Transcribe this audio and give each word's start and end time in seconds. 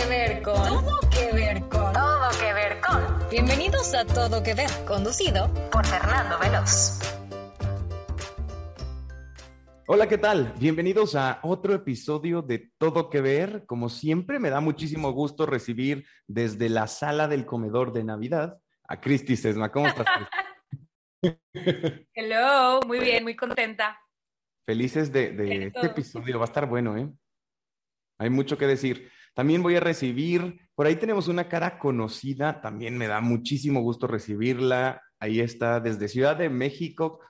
que 0.00 0.06
ver 0.06 0.42
con. 0.42 0.54
Todo 0.54 1.00
que 1.10 1.32
ver 1.32 1.60
con. 1.68 1.92
Todo 1.92 2.28
que 2.40 2.52
ver 2.54 2.80
con. 2.80 3.28
Bienvenidos 3.30 3.94
a 3.94 4.06
Todo 4.06 4.42
que 4.42 4.54
ver, 4.54 4.70
conducido 4.86 5.52
por 5.70 5.84
Fernando 5.84 6.38
Veloz. 6.38 7.00
Hola, 9.86 10.08
¿qué 10.08 10.16
tal? 10.16 10.54
Bienvenidos 10.58 11.16
a 11.16 11.40
otro 11.42 11.74
episodio 11.74 12.40
de 12.40 12.70
Todo 12.78 13.10
que 13.10 13.20
ver. 13.20 13.66
Como 13.66 13.88
siempre, 13.88 14.38
me 14.38 14.48
da 14.48 14.60
muchísimo 14.60 15.12
gusto 15.12 15.44
recibir 15.44 16.06
desde 16.26 16.68
la 16.68 16.86
sala 16.86 17.28
del 17.28 17.44
comedor 17.44 17.92
de 17.92 18.04
Navidad 18.04 18.58
a 18.88 19.00
Cristi 19.00 19.36
Sesma. 19.36 19.70
¿Cómo 19.70 19.88
estás? 19.88 20.06
Hello, 22.14 22.80
muy 22.86 23.00
bien, 23.00 23.24
muy 23.24 23.36
contenta. 23.36 24.00
Felices 24.64 25.12
de, 25.12 25.32
de 25.32 25.66
este 25.66 25.86
episodio, 25.86 26.38
va 26.38 26.44
a 26.44 26.48
estar 26.48 26.66
bueno, 26.66 26.96
¿eh? 26.96 27.10
Hay 28.18 28.30
mucho 28.30 28.56
que 28.56 28.66
decir. 28.66 29.10
También 29.34 29.62
voy 29.62 29.76
a 29.76 29.80
recibir, 29.80 30.68
por 30.74 30.86
ahí 30.86 30.96
tenemos 30.96 31.28
una 31.28 31.48
cara 31.48 31.78
conocida, 31.78 32.60
también 32.60 32.96
me 32.96 33.06
da 33.06 33.20
muchísimo 33.20 33.80
gusto 33.82 34.06
recibirla. 34.06 35.02
Ahí 35.18 35.40
está, 35.40 35.80
desde 35.80 36.08
Ciudad 36.08 36.36
de 36.36 36.48
México. 36.48 37.20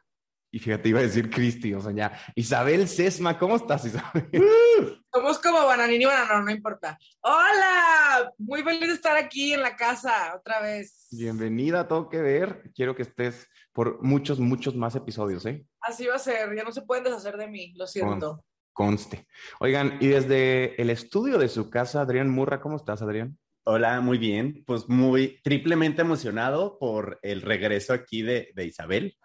Y 0.52 0.58
fíjate, 0.58 0.88
iba 0.88 0.98
a 0.98 1.02
decir 1.02 1.30
Cristi, 1.30 1.74
o 1.74 1.80
sea, 1.80 1.92
ya. 1.92 2.18
Isabel 2.34 2.88
Sesma, 2.88 3.38
¿cómo 3.38 3.56
estás, 3.56 3.84
Isabel? 3.84 4.28
Somos 5.12 5.38
como 5.38 5.64
bananini 5.64 6.04
bananón, 6.04 6.44
no 6.44 6.50
importa. 6.50 6.98
Hola, 7.20 8.32
muy 8.38 8.62
feliz 8.62 8.88
de 8.88 8.94
estar 8.94 9.16
aquí 9.16 9.52
en 9.52 9.62
la 9.62 9.76
casa 9.76 10.34
otra 10.36 10.60
vez. 10.60 11.08
Bienvenida 11.10 11.80
a 11.80 11.88
Todo 11.88 12.08
Que 12.08 12.20
Ver. 12.20 12.70
Quiero 12.74 12.96
que 12.96 13.02
estés 13.02 13.48
por 13.72 14.02
muchos, 14.02 14.40
muchos 14.40 14.74
más 14.74 14.96
episodios, 14.96 15.46
¿eh? 15.46 15.64
Así 15.80 16.06
va 16.06 16.16
a 16.16 16.18
ser, 16.18 16.54
ya 16.56 16.64
no 16.64 16.72
se 16.72 16.82
pueden 16.82 17.04
deshacer 17.04 17.36
de 17.36 17.48
mí, 17.48 17.72
lo 17.76 17.86
siento. 17.86 18.44
Conste. 18.80 19.26
Oigan, 19.58 19.98
y 20.00 20.06
desde 20.06 20.80
el 20.80 20.88
estudio 20.88 21.36
de 21.36 21.48
su 21.48 21.68
casa, 21.68 22.00
Adrián 22.00 22.30
Murra, 22.30 22.62
¿cómo 22.62 22.76
estás, 22.76 23.02
Adrián? 23.02 23.36
Hola, 23.64 24.00
muy 24.00 24.16
bien. 24.16 24.64
Pues 24.66 24.88
muy 24.88 25.38
triplemente 25.42 26.00
emocionado 26.00 26.78
por 26.78 27.18
el 27.20 27.42
regreso 27.42 27.92
aquí 27.92 28.22
de, 28.22 28.50
de 28.54 28.64
Isabel 28.64 29.18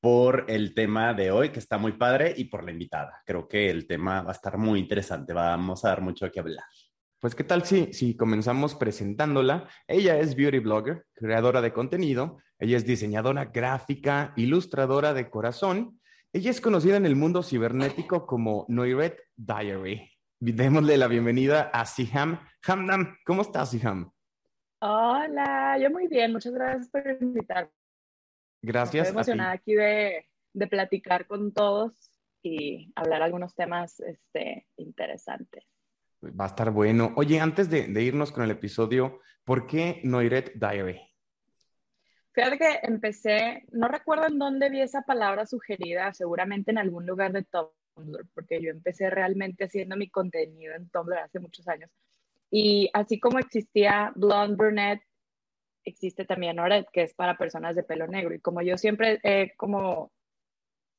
por 0.00 0.44
el 0.48 0.74
tema 0.74 1.14
de 1.14 1.30
hoy, 1.30 1.48
que 1.48 1.60
está 1.60 1.78
muy 1.78 1.92
padre, 1.92 2.34
y 2.36 2.44
por 2.44 2.62
la 2.62 2.72
invitada. 2.72 3.22
Creo 3.24 3.48
que 3.48 3.70
el 3.70 3.86
tema 3.86 4.20
va 4.20 4.32
a 4.32 4.34
estar 4.34 4.58
muy 4.58 4.78
interesante, 4.78 5.32
vamos 5.32 5.82
a 5.82 5.88
dar 5.88 6.02
mucho 6.02 6.30
que 6.30 6.40
hablar. 6.40 6.66
Pues, 7.20 7.34
¿qué 7.34 7.44
tal 7.44 7.64
si, 7.64 7.94
si 7.94 8.14
comenzamos 8.18 8.74
presentándola? 8.74 9.66
Ella 9.88 10.18
es 10.18 10.34
beauty 10.34 10.58
blogger, 10.58 11.06
creadora 11.14 11.62
de 11.62 11.72
contenido, 11.72 12.36
ella 12.58 12.76
es 12.76 12.84
diseñadora 12.84 13.46
gráfica, 13.46 14.34
ilustradora 14.36 15.14
de 15.14 15.30
corazón. 15.30 15.99
Ella 16.32 16.52
es 16.52 16.60
conocida 16.60 16.96
en 16.96 17.06
el 17.06 17.16
mundo 17.16 17.42
cibernético 17.42 18.24
como 18.24 18.64
Noiret 18.68 19.20
Diary. 19.36 20.12
Démosle 20.38 20.96
la 20.96 21.08
bienvenida 21.08 21.70
a 21.72 21.84
Siham 21.84 22.38
Hamdam. 22.64 23.16
¿Cómo 23.26 23.42
estás, 23.42 23.72
Siham? 23.72 24.12
Hola, 24.80 25.76
yo 25.82 25.90
muy 25.90 26.06
bien, 26.06 26.32
muchas 26.32 26.52
gracias 26.52 26.88
por 26.88 27.02
invitarme. 27.20 27.72
Gracias. 28.62 29.08
Estoy 29.08 29.18
emocionada 29.18 29.50
aquí 29.50 29.74
de, 29.74 30.28
de, 30.52 30.66
platicar 30.68 31.26
con 31.26 31.52
todos 31.52 32.12
y 32.44 32.92
hablar 32.94 33.22
algunos 33.22 33.56
temas 33.56 33.98
este, 33.98 34.68
interesantes. 34.76 35.64
Va 36.22 36.44
a 36.44 36.48
estar 36.48 36.70
bueno. 36.70 37.12
Oye, 37.16 37.40
antes 37.40 37.68
de, 37.68 37.88
de 37.88 38.02
irnos 38.04 38.30
con 38.30 38.44
el 38.44 38.52
episodio, 38.52 39.18
¿por 39.42 39.66
qué 39.66 40.00
Noiret 40.04 40.52
Diary? 40.54 41.09
Fíjate 42.32 42.58
que 42.58 42.78
empecé, 42.82 43.64
no 43.72 43.88
recuerdo 43.88 44.26
en 44.28 44.38
dónde 44.38 44.70
vi 44.70 44.80
esa 44.80 45.02
palabra 45.02 45.46
sugerida, 45.46 46.12
seguramente 46.12 46.70
en 46.70 46.78
algún 46.78 47.04
lugar 47.04 47.32
de 47.32 47.44
Tumblr, 47.44 48.26
porque 48.34 48.62
yo 48.62 48.70
empecé 48.70 49.10
realmente 49.10 49.64
haciendo 49.64 49.96
mi 49.96 50.08
contenido 50.08 50.74
en 50.74 50.88
Tumblr 50.90 51.18
hace 51.18 51.40
muchos 51.40 51.66
años. 51.66 51.90
Y 52.50 52.90
así 52.94 53.18
como 53.20 53.38
existía 53.38 54.12
Blonde 54.14 54.56
Brunette, 54.56 55.02
existe 55.84 56.24
también 56.24 56.58
Oret, 56.58 56.86
que 56.92 57.02
es 57.02 57.14
para 57.14 57.36
personas 57.36 57.76
de 57.76 57.82
pelo 57.82 58.06
negro. 58.06 58.34
Y 58.34 58.40
como 58.40 58.62
yo 58.62 58.76
siempre 58.76 59.20
he 59.22 59.54
como 59.56 60.12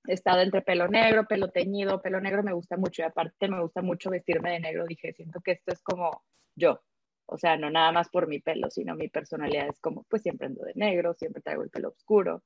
estado 0.05 0.41
entre 0.41 0.61
pelo 0.61 0.87
negro, 0.87 1.27
pelo 1.27 1.49
teñido, 1.49 2.01
pelo 2.01 2.19
negro 2.21 2.43
me 2.43 2.53
gusta 2.53 2.77
mucho. 2.77 3.01
Y 3.01 3.05
aparte 3.05 3.47
me 3.47 3.61
gusta 3.61 3.81
mucho 3.81 4.09
vestirme 4.09 4.51
de 4.53 4.59
negro, 4.59 4.85
dije, 4.85 5.13
siento 5.13 5.41
que 5.41 5.51
esto 5.53 5.71
es 5.73 5.81
como 5.81 6.23
yo. 6.55 6.81
O 7.31 7.37
sea, 7.37 7.55
no 7.55 7.69
nada 7.69 7.93
más 7.93 8.09
por 8.09 8.27
mi 8.27 8.39
pelo, 8.39 8.69
sino 8.69 8.93
mi 8.93 9.07
personalidad 9.07 9.69
es 9.69 9.79
como, 9.79 10.03
pues 10.03 10.21
siempre 10.21 10.47
ando 10.47 10.65
de 10.65 10.73
negro, 10.75 11.13
siempre 11.13 11.41
traigo 11.41 11.63
el 11.63 11.69
pelo 11.69 11.87
oscuro. 11.89 12.43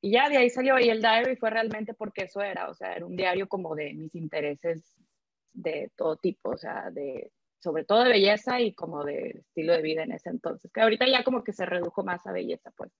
Y 0.00 0.12
ya 0.12 0.28
de 0.28 0.36
ahí 0.36 0.48
salió, 0.48 0.78
y 0.78 0.88
el 0.88 1.00
diary 1.00 1.34
fue 1.34 1.50
realmente 1.50 1.92
porque 1.92 2.22
eso 2.22 2.40
era, 2.40 2.70
o 2.70 2.74
sea, 2.74 2.94
era 2.94 3.04
un 3.04 3.16
diario 3.16 3.48
como 3.48 3.74
de 3.74 3.94
mis 3.94 4.14
intereses 4.14 4.94
de 5.52 5.90
todo 5.96 6.16
tipo, 6.18 6.50
o 6.50 6.56
sea, 6.56 6.90
de 6.92 7.32
sobre 7.58 7.84
todo 7.84 8.04
de 8.04 8.10
belleza 8.10 8.60
y 8.60 8.74
como 8.74 9.02
de 9.02 9.40
estilo 9.40 9.72
de 9.72 9.82
vida 9.82 10.04
en 10.04 10.12
ese 10.12 10.30
entonces, 10.30 10.70
que 10.72 10.82
ahorita 10.82 11.08
ya 11.08 11.24
como 11.24 11.42
que 11.42 11.52
se 11.52 11.66
redujo 11.66 12.04
más 12.04 12.24
a 12.28 12.32
belleza, 12.32 12.70
pues. 12.76 12.92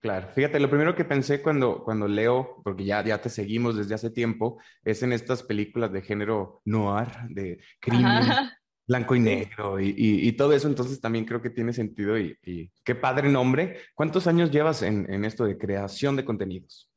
Claro, 0.00 0.28
fíjate, 0.28 0.60
lo 0.60 0.68
primero 0.68 0.94
que 0.94 1.06
pensé 1.06 1.40
cuando, 1.40 1.82
cuando 1.84 2.06
leo, 2.06 2.60
porque 2.64 2.84
ya, 2.84 3.02
ya 3.02 3.22
te 3.22 3.30
seguimos 3.30 3.78
desde 3.78 3.94
hace 3.94 4.10
tiempo, 4.10 4.60
es 4.84 5.02
en 5.02 5.14
estas 5.14 5.42
películas 5.42 5.90
de 5.90 6.02
género 6.02 6.60
noir, 6.66 7.08
de 7.30 7.62
crimen, 7.80 8.04
Ajá. 8.04 8.59
Blanco 8.90 9.14
y 9.14 9.20
negro 9.20 9.78
y, 9.78 9.90
y, 9.90 10.28
y, 10.28 10.32
todo 10.32 10.52
eso, 10.52 10.66
entonces 10.66 11.00
también 11.00 11.24
creo 11.24 11.40
que 11.40 11.50
tiene 11.50 11.72
sentido 11.72 12.18
y, 12.18 12.36
y 12.44 12.72
qué 12.84 12.96
padre 12.96 13.28
nombre. 13.28 13.76
¿Cuántos 13.94 14.26
años 14.26 14.50
llevas 14.50 14.82
en, 14.82 15.08
en, 15.12 15.24
esto 15.24 15.44
de 15.44 15.56
creación 15.56 16.16
de 16.16 16.24
contenidos? 16.24 16.90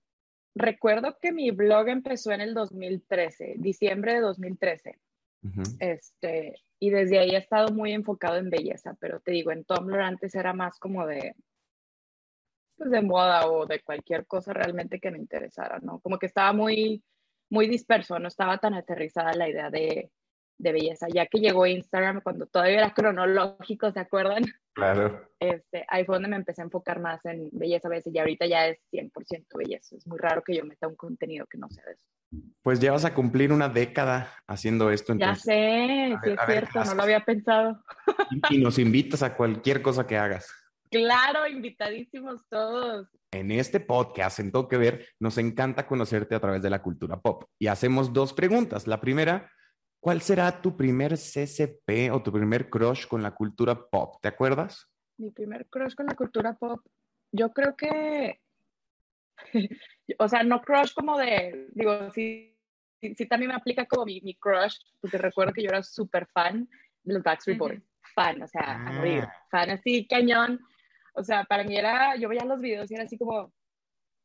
Recuerdo 0.55 1.15
que 1.21 1.31
mi 1.31 1.51
blog 1.51 1.89
empezó 1.89 2.31
en 2.31 2.41
el 2.41 2.55
2013, 2.55 3.57
diciembre 3.57 4.15
de 4.15 4.21
2013. 4.21 4.99
Uh 5.43 5.47
-huh. 5.49 5.77
Este, 5.79 6.55
y 6.79 6.89
desde 6.89 7.19
ahí 7.19 7.29
he 7.29 7.37
estado 7.37 7.71
muy 7.71 7.91
enfocado 7.91 8.37
en 8.37 8.49
belleza, 8.49 8.97
pero 8.99 9.19
te 9.19 9.31
digo, 9.31 9.51
en 9.51 9.63
Tumblr 9.63 10.01
antes 10.01 10.33
era 10.33 10.51
más 10.51 10.79
como 10.79 11.05
de, 11.05 11.35
pues 12.75 12.89
de 12.89 13.03
moda 13.03 13.47
o 13.51 13.67
de 13.67 13.81
cualquier 13.81 14.25
cosa 14.25 14.51
realmente 14.51 14.99
que 14.99 15.11
me 15.11 15.19
interesara, 15.19 15.77
¿no? 15.77 15.99
Como 15.99 16.17
que 16.17 16.25
estaba 16.25 16.53
muy, 16.53 17.03
muy 17.51 17.67
disperso, 17.67 18.17
no 18.17 18.29
estaba 18.29 18.57
tan 18.57 18.73
aterrizada 18.73 19.33
la 19.33 19.47
idea 19.47 19.69
de, 19.69 20.09
de 20.57 20.71
belleza, 20.71 21.07
ya 21.13 21.25
que 21.25 21.39
llegó 21.39 21.65
Instagram 21.65 22.21
cuando 22.21 22.45
todavía 22.45 22.79
era 22.79 22.93
cronológico, 22.93 23.91
¿se 23.91 23.99
acuerdan? 23.99 24.43
Claro. 24.73 25.29
Este, 25.39 25.85
ahí 25.87 26.05
fue 26.05 26.15
donde 26.15 26.29
me 26.29 26.35
empecé 26.35 26.61
a 26.61 26.65
enfocar 26.65 26.99
más 26.99 27.23
en 27.25 27.49
belleza 27.51 27.87
a 27.87 27.91
veces 27.91 28.13
y 28.13 28.19
ahorita 28.19 28.45
ya 28.45 28.67
es 28.67 28.79
100% 28.91 29.45
belleza. 29.55 29.95
Es 29.95 30.07
muy 30.07 30.17
raro 30.17 30.41
que 30.43 30.55
yo 30.55 30.65
meta 30.65 30.87
un 30.87 30.95
contenido 30.95 31.45
que 31.45 31.57
no 31.57 31.69
sea 31.69 31.83
de 31.85 31.93
eso. 31.93 32.05
Pues 32.61 32.79
ya 32.79 32.91
vas 32.91 33.05
a 33.05 33.13
cumplir 33.13 33.51
una 33.51 33.69
década 33.69 34.33
haciendo 34.47 34.89
esto. 34.89 35.11
Entonces. 35.11 35.45
Ya 35.45 35.53
sé, 35.53 36.17
sí 36.23 36.29
ver, 36.29 36.39
es 36.39 36.45
cierto, 36.45 36.79
ver, 36.79 36.87
no 36.87 36.95
lo 36.95 37.03
había 37.03 37.19
pensado. 37.19 37.83
Y, 38.49 38.55
y 38.55 38.63
nos 38.63 38.79
invitas 38.79 39.21
a 39.21 39.35
cualquier 39.35 39.81
cosa 39.81 40.07
que 40.07 40.17
hagas. 40.17 40.51
Claro, 40.93 41.47
invitadísimos 41.47 42.47
todos. 42.49 43.07
En 43.31 43.51
este 43.51 43.79
podcast, 43.79 44.39
en 44.39 44.51
Todo 44.51 44.67
que 44.67 44.77
Ver, 44.77 45.07
nos 45.19 45.39
encanta 45.39 45.87
conocerte 45.87 46.35
a 46.35 46.39
través 46.39 46.61
de 46.61 46.69
la 46.69 46.83
cultura 46.83 47.19
pop. 47.19 47.45
Y 47.57 47.65
hacemos 47.65 48.13
dos 48.13 48.31
preguntas. 48.31 48.85
La 48.85 49.01
primera, 49.01 49.51
¿cuál 50.03 50.21
será 50.21 50.61
tu 50.61 50.75
primer 50.75 51.13
CCP 51.13 52.11
o 52.11 52.21
tu 52.21 52.29
primer 52.29 52.69
crush 52.69 53.07
con 53.07 53.23
la 53.23 53.31
cultura 53.31 53.87
pop? 53.89 54.17
¿Te 54.21 54.27
acuerdas? 54.27 54.89
Mi 55.17 55.31
primer 55.31 55.65
crush 55.67 55.95
con 55.95 56.07
la 56.07 56.13
cultura 56.13 56.53
pop. 56.55 56.81
Yo 57.31 57.53
creo 57.53 57.73
que 57.77 58.41
o 60.19 60.27
sea, 60.27 60.43
no 60.43 60.61
crush 60.61 60.93
como 60.93 61.17
de, 61.17 61.69
digo, 61.71 62.11
sí, 62.11 62.53
sí, 62.99 63.15
sí 63.15 63.25
también 63.27 63.51
me 63.51 63.55
aplica 63.55 63.85
como 63.85 64.05
mi, 64.05 64.19
mi, 64.19 64.35
crush, 64.35 64.75
porque 64.99 65.17
recuerdo 65.17 65.53
que 65.53 65.63
yo 65.63 65.69
era 65.69 65.81
súper 65.81 66.27
fan 66.27 66.67
de 67.03 67.13
los 67.13 67.23
Backstreet 67.23 67.57
Boys, 67.57 67.81
fan, 68.13 68.41
o 68.41 68.47
sea, 68.47 68.63
ah. 68.65 68.89
a 68.89 68.91
morir, 68.91 69.25
fan 69.49 69.69
así, 69.69 70.05
cañón, 70.05 70.59
o 71.13 71.23
sea, 71.23 71.45
para 71.45 71.63
mí 71.63 71.77
era, 71.77 72.17
yo 72.17 72.27
veía 72.27 72.43
los 72.43 72.59
videos 72.59 72.91
y 72.91 72.95
era 72.95 73.05
así 73.05 73.17
como, 73.17 73.53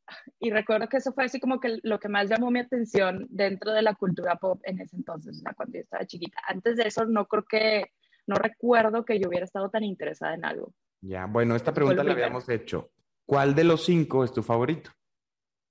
y 0.39 0.51
recuerdo 0.51 0.87
que 0.87 0.97
eso 0.97 1.13
fue 1.13 1.25
así 1.25 1.39
como 1.39 1.59
que 1.59 1.79
lo 1.83 1.99
que 1.99 2.09
más 2.09 2.29
llamó 2.29 2.51
mi 2.51 2.59
atención 2.59 3.27
dentro 3.29 3.71
de 3.71 3.81
la 3.81 3.95
cultura 3.95 4.35
pop 4.35 4.61
en 4.63 4.79
ese 4.79 4.95
entonces, 4.95 5.37
o 5.37 5.41
sea, 5.41 5.53
cuando 5.53 5.75
yo 5.75 5.81
estaba 5.81 6.05
chiquita. 6.05 6.41
Antes 6.47 6.77
de 6.77 6.83
eso 6.83 7.05
no 7.05 7.25
creo 7.25 7.43
que, 7.43 7.91
no 8.27 8.35
recuerdo 8.35 9.05
que 9.05 9.19
yo 9.19 9.29
hubiera 9.29 9.45
estado 9.45 9.69
tan 9.69 9.83
interesada 9.83 10.33
en 10.33 10.45
algo. 10.45 10.73
Ya, 11.01 11.25
bueno, 11.25 11.55
esta 11.55 11.73
pregunta 11.73 12.03
la 12.03 12.11
habíamos 12.11 12.47
hecho. 12.49 12.91
¿Cuál 13.25 13.55
de 13.55 13.63
los 13.63 13.85
cinco 13.85 14.23
es 14.23 14.33
tu 14.33 14.43
favorito? 14.43 14.91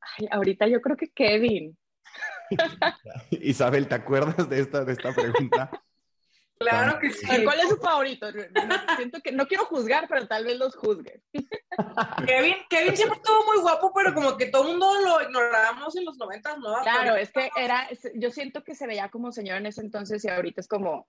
Ay, 0.00 0.28
ahorita 0.30 0.66
yo 0.68 0.80
creo 0.80 0.96
que 0.96 1.10
Kevin. 1.10 1.76
Isabel, 3.30 3.88
¿te 3.88 3.94
acuerdas 3.94 4.48
de 4.48 4.60
esta, 4.60 4.84
de 4.84 4.92
esta 4.92 5.12
pregunta? 5.12 5.70
Claro 6.58 6.98
que 6.98 7.10
sí. 7.12 7.26
¿Cuál 7.44 7.60
es 7.60 7.68
su 7.68 7.76
favorito? 7.76 8.26
Siento 8.96 9.20
que 9.20 9.32
no 9.32 9.46
quiero 9.46 9.64
juzgar, 9.66 10.06
pero 10.08 10.26
tal 10.26 10.44
vez 10.44 10.58
los 10.58 10.74
juzgue. 10.74 11.22
Kevin, 12.26 12.56
Kevin 12.68 12.96
siempre 12.96 13.18
estuvo 13.18 13.44
muy 13.46 13.60
guapo, 13.60 13.92
pero 13.94 14.12
como 14.12 14.36
que 14.36 14.46
todo 14.46 14.62
el 14.62 14.68
mundo 14.70 14.92
lo 15.04 15.22
ignorábamos 15.22 15.94
en 15.96 16.04
los 16.04 16.16
noventas, 16.18 16.58
¿no? 16.58 16.74
Claro, 16.82 17.16
es 17.16 17.30
que 17.30 17.50
era, 17.56 17.88
yo 18.14 18.30
siento 18.30 18.64
que 18.64 18.74
se 18.74 18.86
veía 18.86 19.08
como 19.08 19.30
señor 19.30 19.58
en 19.58 19.66
ese 19.66 19.82
entonces 19.82 20.24
y 20.24 20.28
ahorita 20.28 20.60
es 20.60 20.68
como, 20.68 21.06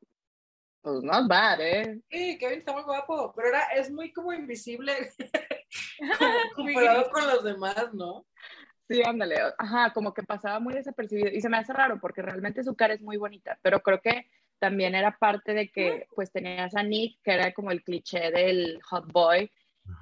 pues 0.82 1.02
not 1.04 1.28
bad, 1.28 1.60
¿eh? 1.62 2.00
Sí, 2.10 2.38
Kevin 2.38 2.60
está 2.60 2.72
muy 2.72 2.84
guapo, 2.84 3.34
pero 3.36 3.50
era, 3.50 3.64
es 3.76 3.92
muy 3.92 4.14
como 4.14 4.34
invisible 4.34 5.12
comparado 6.56 7.10
con 7.10 7.28
los 7.28 7.44
demás, 7.44 7.94
¿no? 7.94 8.26
Sí, 8.88 9.04
ándale, 9.06 9.38
ajá, 9.58 9.94
como 9.94 10.14
que 10.14 10.24
pasaba 10.24 10.60
muy 10.60 10.74
desapercibido 10.74 11.30
y 11.30 11.42
se 11.42 11.50
me 11.50 11.58
hace 11.58 11.74
raro 11.74 12.00
porque 12.00 12.24
realmente 12.24 12.64
su 12.64 12.76
cara 12.76 12.94
es 12.94 13.02
muy 13.02 13.18
bonita, 13.18 13.60
pero 13.62 13.82
creo 13.82 14.02
que 14.02 14.28
también 14.60 14.96
era 14.96 15.18
parte 15.18 15.54
de 15.54 15.70
que 15.70 16.08
pues 16.16 16.32
tenías 16.32 16.76
a 16.76 16.84
Nick, 16.84 17.20
que 17.24 17.32
era 17.32 17.54
como 17.54 17.72
el 17.72 17.84
cliché 17.84 18.32
del 18.32 18.80
hot 18.84 19.12
boy, 19.12 19.52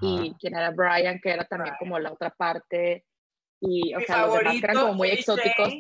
y 0.02 0.34
quien 0.40 0.56
era 0.56 0.72
Brian, 0.72 1.20
que 1.22 1.30
era 1.30 1.46
también 1.46 1.76
como 1.80 1.98
la 2.00 2.12
otra 2.12 2.30
parte, 2.30 3.06
y 3.62 3.94
o 3.96 4.02
sea, 4.02 4.28
los 4.28 4.38
demás 4.40 4.56
eran 4.64 4.76
como 4.76 4.94
muy 4.94 5.10
exóticos. 5.10 5.74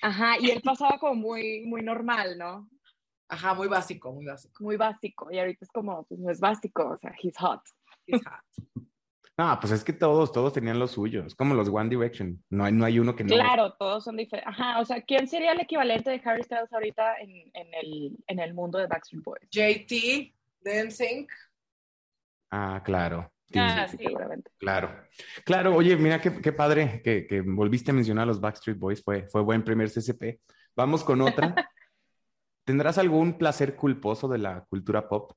Ajá, 0.00 0.36
y 0.40 0.50
él 0.50 0.62
pasaba 0.64 0.98
como 0.98 1.14
muy, 1.14 1.64
muy 1.66 1.82
normal, 1.82 2.38
¿no? 2.38 2.68
Ajá, 3.28 3.54
muy 3.54 3.68
básico, 3.68 4.12
muy 4.12 4.26
básico. 4.26 4.64
Muy 4.64 4.76
básico, 4.76 5.30
y 5.30 5.38
ahorita 5.38 5.64
es 5.64 5.70
como, 5.70 6.04
pues 6.04 6.20
no 6.20 6.30
es 6.30 6.40
básico, 6.40 6.90
o 6.90 6.98
sea, 6.98 7.14
he's 7.20 7.36
hot. 7.38 7.60
He's 8.06 8.22
hot. 8.24 8.86
No, 9.42 9.58
pues 9.58 9.72
es 9.72 9.82
que 9.82 9.92
todos, 9.92 10.30
todos 10.30 10.52
tenían 10.52 10.78
los 10.78 10.92
suyos, 10.92 11.26
es 11.26 11.34
como 11.34 11.56
los 11.56 11.68
One 11.68 11.88
Direction, 11.88 12.40
no 12.48 12.64
hay, 12.64 12.72
no 12.72 12.84
hay 12.84 13.00
uno 13.00 13.16
que 13.16 13.24
no. 13.24 13.34
Claro, 13.34 13.72
todos 13.72 14.04
son 14.04 14.16
diferentes. 14.16 14.54
Ajá, 14.54 14.78
o 14.78 14.84
sea, 14.84 15.02
¿quién 15.02 15.26
sería 15.26 15.50
el 15.50 15.60
equivalente 15.60 16.10
de 16.10 16.22
Harry 16.24 16.44
Styles 16.44 16.72
ahorita 16.72 17.16
en, 17.16 17.50
en, 17.52 17.74
el, 17.74 18.16
en 18.28 18.38
el 18.38 18.54
mundo 18.54 18.78
de 18.78 18.86
Backstreet 18.86 19.24
Boys? 19.24 19.48
JT, 19.50 20.32
Dancing. 20.60 21.26
Ah, 22.52 22.82
claro. 22.84 23.32
Ah, 23.56 23.88
sí, 23.88 23.96
seguramente. 23.96 24.48
Claro. 24.58 24.94
Claro, 25.44 25.74
oye, 25.74 25.96
mira 25.96 26.20
qué, 26.20 26.40
qué 26.40 26.52
padre 26.52 27.02
que, 27.02 27.26
que, 27.26 27.40
volviste 27.40 27.90
a 27.90 27.94
mencionar 27.94 28.22
a 28.22 28.26
los 28.26 28.40
Backstreet 28.40 28.78
Boys, 28.78 29.02
fue, 29.02 29.26
fue 29.26 29.42
buen 29.42 29.64
primer 29.64 29.90
CCP. 29.90 30.38
Vamos 30.76 31.02
con 31.02 31.20
otra. 31.20 31.52
¿Tendrás 32.64 32.96
algún 32.96 33.38
placer 33.38 33.74
culposo 33.74 34.28
de 34.28 34.38
la 34.38 34.64
cultura 34.66 35.08
pop? 35.08 35.32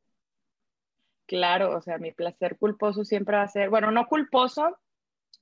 Claro, 1.27 1.75
o 1.75 1.81
sea, 1.81 1.98
mi 1.98 2.12
placer 2.12 2.57
culposo 2.57 3.04
siempre 3.04 3.38
va 3.38 3.44
a 3.44 3.48
ser, 3.48 3.69
bueno, 3.69 3.92
no 3.92 4.07
culposo, 4.07 4.77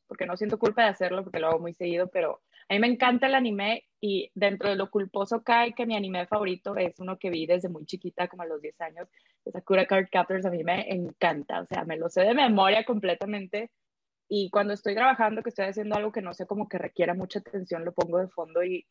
porque 0.07 0.25
no 0.25 0.37
siento 0.37 0.57
culpa 0.57 0.83
de 0.83 0.89
hacerlo, 0.89 1.23
porque 1.23 1.39
lo 1.39 1.47
hago 1.47 1.59
muy 1.59 1.73
seguido, 1.73 2.07
pero 2.07 2.41
a 2.69 2.73
mí 2.73 2.79
me 2.79 2.87
encanta 2.87 3.27
el 3.27 3.35
anime 3.35 3.85
y 3.99 4.31
dentro 4.33 4.69
de 4.69 4.75
lo 4.75 4.89
culposo 4.89 5.43
cae 5.43 5.73
que 5.73 5.85
mi 5.85 5.95
anime 5.95 6.27
favorito 6.27 6.75
es 6.77 6.99
uno 6.99 7.17
que 7.17 7.29
vi 7.29 7.45
desde 7.45 7.69
muy 7.69 7.85
chiquita, 7.85 8.27
como 8.27 8.43
a 8.43 8.45
los 8.45 8.61
10 8.61 8.79
años, 8.81 9.09
Sakura 9.51 9.85
Card 9.85 10.07
Captors, 10.11 10.45
a 10.45 10.51
mí 10.51 10.63
me 10.63 10.89
encanta, 10.89 11.61
o 11.61 11.65
sea, 11.65 11.83
me 11.83 11.97
lo 11.97 12.09
sé 12.09 12.21
de 12.21 12.33
memoria 12.33 12.85
completamente 12.85 13.71
y 14.29 14.49
cuando 14.49 14.73
estoy 14.73 14.95
trabajando, 14.95 15.43
que 15.43 15.49
estoy 15.49 15.65
haciendo 15.65 15.95
algo 15.95 16.11
que 16.11 16.21
no 16.21 16.33
sé 16.33 16.45
como 16.47 16.67
que 16.67 16.77
requiera 16.77 17.13
mucha 17.13 17.39
atención, 17.39 17.85
lo 17.85 17.93
pongo 17.93 18.19
de 18.19 18.29
fondo 18.29 18.63
y, 18.63 18.85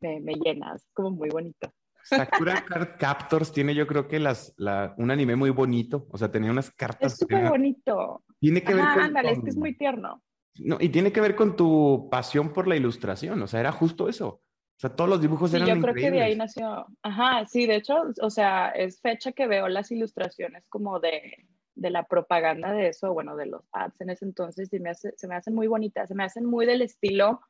me, 0.00 0.20
me 0.20 0.32
es 0.32 0.86
como 0.92 1.10
muy 1.10 1.28
bonito. 1.28 1.72
Sakura 2.02 2.64
Card 2.64 2.96
Captors 2.98 3.52
tiene 3.52 3.74
yo 3.74 3.86
creo 3.86 4.08
que 4.08 4.18
las, 4.18 4.54
la, 4.56 4.94
un 4.98 5.10
anime 5.10 5.36
muy 5.36 5.50
bonito, 5.50 6.06
o 6.10 6.18
sea, 6.18 6.30
tenía 6.30 6.50
unas 6.50 6.70
cartas. 6.70 7.12
Es 7.12 7.18
súper 7.18 7.48
bonito. 7.48 8.24
Tiene 8.38 8.62
que 8.62 8.74
ver 8.74 8.84
con... 8.94 9.02
Ándale, 9.02 9.32
es 9.32 9.40
que 9.40 9.50
es 9.50 9.56
muy 9.56 9.76
tierno. 9.76 10.22
No, 10.56 10.78
y 10.80 10.88
tiene 10.88 11.12
que 11.12 11.20
ver 11.20 11.36
con 11.36 11.56
tu 11.56 12.08
pasión 12.10 12.52
por 12.52 12.66
la 12.66 12.76
ilustración, 12.76 13.40
o 13.40 13.46
sea, 13.46 13.60
era 13.60 13.72
justo 13.72 14.08
eso. 14.08 14.28
O 14.28 14.80
sea, 14.80 14.96
todos 14.96 15.10
los 15.10 15.20
dibujos 15.20 15.52
eran 15.52 15.68
sí, 15.68 15.74
yo 15.74 15.80
creo 15.82 15.94
que 15.94 16.10
de 16.10 16.22
ahí 16.22 16.36
nació. 16.36 16.86
Ajá, 17.02 17.46
sí, 17.46 17.66
de 17.66 17.76
hecho, 17.76 17.96
o 18.22 18.30
sea, 18.30 18.70
es 18.70 19.00
fecha 19.00 19.32
que 19.32 19.46
veo 19.46 19.68
las 19.68 19.90
ilustraciones 19.90 20.66
como 20.68 21.00
de, 21.00 21.48
de 21.74 21.90
la 21.90 22.06
propaganda 22.06 22.72
de 22.72 22.88
eso, 22.88 23.12
bueno, 23.12 23.36
de 23.36 23.46
los 23.46 23.62
ads 23.72 24.00
en 24.00 24.10
ese 24.10 24.24
entonces, 24.24 24.72
y 24.72 24.80
me 24.80 24.90
hace, 24.90 25.12
se 25.16 25.28
me 25.28 25.34
hacen 25.34 25.54
muy 25.54 25.66
bonitas, 25.66 26.08
se 26.08 26.14
me 26.14 26.24
hacen 26.24 26.46
muy 26.46 26.66
del 26.66 26.82
estilo 26.82 27.40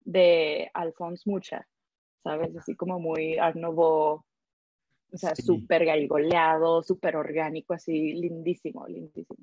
de 0.00 0.70
Alphonse 0.74 1.28
Mucha. 1.28 1.66
¿Sabes? 2.26 2.56
Así 2.56 2.74
como 2.74 2.98
muy 2.98 3.38
Art 3.38 3.56
o 3.56 4.24
sea, 5.12 5.34
súper 5.36 5.84
garigoleado, 5.84 6.82
súper 6.82 7.16
orgánico, 7.16 7.72
así 7.72 8.14
lindísimo, 8.14 8.86
lindísimo. 8.88 9.38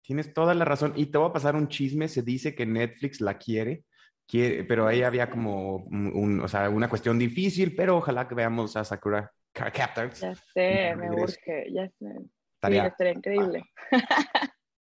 Tienes 0.00 0.32
toda 0.32 0.54
la 0.54 0.64
razón. 0.64 0.92
Y 0.96 1.06
te 1.06 1.18
voy 1.18 1.28
a 1.28 1.32
pasar 1.32 1.56
un 1.56 1.68
chisme. 1.68 2.06
Se 2.08 2.22
dice 2.22 2.54
que 2.54 2.64
Netflix 2.64 3.20
la 3.20 3.36
quiere, 3.36 3.84
quiere 4.26 4.64
pero 4.64 4.86
ahí 4.86 5.02
había 5.02 5.28
como 5.28 5.76
un, 5.76 6.40
o 6.40 6.48
sea, 6.48 6.70
una 6.70 6.88
cuestión 6.88 7.18
difícil, 7.18 7.74
pero 7.74 7.96
ojalá 7.96 8.28
que 8.28 8.36
veamos 8.36 8.76
a 8.76 8.84
Sakura 8.84 9.32
Captors. 9.52 10.20
Ya 10.20 10.34
sé, 10.34 10.94
me 10.96 11.10
urge, 11.10 11.66
ya 11.72 11.88
sé. 11.88 12.06
Estaría, 12.54 12.94
increíble. 13.12 13.64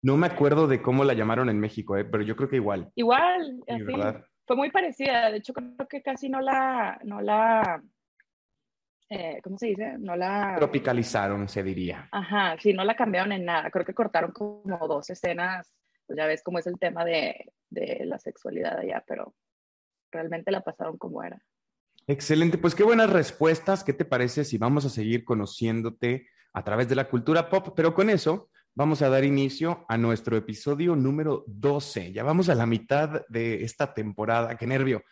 No 0.02 0.16
me 0.16 0.26
acuerdo 0.26 0.66
de 0.66 0.82
cómo 0.82 1.04
la 1.04 1.14
llamaron 1.14 1.48
en 1.48 1.58
México, 1.58 1.96
¿eh? 1.96 2.04
pero 2.04 2.22
yo 2.22 2.36
creo 2.36 2.48
que 2.48 2.56
igual. 2.56 2.90
Igual, 2.94 3.60
así 3.66 3.84
fue 4.46 4.56
muy 4.56 4.70
parecida, 4.70 5.30
de 5.30 5.38
hecho 5.38 5.52
creo 5.52 5.88
que 5.88 6.02
casi 6.02 6.28
no 6.28 6.40
la, 6.40 6.98
no 7.04 7.20
la, 7.20 7.82
eh, 9.10 9.40
¿cómo 9.42 9.58
se 9.58 9.66
dice? 9.66 9.96
No 9.98 10.16
la... 10.16 10.54
Tropicalizaron, 10.56 11.48
se 11.48 11.62
diría. 11.62 12.08
Ajá, 12.12 12.56
sí, 12.58 12.72
no 12.72 12.84
la 12.84 12.94
cambiaron 12.94 13.32
en 13.32 13.44
nada, 13.44 13.70
creo 13.70 13.84
que 13.84 13.94
cortaron 13.94 14.32
como 14.32 14.86
dos 14.86 15.10
escenas, 15.10 15.72
pues 16.06 16.16
ya 16.16 16.26
ves 16.26 16.42
cómo 16.42 16.58
es 16.58 16.66
el 16.66 16.78
tema 16.78 17.04
de, 17.04 17.52
de 17.70 18.04
la 18.04 18.18
sexualidad 18.18 18.78
allá, 18.78 19.02
pero 19.06 19.34
realmente 20.12 20.52
la 20.52 20.62
pasaron 20.62 20.96
como 20.96 21.22
era. 21.22 21.42
Excelente, 22.06 22.56
pues 22.56 22.76
qué 22.76 22.84
buenas 22.84 23.10
respuestas, 23.10 23.82
¿qué 23.82 23.92
te 23.92 24.04
parece 24.04 24.44
si 24.44 24.58
vamos 24.58 24.84
a 24.84 24.90
seguir 24.90 25.24
conociéndote 25.24 26.28
a 26.52 26.62
través 26.62 26.88
de 26.88 26.94
la 26.94 27.08
cultura 27.08 27.48
pop? 27.48 27.74
Pero 27.74 27.92
con 27.94 28.10
eso 28.10 28.48
vamos 28.76 29.00
a 29.00 29.08
dar 29.08 29.24
inicio 29.24 29.86
a 29.88 29.96
nuestro 29.96 30.36
episodio 30.36 30.94
número 30.94 31.44
12. 31.46 32.12
Ya 32.12 32.22
vamos 32.22 32.50
a 32.50 32.54
la 32.54 32.66
mitad 32.66 33.22
de 33.28 33.64
esta 33.64 33.94
temporada, 33.94 34.56
qué 34.56 34.66
nervio. 34.66 35.02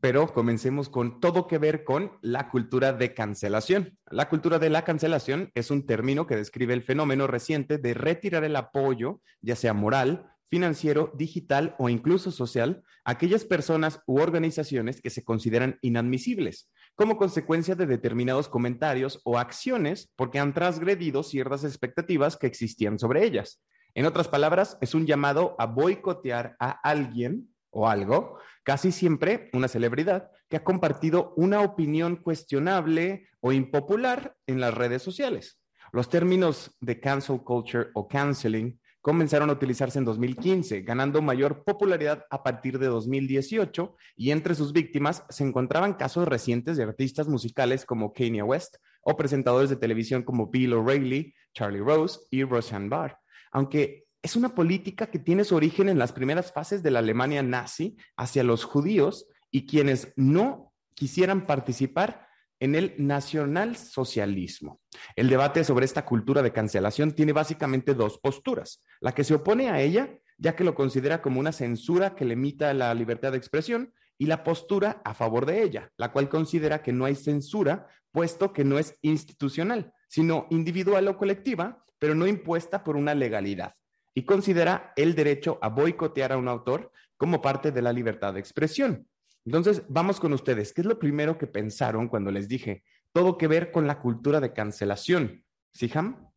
Pero 0.00 0.34
comencemos 0.34 0.88
con 0.88 1.20
todo 1.20 1.46
que 1.46 1.58
ver 1.58 1.84
con 1.84 2.18
la 2.20 2.48
cultura 2.48 2.92
de 2.92 3.14
cancelación. 3.14 3.96
La 4.10 4.28
cultura 4.28 4.58
de 4.58 4.70
la 4.70 4.82
cancelación 4.82 5.52
es 5.54 5.70
un 5.70 5.86
término 5.86 6.26
que 6.26 6.34
describe 6.34 6.74
el 6.74 6.82
fenómeno 6.82 7.28
reciente 7.28 7.78
de 7.78 7.94
retirar 7.94 8.42
el 8.42 8.56
apoyo, 8.56 9.20
ya 9.40 9.54
sea 9.54 9.72
moral, 9.72 10.26
financiero, 10.48 11.12
digital 11.16 11.74
o 11.78 11.88
incluso 11.88 12.30
social, 12.30 12.82
aquellas 13.04 13.44
personas 13.44 14.00
u 14.06 14.20
organizaciones 14.20 15.00
que 15.00 15.10
se 15.10 15.24
consideran 15.24 15.78
inadmisibles 15.82 16.70
como 16.96 17.18
consecuencia 17.18 17.74
de 17.74 17.86
determinados 17.86 18.48
comentarios 18.48 19.20
o 19.24 19.38
acciones 19.38 20.10
porque 20.16 20.38
han 20.38 20.54
transgredido 20.54 21.22
ciertas 21.22 21.62
expectativas 21.62 22.36
que 22.36 22.46
existían 22.46 22.98
sobre 22.98 23.24
ellas. 23.24 23.62
En 23.94 24.06
otras 24.06 24.28
palabras, 24.28 24.78
es 24.80 24.94
un 24.94 25.06
llamado 25.06 25.54
a 25.58 25.66
boicotear 25.66 26.56
a 26.58 26.70
alguien 26.70 27.54
o 27.70 27.88
algo, 27.88 28.38
casi 28.64 28.92
siempre 28.92 29.50
una 29.52 29.68
celebridad, 29.68 30.30
que 30.48 30.56
ha 30.56 30.64
compartido 30.64 31.34
una 31.36 31.60
opinión 31.60 32.16
cuestionable 32.16 33.28
o 33.40 33.52
impopular 33.52 34.34
en 34.46 34.60
las 34.60 34.72
redes 34.72 35.02
sociales. 35.02 35.60
Los 35.92 36.08
términos 36.08 36.74
de 36.80 36.98
cancel 36.98 37.42
culture 37.42 37.90
o 37.94 38.08
canceling 38.08 38.80
comenzaron 39.06 39.50
a 39.50 39.52
utilizarse 39.52 40.00
en 40.00 40.04
2015, 40.04 40.80
ganando 40.80 41.22
mayor 41.22 41.62
popularidad 41.62 42.26
a 42.28 42.42
partir 42.42 42.80
de 42.80 42.88
2018 42.88 43.94
y 44.16 44.32
entre 44.32 44.56
sus 44.56 44.72
víctimas 44.72 45.22
se 45.28 45.44
encontraban 45.44 45.94
casos 45.94 46.26
recientes 46.26 46.76
de 46.76 46.82
artistas 46.82 47.28
musicales 47.28 47.84
como 47.84 48.12
Kanye 48.12 48.42
West 48.42 48.78
o 49.02 49.16
presentadores 49.16 49.70
de 49.70 49.76
televisión 49.76 50.24
como 50.24 50.48
Bill 50.48 50.72
O'Reilly, 50.72 51.32
Charlie 51.54 51.78
Rose 51.78 52.18
y 52.32 52.42
Roseanne 52.42 52.88
Barr. 52.88 53.16
Aunque 53.52 54.06
es 54.22 54.34
una 54.34 54.56
política 54.56 55.06
que 55.06 55.20
tiene 55.20 55.44
su 55.44 55.54
origen 55.54 55.88
en 55.88 56.00
las 56.00 56.10
primeras 56.10 56.52
fases 56.52 56.82
de 56.82 56.90
la 56.90 56.98
Alemania 56.98 57.44
nazi 57.44 57.96
hacia 58.16 58.42
los 58.42 58.64
judíos 58.64 59.28
y 59.52 59.68
quienes 59.68 60.14
no 60.16 60.72
quisieran 60.94 61.46
participar 61.46 62.25
en 62.60 62.74
el 62.74 62.94
nacionalsocialismo. 62.98 64.80
El 65.14 65.28
debate 65.28 65.64
sobre 65.64 65.84
esta 65.84 66.04
cultura 66.04 66.42
de 66.42 66.52
cancelación 66.52 67.12
tiene 67.12 67.32
básicamente 67.32 67.94
dos 67.94 68.18
posturas. 68.18 68.82
La 69.00 69.12
que 69.12 69.24
se 69.24 69.34
opone 69.34 69.70
a 69.70 69.80
ella, 69.80 70.18
ya 70.38 70.56
que 70.56 70.64
lo 70.64 70.74
considera 70.74 71.22
como 71.22 71.40
una 71.40 71.52
censura 71.52 72.14
que 72.14 72.24
limita 72.24 72.72
la 72.74 72.94
libertad 72.94 73.32
de 73.32 73.38
expresión, 73.38 73.92
y 74.18 74.26
la 74.26 74.44
postura 74.44 75.02
a 75.04 75.14
favor 75.14 75.44
de 75.46 75.62
ella, 75.62 75.92
la 75.96 76.10
cual 76.10 76.28
considera 76.28 76.82
que 76.82 76.92
no 76.92 77.04
hay 77.04 77.14
censura, 77.14 77.86
puesto 78.12 78.52
que 78.52 78.64
no 78.64 78.78
es 78.78 78.96
institucional, 79.02 79.92
sino 80.08 80.46
individual 80.50 81.06
o 81.08 81.18
colectiva, 81.18 81.84
pero 81.98 82.14
no 82.14 82.26
impuesta 82.26 82.82
por 82.82 82.96
una 82.96 83.14
legalidad, 83.14 83.74
y 84.14 84.24
considera 84.24 84.92
el 84.96 85.14
derecho 85.14 85.58
a 85.60 85.68
boicotear 85.68 86.32
a 86.32 86.38
un 86.38 86.48
autor 86.48 86.92
como 87.16 87.42
parte 87.42 87.72
de 87.72 87.82
la 87.82 87.92
libertad 87.92 88.34
de 88.34 88.40
expresión. 88.40 89.06
Entonces, 89.46 89.84
vamos 89.88 90.18
con 90.18 90.32
ustedes. 90.32 90.72
¿Qué 90.72 90.80
es 90.80 90.86
lo 90.86 90.98
primero 90.98 91.38
que 91.38 91.46
pensaron 91.46 92.08
cuando 92.08 92.32
les 92.32 92.48
dije 92.48 92.82
todo 93.12 93.38
que 93.38 93.46
ver 93.46 93.70
con 93.70 93.86
la 93.86 94.00
cultura 94.00 94.40
de 94.40 94.52
cancelación? 94.52 95.44
¿Sí, 95.72 95.88
Ham? 95.94 96.30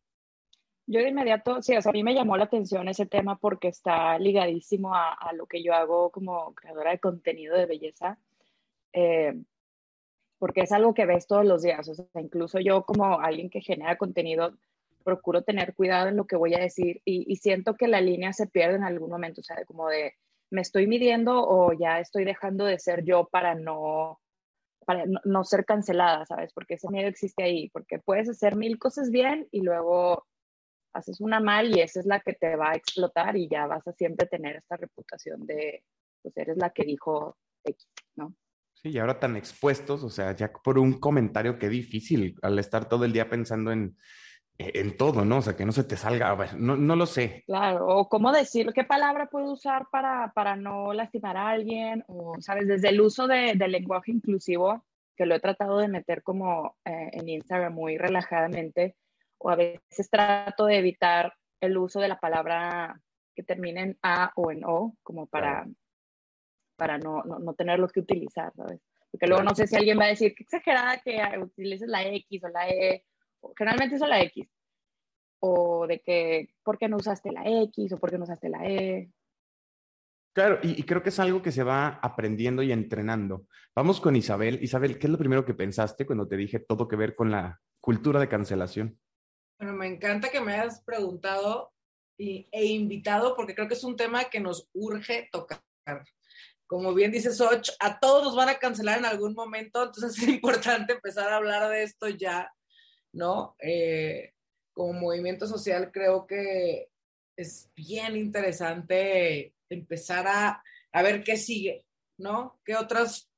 Yo 0.86 1.00
de 1.00 1.08
inmediato, 1.08 1.60
sí, 1.60 1.74
o 1.76 1.88
a 1.88 1.92
mí 1.92 2.04
me 2.04 2.14
llamó 2.14 2.36
la 2.36 2.44
atención 2.44 2.88
ese 2.88 3.06
tema 3.06 3.36
porque 3.36 3.68
está 3.68 4.18
ligadísimo 4.18 4.94
a, 4.94 5.32
lo 5.34 5.46
que 5.46 5.62
yo 5.62 5.74
hago 5.74 6.10
como 6.10 6.54
creadora 6.54 6.92
de 6.92 6.98
contenido 6.98 7.56
de 7.56 7.66
belleza, 7.66 8.18
eh, 8.92 9.40
porque 10.38 10.62
es 10.62 10.72
algo 10.72 10.94
que 10.94 11.06
ves 11.06 11.28
todos 11.28 11.44
los 11.44 11.62
días, 11.62 11.88
o 11.88 11.94
sea, 11.94 12.06
incluso 12.14 12.58
yo 12.58 12.84
como 12.84 13.20
alguien 13.20 13.50
que 13.50 13.60
genera 13.60 13.98
contenido, 13.98 14.56
procuro 15.04 15.42
tener 15.42 15.74
cuidado 15.74 16.08
en 16.08 16.16
lo 16.16 16.26
que 16.26 16.36
voy 16.36 16.54
a 16.54 16.58
decir 16.58 17.02
y, 17.04 17.24
y 17.30 17.36
siento 17.36 17.74
que 17.74 17.86
la 17.86 18.00
línea 18.00 18.32
se 18.32 18.48
pierde 18.48 18.76
en 18.76 18.84
algún 18.84 19.10
momento, 19.10 19.42
o 19.42 19.44
sea, 19.44 19.64
como 19.64 19.88
de 19.88 20.14
me 20.50 20.60
estoy 20.60 20.86
midiendo 20.86 21.46
o 21.46 21.72
ya 21.72 22.00
estoy 22.00 22.24
dejando 22.24 22.64
de 22.64 22.78
ser 22.78 23.04
yo 23.04 23.28
para 23.30 23.54
no, 23.54 24.20
para 24.84 25.04
no, 25.24 25.44
ser 25.44 25.64
cancelada, 25.64 26.26
¿sabes? 26.26 26.52
Porque 26.52 26.74
ese 26.74 26.88
miedo 26.88 27.08
existe 27.08 27.42
ahí, 27.42 27.70
porque 27.70 27.98
puedes 27.98 28.28
hacer 28.28 28.56
mil 28.56 28.78
cosas 28.78 29.10
bien 29.10 29.48
y 29.50 29.62
luego 29.62 30.26
haces 30.92 31.20
una 31.20 31.40
mal 31.40 31.74
y 31.74 31.80
esa 31.80 32.00
es 32.00 32.06
la 32.06 32.20
que 32.20 32.32
te 32.32 32.56
va 32.56 32.70
a 32.70 32.76
explotar 32.76 33.36
y 33.36 33.48
ya 33.48 33.66
vas 33.66 33.86
a 33.86 33.92
siempre 33.92 34.26
tener 34.26 34.56
esta 34.56 34.76
reputación 34.76 35.46
de, 35.46 35.84
pues 36.22 36.36
eres 36.36 36.56
la 36.56 36.70
que 36.70 36.84
dijo 36.84 37.36
X, 37.64 37.88
¿no? 38.16 38.34
Sí, 38.74 38.88
y 38.90 38.98
ahora 38.98 39.20
tan 39.20 39.36
expuestos, 39.36 40.02
o 40.02 40.10
sea, 40.10 40.34
ya 40.34 40.50
por 40.52 40.78
un 40.78 40.98
comentario 40.98 41.58
que 41.58 41.68
difícil 41.68 42.36
al 42.42 42.58
estar 42.58 42.88
todo 42.88 43.04
el 43.04 43.12
día 43.12 43.28
pensando 43.28 43.70
en, 43.70 43.96
en 44.74 44.96
todo, 44.96 45.24
¿no? 45.24 45.38
O 45.38 45.42
sea, 45.42 45.56
que 45.56 45.64
no 45.64 45.72
se 45.72 45.84
te 45.84 45.96
salga, 45.96 46.36
no, 46.56 46.76
no 46.76 46.96
lo 46.96 47.06
sé. 47.06 47.44
Claro, 47.46 47.86
o 47.86 48.08
cómo 48.08 48.32
decirlo, 48.32 48.72
qué 48.72 48.84
palabra 48.84 49.26
puedo 49.26 49.52
usar 49.52 49.86
para, 49.90 50.32
para 50.34 50.56
no 50.56 50.92
lastimar 50.92 51.36
a 51.36 51.48
alguien, 51.48 52.04
o, 52.08 52.34
¿sabes? 52.40 52.68
Desde 52.68 52.90
el 52.90 53.00
uso 53.00 53.26
de, 53.26 53.54
del 53.54 53.72
lenguaje 53.72 54.12
inclusivo, 54.12 54.84
que 55.16 55.26
lo 55.26 55.34
he 55.34 55.40
tratado 55.40 55.78
de 55.78 55.88
meter 55.88 56.22
como 56.22 56.76
eh, 56.84 57.10
en 57.12 57.28
Instagram 57.28 57.74
muy 57.74 57.98
relajadamente, 57.98 58.96
o 59.38 59.50
a 59.50 59.56
veces 59.56 60.10
trato 60.10 60.66
de 60.66 60.78
evitar 60.78 61.34
el 61.60 61.76
uso 61.76 62.00
de 62.00 62.08
la 62.08 62.20
palabra 62.20 63.00
que 63.34 63.42
termine 63.42 63.80
en 63.80 63.98
A 64.02 64.32
o 64.36 64.50
en 64.50 64.64
O, 64.64 64.96
como 65.02 65.26
para, 65.26 65.66
para 66.76 66.98
no, 66.98 67.22
no, 67.24 67.38
no 67.38 67.54
tenerlo 67.54 67.88
que 67.88 68.00
utilizar, 68.00 68.52
¿sabes? 68.54 68.80
Porque 69.10 69.26
luego 69.26 69.42
no 69.42 69.54
sé 69.54 69.66
si 69.66 69.76
alguien 69.76 69.98
va 69.98 70.04
a 70.04 70.08
decir, 70.08 70.34
qué 70.34 70.44
exagerada 70.44 70.98
que 70.98 71.20
utilices 71.40 71.88
la 71.88 72.04
X 72.04 72.44
o 72.44 72.48
la 72.48 72.68
E, 72.68 73.04
generalmente 73.56 73.96
uso 73.96 74.06
la 74.06 74.20
X, 74.22 74.48
o 75.40 75.86
de 75.86 76.00
que, 76.00 76.54
¿por 76.62 76.78
qué 76.78 76.88
no 76.88 76.96
usaste 76.96 77.32
la 77.32 77.44
X 77.44 77.92
o 77.92 77.98
por 77.98 78.10
qué 78.10 78.18
no 78.18 78.24
usaste 78.24 78.48
la 78.48 78.66
E? 78.66 79.10
Claro, 80.32 80.60
y, 80.62 80.80
y, 80.80 80.84
creo 80.84 81.02
que 81.02 81.08
es 81.08 81.18
algo 81.18 81.42
que 81.42 81.50
se 81.50 81.64
va 81.64 81.98
aprendiendo 82.02 82.62
y 82.62 82.70
entrenando. 82.70 83.46
Vamos 83.74 84.00
con 84.00 84.14
Isabel. 84.14 84.62
Isabel, 84.62 84.98
¿qué 84.98 85.08
es 85.08 85.10
lo 85.10 85.18
primero 85.18 85.44
que 85.44 85.54
pensaste 85.54 86.06
cuando 86.06 86.28
te 86.28 86.36
dije 86.36 86.60
todo 86.60 86.86
que 86.86 86.94
ver 86.94 87.16
con 87.16 87.30
la 87.30 87.60
cultura 87.80 88.20
de 88.20 88.28
cancelación? 88.28 88.98
Bueno, 89.58 89.74
me 89.74 89.88
encanta 89.88 90.30
que 90.30 90.40
me 90.40 90.54
hayas 90.54 90.82
preguntado 90.82 91.72
y, 92.16 92.48
e 92.52 92.64
invitado 92.66 93.34
porque 93.34 93.54
creo 93.54 93.66
que 93.66 93.74
es 93.74 93.84
un 93.84 93.96
tema 93.96 94.24
que 94.24 94.40
nos 94.40 94.68
urge 94.72 95.28
tocar. 95.32 95.60
Como 96.66 96.94
bien 96.94 97.10
dice 97.10 97.32
Soch, 97.32 97.70
a 97.80 97.98
todos 97.98 98.24
nos 98.24 98.36
van 98.36 98.50
a 98.50 98.58
cancelar 98.58 98.98
en 98.98 99.04
algún 99.04 99.34
momento, 99.34 99.82
entonces 99.82 100.16
es 100.22 100.28
importante 100.28 100.92
empezar 100.92 101.32
a 101.32 101.36
hablar 101.36 101.68
de 101.70 101.82
esto 101.82 102.08
ya, 102.08 102.52
¿no? 103.12 103.56
Eh, 103.60 104.34
como 104.72 104.92
movimiento 104.92 105.46
social 105.46 105.90
creo 105.92 106.26
que 106.26 106.90
es 107.36 107.70
bien 107.74 108.16
interesante 108.16 109.54
empezar 109.68 110.26
a, 110.26 110.62
a 110.92 111.02
ver 111.02 111.22
qué 111.22 111.36
sigue, 111.36 111.86
¿no? 112.18 112.60
¿Qué 112.64 112.76
otras 112.76 113.30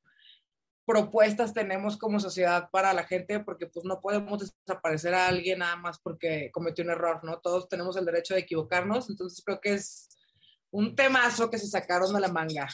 propuestas 0.85 1.53
tenemos 1.55 1.97
como 1.97 2.19
sociedad 2.19 2.69
para 2.71 2.93
la 2.93 3.05
gente, 3.05 3.41
porque 3.41 3.67
pues 3.67 3.85
no 3.85 4.01
podemos 4.01 4.53
desaparecer 4.67 5.15
a 5.15 5.29
alguien 5.29 5.61
nada 5.61 5.77
más 5.77 5.99
porque 6.01 6.51
cometió 6.53 6.85
un 6.85 6.91
error, 6.91 7.21
¿no? 7.23 7.39
Todos 7.41 7.69
tenemos 7.69 7.97
el 7.97 8.05
derecho 8.05 8.35
de 8.35 8.41
equivocarnos, 8.41 9.09
entonces 9.09 9.43
creo 9.45 9.61
que 9.61 9.75
es 9.75 10.09
un 10.71 10.97
temazo 10.97 11.51
que 11.51 11.59
se 11.59 11.69
sacaron 11.69 12.13
de 12.13 12.21
la 12.21 12.29
manga. 12.29 12.69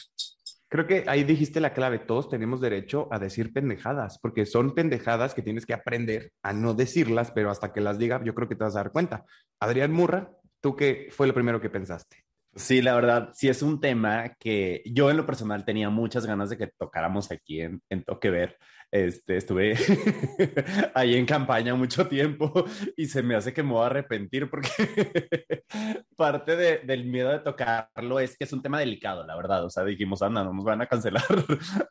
Creo 0.69 0.85
que 0.85 1.03
ahí 1.07 1.23
dijiste 1.23 1.59
la 1.59 1.73
clave, 1.73 1.97
todos 1.97 2.29
tenemos 2.29 2.61
derecho 2.61 3.07
a 3.11 3.17
decir 3.17 3.51
pendejadas, 3.51 4.19
porque 4.19 4.45
son 4.45 4.75
pendejadas 4.75 5.33
que 5.33 5.41
tienes 5.41 5.65
que 5.65 5.73
aprender 5.73 6.31
a 6.43 6.53
no 6.53 6.75
decirlas, 6.75 7.31
pero 7.31 7.49
hasta 7.49 7.73
que 7.73 7.81
las 7.81 7.97
diga, 7.97 8.23
yo 8.23 8.35
creo 8.35 8.47
que 8.47 8.55
te 8.55 8.63
vas 8.63 8.75
a 8.75 8.83
dar 8.83 8.91
cuenta. 8.91 9.25
Adrián 9.59 9.91
Murra, 9.91 10.29
¿tú 10.61 10.75
qué 10.75 11.09
fue 11.11 11.25
lo 11.25 11.33
primero 11.33 11.59
que 11.59 11.71
pensaste? 11.71 12.23
Sí, 12.55 12.83
la 12.83 12.93
verdad, 12.93 13.31
sí 13.33 13.49
es 13.49 13.63
un 13.63 13.79
tema 13.79 14.35
que 14.39 14.83
yo 14.85 15.09
en 15.09 15.17
lo 15.17 15.25
personal 15.25 15.65
tenía 15.65 15.89
muchas 15.89 16.27
ganas 16.27 16.51
de 16.51 16.57
que 16.57 16.67
tocáramos 16.67 17.31
aquí 17.31 17.61
en, 17.61 17.81
en 17.89 18.03
Toque 18.03 18.29
Ver. 18.29 18.57
Este, 18.91 19.37
estuve 19.37 19.75
ahí 20.95 21.15
en 21.15 21.27
campaña 21.27 21.75
mucho 21.75 22.07
tiempo 22.07 22.65
y 22.97 23.05
se 23.05 23.21
me 23.21 23.35
hace 23.35 23.53
que 23.53 23.61
me 23.61 23.73
voy 23.73 23.83
a 23.83 23.85
arrepentir 23.85 24.49
porque 24.49 24.69
parte 26.17 26.55
de, 26.55 26.79
del 26.79 27.05
miedo 27.05 27.29
de 27.29 27.39
tocarlo 27.39 28.19
es 28.19 28.35
que 28.35 28.45
es 28.45 28.53
un 28.53 28.63
tema 28.63 28.79
delicado, 28.79 29.25
la 29.25 29.35
verdad. 29.35 29.63
O 29.65 29.69
sea, 29.69 29.83
dijimos, 29.83 30.21
anda, 30.21 30.43
no 30.43 30.53
nos 30.53 30.65
van 30.65 30.81
a 30.81 30.87
cancelar 30.87 31.23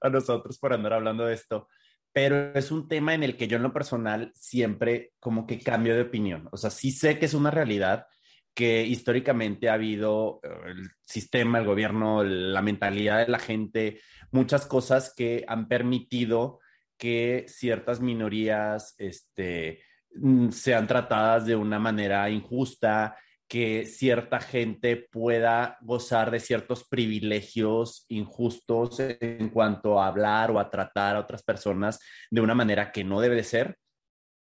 a 0.00 0.08
nosotros 0.08 0.58
por 0.58 0.72
andar 0.72 0.94
hablando 0.94 1.24
de 1.24 1.34
esto. 1.34 1.68
Pero 2.12 2.52
es 2.54 2.72
un 2.72 2.88
tema 2.88 3.14
en 3.14 3.22
el 3.22 3.36
que 3.36 3.46
yo 3.46 3.58
en 3.58 3.62
lo 3.62 3.72
personal 3.72 4.32
siempre 4.34 5.12
como 5.20 5.46
que 5.46 5.60
cambio 5.60 5.94
de 5.94 6.02
opinión. 6.02 6.48
O 6.50 6.56
sea, 6.56 6.70
sí 6.70 6.90
sé 6.90 7.18
que 7.18 7.26
es 7.26 7.34
una 7.34 7.50
realidad 7.52 8.06
que 8.54 8.82
históricamente 8.82 9.68
ha 9.68 9.74
habido 9.74 10.40
eh, 10.42 10.48
el 10.66 10.90
sistema, 11.04 11.60
el 11.60 11.64
gobierno, 11.64 12.24
la 12.24 12.60
mentalidad 12.60 13.18
de 13.18 13.30
la 13.30 13.38
gente, 13.38 14.00
muchas 14.32 14.66
cosas 14.66 15.14
que 15.16 15.44
han 15.46 15.68
permitido 15.68 16.58
que 16.98 17.46
ciertas 17.48 18.00
minorías 18.00 18.94
este, 18.98 19.82
mm, 20.14 20.50
sean 20.50 20.86
tratadas 20.86 21.46
de 21.46 21.56
una 21.56 21.78
manera 21.78 22.28
injusta, 22.28 23.16
que 23.48 23.86
cierta 23.86 24.40
gente 24.40 25.08
pueda 25.10 25.78
gozar 25.80 26.30
de 26.30 26.40
ciertos 26.40 26.86
privilegios 26.86 28.04
injustos 28.08 29.00
en 29.00 29.48
cuanto 29.48 29.98
a 29.98 30.08
hablar 30.08 30.50
o 30.50 30.60
a 30.60 30.68
tratar 30.68 31.16
a 31.16 31.20
otras 31.20 31.42
personas 31.42 31.98
de 32.30 32.42
una 32.42 32.54
manera 32.54 32.92
que 32.92 33.04
no 33.04 33.20
debe 33.22 33.36
de 33.36 33.44
ser, 33.44 33.78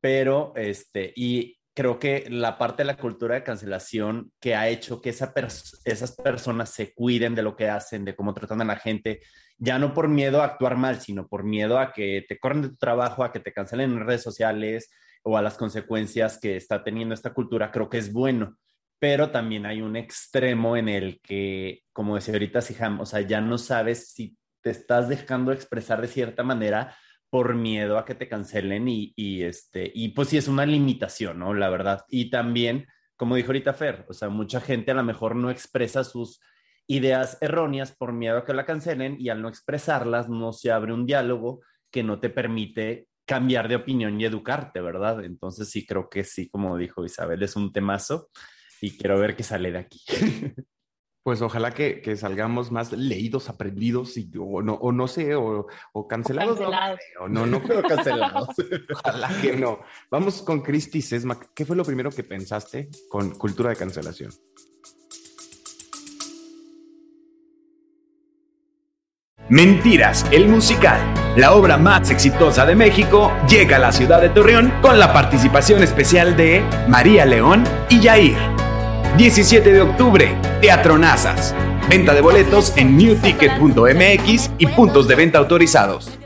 pero 0.01 0.53
este, 0.55 1.13
y 1.15 1.59
creo 1.75 2.00
que 2.00 2.25
la 2.29 2.58
parte 2.58 2.84
de 2.84 2.88
la 2.88 2.98
cultura 2.98 3.36
de 3.36 3.44
cancelación 3.44 4.32
que 4.39 4.55
ha 4.55 4.70
hecho 4.70 5.01
que 5.01 5.10
esa 5.10 5.34
esas 5.84 6.15
personas 6.15 6.70
se 6.70 6.94
cuiden 6.94 7.36
de 7.36 7.44
lo 7.44 7.55
que 7.58 7.70
hacen, 7.70 8.05
de 8.05 8.15
cómo 8.15 8.34
tratan 8.34 8.62
a 8.62 8.65
la 8.65 8.77
gente, 8.77 9.22
ya 9.58 9.77
no 9.77 9.94
por 9.94 10.08
miedo 10.08 10.41
a 10.41 10.46
actuar 10.46 10.77
mal, 10.77 11.01
sino 11.01 11.27
por 11.27 11.44
miedo 11.44 11.77
a 11.77 11.91
que 11.91 12.25
te 12.27 12.39
corren 12.39 12.62
de 12.62 12.70
tu 12.70 12.77
trabajo, 12.77 13.24
a 13.24 13.34
que 13.34 13.41
te 13.41 13.51
cancelen 13.51 13.91
en 13.91 14.05
redes 14.05 14.24
sociales 14.24 14.89
o 15.24 15.38
a 15.38 15.41
las 15.41 15.58
consecuencias 15.58 16.39
que 16.39 16.55
está 16.55 16.82
teniendo 16.84 17.13
esta 17.13 17.34
cultura, 17.34 17.72
creo 17.72 17.89
que 17.89 17.98
es 17.98 18.13
bueno. 18.13 18.58
Pero 18.98 19.32
también 19.32 19.65
hay 19.65 19.82
un 19.82 19.98
extremo 19.98 20.77
en 20.77 20.88
el 20.88 21.20
que, 21.22 21.82
como 21.91 22.15
decía 22.15 22.36
ahorita 22.36 22.62
Siham, 22.62 23.01
o 23.01 23.05
sea, 23.05 23.20
ya 23.20 23.41
no 23.41 23.58
sabes 23.58 24.13
si 24.13 24.38
te 24.62 24.70
estás 24.70 25.10
dejando 25.10 25.51
expresar 25.51 26.01
de 26.01 26.08
cierta 26.08 26.41
manera 26.41 26.96
por 27.36 27.54
miedo 27.54 27.98
a 27.98 28.06
que 28.06 28.15
te 28.15 28.30
cancelen 28.30 28.88
y, 28.88 29.44
este, 29.44 29.92
y 29.94 30.08
pues 30.13 30.30
sí 30.30 30.38
es 30.38 30.48
una 30.48 30.65
limitación, 30.65 31.39
¿no? 31.39 31.54
La 31.54 31.68
verdad. 31.68 32.06
Y 32.08 32.30
también, 32.30 32.88
como 33.18 33.36
dijo 33.36 33.48
ahorita 33.48 33.74
Fer, 33.74 34.06
o 34.08 34.13
sea, 34.13 34.30
mucha 34.30 34.62
gente 34.62 34.92
a 34.92 34.94
lo 34.94 35.04
mejor 35.04 35.36
no 35.36 35.51
expresa 35.51 36.06
sus 36.06 36.39
ideas 36.88 37.38
erróneas 37.42 37.94
por 37.94 38.13
miedo 38.13 38.38
a 38.38 38.46
que 38.46 38.54
la 38.54 38.65
cancelen 38.65 39.18
y 39.20 39.27
al 39.27 39.42
no 39.42 39.50
expresarlas 39.50 40.30
no 40.30 40.54
se 40.54 40.72
abre 40.72 40.94
un 40.94 41.06
diálogo 41.06 41.60
que 41.92 42.04
no 42.04 42.22
te 42.22 42.30
permite 42.30 43.10
cambiar 43.25 43.68
de 43.68 43.75
opinión 43.75 44.22
y 44.22 44.24
educarte, 44.24 44.80
¿verdad? 44.80 45.25
Entonces 45.25 45.70
sí 45.70 45.86
creo 45.86 46.10
que 46.10 46.24
sí, 46.24 46.48
como 46.48 46.77
dijo 46.77 47.04
Isabel, 47.04 47.44
es 47.44 47.58
un 47.58 47.74
temazo 47.74 48.30
y 48.80 48.92
quiero 48.92 49.20
ver 49.20 49.36
qué 49.36 49.44
sale 49.44 49.74
de 49.74 49.80
aquí. 49.80 50.00
Pues 51.25 51.41
ojalá 51.41 51.72
que, 51.72 52.03
que, 52.03 52.15
salgamos 52.15 52.72
más 52.72 52.91
leídos, 52.91 53.50
aprendidos, 53.50 54.15
y, 54.15 54.29
o, 54.38 54.62
no, 54.62 54.75
o 54.75 54.91
no 54.91 55.08
sé, 55.08 55.34
o, 55.34 55.65
o 55.91 56.08
cancelados. 56.08 56.60
cancelados. 56.60 57.00
No, 57.20 57.27
no, 57.27 57.46
no, 57.48 57.60
no 57.67 57.82
cancelados. 57.82 58.50
ojalá 58.94 59.32
que 59.41 59.58
no. 59.58 59.79
Vamos 60.12 60.44
con 60.44 60.62
Cristi 60.62 61.01
Sesma. 61.01 61.39
¿Qué 61.55 61.65
fue 61.65 61.75
lo 61.75 61.84
primero 61.84 62.12
que 62.12 62.24
pensaste 62.24 62.91
con 63.10 63.32
cultura 63.39 63.72
de 63.72 63.75
cancelación? 63.75 64.32
Mentiras, 69.50 70.27
el 70.32 70.48
musical. 70.48 71.01
La 71.38 71.55
obra 71.55 71.77
más 71.79 72.12
exitosa 72.12 72.67
de 72.67 72.75
México 72.75 73.32
llega 73.50 73.77
a 73.77 73.79
la 73.79 73.91
ciudad 73.91 74.22
de 74.22 74.29
Torreón 74.29 74.72
con 74.79 75.00
la 75.00 75.12
participación 75.12 75.82
especial 75.82 76.38
de 76.38 76.63
María 76.88 77.25
León 77.25 77.63
y 77.89 78.00
Yair 78.00 78.64
17 79.17 79.72
de 79.72 79.79
octubre, 79.79 80.38
Teatro 80.60 80.98
Nazas. 80.98 81.55
Venta 81.89 82.13
de 82.13 82.19
boletos 82.19 82.75
en 82.75 82.98
newticket.mx 82.98 84.51
y 84.57 84.67
puntos 84.67 85.07
de 85.07 85.15
venta 85.15 85.38
autorizados. 85.39 86.19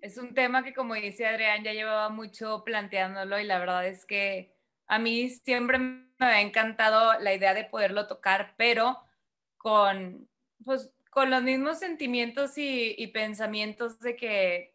Es 0.00 0.18
un 0.18 0.34
tema 0.34 0.64
que, 0.64 0.74
como 0.74 0.94
dice 0.94 1.24
Adrián, 1.24 1.62
ya 1.62 1.72
llevaba 1.72 2.08
mucho 2.08 2.64
planteándolo 2.64 3.38
y 3.38 3.44
la 3.44 3.60
verdad 3.60 3.86
es 3.86 4.04
que 4.04 4.52
a 4.88 4.98
mí 4.98 5.30
siempre 5.30 5.78
me 5.78 6.08
ha 6.18 6.40
encantado 6.40 7.16
la 7.20 7.32
idea 7.32 7.54
de 7.54 7.62
poderlo 7.62 8.08
tocar, 8.08 8.54
pero 8.56 8.98
con, 9.56 10.28
pues, 10.64 10.90
con 11.10 11.30
los 11.30 11.44
mismos 11.44 11.78
sentimientos 11.78 12.54
y, 12.56 13.06
pensamientos 13.14 14.00
de 14.00 14.16
que 14.16 14.74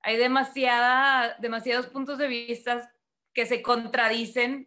hay 0.00 0.16
demasiada, 0.16 1.36
demasiados 1.40 1.88
puntos 1.88 2.18
de 2.18 2.28
vista 2.28 2.92
que 3.38 3.46
se 3.46 3.62
contradicen 3.62 4.66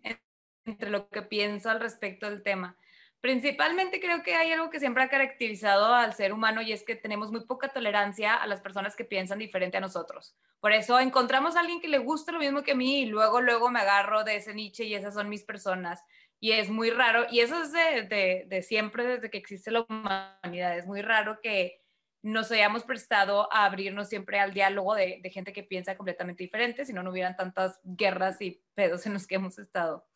entre 0.63 0.89
lo 0.89 1.09
que 1.09 1.23
pienso 1.23 1.69
al 1.69 1.81
respecto 1.81 2.29
del 2.29 2.41
tema. 2.41 2.77
Principalmente 3.19 3.99
creo 3.99 4.23
que 4.23 4.33
hay 4.33 4.53
algo 4.53 4.69
que 4.69 4.79
siempre 4.79 5.03
ha 5.03 5.09
caracterizado 5.09 5.93
al 5.93 6.13
ser 6.13 6.31
humano 6.31 6.61
y 6.61 6.71
es 6.71 6.83
que 6.83 6.95
tenemos 6.95 7.33
muy 7.33 7.43
poca 7.43 7.67
tolerancia 7.67 8.33
a 8.33 8.47
las 8.47 8.61
personas 8.61 8.95
que 8.95 9.03
piensan 9.03 9.39
diferente 9.39 9.75
a 9.75 9.81
nosotros. 9.81 10.37
Por 10.61 10.71
eso 10.71 10.97
encontramos 11.01 11.57
a 11.57 11.59
alguien 11.59 11.81
que 11.81 11.89
le 11.89 11.97
gusta 11.97 12.31
lo 12.31 12.39
mismo 12.39 12.63
que 12.63 12.71
a 12.71 12.75
mí 12.75 13.01
y 13.01 13.05
luego, 13.07 13.41
luego 13.41 13.69
me 13.69 13.81
agarro 13.81 14.23
de 14.23 14.37
ese 14.37 14.53
nicho 14.53 14.83
y 14.83 14.95
esas 14.95 15.15
son 15.15 15.27
mis 15.27 15.43
personas. 15.43 16.01
Y 16.39 16.53
es 16.53 16.69
muy 16.69 16.91
raro, 16.91 17.25
y 17.29 17.41
eso 17.41 17.61
es 17.61 17.73
de, 17.73 18.45
de 18.47 18.61
siempre, 18.63 19.05
desde 19.05 19.29
que 19.29 19.37
existe 19.37 19.69
la 19.69 19.81
humanidad. 19.81 20.77
Es 20.77 20.85
muy 20.87 21.01
raro 21.01 21.41
que 21.43 21.80
nos 22.23 22.51
hayamos 22.51 22.83
prestado 22.83 23.51
a 23.51 23.65
abrirnos 23.65 24.09
siempre 24.09 24.39
al 24.39 24.53
diálogo 24.53 24.93
de, 24.95 25.21
gente 25.31 25.53
que 25.53 25.63
piensa 25.63 25.97
completamente 25.97 26.43
diferente, 26.43 26.85
si 26.85 26.93
no, 26.93 27.01
no 27.03 27.11
hubieran 27.11 27.35
tantas 27.35 27.79
guerras 27.83 28.41
y 28.41 28.61
pedos 28.75 29.05
en 29.05 29.13
los 29.13 29.25
que 29.25 29.35
hemos 29.35 29.57
estado. 29.57 30.07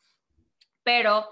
Pero 0.84 1.28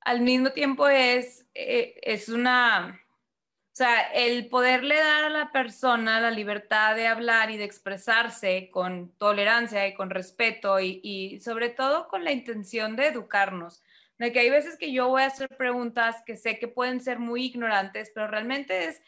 al 0.00 0.20
mismo 0.20 0.50
tiempo 0.50 0.88
es, 0.88 1.46
eh, 1.54 1.98
es 2.02 2.28
una, 2.28 3.00
o 3.06 3.74
sea, 3.74 4.02
el 4.12 4.48
poderle 4.48 4.96
dar 4.96 5.24
a 5.24 5.30
la 5.30 5.50
persona 5.50 6.20
la 6.20 6.30
libertad 6.30 6.94
de 6.94 7.08
hablar 7.08 7.50
y 7.50 7.56
de 7.56 7.64
expresarse 7.64 8.70
con 8.70 9.10
tolerancia 9.18 9.86
y 9.88 9.94
con 9.94 10.10
respeto 10.10 10.78
y, 10.78 11.00
y 11.02 11.40
sobre 11.40 11.70
todo 11.70 12.06
con 12.08 12.22
la 12.22 12.32
intención 12.32 12.94
de 12.94 13.06
educarnos. 13.06 13.82
De 14.18 14.32
que 14.32 14.40
hay 14.40 14.50
veces 14.50 14.76
que 14.76 14.92
yo 14.92 15.08
voy 15.08 15.22
a 15.22 15.26
hacer 15.26 15.48
preguntas 15.56 16.22
que 16.26 16.36
sé 16.36 16.58
que 16.58 16.66
pueden 16.66 17.00
ser 17.00 17.20
muy 17.20 17.44
ignorantes, 17.44 18.10
pero 18.12 18.26
realmente 18.26 18.86
es, 18.86 19.00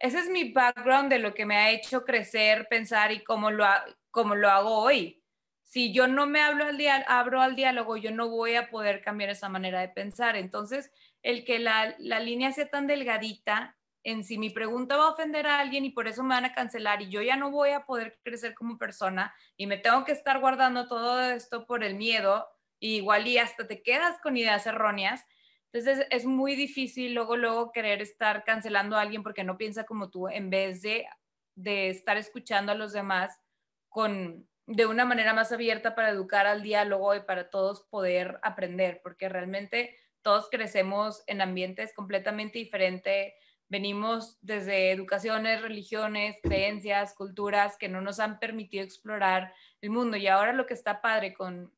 ese 0.00 0.18
es 0.18 0.28
mi 0.28 0.52
background 0.52 1.10
de 1.10 1.18
lo 1.18 1.34
que 1.34 1.46
me 1.46 1.56
ha 1.56 1.70
hecho 1.70 2.04
crecer, 2.04 2.66
pensar 2.68 3.12
y 3.12 3.24
cómo 3.24 3.50
lo, 3.50 3.66
cómo 4.10 4.34
lo 4.34 4.48
hago 4.50 4.78
hoy. 4.78 5.22
Si 5.62 5.92
yo 5.92 6.06
no 6.06 6.26
me 6.26 6.40
hablo 6.40 6.64
al 6.64 7.04
abro 7.08 7.42
al 7.42 7.56
diálogo, 7.56 7.96
yo 7.96 8.10
no 8.10 8.28
voy 8.28 8.54
a 8.54 8.70
poder 8.70 9.02
cambiar 9.02 9.30
esa 9.30 9.48
manera 9.48 9.80
de 9.80 9.88
pensar. 9.88 10.36
Entonces, 10.36 10.92
el 11.22 11.44
que 11.44 11.58
la, 11.58 11.94
la 11.98 12.20
línea 12.20 12.52
sea 12.52 12.68
tan 12.68 12.86
delgadita 12.86 13.76
en 14.06 14.22
si 14.22 14.38
mi 14.38 14.50
pregunta 14.50 14.96
va 14.96 15.06
a 15.06 15.10
ofender 15.10 15.48
a 15.48 15.58
alguien 15.58 15.84
y 15.84 15.90
por 15.90 16.06
eso 16.06 16.22
me 16.22 16.36
van 16.36 16.44
a 16.44 16.54
cancelar 16.54 17.02
y 17.02 17.08
yo 17.08 17.22
ya 17.22 17.34
no 17.34 17.50
voy 17.50 17.70
a 17.70 17.86
poder 17.86 18.20
crecer 18.22 18.54
como 18.54 18.78
persona 18.78 19.34
y 19.56 19.66
me 19.66 19.78
tengo 19.78 20.04
que 20.04 20.12
estar 20.12 20.38
guardando 20.38 20.86
todo 20.86 21.20
esto 21.20 21.66
por 21.66 21.82
el 21.82 21.96
miedo, 21.96 22.46
igual 22.78 23.26
y 23.26 23.38
hasta 23.38 23.66
te 23.66 23.82
quedas 23.82 24.20
con 24.20 24.36
ideas 24.36 24.64
erróneas. 24.68 25.24
Entonces 25.72 26.06
es 26.10 26.24
muy 26.24 26.54
difícil 26.56 27.14
luego, 27.14 27.36
luego 27.36 27.72
querer 27.72 28.00
estar 28.00 28.44
cancelando 28.44 28.96
a 28.96 29.02
alguien 29.02 29.22
porque 29.22 29.44
no 29.44 29.58
piensa 29.58 29.84
como 29.84 30.10
tú 30.10 30.28
en 30.28 30.50
vez 30.50 30.82
de, 30.82 31.06
de 31.54 31.90
estar 31.90 32.16
escuchando 32.16 32.72
a 32.72 32.76
los 32.76 32.92
demás 32.92 33.38
con, 33.88 34.48
de 34.66 34.86
una 34.86 35.04
manera 35.04 35.34
más 35.34 35.52
abierta 35.52 35.94
para 35.94 36.10
educar 36.10 36.46
al 36.46 36.62
diálogo 36.62 37.14
y 37.14 37.20
para 37.20 37.50
todos 37.50 37.82
poder 37.90 38.38
aprender, 38.42 39.00
porque 39.02 39.28
realmente 39.28 39.96
todos 40.22 40.48
crecemos 40.50 41.22
en 41.26 41.40
ambientes 41.40 41.92
completamente 41.94 42.58
diferentes 42.58 43.34
venimos 43.68 44.38
desde 44.42 44.92
educaciones, 44.92 45.62
religiones, 45.62 46.36
creencias, 46.42 47.14
culturas 47.14 47.76
que 47.76 47.88
no 47.88 48.00
nos 48.00 48.20
han 48.20 48.38
permitido 48.38 48.84
explorar 48.84 49.52
el 49.80 49.90
mundo. 49.90 50.16
Y 50.16 50.26
ahora 50.26 50.52
lo 50.52 50.66
que 50.66 50.74
está 50.74 51.00
padre 51.00 51.34
con, 51.34 51.72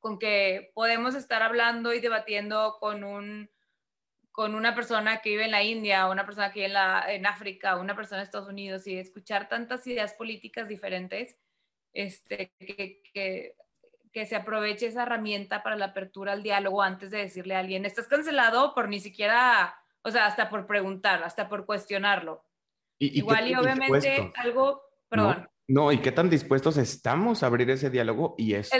con 0.00 0.18
que 0.18 0.70
podemos 0.74 1.14
estar 1.14 1.42
hablando 1.42 1.92
y 1.92 2.00
debatiendo 2.00 2.76
con, 2.80 3.04
un, 3.04 3.50
con 4.30 4.54
una 4.54 4.74
persona 4.74 5.20
que 5.20 5.30
vive 5.30 5.44
en 5.46 5.50
la 5.50 5.62
India, 5.62 6.08
una 6.08 6.24
persona 6.24 6.52
que 6.52 6.60
vive 6.60 6.66
en, 6.66 6.74
la, 6.74 7.04
en 7.08 7.26
África, 7.26 7.76
una 7.76 7.96
persona 7.96 8.20
en 8.20 8.24
Estados 8.24 8.48
Unidos 8.48 8.86
y 8.86 8.98
escuchar 8.98 9.48
tantas 9.48 9.86
ideas 9.86 10.14
políticas 10.14 10.68
diferentes, 10.68 11.36
este, 11.92 12.52
que, 12.58 13.02
que, 13.12 13.56
que 14.12 14.26
se 14.26 14.36
aproveche 14.36 14.86
esa 14.86 15.02
herramienta 15.02 15.62
para 15.62 15.76
la 15.76 15.86
apertura 15.86 16.32
al 16.32 16.42
diálogo 16.42 16.82
antes 16.82 17.10
de 17.10 17.18
decirle 17.18 17.54
a 17.54 17.60
alguien, 17.60 17.84
estás 17.84 18.06
cancelado 18.06 18.74
por 18.74 18.88
ni 18.88 19.00
siquiera 19.00 19.74
o 20.02 20.10
sea, 20.10 20.26
hasta 20.26 20.48
por 20.48 20.66
preguntar, 20.66 21.22
hasta 21.22 21.48
por 21.48 21.66
cuestionarlo. 21.66 22.44
Igual 22.98 23.48
y 23.48 23.54
obviamente 23.54 24.32
algo, 24.36 24.82
perdón. 25.08 25.48
No, 25.68 25.92
y 25.92 25.98
qué 25.98 26.12
tan 26.12 26.30
dispuestos 26.30 26.78
estamos 26.78 27.42
a 27.42 27.46
abrir 27.46 27.68
ese 27.70 27.90
diálogo 27.90 28.34
y. 28.38 28.54
Es 28.54 28.70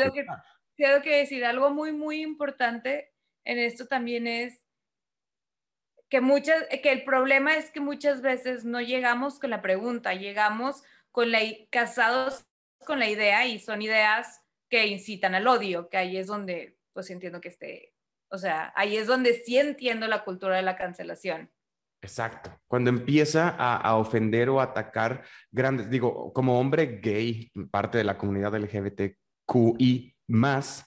tengo 0.78 1.02
que 1.02 1.16
decir, 1.16 1.44
algo 1.44 1.70
muy, 1.70 1.92
muy 1.92 2.22
importante 2.22 3.12
en 3.44 3.58
esto 3.58 3.86
también 3.86 4.26
es 4.26 4.62
que 6.08 6.20
muchas, 6.20 6.64
que 6.82 6.92
el 6.92 7.04
problema 7.04 7.56
es 7.56 7.70
que 7.70 7.80
muchas 7.80 8.22
veces 8.22 8.64
no 8.64 8.80
llegamos 8.80 9.38
con 9.38 9.50
la 9.50 9.60
pregunta, 9.60 10.14
llegamos 10.14 10.82
con 11.10 11.32
la, 11.32 11.40
casados 11.70 12.46
con 12.86 12.98
la 12.98 13.10
idea 13.10 13.46
y 13.46 13.58
son 13.58 13.82
ideas 13.82 14.42
que 14.70 14.86
incitan 14.86 15.34
al 15.34 15.46
odio, 15.46 15.90
que 15.90 15.98
ahí 15.98 16.16
es 16.16 16.26
donde 16.26 16.78
pues 16.94 17.10
entiendo 17.10 17.40
que 17.40 17.48
esté 17.48 17.94
o 18.30 18.38
sea, 18.38 18.72
ahí 18.76 18.96
es 18.96 19.06
donde 19.06 19.34
sí 19.44 19.58
entiendo 19.58 20.06
la 20.06 20.24
cultura 20.24 20.56
de 20.56 20.62
la 20.62 20.76
cancelación. 20.76 21.50
Exacto. 22.02 22.50
Cuando 22.68 22.90
empieza 22.90 23.48
a, 23.48 23.96
ofender 23.96 24.50
o 24.50 24.60
atacar 24.60 25.24
grandes, 25.50 25.90
digo, 25.90 26.32
como 26.32 26.60
hombre 26.60 27.00
gay, 27.02 27.50
parte 27.70 27.98
de 27.98 28.04
la 28.04 28.16
comunidad 28.16 28.54
LGBTQI 28.54 30.14
más, 30.28 30.84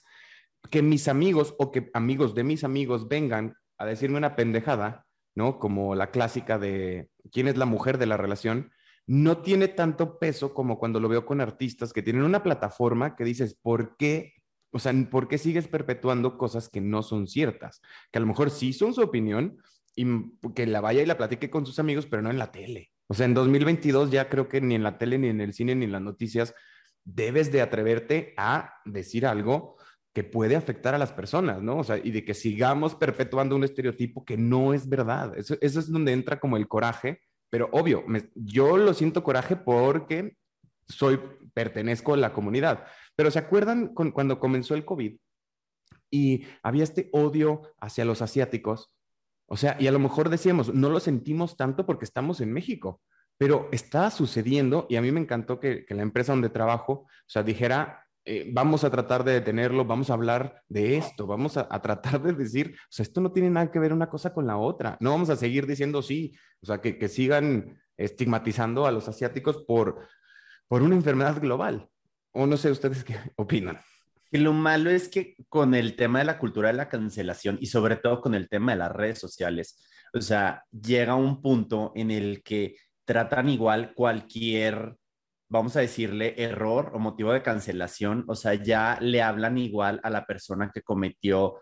que 0.70 0.80
mis 0.82 1.08
amigos 1.08 1.54
o 1.58 1.70
que 1.70 1.90
amigos 1.92 2.34
de 2.34 2.44
mis 2.44 2.64
amigos 2.64 3.08
vengan 3.08 3.56
a 3.78 3.84
decirme 3.84 4.16
una 4.16 4.36
pendejada, 4.36 5.06
¿no? 5.34 5.58
Como 5.58 5.94
la 5.94 6.10
clásica 6.10 6.58
de 6.58 7.10
quién 7.30 7.48
es 7.48 7.56
la 7.56 7.66
mujer 7.66 7.98
de 7.98 8.06
la 8.06 8.16
relación, 8.16 8.70
no 9.06 9.38
tiene 9.38 9.68
tanto 9.68 10.18
peso 10.18 10.54
como 10.54 10.78
cuando 10.78 11.00
lo 11.00 11.08
veo 11.08 11.26
con 11.26 11.40
artistas 11.40 11.92
que 11.92 12.02
tienen 12.02 12.22
una 12.22 12.42
plataforma 12.42 13.16
que 13.16 13.24
dices, 13.24 13.58
¿por 13.60 13.96
qué 13.96 14.34
o 14.72 14.78
sea, 14.78 14.92
¿por 15.10 15.28
qué 15.28 15.36
sigues 15.36 15.68
perpetuando 15.68 16.38
cosas 16.38 16.68
que 16.68 16.80
no 16.80 17.02
son 17.02 17.28
ciertas? 17.28 17.82
Que 18.10 18.18
a 18.18 18.20
lo 18.20 18.26
mejor 18.26 18.50
sí 18.50 18.72
son 18.72 18.94
su 18.94 19.02
opinión 19.02 19.58
y 19.94 20.06
que 20.54 20.66
la 20.66 20.80
vaya 20.80 21.02
y 21.02 21.06
la 21.06 21.18
platique 21.18 21.50
con 21.50 21.66
sus 21.66 21.78
amigos, 21.78 22.06
pero 22.06 22.22
no 22.22 22.30
en 22.30 22.38
la 22.38 22.50
tele. 22.50 22.90
O 23.06 23.14
sea, 23.14 23.26
en 23.26 23.34
2022 23.34 24.10
ya 24.10 24.30
creo 24.30 24.48
que 24.48 24.62
ni 24.62 24.74
en 24.74 24.82
la 24.82 24.96
tele, 24.96 25.18
ni 25.18 25.28
en 25.28 25.42
el 25.42 25.52
cine, 25.52 25.74
ni 25.74 25.84
en 25.84 25.92
las 25.92 26.00
noticias 26.00 26.54
debes 27.04 27.50
de 27.52 27.62
atreverte 27.62 28.34
a 28.36 28.74
decir 28.84 29.26
algo 29.26 29.76
que 30.12 30.24
puede 30.24 30.56
afectar 30.56 30.94
a 30.94 30.98
las 30.98 31.12
personas, 31.12 31.62
¿no? 31.62 31.78
O 31.78 31.84
sea, 31.84 31.98
y 31.98 32.10
de 32.10 32.24
que 32.24 32.34
sigamos 32.34 32.94
perpetuando 32.94 33.56
un 33.56 33.64
estereotipo 33.64 34.24
que 34.24 34.36
no 34.36 34.74
es 34.74 34.88
verdad. 34.88 35.32
Eso, 35.36 35.56
es 35.60 35.90
donde 35.90 36.12
entra 36.12 36.38
como 36.38 36.56
el 36.56 36.68
coraje, 36.68 37.20
pero 37.48 37.70
obvio, 37.72 38.04
yo 38.34 38.76
lo 38.76 38.92
siento 38.92 39.24
coraje 39.24 39.56
porque 39.56 40.36
soy, 40.86 41.18
pertenezco 41.54 42.14
a 42.14 42.18
la 42.18 42.32
comunidad. 42.34 42.84
Pero 43.16 43.30
¿se 43.30 43.38
acuerdan 43.38 43.94
cuando 43.94 44.38
comenzó 44.38 44.74
el 44.74 44.84
COVID 44.84 45.16
y 46.10 46.44
había 46.62 46.84
este 46.84 47.08
odio 47.12 47.62
hacia 47.80 48.04
los 48.04 48.20
asiáticos? 48.20 48.92
O 49.46 49.56
sea, 49.56 49.76
y 49.78 49.86
a 49.86 49.92
lo 49.92 49.98
mejor 49.98 50.28
decíamos, 50.28 50.72
no 50.74 50.90
lo 50.90 51.00
sentimos 51.00 51.56
tanto 51.56 51.86
porque 51.86 52.04
estamos 52.04 52.40
en 52.40 52.52
México, 52.52 53.02
pero 53.42 53.68
está 53.72 54.08
sucediendo 54.12 54.86
y 54.88 54.94
a 54.94 55.02
mí 55.02 55.10
me 55.10 55.18
encantó 55.18 55.58
que, 55.58 55.84
la 55.88 56.02
empresa 56.02 56.30
donde 56.30 56.48
trabajo, 56.48 56.92
o 56.92 57.08
sea, 57.26 57.42
dijera, 57.42 58.06
eh, 58.24 58.48
vamos 58.52 58.84
a 58.84 58.90
tratar 58.90 59.24
de 59.24 59.32
detenerlo, 59.32 59.84
vamos 59.84 60.10
a 60.10 60.14
hablar 60.14 60.62
de 60.68 60.96
esto, 60.96 61.26
vamos 61.26 61.56
a, 61.56 61.66
tratar 61.82 62.22
de 62.22 62.34
decir, 62.34 62.76
o 62.76 62.86
sea, 62.88 63.02
esto 63.02 63.20
no 63.20 63.32
tiene 63.32 63.50
nada 63.50 63.72
que 63.72 63.80
ver 63.80 63.92
una 63.92 64.08
cosa 64.08 64.32
con 64.32 64.46
la 64.46 64.58
otra, 64.58 64.96
no 65.00 65.10
vamos 65.10 65.28
a 65.28 65.34
seguir 65.34 65.66
diciendo 65.66 66.02
sí, 66.02 66.32
o 66.60 66.66
sea, 66.66 66.80
que, 66.80 66.96
que 66.98 67.08
sigan 67.08 67.80
estigmatizando 67.96 68.86
a 68.86 68.92
los 68.92 69.08
asiáticos 69.08 69.64
por, 69.66 70.06
por 70.68 70.82
una 70.82 70.94
enfermedad 70.94 71.40
global. 71.40 71.88
O 72.30 72.46
no 72.46 72.56
sé 72.56 72.70
ustedes 72.70 73.02
qué 73.02 73.16
opinan. 73.34 73.80
Y 74.30 74.38
lo 74.38 74.52
malo 74.52 74.88
es 74.88 75.08
que 75.08 75.34
con 75.48 75.74
el 75.74 75.96
tema 75.96 76.20
de 76.20 76.26
la 76.26 76.38
cultura 76.38 76.68
de 76.68 76.74
la 76.74 76.88
cancelación 76.88 77.58
y 77.60 77.66
sobre 77.66 77.96
todo 77.96 78.20
con 78.20 78.36
el 78.36 78.48
tema 78.48 78.70
de 78.70 78.78
las 78.78 78.92
redes 78.92 79.18
sociales, 79.18 79.84
o 80.14 80.20
sea, 80.20 80.64
llega 80.70 81.16
un 81.16 81.42
punto 81.42 81.90
en 81.96 82.12
el 82.12 82.44
que 82.44 82.76
tratan 83.12 83.50
igual 83.50 83.92
cualquier, 83.94 84.96
vamos 85.50 85.76
a 85.76 85.80
decirle, 85.80 86.34
error 86.38 86.92
o 86.94 86.98
motivo 86.98 87.30
de 87.34 87.42
cancelación, 87.42 88.24
o 88.26 88.34
sea, 88.34 88.54
ya 88.54 88.96
le 89.02 89.20
hablan 89.20 89.58
igual 89.58 90.00
a 90.02 90.08
la 90.08 90.24
persona 90.24 90.70
que 90.72 90.80
cometió 90.80 91.60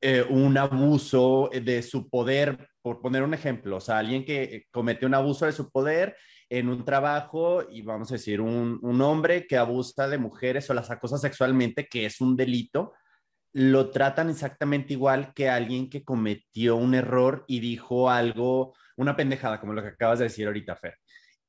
eh, 0.00 0.24
un 0.28 0.58
abuso 0.58 1.50
de 1.52 1.82
su 1.82 2.08
poder, 2.10 2.68
por 2.82 3.00
poner 3.00 3.22
un 3.22 3.32
ejemplo, 3.32 3.76
o 3.76 3.80
sea, 3.80 3.98
alguien 3.98 4.24
que 4.24 4.64
cometió 4.72 5.06
un 5.06 5.14
abuso 5.14 5.46
de 5.46 5.52
su 5.52 5.70
poder 5.70 6.16
en 6.50 6.68
un 6.68 6.84
trabajo 6.84 7.62
y 7.70 7.82
vamos 7.82 8.10
a 8.10 8.14
decir 8.14 8.40
un, 8.40 8.80
un 8.82 9.00
hombre 9.02 9.46
que 9.46 9.56
abusa 9.56 10.08
de 10.08 10.18
mujeres 10.18 10.68
o 10.68 10.74
las 10.74 10.90
acosa 10.90 11.16
sexualmente, 11.16 11.86
que 11.86 12.06
es 12.06 12.20
un 12.20 12.36
delito, 12.36 12.92
lo 13.52 13.90
tratan 13.90 14.30
exactamente 14.30 14.94
igual 14.94 15.32
que 15.32 15.48
alguien 15.48 15.88
que 15.88 16.02
cometió 16.02 16.74
un 16.74 16.96
error 16.96 17.44
y 17.46 17.60
dijo 17.60 18.10
algo, 18.10 18.74
una 18.96 19.16
pendejada, 19.16 19.60
como 19.60 19.72
lo 19.72 19.82
que 19.82 19.88
acabas 19.88 20.18
de 20.18 20.26
decir 20.26 20.46
ahorita, 20.46 20.76
Fer. 20.76 20.98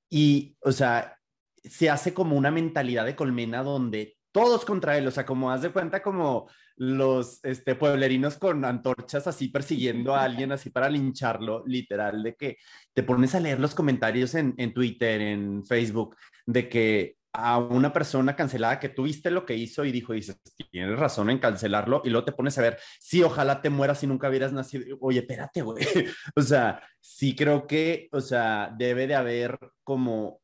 Y, 0.09 0.55
o 0.61 0.71
sea, 0.71 1.17
se 1.63 1.89
hace 1.89 2.13
como 2.13 2.35
una 2.35 2.51
mentalidad 2.51 3.05
de 3.05 3.15
colmena 3.15 3.63
donde 3.63 4.17
todos 4.31 4.65
contra 4.65 4.97
él, 4.97 5.07
o 5.07 5.11
sea, 5.11 5.25
como 5.25 5.51
haz 5.51 5.61
de 5.61 5.71
cuenta 5.71 6.01
como 6.01 6.49
los 6.75 7.39
este, 7.43 7.75
pueblerinos 7.75 8.37
con 8.37 8.65
antorchas 8.65 9.27
así 9.27 9.49
persiguiendo 9.49 10.15
a 10.15 10.23
alguien 10.23 10.51
así 10.51 10.71
para 10.71 10.89
lincharlo, 10.89 11.63
literal, 11.67 12.23
de 12.23 12.35
que 12.35 12.57
te 12.93 13.03
pones 13.03 13.35
a 13.35 13.39
leer 13.39 13.59
los 13.59 13.75
comentarios 13.75 14.33
en, 14.33 14.55
en 14.57 14.73
Twitter, 14.73 15.21
en 15.21 15.63
Facebook, 15.65 16.15
de 16.45 16.67
que 16.67 17.17
a 17.33 17.57
una 17.57 17.91
persona 17.91 18.35
cancelada 18.35 18.79
que 18.79 18.89
tuviste 18.89 19.31
lo 19.31 19.45
que 19.45 19.55
hizo 19.55 19.83
y 19.83 19.91
dijo, 19.91 20.13
dices, 20.13 20.39
tienes 20.71 20.97
razón 20.97 21.31
en 21.31 21.39
cancelarlo, 21.39 22.03
y 22.05 22.09
luego 22.09 22.25
te 22.25 22.31
pones 22.31 22.57
a 22.57 22.61
ver, 22.61 22.79
sí, 22.99 23.23
ojalá 23.23 23.61
te 23.61 23.71
mueras 23.71 23.99
si 23.99 24.07
nunca 24.07 24.29
hubieras 24.29 24.53
nacido. 24.53 24.97
Oye, 25.01 25.19
espérate, 25.19 25.63
güey. 25.63 25.83
o 26.35 26.41
sea, 26.41 26.81
sí 26.99 27.35
creo 27.35 27.65
que, 27.65 28.07
o 28.11 28.21
sea, 28.21 28.73
debe 28.77 29.07
de 29.07 29.15
haber 29.15 29.57
como 29.83 30.41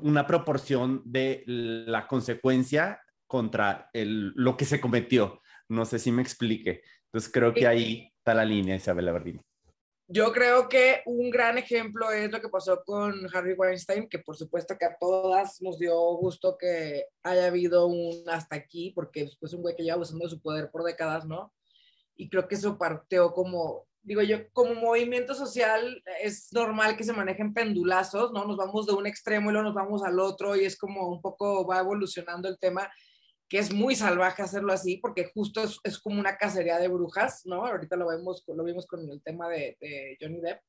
una 0.00 0.26
proporción 0.26 1.02
de 1.04 1.44
la 1.46 2.06
consecuencia 2.06 3.00
contra 3.26 3.90
el, 3.92 4.32
lo 4.34 4.56
que 4.56 4.64
se 4.64 4.80
cometió. 4.80 5.42
No 5.68 5.84
sé 5.84 5.98
si 5.98 6.10
me 6.10 6.22
explique. 6.22 6.82
Entonces 7.06 7.30
creo 7.30 7.52
que 7.52 7.66
ahí 7.66 8.10
está 8.16 8.34
la 8.34 8.44
línea, 8.44 8.76
Isabela 8.76 9.12
Verdini. 9.12 9.40
Yo 10.14 10.32
creo 10.32 10.68
que 10.68 11.02
un 11.06 11.28
gran 11.30 11.58
ejemplo 11.58 12.12
es 12.12 12.30
lo 12.30 12.40
que 12.40 12.48
pasó 12.48 12.84
con 12.84 13.26
Harry 13.34 13.54
Weinstein, 13.54 14.08
que 14.08 14.20
por 14.20 14.36
supuesto 14.36 14.76
que 14.78 14.84
a 14.84 14.96
todas 14.96 15.60
nos 15.60 15.76
dio 15.78 15.98
gusto 16.16 16.56
que 16.56 17.06
haya 17.24 17.46
habido 17.46 17.86
un 17.86 18.22
hasta 18.28 18.54
aquí, 18.54 18.92
porque 18.94 19.22
después 19.22 19.52
un 19.54 19.62
güey 19.62 19.74
que 19.74 19.82
lleva 19.82 20.00
usando 20.00 20.28
su 20.28 20.40
poder 20.40 20.70
por 20.70 20.84
décadas, 20.84 21.24
¿no? 21.24 21.52
y 22.16 22.28
creo 22.28 22.46
que 22.48 22.54
eso 22.54 22.78
partió 22.78 23.32
como, 23.32 23.86
digo 24.02 24.22
yo, 24.22 24.48
como 24.52 24.74
movimiento 24.74 25.34
social 25.34 26.02
es 26.22 26.52
normal 26.52 26.96
que 26.96 27.04
se 27.04 27.12
manejen 27.12 27.52
pendulazos, 27.52 28.32
¿no? 28.32 28.44
Nos 28.44 28.56
vamos 28.56 28.86
de 28.86 28.92
un 28.92 29.06
extremo 29.06 29.50
y 29.50 29.52
luego 29.52 29.68
nos 29.68 29.74
vamos 29.74 30.02
al 30.04 30.20
otro 30.20 30.56
y 30.56 30.64
es 30.64 30.76
como 30.76 31.08
un 31.08 31.20
poco 31.20 31.66
va 31.66 31.80
evolucionando 31.80 32.48
el 32.48 32.58
tema 32.58 32.90
que 33.48 33.58
es 33.58 33.72
muy 33.72 33.94
salvaje 33.94 34.42
hacerlo 34.42 34.72
así, 34.72 34.96
porque 34.96 35.30
justo 35.34 35.62
es, 35.62 35.78
es, 35.84 35.98
como 35.98 36.18
una 36.18 36.36
cacería 36.36 36.78
de 36.78 36.88
brujas, 36.88 37.44
¿no? 37.44 37.66
Ahorita 37.66 37.96
lo 37.96 38.08
vemos, 38.08 38.42
lo 38.46 38.64
vimos 38.64 38.86
con 38.86 39.08
el 39.08 39.22
tema 39.22 39.48
de, 39.48 39.76
Johnny 40.20 40.40
Depp, 40.40 40.60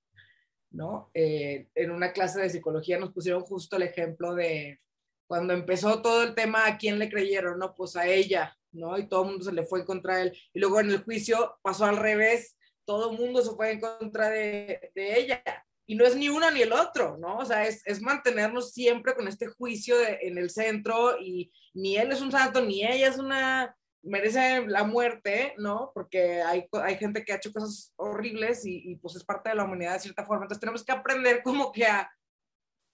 ¿no? 0.72 1.10
Eh, 1.14 1.68
en 1.74 1.92
una 1.92 2.12
clase 2.12 2.42
de 2.42 2.50
psicología 2.50 3.00
nos 3.00 3.14
pusieron 3.14 3.44
justo 3.44 3.78
el 3.78 3.84
ejemplo 3.84 4.36
de 4.36 4.80
cuando 5.28 5.54
empezó 5.54 6.02
todo 6.02 6.24
el 6.24 6.36
tema, 6.36 6.68
¿a 6.68 6.78
quién 6.78 7.00
le 7.00 7.10
creyeron? 7.10 7.58
No, 7.58 7.74
pues 7.74 7.96
a 7.96 8.08
ella, 8.08 8.56
¿no? 8.72 8.98
Y 8.98 9.08
todo 9.08 9.24
el 9.24 9.30
mundo 9.30 9.46
se 9.46 9.54
le 9.54 9.66
fue 9.66 9.80
en 9.80 9.86
contra 9.86 10.22
él. 10.22 10.38
Y 10.54 10.60
luego 10.60 10.80
en 10.80 10.92
el 10.92 11.04
juicio 11.04 11.58
pasó 11.64 11.86
al 11.86 11.98
revés, 11.98 12.56
todo 12.86 13.12
el 13.12 13.18
mundo 13.18 13.42
se 13.42 13.56
fue 13.56 13.72
en 13.72 13.80
contra 13.80 14.30
de, 14.30 14.92
de 14.94 15.20
ella. 15.20 15.44
Y 15.88 15.96
no 15.96 16.06
es 16.06 16.16
ni 16.16 16.30
uno 16.30 16.50
ni 16.52 16.62
el 16.62 16.74
otro, 16.74 17.18
¿no? 17.18 17.38
O 17.38 17.46
sea, 17.46 17.66
es, 17.68 17.86
es 17.86 18.02
mantenernos 18.02 18.72
siempre 18.72 19.14
con 19.14 19.28
este 19.28 19.48
juicio 19.48 19.98
de, 19.98 20.20
en 20.22 20.38
el 20.38 20.50
centro 20.50 21.20
y 21.20 21.52
ni 21.74 21.98
él 21.98 22.12
es 22.12 22.22
un 22.22 22.32
santo, 22.32 22.62
ni 22.62 22.84
ella 22.84 23.08
es 23.08 23.18
una, 23.18 23.76
merece 24.06 24.66
la 24.68 24.84
muerte, 24.84 25.54
¿no? 25.58 25.92
Porque 25.94 26.42
hay, 26.42 26.68
hay 26.84 26.98
gente 26.98 27.24
que 27.24 27.34
ha 27.34 27.38
hecho 27.38 27.52
cosas 27.52 27.94
horribles 27.98 28.66
y, 28.66 28.92
y, 28.92 28.96
pues 28.98 29.16
es 29.16 29.24
parte 29.24 29.50
de 29.50 29.56
la 29.56 29.64
humanidad 29.64 29.94
de 29.94 30.00
cierta 30.00 30.26
forma. 30.26 30.46
Entonces 30.46 30.62
tenemos 30.62 30.86
que 30.86 30.92
aprender 30.92 31.42
como 31.44 31.72
que 31.72 31.86
a, 31.86 32.10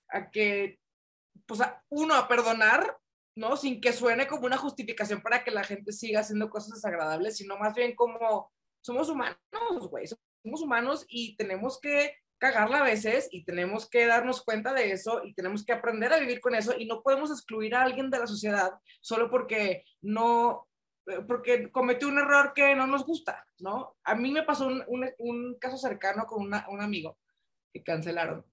a 0.10 0.30
que, 0.32 0.80
pues 1.46 1.62
a, 1.62 1.84
uno, 1.90 2.16
a 2.16 2.28
perdonar, 2.28 2.98
¿no? 3.36 3.58
Sin 3.58 3.82
que 3.82 3.94
suene 3.94 4.26
como 4.28 4.46
una 4.46 4.58
justificación 4.58 5.22
para 5.22 5.44
que 5.44 5.52
la 5.52 5.64
gente 5.64 5.92
siga 5.92 6.22
haciendo 6.22 6.50
cosas 6.50 6.76
desagradables, 6.76 7.38
sino 7.38 7.58
más 7.58 7.74
bien 7.74 7.94
como 7.94 8.52
somos 8.82 9.10
humanos, 9.10 9.38
güey, 9.90 10.08
somos 10.08 10.62
humanos 10.62 11.06
y 11.08 11.36
tenemos 11.36 11.80
que 11.80 12.16
cagarla 12.42 12.80
a 12.80 12.84
veces 12.84 13.30
y 13.32 13.44
tenemos 13.44 13.88
que 13.88 14.08
darnos 14.08 14.44
cuenta 14.44 14.74
de 14.74 14.92
eso 14.92 15.22
y 15.24 15.36
tenemos 15.36 15.64
que 15.64 15.74
aprender 15.74 16.12
a 16.12 16.18
vivir 16.18 16.42
con 16.42 16.56
eso 16.56 16.74
y 16.76 16.88
no 16.88 17.04
podemos 17.04 17.30
excluir 17.30 17.76
a 17.76 17.84
alguien 17.84 18.10
de 18.10 18.18
la 18.18 18.26
sociedad 18.26 18.72
solo 19.00 19.30
porque 19.30 19.86
no, 20.02 20.68
eh, 21.06 21.22
porque 21.28 21.72
cometió 21.72 22.08
un 22.08 22.18
error 22.18 22.54
que 22.56 22.74
no 22.74 22.88
nos 22.88 23.06
gusta, 23.06 23.46
¿no? 23.60 23.96
A 24.04 24.16
mí 24.16 24.32
me 24.32 24.42
pasó 24.42 24.66
un, 24.66 24.84
un, 24.88 25.08
un 25.20 25.60
caso 25.60 25.78
cercano 25.78 26.26
con 26.26 26.42
una, 26.42 26.66
un 26.70 26.82
amigo 26.82 27.20
que 27.72 27.84
cancelaron 27.84 28.44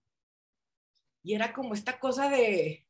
y 1.23 1.35
era 1.35 1.55
como 1.55 1.73
esta 1.73 1.99
cosa 1.99 2.29
de, 2.29 2.87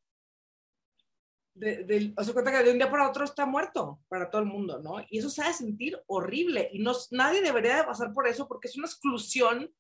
de, 1.54 1.84
de, 1.84 2.12
o 2.16 2.24
sea, 2.24 2.34
cuenta 2.34 2.50
que 2.50 2.64
de 2.64 2.72
un 2.72 2.78
día 2.78 2.90
para 2.90 3.08
otro 3.08 3.24
está 3.24 3.46
muerto 3.46 4.00
para 4.08 4.30
todo 4.30 4.42
el 4.42 4.48
mundo, 4.48 4.80
¿no? 4.80 4.96
Y 5.08 5.20
eso 5.20 5.30
se 5.30 5.42
hace 5.42 5.64
sentir 5.64 5.96
horrible 6.08 6.68
y 6.72 6.80
no, 6.80 6.92
nadie 7.12 7.40
debería 7.40 7.76
de 7.76 7.84
pasar 7.84 8.12
por 8.12 8.26
eso 8.26 8.48
porque 8.48 8.66
es 8.66 8.76
una 8.76 8.88
exclusión 8.88 9.72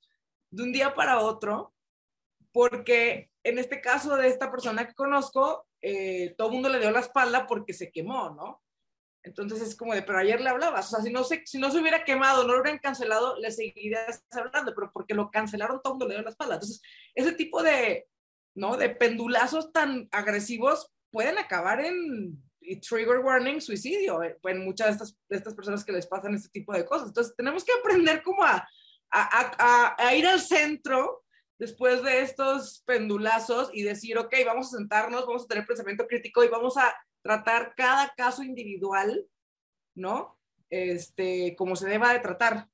de 0.50 0.62
un 0.62 0.72
día 0.72 0.94
para 0.94 1.20
otro, 1.20 1.74
porque 2.52 3.30
en 3.44 3.58
este 3.58 3.80
caso 3.80 4.16
de 4.16 4.28
esta 4.28 4.50
persona 4.50 4.86
que 4.86 4.94
conozco, 4.94 5.66
eh, 5.80 6.34
todo 6.36 6.48
el 6.48 6.54
mundo 6.54 6.68
le 6.68 6.80
dio 6.80 6.90
la 6.90 7.00
espalda 7.00 7.46
porque 7.46 7.72
se 7.72 7.90
quemó, 7.90 8.30
¿no? 8.30 8.62
Entonces 9.22 9.60
es 9.60 9.76
como 9.76 9.94
de, 9.94 10.02
pero 10.02 10.18
ayer 10.18 10.40
le 10.40 10.48
hablabas, 10.48 10.86
o 10.86 10.96
sea, 10.96 11.04
si 11.04 11.12
no 11.12 11.24
se, 11.24 11.42
si 11.44 11.58
no 11.58 11.70
se 11.70 11.78
hubiera 11.78 12.04
quemado, 12.04 12.44
no 12.44 12.54
lo 12.54 12.60
hubieran 12.60 12.78
cancelado, 12.78 13.38
le 13.38 13.50
seguirías 13.50 14.24
hablando, 14.30 14.74
pero 14.74 14.90
porque 14.92 15.14
lo 15.14 15.30
cancelaron, 15.30 15.80
todo 15.82 15.94
el 15.94 15.98
mundo 15.98 16.08
le 16.08 16.14
dio 16.14 16.22
la 16.22 16.30
espalda. 16.30 16.54
Entonces, 16.54 16.80
ese 17.14 17.32
tipo 17.32 17.62
de, 17.62 18.08
¿no? 18.54 18.76
De 18.76 18.90
pendulazos 18.90 19.72
tan 19.72 20.08
agresivos 20.12 20.90
pueden 21.10 21.36
acabar 21.38 21.84
en 21.84 22.42
trigger 22.80 23.18
warning, 23.18 23.60
suicidio, 23.60 24.22
eh, 24.22 24.38
en 24.44 24.64
muchas 24.64 24.88
de 24.88 24.92
estas, 24.92 25.18
de 25.28 25.36
estas 25.36 25.54
personas 25.54 25.84
que 25.84 25.92
les 25.92 26.06
pasan 26.06 26.34
este 26.34 26.50
tipo 26.50 26.72
de 26.72 26.84
cosas. 26.84 27.08
Entonces, 27.08 27.34
tenemos 27.36 27.64
que 27.64 27.72
aprender 27.72 28.22
como 28.22 28.44
a, 28.44 28.66
a, 29.10 29.54
a, 29.58 29.96
a, 29.98 30.14
ir 30.14 30.26
al 30.26 30.40
centro 30.40 31.24
después 31.58 32.02
de 32.02 32.22
estos 32.22 32.82
pendulazos 32.86 33.70
y 33.72 33.82
decir, 33.82 34.18
ok, 34.18 34.34
vamos 34.46 34.72
a 34.72 34.76
sentarnos, 34.78 35.26
vamos 35.26 35.44
a 35.44 35.48
tener 35.48 35.66
pensamiento 35.66 36.06
crítico 36.06 36.44
y 36.44 36.48
vamos 36.48 36.76
a 36.76 36.94
tratar 37.22 37.74
cada 37.76 38.12
caso 38.16 38.42
individual, 38.42 39.26
¿no? 39.94 40.38
Este, 40.70 41.56
como 41.56 41.74
se 41.76 41.88
deba 41.88 42.12
de 42.12 42.20
tratar. 42.20 42.68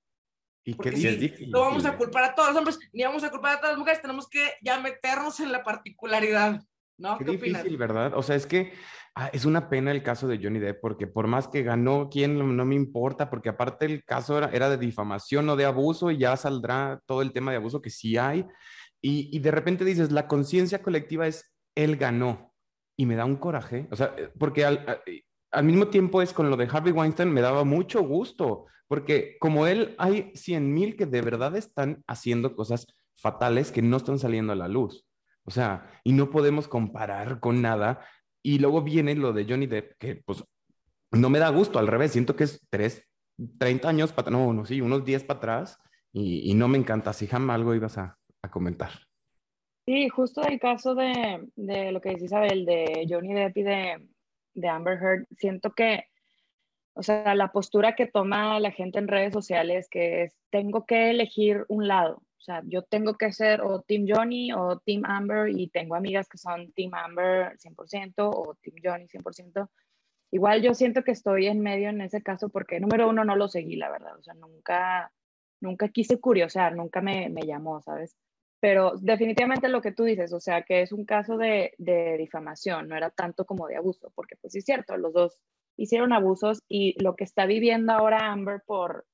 Y 0.64 0.76
que 0.76 0.92
si, 0.92 1.06
es 1.06 1.20
difícil. 1.20 1.50
No 1.50 1.60
vamos 1.60 1.84
a 1.84 1.96
culpar 1.96 2.24
a 2.24 2.34
todos 2.34 2.50
los 2.50 2.58
hombres, 2.58 2.78
ni 2.92 3.04
vamos 3.04 3.22
a 3.24 3.30
culpar 3.30 3.56
a 3.56 3.60
todas 3.60 3.72
las 3.72 3.78
mujeres, 3.78 4.02
tenemos 4.02 4.28
que 4.28 4.54
ya 4.62 4.80
meternos 4.80 5.40
en 5.40 5.52
la 5.52 5.62
particularidad, 5.62 6.62
¿no? 6.98 7.18
Qué, 7.18 7.24
¿Qué 7.24 7.30
difícil, 7.32 7.56
opinas? 7.56 7.78
¿verdad? 7.78 8.14
O 8.14 8.22
sea, 8.22 8.36
es 8.36 8.46
que 8.46 8.72
ah, 9.14 9.30
es 9.32 9.44
una 9.44 9.68
pena 9.68 9.90
el 9.90 10.02
caso 10.02 10.28
de 10.28 10.38
Johnny 10.42 10.58
Depp, 10.58 10.80
porque 10.80 11.06
por 11.06 11.26
más 11.26 11.48
que 11.48 11.62
ganó, 11.62 12.08
¿quién 12.10 12.38
no, 12.38 12.64
me 12.64 12.74
importa? 12.74 13.30
Porque 13.30 13.48
aparte 13.48 13.86
el 13.86 14.04
caso 14.04 14.38
era, 14.38 14.70
de 14.70 14.78
difamación, 14.78 15.46
no 15.46 15.56
de 15.56 15.64
abuso, 15.64 16.10
y 16.10 16.18
ya 16.18 16.36
saldrá 16.36 17.00
todo 17.06 17.22
el 17.22 17.32
tema 17.32 17.50
de 17.50 17.58
abuso 17.58 17.82
que 17.82 17.90
sí 17.90 18.16
hay. 18.16 18.46
Y, 19.00 19.28
y 19.36 19.40
de 19.40 19.50
repente 19.50 19.84
dices, 19.84 20.10
la 20.12 20.26
conciencia 20.26 20.82
colectiva 20.82 21.26
es, 21.26 21.52
él 21.74 21.96
ganó. 21.96 22.52
Y 22.96 23.06
me 23.06 23.16
da 23.16 23.24
un 23.24 23.36
coraje, 23.36 23.88
o 23.90 23.96
sea, 23.96 24.14
porque 24.38 24.64
al, 24.64 25.02
al 25.50 25.64
mismo 25.64 25.88
tiempo 25.88 26.22
es 26.22 26.32
con 26.32 26.48
lo 26.48 26.56
de 26.56 26.68
Harvey 26.70 26.92
Weinstein, 26.92 27.32
me 27.32 27.40
daba 27.40 27.64
mucho 27.64 28.02
gusto, 28.02 28.66
porque 28.86 29.36
como 29.40 29.66
él, 29.66 29.94
hay 29.98 30.30
100 30.34 30.72
mil 30.72 30.96
que 30.96 31.06
de 31.06 31.22
verdad 31.22 31.56
están 31.56 32.04
haciendo 32.06 32.54
cosas 32.54 32.86
fatales 33.16 33.72
que 33.72 33.82
no 33.82 33.96
están 33.96 34.18
saliendo 34.18 34.52
a 34.52 34.56
la 34.56 34.68
luz. 34.68 35.06
O 35.44 35.50
sea, 35.50 36.00
y 36.04 36.12
no 36.12 36.30
podemos 36.30 36.68
comparar 36.68 37.40
con 37.40 37.62
nada. 37.62 38.00
Y 38.44 38.58
luego 38.58 38.82
viene 38.82 39.14
lo 39.14 39.32
de 39.32 39.46
Johnny 39.48 39.66
Depp, 39.66 39.94
que 39.98 40.16
pues 40.16 40.44
no 41.12 41.30
me 41.30 41.38
da 41.38 41.48
gusto, 41.48 41.78
al 41.78 41.86
revés, 41.86 42.12
siento 42.12 42.36
que 42.36 42.44
es 42.44 42.60
tres, 42.68 43.02
30 43.58 43.88
años 43.88 44.12
para, 44.12 44.30
no, 44.30 44.52
no, 44.52 44.66
sí, 44.66 44.80
unos 44.80 45.04
10 45.04 45.24
para 45.24 45.38
atrás, 45.38 45.78
y, 46.12 46.54
no 46.54 46.68
me 46.68 46.78
encanta. 46.78 47.12
Si 47.12 47.26
jamás 47.26 47.56
algo 47.56 47.74
ibas 47.74 47.98
a, 47.98 48.16
a 48.42 48.50
comentar. 48.50 48.90
Sí, 49.86 50.08
justo 50.08 50.42
el 50.42 50.60
caso 50.60 50.94
de, 50.94 51.48
de, 51.56 51.90
lo 51.90 52.00
que 52.00 52.10
dice 52.10 52.26
Isabel, 52.26 52.64
de 52.64 53.06
Johnny 53.08 53.34
Depp 53.34 53.56
y 53.56 53.62
de, 53.62 54.08
de 54.54 54.68
Amber 54.68 54.98
Heard, 55.02 55.26
siento 55.36 55.72
que, 55.72 56.04
o 56.94 57.02
sea, 57.02 57.34
la 57.34 57.50
postura 57.50 57.96
que 57.96 58.06
toma 58.06 58.60
la 58.60 58.70
gente 58.70 58.98
en 58.98 59.08
redes 59.08 59.32
sociales, 59.32 59.88
que 59.90 60.22
es, 60.22 60.36
tengo 60.50 60.86
que 60.86 61.10
elegir 61.10 61.64
un 61.68 61.88
lado, 61.88 62.22
o 62.44 62.52
sea, 62.52 62.62
yo 62.66 62.82
tengo 62.82 63.14
que 63.14 63.32
ser 63.32 63.62
o 63.62 63.80
Team 63.80 64.04
Johnny 64.06 64.52
o 64.52 64.78
Team 64.84 65.02
Amber 65.06 65.48
y 65.48 65.68
tengo 65.68 65.94
amigas 65.94 66.28
que 66.28 66.36
son 66.36 66.70
Team 66.72 66.92
Amber 66.92 67.56
100% 67.56 68.12
o 68.18 68.54
Team 68.60 68.76
Johnny 68.84 69.06
100%. 69.06 69.70
Igual 70.30 70.60
yo 70.60 70.74
siento 70.74 71.04
que 71.04 71.12
estoy 71.12 71.46
en 71.46 71.60
medio 71.60 71.88
en 71.88 72.02
ese 72.02 72.22
caso 72.22 72.50
porque 72.50 72.80
número 72.80 73.08
uno 73.08 73.24
no 73.24 73.34
lo 73.34 73.48
seguí, 73.48 73.76
la 73.76 73.90
verdad, 73.90 74.18
o 74.18 74.22
sea, 74.22 74.34
nunca, 74.34 75.10
nunca 75.62 75.88
quise 75.88 76.20
curiosar, 76.20 76.76
nunca 76.76 77.00
me, 77.00 77.30
me 77.30 77.46
llamó, 77.46 77.80
¿sabes? 77.80 78.14
Pero 78.60 78.92
definitivamente 79.00 79.70
lo 79.70 79.80
que 79.80 79.92
tú 79.92 80.04
dices, 80.04 80.34
o 80.34 80.40
sea, 80.40 80.64
que 80.64 80.82
es 80.82 80.92
un 80.92 81.06
caso 81.06 81.38
de, 81.38 81.72
de, 81.78 82.18
difamación, 82.18 82.88
no 82.88 82.96
era 82.96 83.08
tanto 83.08 83.46
como 83.46 83.68
de 83.68 83.76
abuso, 83.76 84.12
porque 84.14 84.36
pues 84.36 84.52
sí 84.52 84.58
es 84.58 84.66
cierto, 84.66 84.98
los 84.98 85.14
dos 85.14 85.40
hicieron 85.78 86.12
abusos 86.12 86.62
y 86.68 87.02
lo 87.02 87.16
que 87.16 87.24
está 87.24 87.46
viviendo 87.46 87.94
ahora 87.94 88.30
Amber 88.30 88.62
por, 88.66 89.06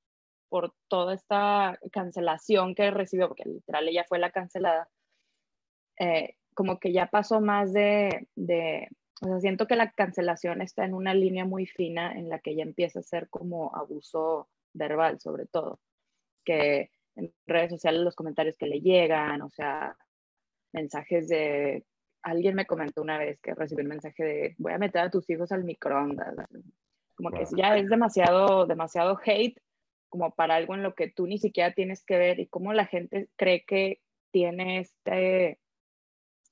por 0.51 0.73
toda 0.89 1.13
esta 1.13 1.79
cancelación 1.93 2.75
que 2.75 2.91
recibió, 2.91 3.29
porque 3.29 3.47
literal 3.47 3.87
ella 3.87 4.03
fue 4.05 4.19
la 4.19 4.31
cancelada, 4.31 4.89
eh, 5.97 6.35
como 6.53 6.77
que 6.77 6.91
ya 6.91 7.05
pasó 7.05 7.39
más 7.39 7.71
de, 7.71 8.27
de, 8.35 8.89
o 9.21 9.27
sea, 9.27 9.39
siento 9.39 9.65
que 9.65 9.77
la 9.77 9.93
cancelación 9.93 10.61
está 10.61 10.83
en 10.83 10.93
una 10.93 11.13
línea 11.13 11.45
muy 11.45 11.67
fina 11.67 12.11
en 12.11 12.27
la 12.27 12.39
que 12.39 12.53
ya 12.53 12.63
empieza 12.63 12.99
a 12.99 13.03
ser 13.03 13.29
como 13.29 13.73
abuso 13.73 14.49
verbal, 14.73 15.21
sobre 15.21 15.45
todo, 15.45 15.79
que 16.43 16.91
en 17.15 17.33
redes 17.45 17.69
sociales 17.69 18.01
los 18.01 18.15
comentarios 18.15 18.57
que 18.57 18.67
le 18.67 18.81
llegan, 18.81 19.41
o 19.43 19.49
sea, 19.49 19.95
mensajes 20.73 21.29
de, 21.29 21.85
alguien 22.23 22.55
me 22.55 22.65
comentó 22.65 23.01
una 23.01 23.17
vez 23.17 23.39
que 23.39 23.55
recibió 23.55 23.85
un 23.85 23.89
mensaje 23.89 24.21
de, 24.21 24.55
voy 24.57 24.73
a 24.73 24.77
meter 24.77 25.03
a 25.03 25.09
tus 25.09 25.29
hijos 25.29 25.53
al 25.53 25.63
microondas, 25.63 26.35
como 27.15 27.29
wow. 27.29 27.39
que 27.39 27.45
ya 27.55 27.77
es 27.77 27.87
demasiado, 27.87 28.65
demasiado 28.65 29.17
hate 29.23 29.57
como 30.11 30.35
para 30.35 30.55
algo 30.55 30.75
en 30.75 30.83
lo 30.83 30.93
que 30.93 31.09
tú 31.09 31.25
ni 31.25 31.39
siquiera 31.39 31.73
tienes 31.73 32.03
que 32.03 32.17
ver 32.17 32.39
y 32.39 32.47
cómo 32.47 32.73
la 32.73 32.85
gente 32.85 33.29
cree 33.37 33.63
que 33.65 34.01
tiene 34.29 34.79
este 34.79 35.59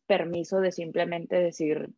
permiso 0.07 0.61
de 0.61 0.71
simplemente 0.71 1.35
decir 1.35 1.89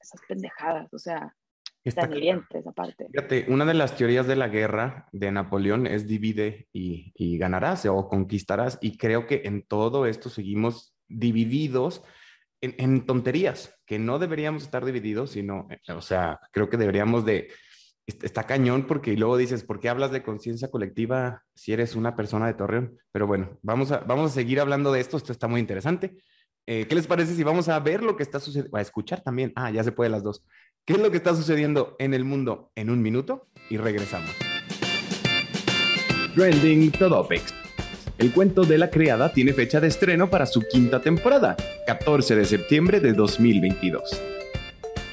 esas 0.00 0.20
pendejadas, 0.26 0.92
o 0.92 0.98
sea, 0.98 1.36
Está 1.84 2.10
esa 2.10 2.72
parte. 2.72 3.06
Fíjate, 3.12 3.46
una 3.48 3.64
de 3.64 3.74
las 3.74 3.96
teorías 3.96 4.26
de 4.26 4.34
la 4.34 4.48
guerra 4.48 5.08
de 5.12 5.30
Napoleón 5.30 5.86
es 5.86 6.08
divide 6.08 6.66
y, 6.72 7.12
y, 7.14 7.38
ganarás 7.38 7.86
o 7.86 8.08
conquistarás. 8.08 8.76
Y 8.80 8.96
creo 8.96 9.28
que 9.28 9.42
en 9.44 9.62
todo 9.62 10.04
esto 10.06 10.28
seguimos 10.28 10.96
divididos 11.06 12.02
en, 12.60 12.74
en, 12.78 13.06
tonterías, 13.06 13.78
que 13.86 14.00
no 14.00 14.18
deberíamos 14.18 14.64
estar 14.64 14.84
divididos, 14.84 15.30
sino, 15.30 15.68
o 15.88 16.00
sea, 16.00 16.40
creo 16.50 16.68
que 16.68 16.76
deberíamos 16.76 17.24
de... 17.24 17.50
Está 18.06 18.44
cañón 18.44 18.86
porque 18.86 19.16
luego 19.16 19.36
dices, 19.36 19.64
¿por 19.64 19.80
qué 19.80 19.88
hablas 19.88 20.12
de 20.12 20.22
conciencia 20.22 20.70
colectiva 20.70 21.42
si 21.54 21.72
eres 21.72 21.96
una 21.96 22.14
persona 22.14 22.46
de 22.46 22.54
Torreón? 22.54 22.98
Pero 23.10 23.26
bueno, 23.26 23.58
vamos 23.62 23.90
a, 23.90 23.98
vamos 23.98 24.30
a 24.30 24.34
seguir 24.34 24.60
hablando 24.60 24.92
de 24.92 25.00
esto, 25.00 25.16
esto 25.16 25.32
está 25.32 25.48
muy 25.48 25.60
interesante. 25.60 26.16
Eh, 26.66 26.86
¿Qué 26.88 26.94
les 26.94 27.08
parece 27.08 27.34
si 27.34 27.42
vamos 27.42 27.68
a 27.68 27.78
ver 27.80 28.04
lo 28.04 28.16
que 28.16 28.22
está 28.22 28.38
sucediendo? 28.38 28.76
A 28.76 28.80
escuchar 28.80 29.22
también. 29.22 29.52
Ah, 29.56 29.72
ya 29.72 29.82
se 29.82 29.90
puede 29.90 30.10
las 30.10 30.22
dos. 30.22 30.44
¿Qué 30.84 30.92
es 30.92 31.00
lo 31.00 31.10
que 31.10 31.16
está 31.16 31.34
sucediendo 31.34 31.96
en 31.98 32.14
el 32.14 32.24
mundo 32.24 32.70
en 32.76 32.90
un 32.90 33.02
minuto? 33.02 33.48
Y 33.70 33.76
regresamos. 33.76 34.30
Trending 36.36 36.92
Topics. 36.92 37.54
El 38.18 38.32
cuento 38.32 38.62
de 38.62 38.78
la 38.78 38.88
criada 38.88 39.32
tiene 39.32 39.52
fecha 39.52 39.80
de 39.80 39.88
estreno 39.88 40.30
para 40.30 40.46
su 40.46 40.62
quinta 40.62 41.00
temporada, 41.00 41.56
14 41.86 42.36
de 42.36 42.44
septiembre 42.44 43.00
de 43.00 43.12
2022. 43.12 44.35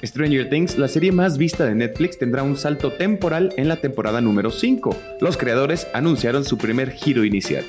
Stranger 0.03 0.49
Things, 0.49 0.77
la 0.77 0.87
serie 0.87 1.11
más 1.11 1.37
vista 1.37 1.65
de 1.65 1.75
Netflix, 1.75 2.17
tendrá 2.17 2.43
un 2.43 2.57
salto 2.57 2.91
temporal 2.91 3.53
en 3.57 3.67
la 3.67 3.77
temporada 3.77 4.19
número 4.19 4.51
5. 4.51 4.95
Los 5.21 5.37
creadores 5.37 5.87
anunciaron 5.93 6.43
su 6.43 6.57
primer 6.57 6.91
giro 6.91 7.23
inicial. 7.23 7.63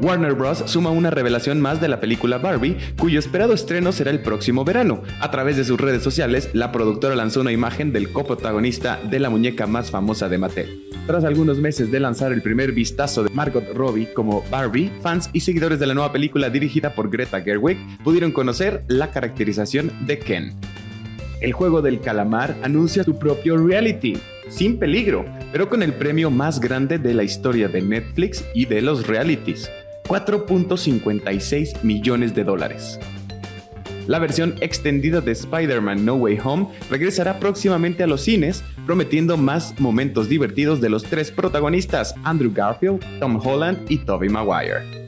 Warner 0.00 0.34
Bros. 0.34 0.62
suma 0.66 0.90
una 0.90 1.10
revelación 1.10 1.60
más 1.60 1.80
de 1.80 1.88
la 1.88 2.00
película 2.00 2.38
Barbie, 2.38 2.76
cuyo 2.98 3.18
esperado 3.18 3.54
estreno 3.54 3.90
será 3.90 4.10
el 4.10 4.20
próximo 4.20 4.64
verano. 4.64 5.02
A 5.20 5.30
través 5.30 5.56
de 5.56 5.64
sus 5.64 5.80
redes 5.80 6.02
sociales, 6.02 6.50
la 6.52 6.72
productora 6.72 7.14
lanzó 7.14 7.40
una 7.40 7.52
imagen 7.52 7.92
del 7.92 8.12
coprotagonista 8.12 9.00
de 9.02 9.18
la 9.18 9.30
muñeca 9.30 9.66
más 9.66 9.90
famosa 9.90 10.28
de 10.28 10.38
Mattel. 10.38 10.88
Tras 11.06 11.24
algunos 11.24 11.58
meses 11.58 11.90
de 11.90 12.00
lanzar 12.00 12.32
el 12.32 12.42
primer 12.42 12.72
vistazo 12.72 13.24
de 13.24 13.30
Margot 13.30 13.66
Robbie 13.74 14.12
como 14.12 14.42
Barbie, 14.50 14.92
fans 15.02 15.30
y 15.32 15.40
seguidores 15.40 15.78
de 15.78 15.86
la 15.86 15.94
nueva 15.94 16.12
película 16.12 16.50
dirigida 16.50 16.94
por 16.94 17.10
Greta 17.10 17.40
Gerwig 17.40 17.78
pudieron 18.02 18.32
conocer 18.32 18.84
la 18.88 19.10
caracterización 19.10 19.92
de 20.06 20.18
Ken. 20.18 20.54
El 21.44 21.52
juego 21.52 21.82
del 21.82 22.00
calamar 22.00 22.56
anuncia 22.62 23.04
su 23.04 23.18
propio 23.18 23.58
reality, 23.58 24.16
sin 24.48 24.78
peligro, 24.78 25.26
pero 25.52 25.68
con 25.68 25.82
el 25.82 25.92
premio 25.92 26.30
más 26.30 26.58
grande 26.58 26.98
de 26.98 27.12
la 27.12 27.22
historia 27.22 27.68
de 27.68 27.82
Netflix 27.82 28.42
y 28.54 28.64
de 28.64 28.80
los 28.80 29.06
realities. 29.06 29.70
4.56 30.04 31.82
millones 31.82 32.34
de 32.34 32.44
dólares. 32.44 32.98
La 34.06 34.20
versión 34.20 34.54
extendida 34.62 35.20
de 35.20 35.32
Spider-Man 35.32 36.06
No 36.06 36.14
Way 36.14 36.38
Home 36.42 36.68
regresará 36.88 37.38
próximamente 37.38 38.02
a 38.02 38.06
los 38.06 38.22
cines, 38.22 38.64
prometiendo 38.86 39.36
más 39.36 39.78
momentos 39.78 40.30
divertidos 40.30 40.80
de 40.80 40.88
los 40.88 41.04
tres 41.04 41.30
protagonistas, 41.30 42.14
Andrew 42.24 42.54
Garfield, 42.54 43.04
Tom 43.20 43.38
Holland 43.44 43.84
y 43.90 43.98
Tobey 43.98 44.30
Maguire. 44.30 45.03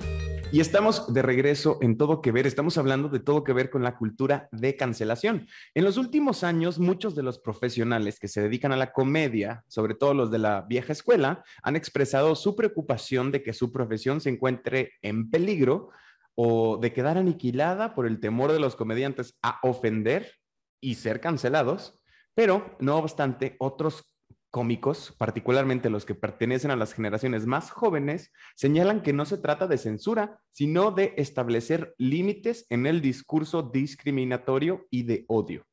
Y 0.56 0.60
estamos 0.60 1.12
de 1.12 1.20
regreso 1.20 1.76
en 1.82 1.98
Todo 1.98 2.22
que 2.22 2.32
Ver. 2.32 2.46
Estamos 2.46 2.78
hablando 2.78 3.10
de 3.10 3.20
todo 3.20 3.44
que 3.44 3.52
ver 3.52 3.68
con 3.68 3.82
la 3.82 3.98
cultura 3.98 4.48
de 4.52 4.74
cancelación. 4.74 5.46
En 5.74 5.84
los 5.84 5.98
últimos 5.98 6.44
años, 6.44 6.78
muchos 6.78 7.14
de 7.14 7.22
los 7.22 7.38
profesionales 7.38 8.18
que 8.18 8.26
se 8.26 8.40
dedican 8.40 8.72
a 8.72 8.78
la 8.78 8.90
comedia, 8.90 9.64
sobre 9.68 9.92
todo 9.92 10.14
los 10.14 10.30
de 10.30 10.38
la 10.38 10.62
vieja 10.62 10.94
escuela, 10.94 11.44
han 11.62 11.76
expresado 11.76 12.34
su 12.34 12.56
preocupación 12.56 13.32
de 13.32 13.42
que 13.42 13.52
su 13.52 13.70
profesión 13.70 14.22
se 14.22 14.30
encuentre 14.30 14.94
en 15.02 15.28
peligro 15.28 15.90
o 16.34 16.78
de 16.78 16.90
quedar 16.94 17.18
aniquilada 17.18 17.94
por 17.94 18.06
el 18.06 18.18
temor 18.18 18.50
de 18.50 18.60
los 18.60 18.76
comediantes 18.76 19.36
a 19.42 19.58
ofender 19.62 20.36
y 20.80 20.94
ser 20.94 21.20
cancelados. 21.20 22.00
Pero, 22.34 22.78
no 22.80 22.96
obstante, 22.96 23.56
otros 23.58 24.15
cómicos, 24.56 25.14
particularmente 25.18 25.90
los 25.90 26.06
que 26.06 26.14
pertenecen 26.14 26.70
a 26.70 26.76
las 26.76 26.94
generaciones 26.94 27.44
más 27.44 27.70
jóvenes, 27.70 28.32
señalan 28.54 29.02
que 29.02 29.12
no 29.12 29.26
se 29.26 29.36
trata 29.36 29.66
de 29.66 29.76
censura, 29.76 30.40
sino 30.50 30.92
de 30.92 31.12
establecer 31.18 31.94
límites 31.98 32.64
en 32.70 32.86
el 32.86 33.02
discurso 33.02 33.60
discriminatorio 33.60 34.86
y 34.90 35.02
de 35.02 35.26
odio. 35.28 35.66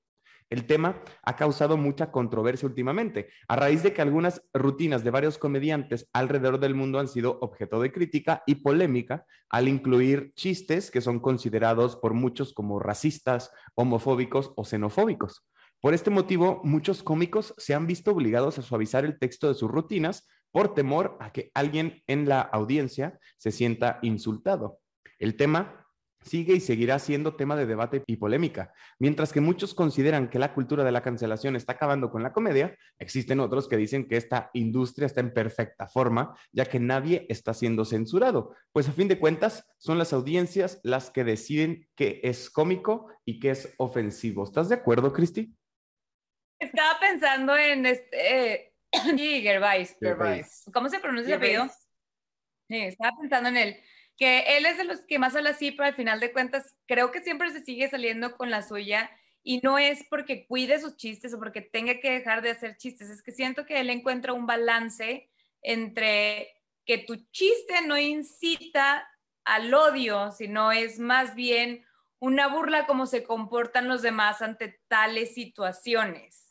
El 0.50 0.66
tema 0.66 1.02
ha 1.24 1.38
causado 1.38 1.78
mucha 1.78 2.12
controversia 2.12 2.68
últimamente, 2.68 3.30
a 3.48 3.56
raíz 3.56 3.84
de 3.84 3.94
que 3.94 4.02
algunas 4.02 4.42
rutinas 4.54 5.06
de 5.06 5.12
varios 5.12 5.38
comediantes 5.38 6.10
alrededor 6.12 6.60
del 6.60 6.76
mundo 6.76 7.00
han 7.00 7.08
sido 7.08 7.40
objeto 7.40 7.80
de 7.80 7.94
crítica 7.94 8.44
y 8.46 8.56
polémica 8.56 9.26
al 9.50 9.70
incluir 9.70 10.34
chistes 10.36 10.92
que 10.92 11.00
son 11.00 11.22
considerados 11.22 11.96
por 11.96 12.14
muchos 12.14 12.54
como 12.54 12.80
racistas, 12.80 13.50
homofóbicos 13.76 14.52
o 14.58 14.66
xenofóbicos. 14.66 15.48
Por 15.84 15.94
este 15.94 16.12
motivo, 16.12 16.62
muchos 16.64 17.04
cómicos 17.04 17.54
se 17.58 17.74
han 17.74 17.88
visto 17.88 18.12
obligados 18.12 18.58
a 18.58 18.62
suavizar 18.62 19.04
el 19.04 19.20
texto 19.20 19.50
de 19.50 19.54
sus 19.54 19.70
rutinas 19.70 20.26
por 20.50 20.74
temor 20.74 21.18
a 21.20 21.34
que 21.34 21.52
alguien 21.54 22.02
en 22.08 22.30
la 22.30 22.40
audiencia 22.40 23.20
se 23.36 23.52
sienta 23.52 24.00
insultado. 24.02 24.80
El 25.20 25.36
tema 25.36 25.86
sigue 26.22 26.54
y 26.54 26.62
seguirá 26.62 27.00
siendo 27.00 27.36
tema 27.36 27.58
de 27.58 27.66
debate 27.66 28.02
y 28.08 28.16
polémica. 28.16 28.72
Mientras 28.98 29.34
que 29.34 29.42
muchos 29.42 29.74
consideran 29.74 30.30
que 30.30 30.40
la 30.40 30.54
cultura 30.54 30.86
de 30.86 30.94
la 30.94 31.02
cancelación 31.02 31.58
está 31.58 31.74
acabando 31.74 32.12
con 32.12 32.24
la 32.24 32.32
comedia, 32.32 32.78
existen 32.98 33.42
otros 33.42 33.68
que 33.68 33.76
dicen 33.76 34.08
que 34.08 34.16
esta 34.16 34.52
industria 34.54 35.08
está 35.08 35.20
en 35.20 35.34
perfecta 35.34 35.90
forma, 35.90 36.34
ya 36.54 36.64
que 36.64 36.80
nadie 36.80 37.26
está 37.28 37.54
siendo 37.54 37.84
censurado, 37.84 38.56
pues 38.72 38.88
a 38.88 38.94
fin 38.94 39.10
de 39.10 39.20
cuentas 39.20 39.66
son 39.80 39.98
las 39.98 40.14
audiencias 40.14 40.80
las 40.84 41.12
que 41.12 41.26
deciden 41.26 41.90
qué 41.94 42.22
es 42.24 42.50
cómico 42.50 43.08
y 43.26 43.42
qué 43.42 43.50
es 43.50 43.74
ofensivo. 43.76 44.46
¿Estás 44.46 44.70
de 44.70 44.76
acuerdo, 44.76 45.12
Cristi? 45.12 45.54
Estaba 46.64 47.00
pensando 47.00 47.56
en 47.58 47.86
este. 47.86 48.74
Gervais. 48.92 49.98
¿Cómo 50.74 50.90
se 50.90 51.00
pronuncia 51.00 51.36
el 51.36 51.40
apellido? 51.40 51.68
Sí, 52.70 52.78
estaba 52.78 53.12
pensando 53.20 53.50
en 53.50 53.58
él. 53.58 53.84
Que 54.18 54.58
él 54.58 54.66
es 54.66 54.78
de 54.78 54.84
los 54.84 55.02
que 55.02 55.20
más 55.20 55.36
habla 55.36 55.52
así, 55.52 55.72
pero 55.72 55.88
al 55.88 55.96
final 55.96 56.20
de 56.20 56.32
cuentas, 56.32 56.76
creo 56.86 57.12
que 57.12 57.24
siempre 57.24 57.52
se 57.52 57.64
sigue 57.64 57.90
saliendo 57.90 58.38
con 58.38 58.50
la 58.50 58.62
suya. 58.62 59.10
Y 59.42 59.60
no 59.62 59.78
es 59.78 60.06
porque 60.10 60.46
cuide 60.48 60.80
sus 60.80 60.96
chistes 60.96 61.34
o 61.34 61.40
porque 61.40 61.62
tenga 61.62 62.00
que 62.00 62.12
dejar 62.12 62.42
de 62.42 62.52
hacer 62.52 62.78
chistes. 62.78 63.10
Es 63.10 63.22
que 63.22 63.32
siento 63.32 63.66
que 63.66 63.80
él 63.80 63.90
encuentra 63.90 64.34
un 64.34 64.46
balance 64.46 65.30
entre 65.62 66.54
que 66.86 67.00
tu 67.00 67.16
chiste 67.32 67.82
no 67.86 67.98
incita 67.98 69.10
al 69.44 69.74
odio, 69.74 70.32
sino 70.32 70.72
es 70.72 71.00
más 71.00 71.36
bien 71.36 71.86
una 72.20 72.48
burla 72.48 72.86
como 72.86 73.06
se 73.06 73.24
comportan 73.24 73.90
los 73.90 74.02
demás 74.02 74.42
ante 74.42 74.80
tales 74.88 75.34
situaciones. 75.34 76.43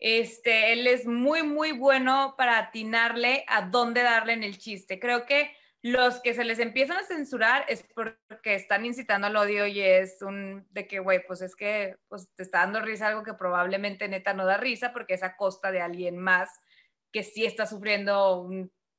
Este, 0.00 0.72
él 0.72 0.86
es 0.86 1.06
muy, 1.06 1.42
muy 1.42 1.72
bueno 1.72 2.34
para 2.36 2.58
atinarle 2.58 3.44
a 3.46 3.62
dónde 3.62 4.02
darle 4.02 4.32
en 4.32 4.42
el 4.42 4.58
chiste. 4.58 4.98
Creo 4.98 5.26
que 5.26 5.54
los 5.82 6.20
que 6.20 6.34
se 6.34 6.44
les 6.44 6.58
empiezan 6.58 6.96
a 6.96 7.04
censurar 7.04 7.64
es 7.68 7.84
porque 7.94 8.54
están 8.54 8.84
incitando 8.84 9.26
al 9.26 9.36
odio 9.36 9.66
y 9.66 9.80
es 9.80 10.20
un 10.22 10.66
de 10.70 10.86
que, 10.86 11.00
güey, 11.00 11.24
pues 11.26 11.42
es 11.42 11.54
que 11.54 11.98
pues, 12.08 12.28
te 12.34 12.42
está 12.42 12.60
dando 12.60 12.80
risa 12.80 13.08
algo 13.08 13.22
que 13.22 13.34
probablemente 13.34 14.08
neta 14.08 14.34
no 14.34 14.46
da 14.46 14.56
risa 14.56 14.92
porque 14.92 15.14
es 15.14 15.22
a 15.22 15.36
costa 15.36 15.70
de 15.70 15.82
alguien 15.82 16.16
más 16.18 16.50
que 17.12 17.22
sí 17.22 17.44
está 17.44 17.66
sufriendo 17.66 18.48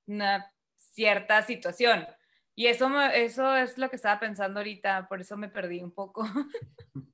una 0.07 0.51
cierta 0.75 1.41
situación. 1.41 2.05
Y 2.55 2.67
eso, 2.67 3.01
eso 3.01 3.55
es 3.55 3.77
lo 3.77 3.89
que 3.89 3.95
estaba 3.95 4.19
pensando 4.19 4.59
ahorita, 4.59 5.07
por 5.07 5.21
eso 5.21 5.37
me 5.37 5.49
perdí 5.49 5.81
un 5.81 5.93
poco. 5.93 6.23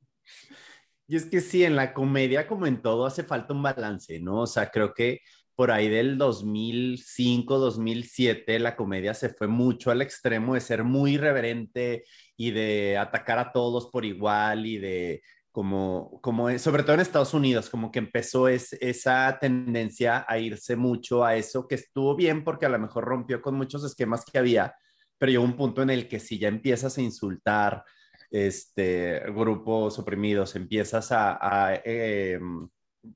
Y 1.08 1.15
es 1.15 1.26
que 1.26 1.41
sí, 1.41 1.63
en 1.63 1.76
la 1.76 1.93
comedia, 1.93 2.48
como 2.48 2.67
en 2.67 2.82
todo, 2.82 3.06
hace 3.06 3.24
falta 3.24 3.54
un 3.54 3.63
balance, 3.63 4.20
¿no? 4.20 4.41
O 4.41 4.48
sea, 4.48 4.70
creo 4.70 4.93
que 4.93 5.22
por 5.56 5.72
ahí 5.72 5.89
del 5.89 6.17
2005, 6.17 7.58
2007, 7.58 8.60
la 8.60 8.76
comedia 8.76 9.13
se 9.13 9.30
fue 9.30 9.48
mucho 9.48 9.89
al 9.89 10.02
extremo 10.02 10.54
de 10.54 10.62
ser 10.62 10.84
muy 10.84 11.13
irreverente 11.13 12.04
y 12.36 12.52
de 12.52 12.98
atacar 12.98 13.39
a 13.39 13.52
todos 13.52 13.88
por 13.88 14.06
igual 14.06 14.65
y 14.67 14.78
de 14.78 15.24
como, 15.52 16.20
como 16.22 16.56
sobre 16.60 16.84
todo 16.84 16.93
en 16.93 17.00
Estados 17.00 17.34
Unidos, 17.34 17.70
como 17.72 17.91
que 17.91 17.98
empezó 17.98 18.48
es, 18.48 18.74
esa 18.74 19.39
tendencia 19.41 20.24
a 20.28 20.38
irse 20.38 20.76
mucho 20.76 21.26
a 21.26 21.36
eso, 21.36 21.67
que 21.67 21.74
estuvo 21.74 22.15
bien 22.15 22.43
porque 22.43 22.67
a 22.67 22.70
lo 22.70 22.78
mejor 22.78 23.06
rompió 23.06 23.41
con 23.41 23.56
muchos 23.56 23.84
esquemas 23.84 24.24
que 24.24 24.38
había, 24.38 24.76
pero 25.17 25.32
llegó 25.32 25.43
un 25.43 25.58
punto 25.58 25.82
en 25.82 25.89
el 25.89 26.08
que 26.08 26.20
si 26.20 26.38
ya 26.38 26.50
empiezas 26.50 27.00
a 27.00 27.02
insultar, 27.02 27.84
este, 28.32 29.22
grupos 29.28 29.98
oprimidos, 30.00 30.56
empiezas 30.56 31.10
a, 31.12 31.82
em, 31.84 32.68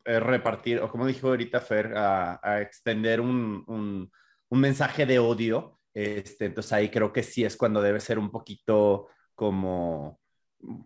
eh, 0.06 0.19
repartir, 0.19 0.80
o 0.80 0.89
como 0.89 1.08
dijo 1.08 1.28
ahorita 1.28 1.60
Fer, 1.62 1.93
a, 1.95 2.62
extender 2.62 3.21
un, 3.21 4.12
mensaje 4.50 5.06
de 5.06 5.19
odio, 5.19 5.80
este, 5.93 6.45
entonces 6.45 6.74
ahí 6.74 6.89
creo 6.89 7.12
que 7.13 7.24
sí 7.24 7.43
es 7.43 7.58
cuando 7.58 7.82
debe 7.82 8.00
ser 8.00 8.19
un 8.19 8.32
poquito 8.32 9.08
como, 9.36 10.19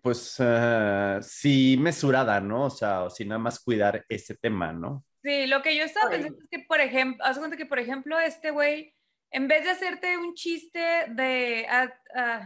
pues, 0.02 0.40
uh, 0.40 1.22
sí 1.22 1.78
mesurada, 1.80 2.40
¿no? 2.40 2.66
O 2.66 2.70
sea, 2.70 3.04
o 3.04 3.10
sin 3.10 3.30
nada 3.30 3.40
más 3.40 3.60
cuidar 3.60 4.06
ese 4.08 4.36
tema, 4.36 4.72
¿no? 4.72 5.04
Sí, 5.24 5.48
lo 5.48 5.62
que 5.62 5.76
yo 5.76 5.84
estaba 5.84 6.10
pensando 6.10 6.38
es 6.40 6.50
que, 6.50 6.60
por 6.68 6.80
ejemplo, 6.80 7.26
haz 7.26 7.40
cuenta 7.40 7.58
que, 7.58 7.66
por 7.66 7.80
ejemplo, 7.80 8.20
este 8.20 8.52
güey, 8.52 8.94
en 9.32 9.48
vez 9.48 9.64
de 9.64 9.72
hacerte 9.72 10.18
un 10.18 10.36
chiste 10.36 10.80
de, 11.10 11.68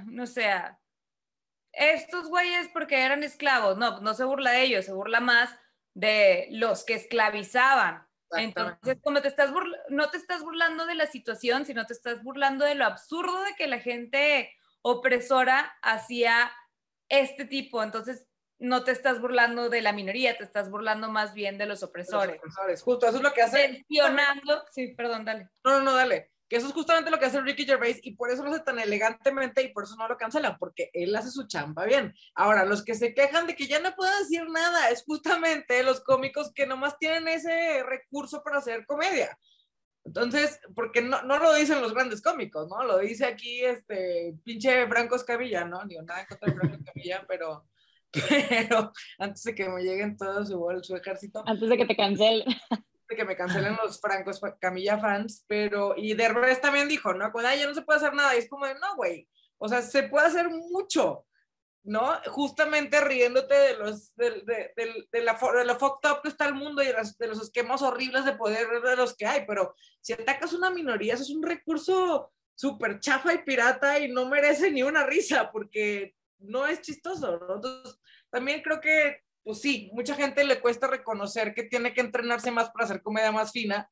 no 0.05 0.25
sé, 0.25 0.49
estos 1.79 2.27
güeyes 2.27 2.67
porque 2.73 3.03
eran 3.03 3.23
esclavos, 3.23 3.77
no, 3.77 4.01
no 4.01 4.13
se 4.13 4.25
burla 4.25 4.51
de 4.51 4.63
ellos, 4.63 4.85
se 4.85 4.91
burla 4.91 5.21
más 5.21 5.49
de 5.93 6.47
los 6.51 6.83
que 6.83 6.93
esclavizaban. 6.95 8.05
Entonces, 8.31 8.97
como 9.01 9.21
te 9.21 9.27
estás 9.27 9.51
no 9.89 10.09
te 10.11 10.17
estás 10.17 10.43
burlando 10.43 10.85
de 10.85 10.93
la 10.93 11.07
situación, 11.07 11.65
sino 11.65 11.85
te 11.85 11.93
estás 11.93 12.21
burlando 12.21 12.65
de 12.65 12.75
lo 12.75 12.85
absurdo 12.85 13.41
de 13.41 13.55
que 13.55 13.67
la 13.67 13.79
gente 13.79 14.53
opresora 14.81 15.73
hacía 15.81 16.51
este 17.07 17.45
tipo. 17.45 17.81
Entonces, 17.81 18.27
no 18.59 18.83
te 18.83 18.91
estás 18.91 19.21
burlando 19.21 19.69
de 19.69 19.81
la 19.81 19.93
minoría, 19.93 20.37
te 20.37 20.43
estás 20.43 20.69
burlando 20.69 21.09
más 21.09 21.33
bien 21.33 21.57
de 21.57 21.65
los 21.65 21.81
opresores. 21.81 22.35
Los 22.35 22.39
opresores, 22.39 22.83
justo, 22.83 23.07
eso 23.07 23.17
es 23.17 23.23
lo 23.23 23.33
que 23.33 23.41
hace. 23.41 23.69
Mencionando, 23.69 24.65
sí, 24.69 24.89
perdón, 24.89 25.25
dale. 25.25 25.49
No, 25.63 25.79
no, 25.79 25.81
no, 25.81 25.95
dale. 25.95 26.31
Que 26.49 26.57
eso 26.57 26.67
es 26.67 26.73
justamente 26.73 27.11
lo 27.11 27.19
que 27.19 27.25
hace 27.25 27.39
Ricky 27.41 27.65
Gervais 27.65 27.99
y 28.01 28.15
por 28.15 28.31
eso 28.31 28.43
lo 28.43 28.51
hace 28.51 28.63
tan 28.63 28.79
elegantemente 28.79 29.61
y 29.61 29.71
por 29.71 29.83
eso 29.83 29.95
no 29.95 30.07
lo 30.07 30.17
cancelan, 30.17 30.57
porque 30.57 30.89
él 30.93 31.15
hace 31.15 31.29
su 31.29 31.45
chamba 31.47 31.85
bien. 31.85 32.13
Ahora, 32.33 32.65
los 32.65 32.83
que 32.83 32.95
se 32.95 33.13
quejan 33.13 33.45
de 33.45 33.55
que 33.55 33.67
ya 33.67 33.79
no 33.79 33.95
pueden 33.95 34.17
decir 34.19 34.49
nada 34.49 34.89
es 34.89 35.03
justamente 35.03 35.83
los 35.83 36.01
cómicos 36.01 36.51
que 36.53 36.65
nomás 36.65 36.97
tienen 36.97 37.27
ese 37.27 37.83
recurso 37.83 38.41
para 38.43 38.57
hacer 38.57 38.85
comedia. 38.87 39.37
Entonces, 40.05 40.59
porque 40.75 41.03
no, 41.03 41.21
no 41.21 41.37
lo 41.37 41.53
dicen 41.53 41.81
los 41.81 41.93
grandes 41.93 42.21
cómicos, 42.21 42.67
¿no? 42.67 42.83
Lo 42.83 42.97
dice 42.97 43.25
aquí 43.25 43.63
este 43.63 44.33
pinche 44.43 44.87
Franco 44.87 45.15
Escamilla, 45.15 45.65
¿no? 45.65 45.85
Ni 45.85 45.97
nada 45.97 46.25
contra 46.25 46.51
Franco 46.51 46.77
Escamilla, 46.77 47.25
pero, 47.27 47.67
pero 48.11 48.91
antes 49.19 49.43
de 49.43 49.53
que 49.53 49.69
me 49.69 49.83
lleguen 49.83 50.17
todos 50.17 50.47
su, 50.47 50.79
su 50.81 50.95
ejército. 50.95 51.43
Antes 51.45 51.69
de 51.69 51.77
que 51.77 51.85
te 51.85 51.95
cancelen. 51.95 52.47
De 53.09 53.15
que 53.15 53.25
me 53.25 53.35
cancelen 53.35 53.75
los 53.81 53.99
Franco 53.99 54.29
Escamilla 54.29 54.99
fans, 54.99 55.43
pero, 55.47 55.95
y 55.97 56.13
Derbez 56.13 56.61
también 56.61 56.87
dijo, 56.87 57.13
¿no? 57.13 57.31
Cuando 57.31 57.53
ya 57.55 57.67
no 57.67 57.73
se 57.73 57.81
puede 57.81 57.97
hacer 57.97 58.13
nada, 58.13 58.35
y 58.35 58.39
es 58.39 58.49
como 58.49 58.67
de, 58.67 58.75
no, 58.75 58.95
güey, 58.95 59.27
o 59.57 59.67
sea, 59.67 59.81
se 59.81 60.03
puede 60.03 60.27
hacer 60.27 60.49
mucho. 60.49 61.25
¿no? 61.81 62.19
Justamente 62.27 62.99
riéndote 62.99 63.55
de 63.55 63.77
los 63.77 64.13
de, 64.15 64.41
de, 64.41 64.73
de, 65.11 65.21
la, 65.21 65.39
de 65.55 65.65
lo 65.65 65.79
fucked 65.79 66.09
up 66.11 66.21
que 66.21 66.27
está 66.27 66.45
el 66.45 66.53
mundo 66.53 66.83
y 66.83 66.87
de 66.87 66.95
de 67.17 67.27
los 67.27 67.41
esquemas 67.41 67.81
horribles 67.81 68.25
de 68.25 68.33
poder 68.33 68.67
de 68.81 68.95
los 68.97 69.15
que 69.15 69.25
hay, 69.25 69.45
pero 69.47 69.73
si 70.01 70.13
atacas 70.13 70.53
una 70.53 70.69
minoría, 70.69 71.13
eso 71.13 71.23
es 71.23 71.29
un 71.29 71.41
recurso 71.41 72.31
súper 72.53 72.99
chafa 72.99 73.33
y 73.33 73.43
pirata 73.43 73.99
y 73.99 74.11
no 74.11 74.25
merece 74.25 74.69
ni 74.69 74.83
una 74.83 75.05
risa 75.05 75.49
porque 75.51 76.15
no 76.39 76.67
es 76.67 76.81
chistoso, 76.81 77.39
¿no? 77.39 77.55
Entonces, 77.55 77.97
también 78.29 78.61
creo 78.61 78.81
que, 78.81 79.23
pues 79.43 79.61
sí, 79.61 79.89
mucha 79.93 80.15
gente 80.15 80.43
le 80.43 80.59
cuesta 80.59 80.87
reconocer 80.87 81.53
que 81.53 81.63
tiene 81.63 81.93
que 81.93 82.01
entrenarse 82.01 82.51
más 82.51 82.69
para 82.69 82.85
hacer 82.85 83.01
comedia 83.01 83.31
más 83.31 83.51
fina 83.51 83.89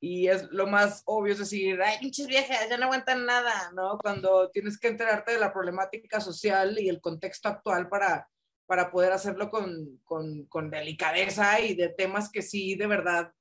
y 0.00 0.28
es 0.28 0.44
lo 0.50 0.66
más 0.66 1.02
obvio 1.06 1.32
es 1.32 1.40
decir, 1.40 1.80
ay, 1.82 1.98
pinches 1.98 2.26
viejas, 2.26 2.68
ya 2.68 2.78
no 2.78 2.84
aguantan 2.84 3.26
nada, 3.26 3.72
¿no? 3.74 3.98
Cuando 3.98 4.50
tienes 4.50 4.78
que 4.78 4.88
enterarte 4.88 5.32
de 5.32 5.40
la 5.40 5.52
problemática 5.52 6.20
social 6.20 6.78
y 6.78 6.88
el 6.88 7.00
contexto 7.00 7.48
actual 7.48 7.88
para, 7.88 8.28
para 8.66 8.90
poder 8.90 9.12
hacerlo 9.12 9.50
con, 9.50 10.00
con, 10.04 10.44
con 10.46 10.70
delicadeza 10.70 11.60
y 11.60 11.74
de 11.74 11.88
temas 11.88 12.30
que 12.30 12.42
sí 12.42 12.76
de 12.76 12.86
verdad 12.86 13.32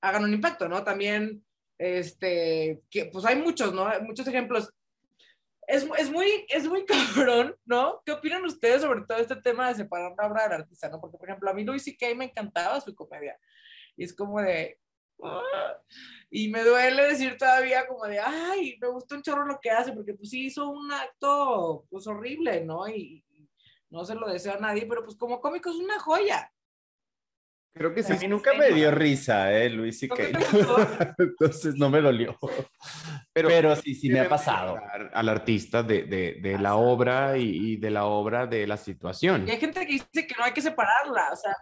hagan 0.00 0.24
un 0.24 0.34
impacto, 0.34 0.68
¿no? 0.68 0.84
También, 0.84 1.44
este, 1.78 2.82
que 2.90 3.06
pues 3.06 3.24
hay 3.24 3.36
muchos, 3.36 3.72
¿no? 3.72 3.88
Muchos 4.02 4.26
ejemplos. 4.28 4.70
Es, 5.66 5.86
es, 5.98 6.10
muy, 6.10 6.46
es 6.48 6.68
muy 6.68 6.84
cabrón, 7.16 7.56
¿no? 7.64 8.02
¿Qué 8.04 8.12
opinan 8.12 8.44
ustedes 8.44 8.82
sobre 8.82 9.02
todo 9.02 9.18
este 9.18 9.36
tema 9.36 9.68
de 9.68 9.76
separar 9.76 10.14
la 10.16 10.26
obra 10.26 10.44
del 10.44 10.60
artista, 10.60 10.88
¿no? 10.88 11.00
Porque, 11.00 11.18
por 11.18 11.28
ejemplo, 11.28 11.50
a 11.50 11.54
mí 11.54 11.64
Luis 11.64 11.84
C.K. 11.84 12.14
me 12.14 12.26
encantaba 12.26 12.80
su 12.80 12.94
comedia. 12.94 13.38
Y 13.96 14.04
es 14.04 14.14
como 14.14 14.40
de, 14.40 14.78
y 16.30 16.48
me 16.48 16.64
duele 16.64 17.04
decir 17.04 17.36
todavía 17.38 17.86
como 17.86 18.06
de, 18.06 18.18
ay, 18.18 18.76
me 18.80 18.88
gusta 18.88 19.14
un 19.14 19.22
chorro 19.22 19.46
lo 19.46 19.60
que 19.60 19.70
hace, 19.70 19.92
porque 19.92 20.14
pues 20.14 20.30
sí 20.30 20.46
hizo 20.46 20.68
un 20.68 20.92
acto 20.92 21.86
pues 21.88 22.06
horrible, 22.06 22.64
¿no? 22.64 22.88
Y, 22.88 23.24
no 23.90 24.04
se 24.04 24.16
lo 24.16 24.26
deseo 24.26 24.54
a 24.54 24.58
nadie, 24.58 24.86
pero 24.86 25.04
pues 25.04 25.16
como 25.16 25.40
cómico 25.40 25.70
es 25.70 25.76
una 25.76 26.00
joya. 26.00 26.52
Creo 27.74 27.92
que 27.92 28.04
sí. 28.04 28.12
A 28.12 28.16
mí 28.16 28.28
nunca 28.28 28.54
me 28.54 28.70
dio 28.70 28.90
risa, 28.92 29.52
¿eh, 29.52 29.68
Luis 29.68 30.00
y 30.04 30.08
que 30.08 30.32
Entonces 31.18 31.74
no 31.74 31.90
me 31.90 32.00
dolió. 32.00 32.38
Pero, 33.32 33.48
pero 33.48 33.74
sí, 33.74 33.96
sí 33.96 34.08
me 34.08 34.20
ha 34.20 34.28
pasado. 34.28 34.78
Al 35.12 35.28
artista 35.28 35.82
de, 35.82 36.04
de, 36.04 36.38
de 36.40 36.58
la 36.58 36.76
obra 36.76 37.36
y, 37.36 37.72
y, 37.72 37.76
de 37.76 37.90
la 37.90 38.04
obra 38.04 38.46
de 38.46 38.66
la 38.66 38.76
situación. 38.76 39.48
Y 39.48 39.50
hay 39.50 39.58
gente 39.58 39.80
que 39.80 39.92
dice 39.92 40.26
que 40.26 40.34
no 40.38 40.44
hay 40.44 40.52
que 40.52 40.62
separarla, 40.62 41.30
o 41.32 41.36
sea, 41.36 41.56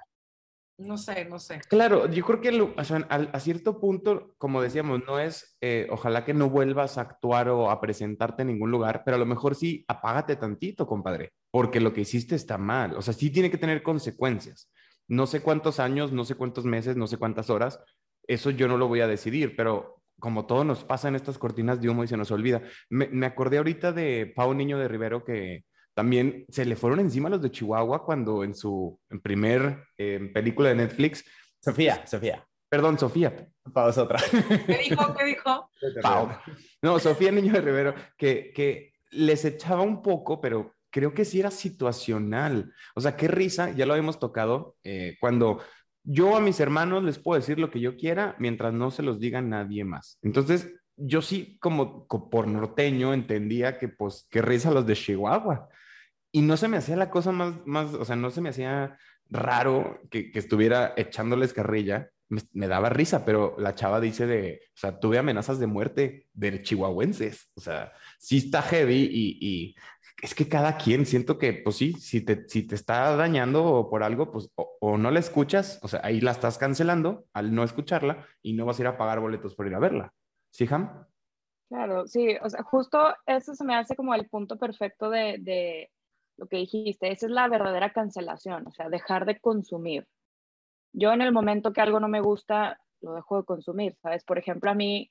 no 0.78 0.96
sé, 0.96 1.24
no 1.24 1.38
sé. 1.38 1.60
Claro, 1.68 2.08
yo 2.10 2.24
creo 2.24 2.40
que 2.40 2.74
a, 3.08 3.40
cierto 3.40 3.80
punto, 3.80 4.34
como 4.38 4.62
decíamos, 4.62 5.02
no 5.06 5.18
es, 5.18 5.56
eh, 5.60 5.86
ojalá 5.90 6.24
que 6.24 6.34
no 6.34 6.50
vuelvas 6.50 6.98
a 6.98 7.02
actuar 7.02 7.48
o 7.48 7.70
a 7.70 7.80
presentarte 7.80 8.42
en 8.42 8.48
ningún 8.48 8.70
lugar, 8.70 9.02
pero 9.04 9.16
a 9.16 9.18
lo 9.18 9.26
mejor 9.26 9.54
sí, 9.54 9.84
apágate 9.88 10.36
tantito, 10.36 10.86
compadre, 10.86 11.32
porque 11.50 11.80
lo 11.80 11.92
que 11.92 12.02
hiciste 12.02 12.34
está 12.34 12.58
mal. 12.58 12.96
O 12.96 13.02
sea, 13.02 13.14
sí 13.14 13.30
tiene 13.30 13.50
que 13.50 13.58
tener 13.58 13.82
consecuencias. 13.82 14.70
No 15.12 15.26
sé 15.26 15.42
cuántos 15.42 15.78
años, 15.78 16.10
no 16.10 16.24
sé 16.24 16.36
cuántos 16.36 16.64
meses, 16.64 16.96
no 16.96 17.06
sé 17.06 17.18
cuántas 17.18 17.50
horas, 17.50 17.78
eso 18.26 18.48
yo 18.48 18.66
no 18.66 18.78
lo 18.78 18.88
voy 18.88 19.02
a 19.02 19.06
decidir, 19.06 19.54
pero 19.56 20.02
como 20.18 20.46
todo 20.46 20.64
nos 20.64 20.84
pasa 20.84 21.08
en 21.08 21.16
estas 21.16 21.36
cortinas 21.36 21.82
de 21.82 21.90
humo 21.90 22.02
y 22.02 22.08
se 22.08 22.16
nos 22.16 22.30
olvida. 22.30 22.62
Me, 22.88 23.08
me 23.08 23.26
acordé 23.26 23.58
ahorita 23.58 23.92
de 23.92 24.32
Pau 24.34 24.54
Niño 24.54 24.78
de 24.78 24.88
Rivero 24.88 25.22
que 25.22 25.64
también 25.92 26.46
se 26.48 26.64
le 26.64 26.76
fueron 26.76 26.98
encima 27.00 27.28
los 27.28 27.42
de 27.42 27.50
Chihuahua 27.50 28.06
cuando 28.06 28.42
en 28.42 28.54
su 28.54 28.98
primer 29.22 29.84
eh, 29.98 30.30
película 30.32 30.70
de 30.70 30.76
Netflix. 30.76 31.22
Sofía, 31.60 32.06
Sofía. 32.06 32.46
Perdón, 32.70 32.98
Sofía. 32.98 33.46
Pausa 33.70 34.04
otra. 34.04 34.18
¿Qué 34.66 34.78
dijo? 34.88 35.14
¿Qué 35.14 35.24
dijo? 35.26 35.68
Pau. 36.02 36.30
No, 36.80 36.98
Sofía 36.98 37.30
Niño 37.30 37.52
de 37.52 37.60
Rivero, 37.60 37.94
que, 38.16 38.50
que 38.54 38.94
les 39.10 39.44
echaba 39.44 39.82
un 39.82 40.00
poco, 40.00 40.40
pero 40.40 40.72
creo 40.92 41.14
que 41.14 41.24
sí 41.24 41.40
era 41.40 41.50
situacional. 41.50 42.72
O 42.94 43.00
sea, 43.00 43.16
qué 43.16 43.26
risa, 43.26 43.72
ya 43.72 43.86
lo 43.86 43.94
habíamos 43.94 44.20
tocado, 44.20 44.76
eh, 44.84 45.16
cuando 45.20 45.60
yo 46.04 46.36
a 46.36 46.40
mis 46.40 46.60
hermanos 46.60 47.02
les 47.02 47.18
puedo 47.18 47.40
decir 47.40 47.58
lo 47.58 47.70
que 47.70 47.80
yo 47.80 47.96
quiera 47.96 48.36
mientras 48.38 48.72
no 48.72 48.90
se 48.90 49.02
los 49.02 49.18
diga 49.18 49.40
nadie 49.40 49.84
más. 49.84 50.18
Entonces, 50.22 50.72
yo 50.96 51.22
sí, 51.22 51.58
como, 51.60 52.06
como 52.06 52.30
por 52.30 52.46
norteño, 52.46 53.14
entendía 53.14 53.78
que, 53.78 53.88
pues, 53.88 54.26
qué 54.30 54.42
risa 54.42 54.70
los 54.70 54.86
de 54.86 54.94
Chihuahua 54.94 55.68
y 56.32 56.42
no 56.42 56.56
se 56.56 56.68
me 56.68 56.78
hacía 56.78 56.96
la 56.96 57.10
cosa 57.10 57.30
más, 57.30 57.54
más 57.66 57.94
o 57.94 58.04
sea, 58.04 58.16
no 58.16 58.30
se 58.30 58.40
me 58.40 58.48
hacía 58.48 58.98
raro 59.28 60.00
que, 60.10 60.32
que 60.32 60.38
estuviera 60.38 60.94
echándoles 60.96 61.52
carrilla. 61.52 62.10
Me, 62.52 62.66
daba 62.66 62.88
risa, 62.88 63.26
pero 63.26 63.54
la 63.58 63.74
chava 63.74 64.00
dice 64.00 64.26
de, 64.26 64.62
o 64.68 64.78
sea, 64.78 64.98
tuve 64.98 65.18
amenazas 65.18 65.58
de 65.58 65.66
muerte 65.66 66.28
de 66.32 66.62
chihuahuenses. 66.62 67.50
O 67.54 67.60
sea, 67.60 67.92
sí 68.18 68.38
está 68.38 68.62
heavy 68.62 69.06
y, 69.12 69.38
y 69.38 69.74
es 70.20 70.34
que 70.34 70.48
cada 70.48 70.76
quien, 70.76 71.06
siento 71.06 71.38
que, 71.38 71.52
pues 71.52 71.76
sí, 71.76 71.94
si 71.94 72.24
te, 72.24 72.48
si 72.48 72.66
te 72.66 72.74
está 72.74 73.16
dañando 73.16 73.88
por 73.90 74.02
algo, 74.02 74.30
pues 74.30 74.50
o, 74.54 74.98
no 74.98 75.10
la 75.10 75.20
escuchas, 75.20 75.80
o 75.82 75.88
sea, 75.88 76.00
ahí 76.04 76.20
la 76.20 76.32
estás 76.32 76.58
cancelando 76.58 77.24
al 77.32 77.54
no 77.54 77.64
escucharla 77.64 78.26
y 78.42 78.52
no 78.52 78.66
vas 78.66 78.78
a 78.78 78.82
ir 78.82 78.88
a 78.88 78.96
pagar 78.96 79.20
boletos 79.20 79.54
por 79.54 79.66
ir 79.66 79.74
a 79.74 79.80
verla. 79.80 80.12
¿Sí, 80.50 80.68
Ham? 80.70 81.06
Claro, 81.68 82.06
sí, 82.06 82.36
o 82.42 82.50
sea, 82.50 82.62
justo 82.62 83.14
eso 83.26 83.54
se 83.54 83.64
me 83.64 83.74
hace 83.74 83.96
como 83.96 84.14
el 84.14 84.28
punto 84.28 84.58
perfecto 84.58 85.08
de, 85.08 85.38
de 85.40 85.90
lo 86.36 86.46
que 86.46 86.58
dijiste, 86.58 87.10
esa 87.10 87.26
es 87.26 87.32
la 87.32 87.48
verdadera 87.48 87.92
cancelación, 87.92 88.66
o 88.66 88.72
sea, 88.72 88.88
dejar 88.88 89.24
de 89.24 89.40
consumir. 89.40 90.06
Yo 90.92 91.12
en 91.12 91.22
el 91.22 91.32
momento 91.32 91.72
que 91.72 91.80
algo 91.80 91.98
no 91.98 92.08
me 92.08 92.20
gusta, 92.20 92.78
lo 93.00 93.14
dejo 93.14 93.38
de 93.38 93.44
consumir, 93.44 93.96
¿sabes? 94.02 94.24
Por 94.24 94.38
ejemplo, 94.38 94.70
a 94.70 94.74
mí, 94.74 95.10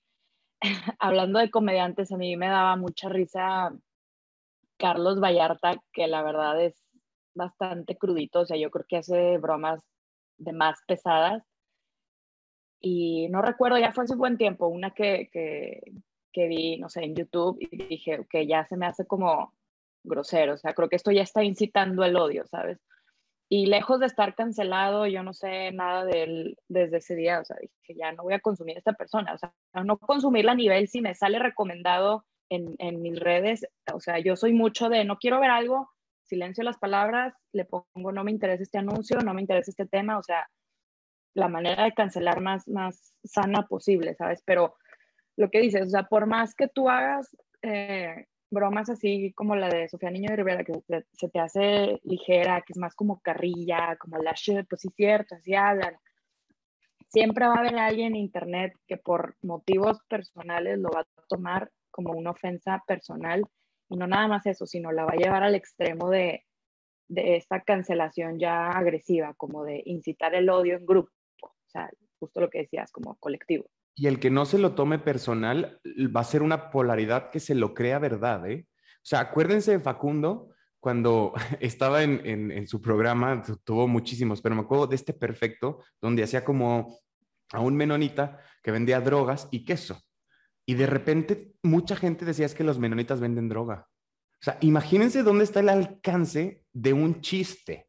hablando 0.99 1.39
de 1.39 1.49
comediantes, 1.49 2.11
a 2.11 2.17
mí 2.17 2.37
me 2.37 2.47
daba 2.47 2.75
mucha 2.75 3.09
risa 3.09 3.73
Carlos 4.81 5.19
Vallarta, 5.19 5.75
que 5.93 6.07
la 6.07 6.23
verdad 6.23 6.59
es 6.59 6.73
bastante 7.35 7.97
crudito, 7.97 8.39
o 8.41 8.45
sea, 8.45 8.57
yo 8.57 8.71
creo 8.71 8.85
que 8.89 8.97
hace 8.97 9.37
bromas 9.37 9.79
de 10.37 10.53
más 10.53 10.79
pesadas. 10.87 11.43
Y 12.79 13.27
no 13.29 13.43
recuerdo, 13.43 13.77
ya 13.77 13.93
fue 13.93 14.05
hace 14.05 14.15
buen 14.15 14.39
tiempo, 14.39 14.67
una 14.67 14.89
que, 14.89 15.29
que, 15.31 15.81
que 16.33 16.47
vi, 16.47 16.79
no 16.79 16.89
sé, 16.89 17.03
en 17.03 17.15
YouTube 17.15 17.59
y 17.59 17.77
dije, 17.77 18.25
que 18.27 18.47
ya 18.47 18.65
se 18.65 18.75
me 18.75 18.87
hace 18.87 19.05
como 19.05 19.53
grosero, 20.03 20.55
o 20.55 20.57
sea, 20.57 20.73
creo 20.73 20.89
que 20.89 20.95
esto 20.95 21.11
ya 21.11 21.21
está 21.21 21.43
incitando 21.43 22.03
el 22.03 22.15
odio, 22.15 22.47
¿sabes? 22.47 22.79
Y 23.49 23.67
lejos 23.67 23.99
de 23.99 24.07
estar 24.07 24.33
cancelado, 24.33 25.05
yo 25.05 25.21
no 25.21 25.33
sé 25.33 25.71
nada 25.73 26.05
de 26.05 26.23
él 26.23 26.57
desde 26.69 26.97
ese 26.97 27.15
día, 27.15 27.39
o 27.39 27.45
sea, 27.45 27.57
dije, 27.61 27.99
ya 27.99 28.11
no 28.13 28.23
voy 28.23 28.33
a 28.33 28.39
consumir 28.39 28.79
esta 28.79 28.93
persona, 28.93 29.35
o 29.35 29.37
sea, 29.37 29.53
no 29.83 29.99
consumirla 29.99 30.53
a 30.53 30.55
nivel 30.55 30.87
si 30.87 31.01
me 31.01 31.13
sale 31.13 31.37
recomendado 31.37 32.25
en, 32.51 32.75
en 32.79 33.01
mis 33.01 33.17
redes, 33.17 33.65
o 33.93 33.99
sea, 34.01 34.19
yo 34.19 34.35
soy 34.35 34.53
mucho 34.53 34.89
de, 34.89 35.05
no 35.05 35.17
quiero 35.17 35.39
ver 35.39 35.49
algo, 35.49 35.89
silencio 36.25 36.63
las 36.63 36.77
palabras, 36.77 37.33
le 37.53 37.65
pongo, 37.65 38.11
no 38.11 38.23
me 38.23 38.31
interesa 38.31 38.63
este 38.63 38.77
anuncio, 38.77 39.17
no 39.19 39.33
me 39.33 39.41
interesa 39.41 39.71
este 39.71 39.85
tema, 39.85 40.17
o 40.17 40.23
sea, 40.23 40.47
la 41.33 41.47
manera 41.47 41.85
de 41.85 41.93
cancelar 41.93 42.41
más, 42.41 42.67
más 42.67 43.13
sana 43.23 43.67
posible, 43.67 44.15
¿sabes? 44.15 44.43
Pero 44.45 44.75
lo 45.37 45.49
que 45.49 45.61
dices, 45.61 45.87
o 45.87 45.89
sea, 45.89 46.03
por 46.03 46.27
más 46.27 46.53
que 46.53 46.67
tú 46.67 46.89
hagas 46.89 47.35
eh, 47.61 48.25
bromas 48.49 48.89
así 48.89 49.31
como 49.33 49.55
la 49.55 49.69
de 49.69 49.87
Sofía 49.87 50.11
Niño 50.11 50.31
de 50.31 50.35
Rivera, 50.35 50.65
que 50.65 50.73
se 51.13 51.29
te 51.29 51.39
hace 51.39 52.01
ligera, 52.03 52.61
que 52.61 52.73
es 52.73 52.77
más 52.77 52.95
como 52.95 53.21
carrilla, 53.21 53.95
como 53.97 54.17
la 54.17 54.33
shit, 54.35 54.67
pues 54.69 54.81
sí 54.81 54.89
cierto, 54.95 55.35
así 55.35 55.55
hablan. 55.55 55.95
Siempre 57.07 57.47
va 57.47 57.55
a 57.55 57.59
haber 57.59 57.77
alguien 57.77 58.15
en 58.15 58.21
internet 58.21 58.73
que 58.87 58.97
por 58.97 59.35
motivos 59.41 59.99
personales 60.09 60.79
lo 60.79 60.89
va 60.89 61.01
a 61.01 61.25
tomar 61.29 61.71
como 61.91 62.13
una 62.13 62.31
ofensa 62.31 62.83
personal 62.87 63.43
y 63.89 63.97
no 63.97 64.07
nada 64.07 64.27
más 64.27 64.45
eso, 64.45 64.65
sino 64.65 64.91
la 64.91 65.05
va 65.05 65.11
a 65.13 65.17
llevar 65.17 65.43
al 65.43 65.55
extremo 65.55 66.09
de, 66.09 66.45
de 67.09 67.35
esta 67.35 67.61
cancelación 67.61 68.39
ya 68.39 68.69
agresiva, 68.69 69.33
como 69.33 69.65
de 69.65 69.83
incitar 69.85 70.33
el 70.33 70.49
odio 70.49 70.77
en 70.77 70.85
grupo, 70.85 71.11
o 71.41 71.53
sea, 71.67 71.89
justo 72.19 72.39
lo 72.39 72.49
que 72.49 72.59
decías, 72.59 72.91
como 72.91 73.15
colectivo. 73.15 73.65
Y 73.95 74.07
el 74.07 74.19
que 74.19 74.29
no 74.29 74.45
se 74.45 74.57
lo 74.57 74.75
tome 74.75 74.97
personal 74.97 75.81
va 76.15 76.21
a 76.21 76.25
ser 76.25 76.41
una 76.41 76.71
polaridad 76.71 77.29
que 77.29 77.41
se 77.41 77.53
lo 77.53 77.73
crea 77.73 77.99
verdad, 77.99 78.49
¿eh? 78.49 78.65
O 78.95 79.05
sea, 79.05 79.19
acuérdense 79.19 79.71
de 79.71 79.79
Facundo 79.81 80.53
cuando 80.79 81.33
estaba 81.59 82.03
en, 82.03 82.25
en, 82.25 82.67
su 82.67 82.81
programa, 82.81 83.43
tuvo 83.65 83.89
muchísimos, 83.89 84.41
pero 84.41 84.55
me 84.55 84.61
acuerdo 84.61 84.87
de 84.87 84.95
este 84.95 85.13
perfecto, 85.13 85.83
donde 85.99 86.23
hacía 86.23 86.45
como 86.45 86.97
a 87.51 87.59
un 87.59 87.75
menonita 87.75 88.39
que 88.63 88.71
vendía 88.71 89.01
drogas 89.01 89.49
y 89.51 89.65
queso. 89.65 90.01
Y 90.65 90.75
de 90.75 90.85
repente 90.85 91.53
mucha 91.63 91.95
gente 91.95 92.25
decía 92.25 92.45
es 92.45 92.55
que 92.55 92.63
los 92.63 92.79
menonitas 92.79 93.19
venden 93.19 93.49
droga. 93.49 93.87
O 94.41 94.43
sea, 94.43 94.57
imagínense 94.61 95.23
dónde 95.23 95.43
está 95.43 95.59
el 95.59 95.69
alcance 95.69 96.63
de 96.73 96.93
un 96.93 97.21
chiste. 97.21 97.87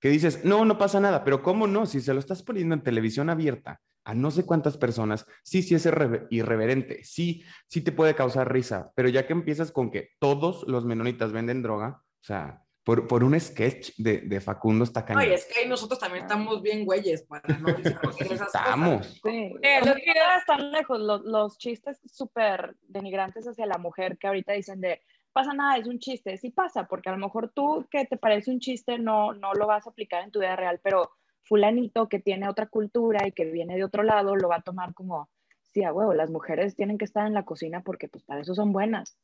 Que 0.00 0.10
dices, 0.10 0.44
no, 0.44 0.64
no 0.64 0.78
pasa 0.78 1.00
nada, 1.00 1.24
pero 1.24 1.42
¿cómo 1.42 1.66
no? 1.66 1.86
Si 1.86 2.00
se 2.00 2.14
lo 2.14 2.20
estás 2.20 2.42
poniendo 2.42 2.74
en 2.74 2.82
televisión 2.82 3.30
abierta, 3.30 3.80
a 4.04 4.14
no 4.14 4.30
sé 4.30 4.46
cuántas 4.46 4.78
personas, 4.78 5.26
sí, 5.42 5.62
sí 5.62 5.74
es 5.74 5.86
irreverente, 6.30 7.04
sí, 7.04 7.44
sí 7.68 7.82
te 7.82 7.92
puede 7.92 8.14
causar 8.14 8.50
risa, 8.50 8.90
pero 8.94 9.08
ya 9.08 9.26
que 9.26 9.34
empiezas 9.34 9.72
con 9.72 9.90
que 9.90 10.10
todos 10.18 10.64
los 10.68 10.86
menonitas 10.86 11.32
venden 11.32 11.62
droga, 11.62 12.00
o 12.00 12.24
sea, 12.24 12.62
por, 12.88 13.06
por 13.06 13.22
un 13.22 13.38
sketch 13.38 13.90
de, 13.98 14.22
de 14.22 14.40
Facundo 14.40 14.82
está 14.82 15.04
cañón. 15.04 15.22
Oye, 15.22 15.34
es 15.34 15.44
que 15.44 15.60
ahí 15.60 15.68
nosotros 15.68 16.00
también 16.00 16.22
estamos 16.24 16.62
bien 16.62 16.86
güeyes 16.86 17.20
para 17.24 17.58
no 17.58 17.68
Estamos. 17.68 19.20
Sí. 19.22 19.52
lo 19.84 19.94
que 19.94 20.14
están 20.38 20.72
lejos, 20.72 20.98
los, 20.98 21.22
los 21.22 21.58
chistes 21.58 22.00
súper 22.10 22.76
denigrantes 22.88 23.46
hacia 23.46 23.66
la 23.66 23.76
mujer 23.76 24.16
que 24.16 24.26
ahorita 24.26 24.54
dicen 24.54 24.80
de 24.80 25.02
pasa 25.34 25.52
nada, 25.52 25.76
es 25.76 25.86
un 25.86 25.98
chiste, 25.98 26.38
sí 26.38 26.48
pasa, 26.48 26.88
porque 26.88 27.10
a 27.10 27.12
lo 27.12 27.18
mejor 27.18 27.52
tú 27.54 27.86
que 27.90 28.06
te 28.06 28.16
parece 28.16 28.50
un 28.50 28.58
chiste 28.58 28.98
no, 28.98 29.34
no 29.34 29.52
lo 29.52 29.66
vas 29.66 29.86
a 29.86 29.90
aplicar 29.90 30.24
en 30.24 30.30
tu 30.30 30.40
vida 30.40 30.56
real, 30.56 30.80
pero 30.82 31.10
fulanito 31.42 32.08
que 32.08 32.20
tiene 32.20 32.48
otra 32.48 32.68
cultura 32.68 33.28
y 33.28 33.32
que 33.32 33.44
viene 33.44 33.76
de 33.76 33.84
otro 33.84 34.02
lado 34.02 34.34
lo 34.34 34.48
va 34.48 34.56
a 34.56 34.62
tomar 34.62 34.94
como, 34.94 35.28
sí, 35.74 35.84
a 35.84 35.92
huevo, 35.92 36.14
las 36.14 36.30
mujeres 36.30 36.74
tienen 36.74 36.96
que 36.96 37.04
estar 37.04 37.26
en 37.26 37.34
la 37.34 37.44
cocina 37.44 37.82
porque 37.82 38.08
pues 38.08 38.24
para 38.24 38.40
eso 38.40 38.54
son 38.54 38.72
buenas. 38.72 39.18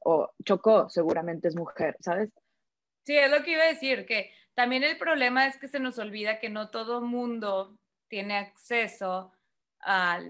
O 0.00 0.28
Choco 0.44 0.90
seguramente 0.90 1.48
es 1.48 1.56
mujer, 1.56 1.96
¿sabes? 2.00 2.30
Sí, 3.08 3.16
es 3.16 3.30
lo 3.30 3.42
que 3.42 3.52
iba 3.52 3.62
a 3.62 3.68
decir, 3.68 4.04
que 4.04 4.30
también 4.52 4.84
el 4.84 4.98
problema 4.98 5.46
es 5.46 5.56
que 5.56 5.66
se 5.66 5.80
nos 5.80 5.98
olvida 5.98 6.40
que 6.40 6.50
no 6.50 6.68
todo 6.68 7.00
mundo 7.00 7.74
tiene 8.06 8.36
acceso 8.36 9.32
a, 9.80 10.20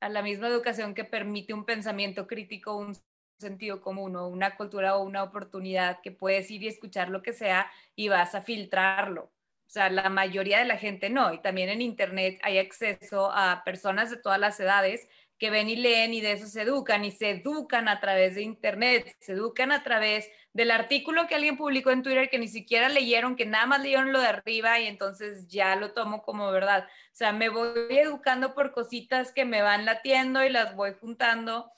a 0.00 0.08
la 0.08 0.22
misma 0.22 0.48
educación 0.48 0.94
que 0.94 1.04
permite 1.04 1.52
un 1.52 1.66
pensamiento 1.66 2.26
crítico, 2.26 2.76
un 2.78 2.96
sentido 3.38 3.82
común 3.82 4.16
o 4.16 4.26
una 4.28 4.56
cultura 4.56 4.96
o 4.96 5.02
una 5.04 5.22
oportunidad 5.22 6.00
que 6.00 6.12
puedes 6.12 6.50
ir 6.50 6.62
y 6.62 6.68
escuchar 6.68 7.10
lo 7.10 7.20
que 7.20 7.34
sea 7.34 7.70
y 7.94 8.08
vas 8.08 8.34
a 8.34 8.40
filtrarlo. 8.40 9.24
O 9.24 9.70
sea, 9.70 9.90
la 9.90 10.08
mayoría 10.08 10.60
de 10.60 10.64
la 10.64 10.78
gente 10.78 11.10
no. 11.10 11.34
Y 11.34 11.42
también 11.42 11.68
en 11.68 11.82
Internet 11.82 12.40
hay 12.42 12.56
acceso 12.56 13.30
a 13.34 13.64
personas 13.66 14.10
de 14.10 14.16
todas 14.16 14.40
las 14.40 14.58
edades 14.60 15.06
que 15.38 15.50
ven 15.50 15.68
y 15.68 15.76
leen 15.76 16.14
y 16.14 16.20
de 16.20 16.32
eso 16.32 16.46
se 16.46 16.62
educan 16.62 17.04
y 17.04 17.10
se 17.10 17.30
educan 17.30 17.88
a 17.88 18.00
través 18.00 18.34
de 18.36 18.42
Internet, 18.42 19.16
se 19.20 19.32
educan 19.32 19.72
a 19.72 19.82
través 19.82 20.30
del 20.52 20.70
artículo 20.70 21.26
que 21.26 21.34
alguien 21.34 21.56
publicó 21.56 21.90
en 21.90 22.02
Twitter 22.02 22.30
que 22.30 22.38
ni 22.38 22.48
siquiera 22.48 22.88
leyeron, 22.88 23.36
que 23.36 23.44
nada 23.44 23.66
más 23.66 23.82
leyeron 23.82 24.12
lo 24.12 24.20
de 24.20 24.28
arriba 24.28 24.78
y 24.78 24.86
entonces 24.86 25.48
ya 25.48 25.74
lo 25.76 25.92
tomo 25.92 26.22
como 26.22 26.50
verdad. 26.50 26.84
O 26.84 27.14
sea, 27.14 27.32
me 27.32 27.48
voy 27.48 27.86
educando 27.90 28.54
por 28.54 28.72
cositas 28.72 29.32
que 29.32 29.44
me 29.44 29.62
van 29.62 29.84
latiendo 29.84 30.44
y 30.44 30.50
las 30.50 30.76
voy 30.76 30.94
juntando 31.00 31.70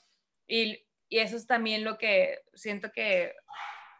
y, 0.47 0.85
y 1.09 1.19
eso 1.19 1.35
es 1.37 1.47
también 1.47 1.83
lo 1.83 1.97
que 1.97 2.43
siento 2.53 2.91
que 2.91 3.33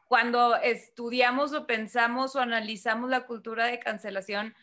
cuando 0.07 0.55
estudiamos 0.55 1.53
o 1.53 1.67
pensamos 1.67 2.35
o 2.35 2.39
analizamos 2.39 3.09
la 3.09 3.25
cultura 3.25 3.65
de 3.65 3.79
cancelación, 3.79 4.55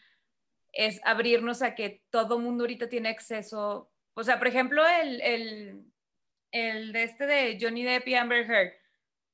es 0.72 1.01
abrirnos 1.05 1.62
a 1.62 1.74
que 1.74 2.03
todo 2.11 2.38
mundo 2.38 2.64
ahorita 2.64 2.88
tiene 2.88 3.09
acceso. 3.09 3.90
O 4.14 4.24
sea, 4.24 4.38
por 4.38 4.48
ejemplo, 4.48 4.86
el, 4.86 5.20
el, 5.20 5.84
el 6.52 6.92
de 6.92 7.02
este 7.02 7.26
de 7.26 7.58
Johnny 7.60 7.82
Depp 7.84 8.08
y 8.08 8.14
Amber 8.14 8.50
Heard, 8.50 8.72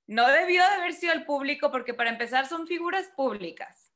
no 0.07 0.27
debió 0.29 0.63
de 0.63 0.75
haber 0.75 0.93
sido 0.95 1.13
el 1.13 1.25
público 1.25 1.71
porque 1.71 1.95
para 1.95 2.11
empezar 2.11 2.47
son 2.47 2.67
figuras 2.67 3.09
públicas. 3.15 3.93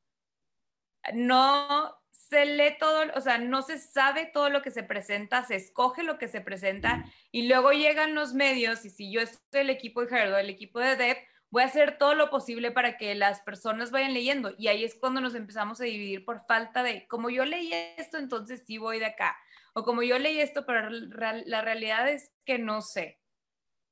No 1.12 1.98
se 2.10 2.46
lee 2.46 2.76
todo, 2.78 3.04
o 3.14 3.20
sea, 3.20 3.38
no 3.38 3.62
se 3.62 3.78
sabe 3.78 4.26
todo 4.26 4.48
lo 4.48 4.62
que 4.62 4.70
se 4.70 4.82
presenta, 4.82 5.44
se 5.44 5.56
escoge 5.56 6.02
lo 6.02 6.18
que 6.18 6.28
se 6.28 6.40
presenta 6.40 7.04
y 7.32 7.48
luego 7.48 7.72
llegan 7.72 8.14
los 8.14 8.32
medios 8.32 8.84
y 8.84 8.90
si 8.90 9.10
yo 9.10 9.20
estoy 9.20 9.62
el 9.62 9.70
equipo 9.70 10.04
de 10.04 10.16
Heard 10.16 10.32
o 10.32 10.38
el 10.38 10.50
equipo 10.50 10.78
de 10.78 10.96
Depp, 10.96 11.18
voy 11.50 11.62
a 11.62 11.66
hacer 11.66 11.98
todo 11.98 12.14
lo 12.14 12.30
posible 12.30 12.70
para 12.70 12.96
que 12.96 13.14
las 13.14 13.40
personas 13.40 13.90
vayan 13.90 14.14
leyendo. 14.14 14.52
Y 14.58 14.68
ahí 14.68 14.84
es 14.84 14.94
cuando 14.94 15.20
nos 15.20 15.34
empezamos 15.34 15.80
a 15.80 15.84
dividir 15.84 16.24
por 16.24 16.44
falta 16.46 16.82
de, 16.82 17.06
como 17.06 17.30
yo 17.30 17.44
leí 17.44 17.72
esto, 17.96 18.18
entonces 18.18 18.64
sí 18.66 18.78
voy 18.78 18.98
de 18.98 19.06
acá. 19.06 19.36
O 19.74 19.84
como 19.84 20.02
yo 20.02 20.18
leí 20.18 20.40
esto, 20.40 20.64
pero 20.64 20.88
la 20.90 21.62
realidad 21.62 22.08
es 22.08 22.32
que 22.44 22.58
no 22.58 22.80
sé. 22.80 23.20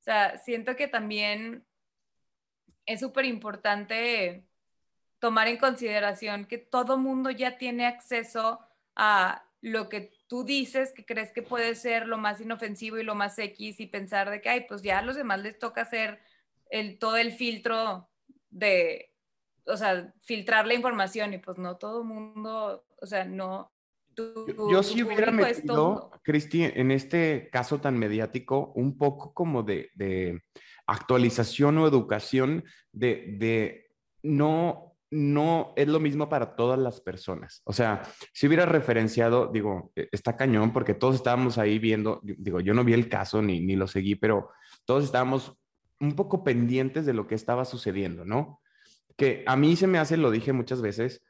O 0.00 0.04
sea, 0.04 0.38
siento 0.38 0.74
que 0.74 0.88
también 0.88 1.66
es 2.86 3.00
súper 3.00 3.24
importante 3.24 4.46
tomar 5.18 5.46
en 5.46 5.58
consideración 5.58 6.46
que 6.46 6.58
todo 6.58 6.98
mundo 6.98 7.30
ya 7.30 7.56
tiene 7.58 7.86
acceso 7.86 8.58
a 8.96 9.44
lo 9.60 9.88
que 9.88 10.12
tú 10.26 10.44
dices 10.44 10.92
que 10.92 11.06
crees 11.06 11.30
que 11.32 11.42
puede 11.42 11.76
ser 11.76 12.08
lo 12.08 12.18
más 12.18 12.40
inofensivo 12.40 12.98
y 12.98 13.04
lo 13.04 13.14
más 13.14 13.38
X 13.38 13.78
y 13.78 13.86
pensar 13.86 14.30
de 14.30 14.40
que, 14.40 14.48
ay, 14.48 14.66
pues 14.66 14.82
ya 14.82 14.98
a 14.98 15.02
los 15.02 15.14
demás 15.14 15.40
les 15.40 15.58
toca 15.58 15.82
hacer 15.82 16.20
el, 16.70 16.98
todo 16.98 17.16
el 17.16 17.32
filtro 17.32 18.10
de, 18.50 19.14
o 19.66 19.76
sea, 19.76 20.12
filtrar 20.22 20.66
la 20.66 20.74
información 20.74 21.32
y 21.32 21.38
pues 21.38 21.58
no 21.58 21.76
todo 21.76 22.02
mundo, 22.02 22.84
o 23.00 23.06
sea, 23.06 23.24
no. 23.24 23.72
Yo, 24.16 24.82
sí 24.82 25.02
hubiera 25.02 25.30
metido, 25.30 26.10
Cristi, 26.22 26.64
en 26.64 26.90
este 26.90 27.48
caso 27.50 27.80
tan 27.80 27.98
mediático, 27.98 28.72
un 28.74 28.96
poco 28.98 29.32
como 29.34 29.62
de, 29.62 29.90
de 29.94 30.42
actualización 30.86 31.78
o 31.78 31.86
educación 31.86 32.64
de, 32.92 33.36
de 33.38 33.90
no 34.22 34.92
no 35.12 35.74
es 35.76 35.88
lo 35.88 36.00
mismo 36.00 36.30
para 36.30 36.56
todas 36.56 36.78
las 36.78 37.02
personas. 37.02 37.60
O 37.64 37.74
sea, 37.74 38.02
si 38.32 38.46
hubiera 38.46 38.64
referenciado, 38.64 39.46
digo, 39.52 39.92
e, 39.94 40.08
está 40.10 40.38
cañón 40.38 40.72
porque 40.72 40.94
todos 40.94 41.16
estábamos 41.16 41.58
ahí 41.58 41.78
viendo, 41.78 42.20
digo, 42.22 42.60
yo 42.60 42.72
no 42.72 42.82
vi 42.82 42.94
el 42.94 43.10
caso 43.10 43.42
ni, 43.42 43.60
ni 43.60 43.76
lo 43.76 43.86
seguí, 43.86 44.14
pero 44.14 44.50
todos 44.86 45.04
estábamos 45.04 45.54
un 46.00 46.16
poco 46.16 46.42
pendientes 46.42 47.04
de 47.04 47.12
lo 47.12 47.26
que 47.26 47.34
estaba 47.34 47.66
sucediendo, 47.66 48.24
¿no? 48.24 48.62
Que 49.14 49.44
a 49.46 49.54
mí 49.54 49.76
se 49.76 49.86
me 49.86 49.98
hace, 49.98 50.16
lo 50.16 50.30
dije 50.30 50.54
muchas 50.54 50.80
veces, 50.80 51.22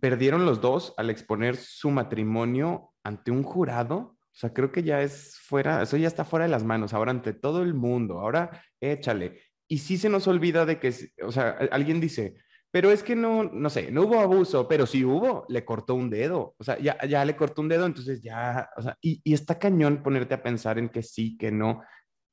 perdieron 0.00 0.46
los 0.46 0.60
dos 0.60 0.94
al 0.96 1.10
exponer 1.10 1.56
su 1.56 1.90
matrimonio 1.90 2.92
ante 3.02 3.30
un 3.30 3.42
jurado. 3.42 3.96
O 3.96 4.36
sea, 4.36 4.52
creo 4.52 4.72
que 4.72 4.82
ya 4.82 5.02
es 5.02 5.38
fuera, 5.38 5.82
eso 5.82 5.96
ya 5.96 6.08
está 6.08 6.24
fuera 6.24 6.44
de 6.44 6.50
las 6.50 6.64
manos, 6.64 6.92
ahora 6.92 7.12
ante 7.12 7.32
todo 7.32 7.62
el 7.62 7.74
mundo, 7.74 8.20
ahora 8.20 8.64
échale. 8.80 9.40
Y 9.68 9.78
sí 9.78 9.96
se 9.96 10.08
nos 10.08 10.26
olvida 10.26 10.66
de 10.66 10.78
que, 10.80 10.92
o 11.22 11.30
sea, 11.30 11.50
alguien 11.70 12.00
dice, 12.00 12.34
pero 12.70 12.90
es 12.90 13.04
que 13.04 13.14
no, 13.14 13.44
no 13.44 13.70
sé, 13.70 13.92
no 13.92 14.02
hubo 14.02 14.18
abuso, 14.18 14.66
pero 14.66 14.86
si 14.86 15.04
hubo, 15.04 15.46
le 15.48 15.64
cortó 15.64 15.94
un 15.94 16.10
dedo, 16.10 16.56
o 16.58 16.64
sea, 16.64 16.76
ya, 16.78 16.98
ya 17.06 17.24
le 17.24 17.36
cortó 17.36 17.62
un 17.62 17.68
dedo, 17.68 17.86
entonces 17.86 18.20
ya, 18.20 18.68
o 18.76 18.82
sea, 18.82 18.98
y, 19.00 19.20
y 19.22 19.32
está 19.32 19.58
cañón 19.58 20.02
ponerte 20.02 20.34
a 20.34 20.42
pensar 20.42 20.78
en 20.78 20.88
que 20.88 21.04
sí, 21.04 21.36
que 21.38 21.52
no, 21.52 21.82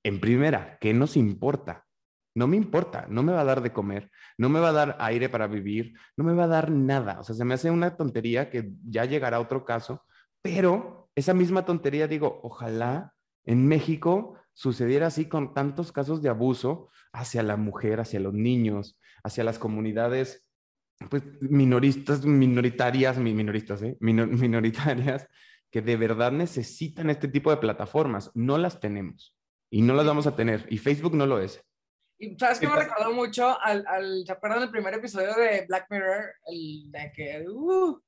en 0.04 0.20
primera, 0.20 0.80
¿qué 0.82 0.94
nos 0.96 1.16
importa? 1.16 1.86
No 2.34 2.48
me 2.48 2.58
importa, 2.58 3.06
no 3.10 3.24
me 3.24 3.34
va 3.34 3.42
a 3.42 3.46
dar 3.46 3.62
de 3.62 3.74
comer, 3.74 4.10
no 4.38 4.50
me 4.50 4.60
va 4.60 4.70
a 4.70 4.74
dar 4.74 4.98
aire 5.00 5.30
para 5.30 5.48
vivir, 5.48 5.94
no 6.16 6.24
me 6.24 6.34
va 6.34 6.46
a 6.46 6.48
dar 6.48 6.72
nada. 6.72 7.20
O 7.20 7.24
sea, 7.24 7.36
se 7.36 7.46
me 7.46 7.54
hace 7.54 7.70
una 7.70 7.98
tontería 7.98 8.50
que 8.50 8.72
ya 8.84 9.06
llegará 9.06 9.40
otro 9.40 9.66
caso, 9.66 10.06
pero 10.42 11.10
esa 11.16 11.34
misma 11.34 11.66
tontería 11.66 12.08
digo, 12.08 12.40
ojalá 12.44 13.14
en 13.44 13.68
México 13.68 14.38
sucediera 14.54 15.08
así 15.08 15.26
con 15.26 15.54
tantos 15.54 15.92
casos 15.92 16.22
de 16.22 16.30
abuso 16.30 16.90
hacia 17.14 17.44
la 17.44 17.58
mujer, 17.58 18.00
hacia 18.00 18.20
los 18.20 18.34
niños, 18.34 18.98
hacia 19.24 19.44
las 19.44 19.60
comunidades 19.60 20.52
pues 21.10 21.24
minoristas, 21.42 22.26
minoritarias, 22.26 23.18
minoristas, 23.18 23.82
¿eh? 23.82 23.98
minoritarias, 24.00 25.28
que 25.72 25.82
de 25.82 25.98
verdad 25.98 26.32
necesitan 26.32 27.10
este 27.10 27.28
tipo 27.28 27.50
de 27.50 27.58
plataformas. 27.58 28.32
No 28.36 28.58
las 28.58 28.80
tenemos 28.80 29.36
y 29.70 29.82
no 29.82 29.94
las 29.94 30.06
vamos 30.06 30.28
a 30.28 30.36
tener. 30.36 30.68
Y 30.70 30.78
Facebook 30.78 31.16
no 31.16 31.26
lo 31.26 31.40
es. 31.40 31.64
Y 32.22 32.38
sabes 32.38 32.60
que 32.60 32.68
me 32.68 32.76
recordó 32.76 33.12
mucho 33.14 33.60
al, 33.60 33.84
al, 33.88 34.24
¿se 34.28 34.32
acuerdan 34.32 34.60
del 34.60 34.70
primer 34.70 34.94
episodio 34.94 35.34
de 35.34 35.66
Black 35.66 35.88
Mirror? 35.90 36.36
El 36.46 36.92
de 36.92 37.12
que, 37.16 37.50
uh, 37.50 38.00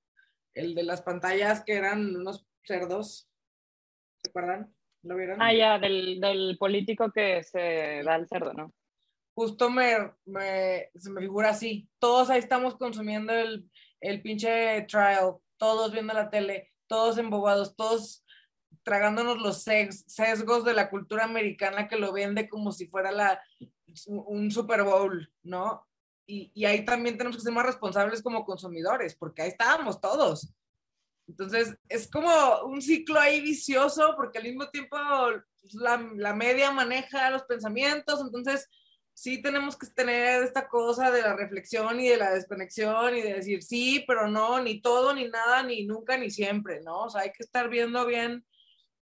el 0.53 0.75
de 0.75 0.83
las 0.83 1.01
pantallas 1.01 1.63
que 1.63 1.73
eran 1.73 2.15
unos 2.15 2.45
cerdos. 2.63 3.27
¿Se 4.21 4.29
acuerdan? 4.29 4.71
¿Lo 5.01 5.15
vieron? 5.15 5.41
Ah, 5.41 5.51
ya, 5.51 5.79
del, 5.79 6.21
del 6.21 6.57
político 6.59 7.11
que 7.11 7.41
se 7.41 8.03
da 8.05 8.15
el 8.15 8.27
cerdo, 8.27 8.53
¿no? 8.53 8.71
Justo 9.33 9.71
me, 9.71 10.11
me, 10.25 10.91
se 10.93 11.09
me 11.09 11.21
figura 11.21 11.49
así. 11.49 11.89
Todos 11.97 12.29
ahí 12.29 12.37
estamos 12.37 12.75
consumiendo 12.77 13.33
el, 13.33 13.67
el 13.99 14.21
pinche 14.21 14.83
trial, 14.83 15.37
todos 15.57 15.91
viendo 15.91 16.13
la 16.13 16.29
tele, 16.29 16.71
todos 16.85 17.17
embobados, 17.17 17.75
todos 17.75 18.23
tragándonos 18.83 19.41
los 19.41 19.63
sesgos 19.63 20.65
de 20.65 20.75
la 20.75 20.91
cultura 20.91 21.23
americana 21.23 21.87
que 21.87 21.95
lo 21.95 22.13
vende 22.13 22.47
como 22.47 22.71
si 22.71 22.87
fuera 22.87 23.11
la, 23.11 23.41
un 24.07 24.51
Super 24.51 24.83
Bowl, 24.83 25.31
¿no? 25.43 25.87
Y, 26.25 26.51
y, 26.53 26.65
ahí 26.65 26.85
también 26.85 27.17
tenemos 27.17 27.37
que 27.37 27.43
ser 27.43 27.51
más 27.51 27.65
responsables 27.65 28.21
como 28.21 28.45
consumidores, 28.45 29.15
porque 29.15 29.41
ahí 29.41 29.49
estábamos 29.49 29.99
todos. 29.99 30.53
Entonces, 31.27 31.75
es 31.89 32.09
como 32.09 32.61
un 32.65 32.81
ciclo 32.81 33.19
ahí 33.19 33.41
vicioso, 33.41 34.13
porque 34.15 34.37
al 34.37 34.45
mismo 34.45 34.69
tiempo 34.69 34.97
la, 35.73 35.97
la 36.15 36.33
media 36.33 36.71
maneja 36.71 37.29
los 37.29 37.43
pensamientos, 37.43 38.21
entonces 38.21 38.69
sí 39.13 39.41
tenemos 39.41 39.77
que 39.77 39.87
tener 39.87 40.43
esta 40.43 40.67
cosa 40.67 41.11
de 41.11 41.21
la 41.21 41.35
reflexión 41.35 41.99
y 41.99 42.09
de 42.09 42.17
la 42.17 42.33
desconexión 42.33 43.15
y 43.15 43.21
de 43.21 43.35
decir 43.35 43.63
sí, 43.63 44.03
pero 44.07 44.27
no, 44.27 44.61
ni 44.61 44.81
todo, 44.81 45.13
ni 45.13 45.27
nada, 45.29 45.63
ni 45.63 45.85
nunca, 45.85 46.17
ni 46.17 46.29
siempre, 46.29 46.81
¿no? 46.81 47.03
O 47.03 47.09
sea, 47.09 47.21
hay 47.21 47.31
que 47.31 47.43
estar 47.43 47.69
viendo 47.69 48.05
bien 48.05 48.45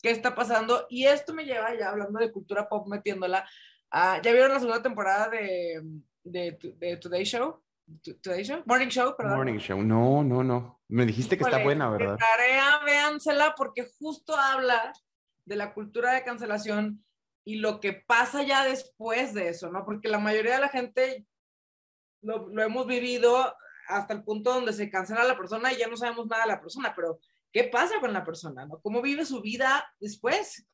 qué 0.02 0.10
está 0.10 0.34
pasando. 0.34 0.86
Y 0.90 1.06
esto 1.06 1.32
me 1.32 1.44
lleva, 1.44 1.76
ya 1.78 1.90
hablando 1.90 2.18
de 2.18 2.32
cultura 2.32 2.68
pop, 2.68 2.86
metiéndola. 2.88 3.48
¿Ya 3.92 4.32
vieron 4.32 4.52
la 4.52 4.60
segunda 4.60 4.82
temporada 4.82 5.28
de, 5.28 5.82
de, 6.22 6.96
Today 6.96 7.24
Show? 7.24 7.60
Today 8.22 8.44
Show, 8.44 8.62
Morning 8.66 8.88
Show, 8.88 9.16
perdón. 9.16 9.36
Morning 9.36 9.58
Show, 9.58 9.82
no, 9.82 10.22
no, 10.22 10.44
no. 10.44 10.80
Me 10.88 11.04
dijiste 11.06 11.36
que 11.36 11.44
está 11.44 11.62
buena, 11.62 11.90
¿verdad? 11.90 12.16
Tarea, 12.16 12.80
véansela, 12.84 13.54
porque 13.56 13.88
justo 13.98 14.36
habla 14.36 14.92
de 15.44 15.56
la 15.56 15.74
cultura 15.74 16.12
de 16.12 16.22
cancelación 16.22 17.04
y 17.44 17.56
lo 17.56 17.80
que 17.80 17.92
pasa 17.92 18.44
ya 18.44 18.64
después 18.64 19.34
de 19.34 19.48
eso, 19.48 19.70
¿no? 19.70 19.84
Porque 19.84 20.08
la 20.08 20.18
mayoría 20.18 20.54
de 20.54 20.60
la 20.60 20.68
gente 20.68 21.26
lo, 22.22 22.48
lo 22.48 22.62
hemos 22.62 22.86
vivido 22.86 23.54
hasta 23.88 24.14
el 24.14 24.22
punto 24.22 24.52
donde 24.52 24.72
se 24.72 24.88
cancela 24.88 25.22
a 25.22 25.28
la 25.28 25.36
persona 25.36 25.72
y 25.72 25.78
ya 25.78 25.88
no 25.88 25.96
sabemos 25.96 26.28
nada 26.28 26.42
de 26.42 26.48
la 26.48 26.60
persona, 26.60 26.92
pero 26.94 27.18
¿qué 27.52 27.64
pasa 27.64 27.98
con 27.98 28.12
la 28.12 28.24
persona, 28.24 28.66
no? 28.66 28.80
¿Cómo 28.80 29.02
vive 29.02 29.24
su 29.24 29.40
vida 29.40 29.84
después? 29.98 30.64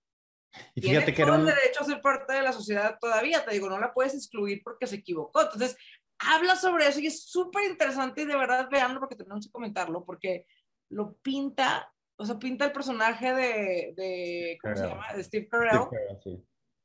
Y 0.75 0.81
fíjate 0.81 1.13
Tiene 1.13 1.17
que 1.17 1.23
todo 1.23 1.35
era 1.35 1.43
un... 1.43 1.49
el 1.49 1.55
derecho 1.55 1.83
a 1.83 1.87
ser 1.87 2.01
parte 2.01 2.33
de 2.33 2.43
la 2.43 2.53
sociedad 2.53 2.97
todavía, 3.01 3.45
te 3.45 3.53
digo, 3.53 3.69
no 3.69 3.79
la 3.79 3.93
puedes 3.93 4.15
excluir 4.15 4.61
porque 4.65 4.87
se 4.87 4.97
equivocó. 4.97 5.43
Entonces, 5.43 5.77
habla 6.19 6.57
sobre 6.57 6.89
eso 6.89 7.01
y 7.01 7.07
es 7.07 7.25
súper 7.25 7.71
interesante 7.71 8.23
y 8.23 8.27
de 8.27 8.37
verdad 8.37 8.69
veanlo 8.71 9.01
porque 9.01 9.17
tenemos 9.17 9.47
que 9.47 9.53
comentarlo, 9.53 10.05
porque 10.05 10.47
lo 10.91 11.15
pinta, 11.17 11.93
o 12.17 12.25
sea, 12.25 12.39
pinta 12.39 12.65
el 12.65 12.73
personaje 12.73 13.35
de, 13.35 13.95
de 13.97 14.59
¿cómo 14.63 14.77
se 14.77 14.87
llama? 14.87 15.13
De 15.15 15.25
Steve 15.25 15.49
Carell. 15.49 15.81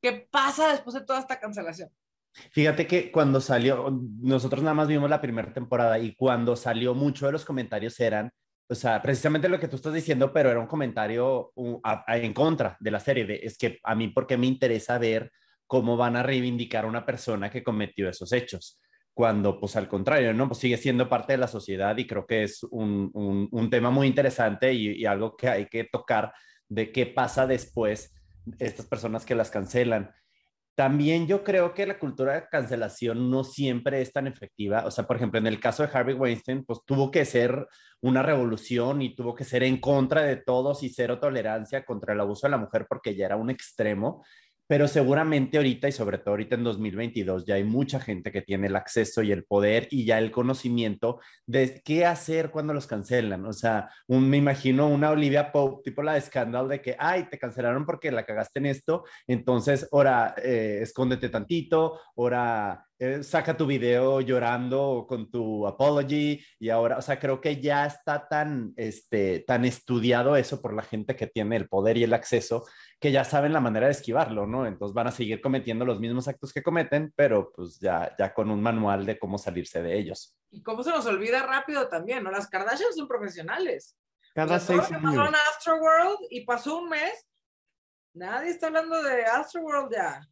¿Qué 0.02 0.28
pasa 0.30 0.72
después 0.72 0.94
de 0.94 1.04
toda 1.04 1.20
esta 1.20 1.38
cancelación? 1.38 1.90
Fíjate 2.50 2.86
que 2.86 3.12
cuando 3.12 3.40
salió, 3.40 3.90
nosotros 4.20 4.62
nada 4.62 4.74
más 4.74 4.88
vimos 4.88 5.08
la 5.08 5.20
primera 5.20 5.52
temporada 5.52 5.98
y 5.98 6.14
cuando 6.14 6.56
salió 6.56 6.94
mucho 6.94 7.26
de 7.26 7.32
los 7.32 7.44
comentarios 7.44 8.00
eran, 8.00 8.32
o 8.68 8.74
sea, 8.74 9.02
precisamente 9.02 9.48
lo 9.48 9.60
que 9.60 9.68
tú 9.68 9.76
estás 9.76 9.92
diciendo, 9.94 10.32
pero 10.32 10.50
era 10.50 10.60
un 10.60 10.66
comentario 10.66 11.52
en 12.08 12.32
contra 12.32 12.76
de 12.80 12.90
la 12.90 13.00
serie, 13.00 13.26
de, 13.26 13.40
es 13.42 13.58
que 13.58 13.78
a 13.82 13.94
mí 13.94 14.08
porque 14.08 14.36
me 14.36 14.46
interesa 14.46 14.98
ver 14.98 15.30
cómo 15.66 15.96
van 15.96 16.16
a 16.16 16.22
reivindicar 16.22 16.84
a 16.84 16.88
una 16.88 17.04
persona 17.04 17.50
que 17.50 17.62
cometió 17.62 18.08
esos 18.08 18.32
hechos, 18.32 18.80
cuando 19.14 19.58
pues 19.60 19.76
al 19.76 19.88
contrario, 19.88 20.32
¿no? 20.32 20.48
Pues 20.48 20.60
sigue 20.60 20.76
siendo 20.78 21.08
parte 21.08 21.34
de 21.34 21.38
la 21.38 21.48
sociedad 21.48 21.96
y 21.98 22.06
creo 22.06 22.26
que 22.26 22.44
es 22.44 22.62
un, 22.70 23.10
un- 23.14 23.48
un 23.50 23.70
tema 23.70 23.90
muy 23.90 24.06
interesante 24.06 24.72
y, 24.72 24.92
y 24.92 25.04
algo 25.06 25.36
que 25.36 25.48
hay 25.48 25.66
que 25.66 25.84
tocar 25.84 26.32
de 26.68 26.92
qué 26.92 27.06
pasa 27.06 27.46
después 27.46 28.14
estas 28.58 28.86
personas 28.86 29.24
que 29.26 29.34
las 29.34 29.50
cancelan. 29.50 30.10
También 30.74 31.26
yo 31.26 31.44
creo 31.44 31.74
que 31.74 31.86
la 31.86 31.98
cultura 31.98 32.34
de 32.34 32.48
cancelación 32.50 33.30
no 33.30 33.44
siempre 33.44 34.00
es 34.00 34.12
tan 34.12 34.26
efectiva. 34.26 34.84
O 34.86 34.90
sea, 34.90 35.06
por 35.06 35.16
ejemplo, 35.16 35.38
en 35.38 35.46
el 35.46 35.60
caso 35.60 35.82
de 35.82 35.90
Harvey 35.92 36.14
Weinstein, 36.14 36.64
pues 36.64 36.80
tuvo 36.86 37.10
que 37.10 37.24
ser 37.26 37.66
una 38.00 38.22
revolución 38.22 39.02
y 39.02 39.14
tuvo 39.14 39.34
que 39.34 39.44
ser 39.44 39.62
en 39.62 39.78
contra 39.78 40.22
de 40.22 40.36
todos 40.36 40.82
y 40.82 40.88
cero 40.88 41.20
tolerancia 41.20 41.84
contra 41.84 42.14
el 42.14 42.20
abuso 42.20 42.46
de 42.46 42.52
la 42.52 42.56
mujer 42.58 42.86
porque 42.88 43.14
ya 43.14 43.26
era 43.26 43.36
un 43.36 43.50
extremo. 43.50 44.24
Pero 44.66 44.88
seguramente 44.88 45.56
ahorita 45.58 45.88
y 45.88 45.92
sobre 45.92 46.18
todo 46.18 46.30
ahorita 46.30 46.54
en 46.54 46.64
2022 46.64 47.44
ya 47.44 47.56
hay 47.56 47.64
mucha 47.64 48.00
gente 48.00 48.32
que 48.32 48.42
tiene 48.42 48.68
el 48.68 48.76
acceso 48.76 49.22
y 49.22 49.32
el 49.32 49.44
poder 49.44 49.88
y 49.90 50.04
ya 50.04 50.18
el 50.18 50.30
conocimiento 50.30 51.20
de 51.46 51.82
qué 51.84 52.06
hacer 52.06 52.50
cuando 52.50 52.72
los 52.72 52.86
cancelan. 52.86 53.44
O 53.46 53.52
sea, 53.52 53.90
me 54.08 54.36
imagino 54.36 54.88
una 54.88 55.10
Olivia 55.10 55.52
Pope, 55.52 55.82
tipo 55.84 56.02
la 56.02 56.14
de 56.14 56.20
Scandal, 56.20 56.68
de 56.68 56.80
que, 56.80 56.96
ay, 56.98 57.28
te 57.30 57.38
cancelaron 57.38 57.84
porque 57.84 58.10
la 58.10 58.24
cagaste 58.24 58.60
en 58.60 58.66
esto, 58.66 59.04
entonces, 59.26 59.88
ahora 59.92 60.34
eh, 60.42 60.80
escóndete 60.82 61.28
tantito, 61.28 62.00
ahora 62.16 62.86
eh, 62.98 63.22
saca 63.24 63.56
tu 63.56 63.66
video 63.66 64.20
llorando 64.20 65.06
con 65.08 65.28
tu 65.28 65.66
apology 65.66 66.40
y 66.60 66.68
ahora, 66.68 66.98
o 66.98 67.02
sea, 67.02 67.18
creo 67.18 67.40
que 67.40 67.60
ya 67.60 67.84
está 67.86 68.28
tan, 68.28 68.72
este, 68.76 69.40
tan 69.40 69.64
estudiado 69.64 70.36
eso 70.36 70.62
por 70.62 70.72
la 70.72 70.82
gente 70.82 71.16
que 71.16 71.26
tiene 71.26 71.56
el 71.56 71.68
poder 71.68 71.96
y 71.96 72.04
el 72.04 72.14
acceso 72.14 72.64
que 73.02 73.10
ya 73.12 73.24
saben 73.24 73.52
la 73.52 73.60
manera 73.60 73.86
de 73.86 73.92
esquivarlo, 73.92 74.46
¿no? 74.46 74.64
Entonces 74.64 74.94
van 74.94 75.08
a 75.08 75.10
seguir 75.10 75.40
cometiendo 75.42 75.84
los 75.84 75.98
mismos 75.98 76.28
actos 76.28 76.52
que 76.52 76.62
cometen, 76.62 77.12
pero 77.16 77.52
pues 77.52 77.78
ya, 77.80 78.14
ya 78.16 78.32
con 78.32 78.48
un 78.48 78.62
manual 78.62 79.04
de 79.04 79.18
cómo 79.18 79.36
salirse 79.38 79.82
de 79.82 79.98
ellos. 79.98 80.36
Y 80.52 80.62
cómo 80.62 80.84
se 80.84 80.90
nos 80.90 81.04
olvida 81.06 81.42
rápido 81.44 81.88
también, 81.88 82.22
¿no? 82.22 82.30
Las 82.30 82.48
Kardashian 82.48 82.92
son 82.94 83.08
profesionales. 83.08 83.98
Cada 84.34 84.56
O 84.56 84.58
sea, 84.60 84.66
todo 84.76 84.76
seis 84.86 84.88
que 84.96 85.02
pasó 85.02 85.20
años. 85.20 85.28
en 85.28 85.34
Astroworld 85.34 86.18
y 86.30 86.44
pasó 86.46 86.78
un 86.78 86.88
mes, 86.90 87.26
nadie 88.14 88.50
está 88.50 88.68
hablando 88.68 89.02
de 89.02 89.24
Astroworld 89.24 89.92
ya, 89.92 90.26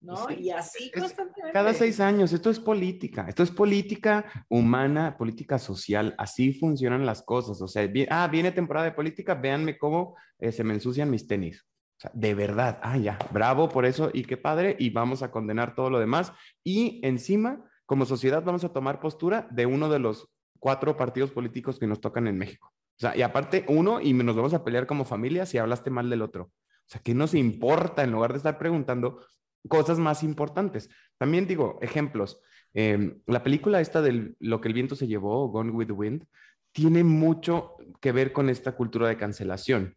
¿no? 0.00 0.28
Sí. 0.28 0.34
Y 0.40 0.50
así 0.50 0.90
Es- 0.94 1.00
constantemente. 1.02 1.52
Cada 1.52 1.74
seis 1.74 2.00
años, 2.00 2.32
esto 2.32 2.48
es 2.50 2.58
política, 2.58 3.26
esto 3.28 3.42
es 3.42 3.50
política 3.50 4.46
humana, 4.48 5.16
política 5.18 5.58
social, 5.58 6.14
así 6.16 6.52
funcionan 6.54 7.04
las 7.04 7.22
cosas. 7.22 7.60
O 7.60 7.68
sea, 7.68 7.86
vi- 7.86 8.06
ah, 8.08 8.26
viene 8.28 8.50
temporada 8.50 8.86
de 8.86 8.92
política, 8.92 9.34
véanme 9.34 9.76
cómo 9.76 10.16
eh, 10.38 10.52
se 10.52 10.64
me 10.64 10.72
ensucian 10.74 11.10
mis 11.10 11.26
tenis. 11.26 11.64
O 11.98 12.00
sea, 12.00 12.12
de 12.14 12.32
verdad, 12.34 12.78
ah, 12.82 12.96
ya, 12.96 13.18
bravo 13.32 13.68
por 13.68 13.84
eso 13.84 14.10
y 14.14 14.22
qué 14.22 14.36
padre, 14.36 14.76
y 14.78 14.90
vamos 14.90 15.24
a 15.24 15.32
condenar 15.32 15.74
todo 15.74 15.90
lo 15.90 15.98
demás. 15.98 16.32
Y 16.62 17.00
encima, 17.02 17.64
como 17.86 18.06
sociedad, 18.06 18.44
vamos 18.44 18.62
a 18.62 18.72
tomar 18.72 19.00
postura 19.00 19.48
de 19.50 19.66
uno 19.66 19.88
de 19.88 19.98
los 19.98 20.28
cuatro 20.60 20.96
partidos 20.96 21.32
políticos 21.32 21.78
que 21.78 21.88
nos 21.88 22.00
tocan 22.00 22.28
en 22.28 22.38
México. 22.38 22.72
O 22.98 23.00
sea, 23.00 23.16
y 23.16 23.22
aparte, 23.22 23.64
uno, 23.68 24.00
y 24.00 24.12
nos 24.12 24.36
vamos 24.36 24.54
a 24.54 24.64
pelear 24.64 24.86
como 24.86 25.04
familia 25.04 25.44
si 25.44 25.58
hablaste 25.58 25.90
mal 25.90 26.08
del 26.08 26.22
otro. 26.22 26.44
O 26.44 26.90
sea, 26.90 27.00
que 27.00 27.14
nos 27.14 27.34
importa 27.34 28.04
en 28.04 28.12
lugar 28.12 28.32
de 28.32 28.38
estar 28.38 28.58
preguntando 28.58 29.20
cosas 29.68 29.98
más 29.98 30.22
importantes. 30.22 30.90
También 31.18 31.46
digo, 31.46 31.78
ejemplos. 31.82 32.40
eh, 32.74 33.16
la 33.26 33.42
película 33.42 33.80
esta 33.80 34.02
de 34.02 34.34
Lo 34.38 34.60
que 34.60 34.68
el 34.68 34.74
viento 34.74 34.94
se 34.94 35.08
llevó, 35.08 35.48
Gone 35.48 35.72
with 35.72 35.88
the 35.88 35.92
Wind, 35.92 36.26
tiene 36.72 37.02
mucho 37.02 37.76
que 38.00 38.12
ver 38.12 38.32
con 38.32 38.48
esta 38.48 38.76
cultura 38.76 39.08
de 39.08 39.16
cancelación. 39.16 39.96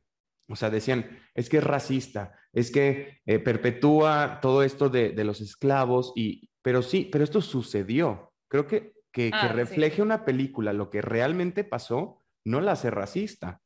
O 0.51 0.55
sea, 0.55 0.69
decían, 0.69 1.19
es 1.33 1.49
que 1.49 1.57
es 1.57 1.63
racista, 1.63 2.33
es 2.53 2.71
que 2.71 3.21
eh, 3.25 3.39
perpetúa 3.39 4.39
todo 4.41 4.63
esto 4.63 4.89
de, 4.89 5.09
de 5.11 5.23
los 5.23 5.41
esclavos, 5.41 6.13
y, 6.15 6.49
pero 6.61 6.81
sí, 6.81 7.09
pero 7.11 7.23
esto 7.23 7.41
sucedió. 7.41 8.33
Creo 8.49 8.67
que, 8.67 8.93
que, 9.11 9.31
que 9.31 9.31
Ah, 9.33 9.47
sí. 9.49 9.55
refleje 9.55 10.01
una 10.01 10.25
película 10.25 10.73
lo 10.73 10.89
que 10.89 11.01
realmente 11.01 11.63
pasó, 11.63 12.19
no 12.45 12.59
la 12.61 12.73
hace 12.73 12.91
racista. 12.91 13.61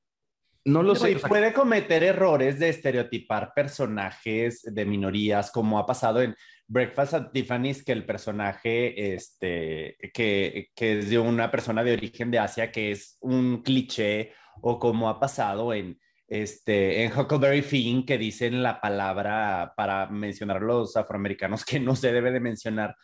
No 0.68 0.82
lo 0.82 0.96
sé. 0.96 1.16
puede 1.28 1.54
cometer 1.54 2.04
errores 2.04 2.58
de 2.58 2.70
estereotipar 2.70 3.54
personajes 3.54 4.64
de 4.64 4.86
minorías, 4.86 5.52
como 5.52 5.78
ha 5.78 5.86
pasado 5.86 6.24
en 6.24 6.36
Breakfast 6.68 7.14
at 7.14 7.32
Tiffany's, 7.32 7.84
que 7.84 7.92
el 7.92 8.04
personaje 8.04 9.14
este, 9.14 9.96
que, 10.12 10.70
que 10.76 11.00
es 11.00 11.10
de 11.12 11.20
una 11.20 11.52
persona 11.52 11.84
de 11.84 11.94
origen 11.94 12.32
de 12.32 12.40
Asia, 12.40 12.72
que 12.72 12.90
es 12.90 13.18
un 13.22 13.62
cliché, 13.62 14.34
o 14.62 14.80
como 14.80 15.08
ha 15.08 15.20
pasado 15.20 15.72
en, 15.72 16.00
este, 16.28 17.04
en 17.04 17.18
Huckleberry 17.18 17.62
Finn, 17.62 18.06
que 18.06 18.18
dicen 18.18 18.64
la 18.64 18.82
palabra 18.82 19.74
para 19.76 20.08
mencionar 20.08 20.62
los 20.62 20.98
afroamericanos 20.98 21.66
que 21.66 21.80
no 21.80 21.96
se 21.96 22.12
debe 22.12 22.32
de 22.32 22.40
mencionar. 22.40 22.96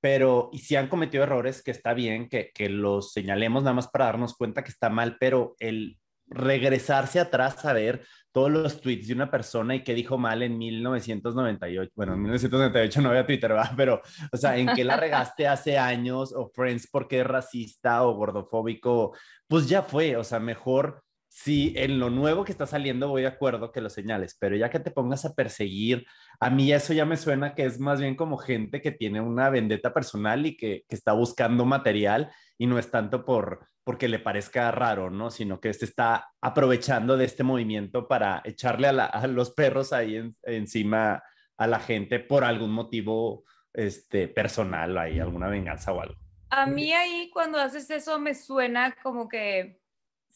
Pero, 0.00 0.50
y 0.52 0.58
si 0.58 0.76
han 0.76 0.88
cometido 0.88 1.24
errores, 1.24 1.62
que 1.62 1.70
está 1.70 1.94
bien 1.94 2.28
que, 2.28 2.50
que 2.54 2.68
los 2.68 3.12
señalemos 3.12 3.62
nada 3.62 3.74
más 3.74 3.88
para 3.88 4.06
darnos 4.06 4.36
cuenta 4.36 4.62
que 4.62 4.70
está 4.70 4.90
mal, 4.90 5.16
pero 5.18 5.56
el 5.58 5.98
regresarse 6.28 7.20
atrás 7.20 7.64
a 7.64 7.72
ver 7.72 8.04
todos 8.32 8.50
los 8.50 8.80
tweets 8.80 9.08
de 9.08 9.14
una 9.14 9.30
persona 9.30 9.74
y 9.74 9.82
qué 9.82 9.94
dijo 9.94 10.18
mal 10.18 10.42
en 10.42 10.58
1998. 10.58 11.92
Bueno, 11.94 12.14
en 12.14 12.22
1998 12.22 13.00
no 13.00 13.08
había 13.08 13.24
Twitter, 13.24 13.50
¿verdad? 13.52 13.72
Pero, 13.76 14.02
o 14.30 14.36
sea, 14.36 14.56
en 14.58 14.68
qué 14.74 14.84
la 14.84 14.96
regaste 14.96 15.48
hace 15.48 15.78
años, 15.78 16.34
o 16.34 16.50
Friends 16.54 16.88
porque 16.90 17.20
es 17.20 17.26
racista 17.26 18.02
o 18.02 18.14
gordofóbico, 18.14 19.16
pues 19.48 19.68
ya 19.68 19.82
fue, 19.82 20.16
o 20.16 20.24
sea, 20.24 20.38
mejor 20.38 21.02
si 21.36 21.74
en 21.76 21.98
lo 21.98 22.08
nuevo 22.08 22.46
que 22.46 22.52
está 22.52 22.64
saliendo 22.64 23.10
voy 23.10 23.20
de 23.20 23.28
acuerdo 23.28 23.70
que 23.70 23.82
lo 23.82 23.90
señales, 23.90 24.38
pero 24.40 24.56
ya 24.56 24.70
que 24.70 24.80
te 24.80 24.90
pongas 24.90 25.26
a 25.26 25.34
perseguir, 25.34 26.06
a 26.40 26.48
mí 26.48 26.72
eso 26.72 26.94
ya 26.94 27.04
me 27.04 27.18
suena 27.18 27.54
que 27.54 27.66
es 27.66 27.78
más 27.78 28.00
bien 28.00 28.14
como 28.16 28.38
gente 28.38 28.80
que 28.80 28.90
tiene 28.90 29.20
una 29.20 29.50
vendetta 29.50 29.92
personal 29.92 30.46
y 30.46 30.56
que, 30.56 30.86
que 30.88 30.96
está 30.96 31.12
buscando 31.12 31.66
material 31.66 32.32
y 32.56 32.66
no 32.66 32.78
es 32.78 32.90
tanto 32.90 33.26
por 33.26 33.68
porque 33.84 34.08
le 34.08 34.18
parezca 34.18 34.70
raro, 34.70 35.10
¿no? 35.10 35.30
Sino 35.30 35.60
que 35.60 35.74
se 35.74 35.84
está 35.84 36.26
aprovechando 36.40 37.18
de 37.18 37.26
este 37.26 37.42
movimiento 37.42 38.08
para 38.08 38.40
echarle 38.44 38.88
a, 38.88 39.26
los 39.26 39.50
perros 39.50 39.92
ahí 39.92 40.16
en- 40.16 40.36
encima 40.42 41.22
a 41.58 41.66
la 41.66 41.78
gente 41.80 42.18
por 42.18 42.44
algún 42.44 42.72
motivo 42.72 43.44
este, 43.74 44.26
personal, 44.26 44.96
ahí, 44.96 45.20
alguna 45.20 45.48
venganza 45.48 45.92
o 45.92 46.00
algo. 46.00 46.16
A 46.48 46.64
mí 46.64 46.92
ahí 46.94 47.30
cuando 47.30 47.60
haces 47.60 47.90
eso 47.90 48.18
me 48.18 48.34
suena 48.34 48.96
como 49.02 49.28
que, 49.28 49.78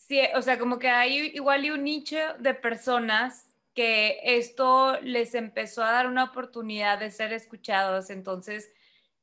sí, 0.06 0.20
o 0.34 0.42
sea, 0.42 0.58
como 0.58 0.78
que 0.78 0.88
hay 0.88 1.30
igual 1.34 1.64
y 1.64 1.70
un 1.70 1.84
nicho 1.84 2.16
de 2.38 2.54
personas 2.54 3.46
que 3.74 4.18
esto 4.24 5.00
les 5.00 5.34
empezó 5.34 5.84
a 5.84 5.92
dar 5.92 6.06
una 6.06 6.24
oportunidad 6.24 6.98
de 6.98 7.10
ser 7.10 7.32
escuchados, 7.32 8.10
entonces 8.10 8.72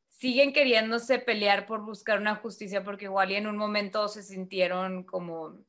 siguen 0.09 0.53
queriéndose 0.53 1.19
pelear 1.19 1.65
por 1.65 1.83
buscar 1.83 2.19
una 2.19 2.35
justicia 2.35 2.83
porque 2.83 3.05
igual 3.05 3.31
y 3.31 3.35
en 3.35 3.47
un 3.47 3.57
momento 3.57 4.07
se 4.07 4.23
sintieron 4.23 5.03
como, 5.03 5.59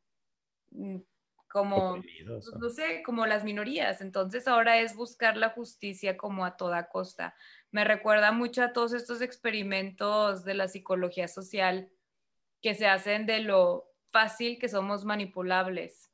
mm, 0.71 0.99
como, 1.49 2.03
pues, 2.27 2.55
no 2.59 2.69
sé, 2.69 3.03
como 3.03 3.27
las 3.27 3.43
minorías. 3.43 4.01
Entonces 4.01 4.47
ahora 4.47 4.79
es 4.79 4.95
buscar 4.95 5.37
la 5.37 5.51
justicia 5.51 6.17
como 6.17 6.45
a 6.45 6.57
toda 6.57 6.89
costa. 6.89 7.35
Me 7.71 7.85
recuerda 7.85 8.33
mucho 8.33 8.63
a 8.63 8.73
todos 8.73 8.93
estos 8.93 9.23
experimentos 9.23 10.45
de 10.45 10.55
la 10.55 10.69
psicología 10.69 11.29
social 11.29 11.91
que 12.63 12.75
se 12.75 12.87
hacen 12.87 13.27
de 13.27 13.41
lo 13.41 13.88
fácil 14.11 14.59
que 14.59 14.69
somos 14.69 15.05
manipulables. 15.05 16.11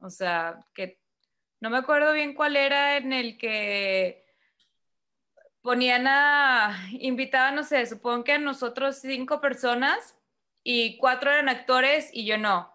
O 0.00 0.10
sea, 0.10 0.64
que 0.74 1.00
no 1.60 1.70
me 1.70 1.78
acuerdo 1.78 2.12
bien 2.12 2.34
cuál 2.34 2.56
era 2.56 2.96
en 2.96 3.12
el 3.12 3.38
que 3.38 4.24
ponían 5.62 6.06
a, 6.06 6.88
invitaban, 6.92 7.56
no 7.56 7.64
sé, 7.64 7.86
supongo 7.86 8.24
que 8.24 8.32
a 8.32 8.38
nosotros 8.38 8.98
cinco 9.00 9.40
personas 9.40 10.16
y 10.62 10.96
cuatro 10.98 11.30
eran 11.30 11.48
actores 11.48 12.10
y 12.12 12.24
yo 12.24 12.38
no. 12.38 12.72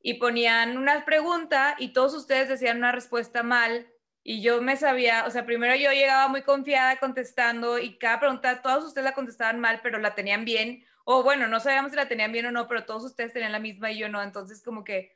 Y 0.00 0.14
ponían 0.14 0.78
una 0.78 1.04
pregunta 1.04 1.76
y 1.78 1.92
todos 1.92 2.14
ustedes 2.14 2.48
decían 2.48 2.78
una 2.78 2.92
respuesta 2.92 3.42
mal 3.42 3.86
y 4.22 4.42
yo 4.42 4.60
me 4.60 4.76
sabía, 4.76 5.24
o 5.26 5.30
sea, 5.30 5.46
primero 5.46 5.74
yo 5.76 5.92
llegaba 5.92 6.28
muy 6.28 6.42
confiada 6.42 6.98
contestando 6.98 7.78
y 7.78 7.98
cada 7.98 8.20
pregunta, 8.20 8.62
todos 8.62 8.84
ustedes 8.84 9.04
la 9.04 9.14
contestaban 9.14 9.60
mal, 9.60 9.80
pero 9.82 9.98
la 9.98 10.14
tenían 10.14 10.44
bien. 10.44 10.84
O 11.10 11.22
bueno, 11.22 11.48
no 11.48 11.58
sabíamos 11.58 11.92
si 11.92 11.96
la 11.96 12.06
tenían 12.06 12.32
bien 12.32 12.44
o 12.44 12.50
no, 12.50 12.68
pero 12.68 12.84
todos 12.84 13.02
ustedes 13.02 13.32
tenían 13.32 13.52
la 13.52 13.58
misma 13.58 13.90
y 13.90 13.98
yo 13.98 14.10
no. 14.10 14.22
Entonces 14.22 14.62
como 14.62 14.84
que 14.84 15.12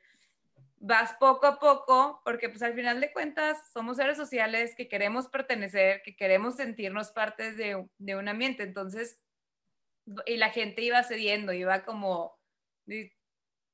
vas 0.79 1.13
poco 1.19 1.45
a 1.45 1.59
poco, 1.59 2.19
porque 2.25 2.49
pues 2.49 2.63
al 2.63 2.73
final 2.73 2.99
de 2.99 3.13
cuentas 3.13 3.59
somos 3.71 3.97
seres 3.97 4.17
sociales 4.17 4.73
que 4.75 4.87
queremos 4.87 5.27
pertenecer, 5.27 6.01
que 6.01 6.15
queremos 6.15 6.55
sentirnos 6.55 7.11
partes 7.11 7.57
de, 7.57 7.87
de 7.99 8.15
un 8.15 8.27
ambiente. 8.27 8.63
Entonces, 8.63 9.21
y 10.25 10.37
la 10.37 10.49
gente 10.49 10.81
iba 10.81 11.03
cediendo, 11.03 11.53
iba 11.53 11.85
como, 11.85 12.39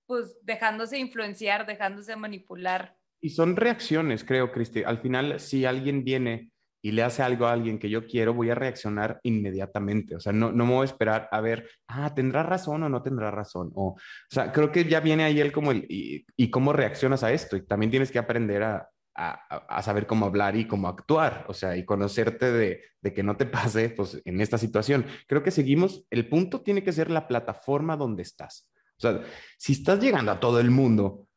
pues 0.06 0.38
dejándose 0.42 0.98
influenciar, 0.98 1.66
dejándose 1.66 2.18
manipular. 2.18 2.98
Y 3.22 3.30
son 3.30 3.56
reacciones, 3.56 4.26
creo, 4.26 4.52
Cristi. 4.52 4.84
Al 4.84 5.00
final, 5.00 5.40
si 5.40 5.64
alguien 5.64 6.04
viene 6.04 6.52
y 6.82 6.92
le 6.92 7.04
hace 7.04 7.22
algo 7.22 7.46
a 7.46 7.54
alguien 7.54 7.80
que 7.80 7.90
yo 7.90 8.06
quiero, 8.06 8.34
voy 8.34 8.50
a 8.50 8.56
reaccionar 8.56 9.20
inmediatamente. 9.24 10.16
O 10.16 10.20
sea, 10.20 10.32
no, 10.32 10.52
no 10.52 10.66
me 10.66 10.74
voy 10.74 10.82
a 10.84 10.86
esperar 10.86 11.28
a 11.32 11.42
ver, 11.42 11.70
ah, 11.88 12.14
¿tendrá 12.14 12.44
razón 12.44 12.84
o 12.84 12.90
no 12.90 13.02
tendrá 13.02 13.32
razón? 13.32 13.72
O, 13.76 13.90
o 13.90 13.98
sea, 14.30 14.52
creo 14.52 14.72
que 14.72 14.86
ya 14.86 15.00
viene 15.00 15.24
ahí 15.24 15.40
el 15.40 15.52
como 15.52 15.72
el, 15.72 15.86
y, 15.90 16.26
y 16.38 16.50
cómo 16.50 16.74
reaccionas 16.74 17.24
a 17.24 17.32
esto. 17.34 17.58
Y 17.58 17.66
también 17.66 17.92
tienes 17.92 18.12
que 18.12 18.20
aprender 18.20 18.64
a, 18.64 18.90
a, 19.16 19.34
a, 19.68 19.82
saber 19.84 20.08
cómo 20.08 20.26
hablar 20.26 20.56
y 20.56 20.66
cómo 20.66 20.88
actuar, 20.88 21.46
o 21.50 21.54
sea, 21.54 21.76
y 21.76 21.84
conocerte 21.84 22.52
de, 22.52 22.82
de, 23.02 23.14
que 23.14 23.24
no 23.24 23.36
te 23.36 23.46
pase, 23.46 23.90
pues, 23.90 24.22
en 24.24 24.40
esta 24.40 24.58
situación. 24.58 25.06
Creo 25.28 25.44
que 25.44 25.52
seguimos, 25.52 26.06
el 26.10 26.30
punto 26.30 26.62
tiene 26.62 26.84
que 26.84 26.94
ser 26.94 27.10
la 27.10 27.28
plataforma 27.28 27.98
donde 27.98 28.24
estás. 28.24 28.70
O 28.98 29.02
sea, 29.02 29.22
si 29.58 29.74
estás 29.74 30.00
llegando 30.00 30.32
a 30.32 30.40
todo 30.40 30.60
el 30.60 30.72
mundo, 30.72 31.28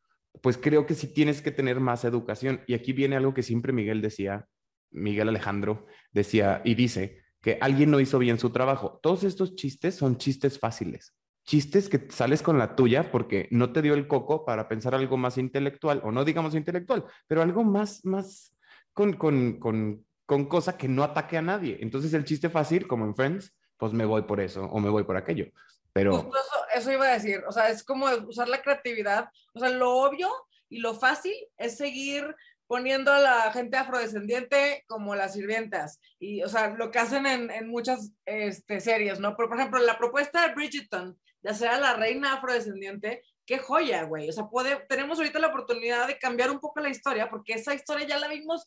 pues 0.41 0.59
creo 0.59 0.87
que 0.87 0.95
sí 0.95 1.13
tienes 1.13 1.43
que 1.43 1.51
tener 1.51 1.81
más 1.81 2.05
educación. 2.05 2.63
Y 2.67 2.75
aquí 2.75 2.93
viene 2.93 3.17
algo 3.17 3.35
que 3.35 3.43
siempre 3.43 3.73
Miguel 3.73 4.01
decía, 4.01 4.47
Miguel 4.93 5.29
Alejandro 5.29 5.87
decía 6.13 6.63
y 6.65 6.75
dice 6.75 7.23
que 7.41 7.59
alguien 7.61 7.91
no 7.91 8.01
hizo 8.01 8.19
bien 8.19 8.39
su 8.39 8.51
trabajo. 8.51 9.01
Todos 9.03 9.25
estos 9.25 9.57
chistes 9.57 9.97
son 9.97 10.17
chistes 10.17 10.59
fáciles. 10.59 11.15
Chistes 11.45 11.89
que 11.89 12.07
sales 12.11 12.41
con 12.41 12.57
la 12.57 12.77
tuya 12.77 13.11
porque 13.11 13.49
no 13.51 13.73
te 13.73 13.83
dio 13.83 13.95
el 13.95 14.07
coco 14.07 14.45
para 14.45 14.69
pensar 14.69 14.95
algo 14.95 15.17
más 15.17 15.39
intelectual, 15.39 16.01
o 16.05 16.13
no 16.13 16.25
digamos 16.25 16.55
intelectual, 16.55 17.05
pero 17.27 17.43
algo 17.43 17.65
más, 17.65 18.05
más 18.05 18.57
con, 18.93 19.15
con, 19.15 19.59
con, 19.59 20.07
con 20.25 20.47
cosa 20.47 20.79
que 20.79 20.87
no 20.87 21.03
ataque 21.03 21.37
a 21.37 21.43
nadie. 21.43 21.79
Entonces 21.81 22.15
el 22.15 22.25
chiste 22.25 22.49
fácil, 22.49 22.87
como 22.87 23.05
en 23.07 23.17
Friends, 23.17 23.53
pues 23.77 23.93
me 23.93 24.05
voy 24.05 24.23
por 24.23 24.41
eso 24.41 24.65
o 24.67 24.79
me 24.79 24.91
voy 24.91 25.03
por 25.03 25.17
aquello. 25.17 25.47
Pero... 25.93 26.13
Eso, 26.15 26.31
eso 26.77 26.93
iba 26.93 27.07
a 27.07 27.15
decir, 27.15 27.43
o 27.49 27.53
sea, 27.53 27.69
es 27.71 27.83
como 27.83 28.07
usar 28.29 28.49
la 28.49 28.63
creatividad, 28.63 29.29
o 29.53 29.59
sea, 29.59 29.71
lo 29.71 29.97
obvio 29.97 30.31
y 30.69 30.79
lo 30.79 30.95
fácil 30.95 31.35
es 31.59 31.77
seguir 31.77 32.35
poniendo 32.73 33.13
a 33.13 33.19
la 33.19 33.53
gente 33.53 33.77
afrodescendiente 33.77 34.83
como 34.87 35.15
las 35.15 35.35
sirvientas. 35.35 36.01
Y, 36.19 36.43
o 36.43 36.49
sea, 36.49 36.71
lo 36.71 36.91
que 36.91 37.01
hacen 37.01 37.27
en, 37.27 37.69
muchas 37.69 38.15
este, 38.25 38.81
series, 38.81 39.21
¿no? 39.21 39.37
Por, 39.37 39.51
por, 39.51 39.59
ejemplo, 39.59 39.79
la 39.81 39.99
propuesta 39.99 40.49
de 40.49 40.55
Bridgerton 40.55 41.21
de 41.43 41.51
hacer 41.51 41.69
a 41.69 41.79
la 41.79 41.93
reina 41.93 42.33
afrodescendiente, 42.33 43.25
qué 43.45 43.59
joya, 43.59 44.05
güey. 44.05 44.31
O 44.31 44.33
sea, 44.33 44.47
puede, 44.47 44.87
tenemos 44.89 45.19
ahorita 45.19 45.39
la 45.39 45.49
oportunidad 45.49 46.07
de 46.07 46.17
cambiar 46.17 46.51
un 46.51 46.61
poco 46.61 46.81
la 46.81 46.89
historia, 46.89 47.29
porque 47.29 47.53
esa 47.53 47.75
historia 47.75 48.07
ya 48.07 48.19
la 48.19 48.29
vimos 48.29 48.67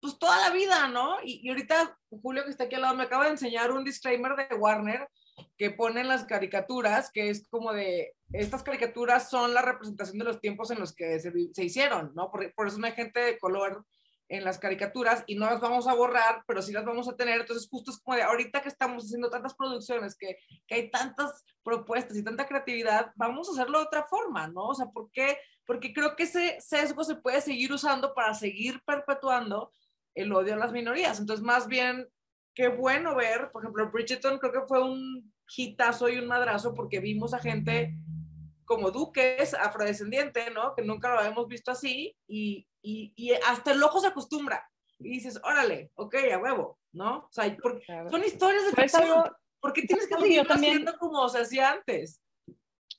pues 0.00 0.18
toda 0.18 0.36
la 0.48 0.52
vida, 0.52 0.88
¿no? 0.88 1.18
Y, 1.22 1.38
y 1.44 1.48
ahorita 1.50 1.96
Julio 2.10 2.42
que 2.42 2.50
está 2.50 2.64
aquí 2.64 2.74
al 2.74 2.82
lado 2.82 2.96
me 2.96 3.04
acaba 3.04 3.26
de 3.26 3.30
enseñar 3.30 3.70
un 3.70 3.84
disclaimer 3.84 4.34
de 4.34 4.52
Warner 4.56 5.08
que 5.56 5.70
ponen 5.70 6.08
las 6.08 6.24
caricaturas, 6.24 7.10
que 7.10 7.30
es 7.30 7.46
como 7.48 7.72
de, 7.72 8.14
estas 8.32 8.62
caricaturas 8.62 9.30
son 9.30 9.54
la 9.54 9.62
representación 9.62 10.18
de 10.18 10.24
los 10.24 10.40
tiempos 10.40 10.70
en 10.70 10.80
los 10.80 10.94
que 10.94 11.20
se, 11.20 11.32
se 11.52 11.64
hicieron, 11.64 12.12
¿no? 12.14 12.30
Por, 12.30 12.52
por, 12.54 12.68
eso 12.68 12.78
no 12.78 12.86
hay 12.86 12.92
gente 12.92 13.20
de 13.20 13.38
color 13.38 13.84
en 14.28 14.44
las 14.44 14.58
caricaturas 14.58 15.22
y 15.26 15.36
no 15.36 15.46
las 15.46 15.60
vamos 15.60 15.86
a 15.86 15.94
borrar, 15.94 16.42
pero 16.46 16.62
sí 16.62 16.72
las 16.72 16.84
vamos 16.84 17.08
a 17.08 17.16
tener. 17.16 17.40
Entonces, 17.40 17.68
justo 17.68 17.90
es 17.90 18.00
como 18.00 18.16
de 18.16 18.22
ahorita 18.22 18.62
que 18.62 18.68
estamos 18.68 19.04
haciendo 19.04 19.30
tantas 19.30 19.54
producciones, 19.54 20.16
que, 20.16 20.38
que 20.66 20.74
hay 20.74 20.90
tantas 20.90 21.44
propuestas 21.62 22.16
y 22.16 22.24
tanta 22.24 22.46
creatividad, 22.46 23.12
vamos 23.16 23.48
a 23.48 23.52
hacerlo 23.52 23.78
de 23.78 23.84
otra 23.84 24.04
forma, 24.04 24.48
¿no? 24.48 24.68
O 24.68 24.74
sea, 24.74 24.86
¿por 24.86 25.10
qué? 25.12 25.38
Porque 25.66 25.92
creo 25.92 26.16
que 26.16 26.24
ese 26.24 26.60
sesgo 26.60 27.04
se 27.04 27.16
puede 27.16 27.40
seguir 27.40 27.72
usando 27.72 28.14
para 28.14 28.34
seguir 28.34 28.82
perpetuando 28.84 29.72
el 30.14 30.32
odio 30.32 30.54
a 30.54 30.58
las 30.58 30.72
minorías. 30.72 31.20
Entonces, 31.20 31.44
más 31.44 31.66
bien 31.66 32.08
qué 32.54 32.68
bueno 32.68 33.14
ver, 33.14 33.50
por 33.50 33.62
ejemplo, 33.62 33.90
Bridgerton 33.90 34.38
creo 34.38 34.52
que 34.52 34.66
fue 34.66 34.82
un 34.82 35.32
hitazo 35.56 36.08
y 36.08 36.18
un 36.18 36.26
madrazo 36.26 36.74
porque 36.74 37.00
vimos 37.00 37.34
a 37.34 37.38
gente 37.38 37.94
como 38.64 38.90
duques, 38.90 39.54
afrodescendiente, 39.54 40.50
¿no? 40.50 40.74
Que 40.74 40.82
nunca 40.82 41.10
lo 41.10 41.18
habíamos 41.18 41.48
visto 41.48 41.70
así 41.70 42.16
y, 42.26 42.66
y, 42.82 43.12
y 43.16 43.32
hasta 43.32 43.72
el 43.72 43.82
ojo 43.82 44.00
se 44.00 44.06
acostumbra. 44.06 44.68
Y 44.98 45.10
dices, 45.10 45.40
órale, 45.42 45.90
ok, 45.96 46.14
a 46.32 46.38
huevo, 46.38 46.78
¿no? 46.92 47.18
O 47.18 47.28
sea, 47.30 47.54
porque 47.60 47.84
claro. 47.84 48.10
son 48.10 48.24
historias 48.24 48.64
de 48.64 48.82
ficción. 48.82 49.24
¿Por 49.60 49.72
qué 49.72 49.82
tienes 49.82 50.06
que 50.06 50.14
seguir 50.14 50.46
haciendo 50.48 50.96
como 50.98 51.28
se 51.28 51.40
hacía 51.40 51.72
antes? 51.72 52.22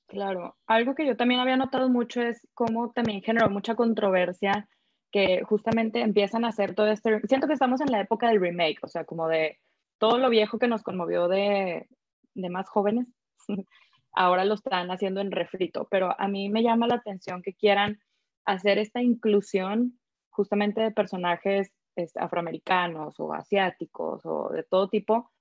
Claro, 0.07 0.55
algo 0.67 0.93
que 0.93 1.05
yo 1.05 1.17
también 1.17 1.39
había 1.39 1.57
notado 1.57 1.89
mucho 1.89 2.21
es 2.21 2.47
cómo 2.53 2.91
también 2.91 3.21
generó 3.23 3.49
mucha 3.49 3.75
controversia 3.75 4.67
que 5.11 5.43
justamente 5.43 6.01
empiezan 6.01 6.45
a 6.45 6.49
hacer 6.49 6.75
todo 6.75 6.87
esto. 6.87 7.09
Siento 7.27 7.47
que 7.47 7.53
estamos 7.53 7.81
en 7.81 7.91
la 7.91 8.01
época 8.01 8.27
del 8.27 8.41
remake, 8.41 8.79
o 8.83 8.87
sea, 8.87 9.05
como 9.05 9.27
de 9.27 9.59
todo 9.97 10.17
lo 10.17 10.29
viejo 10.29 10.59
que 10.59 10.67
nos 10.67 10.83
conmovió 10.83 11.27
de, 11.27 11.87
de 12.33 12.49
más 12.49 12.69
jóvenes, 12.69 13.07
ahora 14.13 14.45
lo 14.45 14.55
están 14.55 14.91
haciendo 14.91 15.21
en 15.21 15.31
refrito, 15.31 15.87
pero 15.89 16.19
a 16.19 16.27
mí 16.27 16.49
me 16.49 16.63
llama 16.63 16.87
la 16.87 16.95
atención 16.95 17.41
que 17.41 17.53
quieran 17.53 17.99
hacer 18.45 18.77
esta 18.77 19.01
inclusión 19.01 19.99
justamente 20.29 20.81
de 20.81 20.91
personajes 20.91 21.71
este, 21.95 22.19
afroamericanos 22.19 23.19
o 23.19 23.33
asiáticos 23.33 24.25
o 24.25 24.49
de 24.49 24.63
todo 24.63 24.89
tipo, 24.89 25.31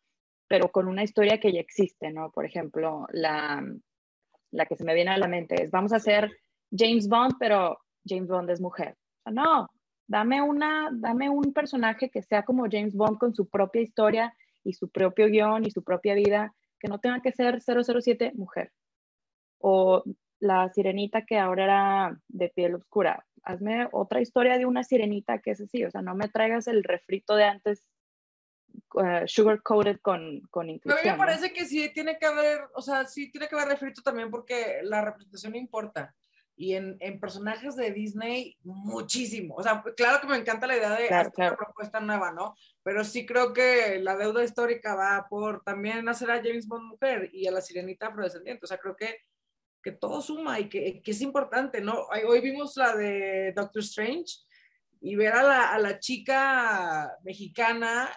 pero 0.47 0.71
con 0.71 0.89
una 0.89 1.03
historia 1.03 1.41
que 1.41 1.53
ya 1.53 1.61
existe, 1.61 2.13
¿no? 2.13 2.31
Por 2.31 2.45
ejemplo, 2.45 3.07
la, 3.11 3.65
la 4.51 4.67
que 4.67 4.77
se 4.77 4.85
me 4.85 4.95
viene 4.95 5.11
a 5.11 5.19
la 5.19 5.29
mente 5.29 5.63
es, 5.63 5.71
vamos 5.71 5.93
a 5.93 5.97
hacer 5.97 6.31
James 6.71 7.09
Bond, 7.09 7.35
pero 7.39 7.79
James 8.07 8.29
Bond 8.29 8.51
es 8.51 8.61
mujer 8.61 8.97
no, 9.31 9.69
dame, 10.07 10.43
una, 10.43 10.91
dame 10.93 11.31
un 11.31 11.53
personaje 11.53 12.11
que 12.11 12.23
sea 12.23 12.45
como 12.45 12.67
James 12.71 12.95
Bond 12.95 13.19
con 13.19 13.35
su 13.35 13.49
propia 13.49 13.83
historia 13.83 14.35
y 14.63 14.75
su 14.75 14.89
propio 14.89 15.27
guion 15.27 15.65
y 15.65 15.71
su 15.71 15.83
propia 15.83 16.15
vida, 16.15 16.55
que 16.79 16.89
no 16.89 16.99
tenga 16.99 17.21
que 17.21 17.33
ser 17.33 17.61
007 17.61 18.33
mujer. 18.35 18.73
O 19.59 20.03
la 20.41 20.69
sirenita 20.71 21.25
que 21.25 21.39
ahora 21.39 21.65
era 21.65 22.21
de 22.29 22.49
piel 22.51 22.75
oscura. 22.75 23.27
Hazme 23.43 23.89
otra 23.93 24.21
historia 24.21 24.59
de 24.59 24.67
una 24.67 24.85
sirenita 24.85 25.39
que 25.39 25.53
es 25.53 25.61
así, 25.61 25.85
o 25.85 25.91
sea, 25.91 26.03
no 26.03 26.15
me 26.15 26.29
traigas 26.29 26.67
el 26.67 26.83
refrito 26.83 27.35
de 27.35 27.45
antes 27.45 27.87
uh, 28.95 29.27
sugar 29.27 29.63
coated 29.63 30.01
con, 30.01 30.41
con 30.51 30.71
inclusión. 30.71 30.99
A 30.99 31.13
mí 31.13 31.19
me 31.19 31.27
parece 31.27 31.49
¿no? 31.49 31.55
que 31.55 31.65
sí 31.67 31.91
tiene 31.93 32.19
que 32.19 32.27
haber, 32.27 32.61
o 32.75 32.83
sea, 32.83 33.05
sí 33.07 33.31
tiene 33.31 33.49
que 33.49 33.55
haber 33.55 33.69
refrito 33.69 34.03
también 34.03 34.31
porque 34.31 34.81
la 34.83 35.03
representación 35.03 35.57
importa 35.57 36.15
y 36.57 36.75
en, 36.75 36.97
en, 37.01 37.19
personajes 37.19 37.75
de 37.77 37.91
Disney 37.91 38.57
muchísimo. 38.63 39.57
O 39.57 39.63
sea, 39.63 39.83
claro 39.97 40.21
que 40.21 40.29
me 40.29 40.37
encanta 40.37 40.67
la 40.67 40.77
idea 40.77 40.91
de 40.91 41.09
claro, 41.09 41.21
hacer 41.23 41.33
claro. 41.33 41.57
una 41.57 41.67
propuesta 41.67 42.01
nueva, 42.01 42.33
¿no? 42.33 42.55
Pero 42.83 43.05
sí 43.05 43.27
creo 43.27 43.53
que 43.53 43.99
la 44.01 44.17
deuda 44.17 44.45
histórica 44.45 44.95
va 44.95 45.27
por 45.29 45.63
también 45.65 46.09
hacer 46.09 46.31
a 46.31 46.43
James 46.43 46.69
Bond 46.69 46.85
mujer 46.85 47.31
y 47.33 47.47
a 47.47 47.51
la 47.51 47.61
sirenita 47.61 48.07
afrodescendiente. 48.07 48.65
O 48.65 48.69
sea, 48.69 48.79
creo 48.79 48.95
que, 48.95 49.19
que 49.83 49.93
todo 49.93 50.21
suma 50.21 50.61
y 50.61 50.69
que, 50.69 51.03
que 51.03 51.11
es 51.11 51.21
importante, 51.21 51.81
¿no? 51.81 52.07
Hoy 52.29 52.41
vimos 52.41 52.77
la 52.77 52.95
de 52.95 53.53
Doctor 53.57 53.83
Strange 53.83 54.45
y 55.01 55.17
ver 55.17 55.33
a 55.33 55.43
la, 55.43 55.73
a 55.73 55.79
la 55.79 55.99
chica 55.99 57.17
mexicana 57.25 58.09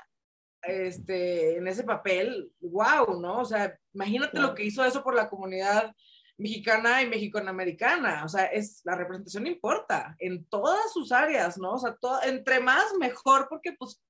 este, 0.62 1.58
en 1.58 1.68
ese 1.68 1.84
papel, 1.84 2.52
wow, 2.60 3.20
¿no? 3.20 3.40
O 3.40 3.46
sea, 3.46 3.78
imagínate 3.94 4.40
lo 4.40 4.54
que 4.54 4.64
hizo 4.64 4.86
eso 4.86 5.04
por 5.04 5.16
la 5.16 5.30
comunidad 5.30 5.94
mexicana 6.38 7.02
y 7.02 7.08
mexicanoamericana, 7.08 8.24
o 8.24 8.30
sea, 8.30 8.46
es, 8.46 8.82
la 8.84 8.96
representación 8.96 9.48
importa 9.48 10.16
en 10.20 10.46
todas 10.46 10.94
sus 10.94 11.12
áreas, 11.12 11.58
¿no? 11.58 11.74
O 11.74 11.80
sea, 11.80 11.96
todo, 11.96 12.22
entre 12.24 12.60
más 12.60 12.94
mejor, 13.00 13.48
porque 13.50 13.74
pues, 13.74 14.02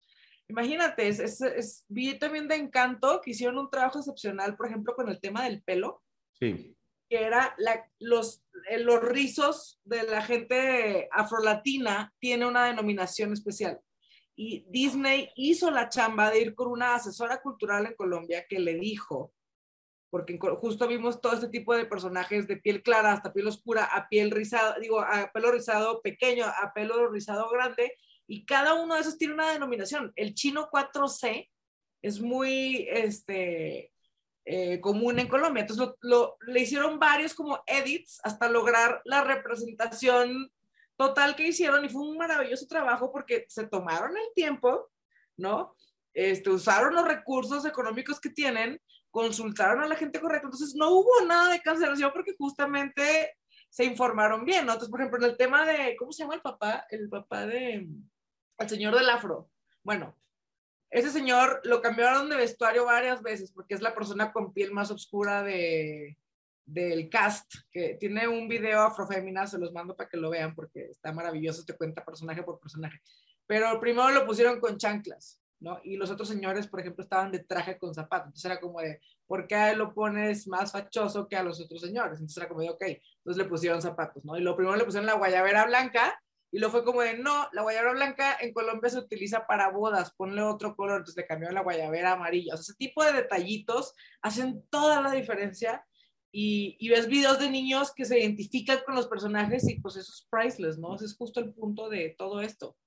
imagínate, 0.49 1.07
es, 1.07 1.19
es, 1.19 1.41
es, 1.41 1.85
vi 1.87 2.19
también 2.19 2.47
de 2.47 2.55
Encanto 2.55 3.21
que 3.21 3.31
hicieron 3.31 3.57
un 3.57 3.69
trabajo 3.69 3.99
excepcional, 3.99 4.57
por 4.57 4.67
ejemplo, 4.67 4.93
con 4.93 5.09
el 5.09 5.21
tema 5.21 5.43
del 5.43 5.63
pelo. 5.63 6.03
Sí. 6.33 6.75
Que 7.09 7.23
era 7.23 7.55
la, 7.57 7.89
los, 7.99 8.43
eh, 8.69 8.79
los 8.79 9.01
rizos 9.01 9.79
de 9.85 10.03
la 10.03 10.21
gente 10.21 11.07
afrolatina 11.11 12.13
tiene 12.19 12.45
una 12.45 12.65
denominación 12.65 13.31
especial. 13.31 13.79
Y 14.35 14.65
Disney 14.69 15.31
hizo 15.35 15.71
la 15.71 15.87
chamba 15.87 16.29
de 16.29 16.41
ir 16.41 16.53
con 16.53 16.67
una 16.67 16.95
asesora 16.95 17.41
cultural 17.41 17.85
en 17.85 17.95
Colombia 17.95 18.45
que 18.47 18.59
le 18.59 18.75
dijo, 18.75 19.33
porque 20.09 20.39
justo 20.61 20.87
vimos 20.87 21.19
todo 21.21 21.33
este 21.33 21.49
tipo 21.49 21.75
de 21.75 21.85
personajes 21.85 22.47
de 22.47 22.57
piel 22.57 22.81
clara 22.81 23.11
hasta 23.11 23.33
piel 23.33 23.47
oscura, 23.47 23.85
a 23.85 24.07
piel 24.07 24.31
rizada, 24.31 24.77
digo, 24.79 25.01
a 25.01 25.31
pelo 25.31 25.51
rizado 25.51 26.01
pequeño, 26.01 26.45
a 26.45 26.71
pelo 26.73 27.09
rizado 27.09 27.49
grande, 27.49 27.93
y 28.25 28.45
cada 28.45 28.73
uno 28.73 28.95
de 28.95 29.01
esos 29.01 29.17
tiene 29.17 29.33
una 29.33 29.51
denominación. 29.51 30.13
El 30.15 30.33
chino 30.33 30.69
4C 30.71 31.49
es 32.01 32.19
muy 32.21 32.87
este, 32.89 33.91
eh, 34.45 34.79
común 34.79 35.19
en 35.19 35.27
Colombia. 35.27 35.61
Entonces 35.61 35.89
lo, 36.01 36.37
le 36.47 36.61
hicieron 36.61 36.99
varios 36.99 37.33
como 37.33 37.61
edits 37.67 38.21
hasta 38.23 38.49
lograr 38.49 39.01
la 39.03 39.23
representación 39.23 40.51
total 40.95 41.35
que 41.35 41.47
hicieron 41.47 41.83
y 41.83 41.89
fue 41.89 42.01
un 42.01 42.17
maravilloso 42.17 42.65
trabajo 42.65 43.11
porque 43.11 43.45
se 43.49 43.67
tomaron 43.67 44.17
el 44.17 44.33
tiempo, 44.33 44.89
¿no? 45.37 45.75
Este, 46.13 46.49
usaron 46.49 46.95
los 46.95 47.05
recursos 47.05 47.65
económicos 47.65 48.19
que 48.19 48.29
tienen, 48.29 48.81
consultaron 49.11 49.83
a 49.83 49.87
la 49.87 49.95
gente 49.95 50.19
correcta. 50.19 50.47
Entonces 50.47 50.75
no 50.75 50.91
hubo 50.91 51.25
nada 51.25 51.51
de 51.51 51.61
cancelación 51.61 52.11
porque 52.13 52.35
justamente 52.37 53.35
se 53.69 53.83
informaron 53.83 54.45
bien, 54.45 54.65
¿no? 54.65 54.73
Entonces, 54.73 54.91
por 54.91 55.01
ejemplo, 55.01 55.19
en 55.19 55.31
el 55.31 55.37
tema 55.37 55.65
de, 55.65 55.95
¿cómo 55.97 56.11
se 56.11 56.23
llama 56.23 56.35
el 56.35 56.41
papá? 56.41 56.85
El 56.89 57.09
papá 57.09 57.45
de, 57.45 57.87
el 58.57 58.69
señor 58.69 58.95
del 58.95 59.09
afro. 59.09 59.49
Bueno, 59.83 60.17
ese 60.89 61.11
señor 61.11 61.61
lo 61.63 61.81
cambiaron 61.81 62.29
de 62.29 62.37
vestuario 62.37 62.85
varias 62.85 63.21
veces 63.21 63.51
porque 63.51 63.73
es 63.73 63.81
la 63.81 63.93
persona 63.93 64.31
con 64.31 64.53
piel 64.53 64.71
más 64.71 64.89
oscura 64.89 65.43
de, 65.43 66.17
del 66.67 67.09
cast, 67.09 67.53
que 67.71 67.95
tiene 67.95 68.27
un 68.27 68.47
video 68.47 68.81
afrofémina, 68.81 69.47
se 69.47 69.57
los 69.57 69.71
mando 69.71 69.95
para 69.95 70.09
que 70.09 70.17
lo 70.17 70.29
vean 70.29 70.53
porque 70.53 70.85
está 70.91 71.11
maravilloso, 71.11 71.65
te 71.65 71.75
cuenta 71.75 72.05
personaje 72.05 72.43
por 72.43 72.59
personaje. 72.59 73.01
Pero 73.45 73.79
primero 73.79 74.11
lo 74.11 74.25
pusieron 74.25 74.59
con 74.59 74.77
chanclas, 74.77 75.41
¿no? 75.59 75.79
Y 75.83 75.97
los 75.97 76.09
otros 76.11 76.27
señores, 76.29 76.67
por 76.67 76.79
ejemplo, 76.79 77.03
estaban 77.03 77.31
de 77.31 77.39
traje 77.39 77.77
con 77.77 77.93
zapatos. 77.93 78.27
Entonces 78.27 78.45
era 78.45 78.59
como 78.59 78.79
de, 78.79 78.99
¿por 79.25 79.47
qué 79.47 79.55
a 79.55 79.71
él 79.71 79.79
lo 79.79 79.93
pones 79.93 80.47
más 80.47 80.71
fachoso 80.71 81.27
que 81.27 81.35
a 81.35 81.43
los 81.43 81.59
otros 81.59 81.81
señores? 81.81 82.19
Entonces 82.19 82.37
era 82.37 82.47
como 82.47 82.61
de, 82.61 82.69
ok, 82.69 82.81
entonces 82.81 83.43
le 83.43 83.49
pusieron 83.49 83.81
zapatos, 83.81 84.23
¿no? 84.25 84.37
Y 84.37 84.41
lo 84.41 84.55
primero 84.55 84.75
le 84.75 84.85
pusieron 84.85 85.07
la 85.07 85.15
guayabera 85.15 85.65
blanca 85.65 86.19
y 86.51 86.59
lo 86.59 86.69
fue 86.69 86.83
como 86.83 87.01
de, 87.01 87.17
no, 87.17 87.47
la 87.51 87.61
guayabera 87.61 87.93
blanca 87.93 88.37
en 88.39 88.53
Colombia 88.53 88.89
se 88.89 88.99
utiliza 88.99 89.45
para 89.45 89.69
bodas, 89.69 90.13
ponle 90.15 90.41
otro 90.41 90.75
color, 90.75 90.99
entonces 90.99 91.17
le 91.17 91.27
cambió 91.27 91.49
la 91.51 91.61
guayabera 91.61 92.13
amarilla. 92.13 92.53
O 92.53 92.57
sea, 92.57 92.61
ese 92.61 92.75
tipo 92.75 93.03
de 93.03 93.13
detallitos 93.13 93.93
hacen 94.21 94.63
toda 94.69 95.01
la 95.01 95.11
diferencia 95.11 95.85
y, 96.31 96.77
y, 96.79 96.89
ves 96.89 97.07
videos 97.07 97.39
de 97.39 97.49
niños 97.49 97.93
que 97.93 98.05
se 98.05 98.19
identifican 98.19 98.79
con 98.85 98.95
los 98.95 99.07
personajes 99.07 99.67
y 99.67 99.79
pues 99.79 99.95
eso 99.95 100.11
es 100.11 100.27
priceless, 100.29 100.77
¿no? 100.77 100.95
Ese 100.95 101.05
es 101.05 101.15
justo 101.17 101.39
el 101.39 101.53
punto 101.53 101.89
de 101.89 102.15
todo 102.17 102.41
esto. 102.41 102.77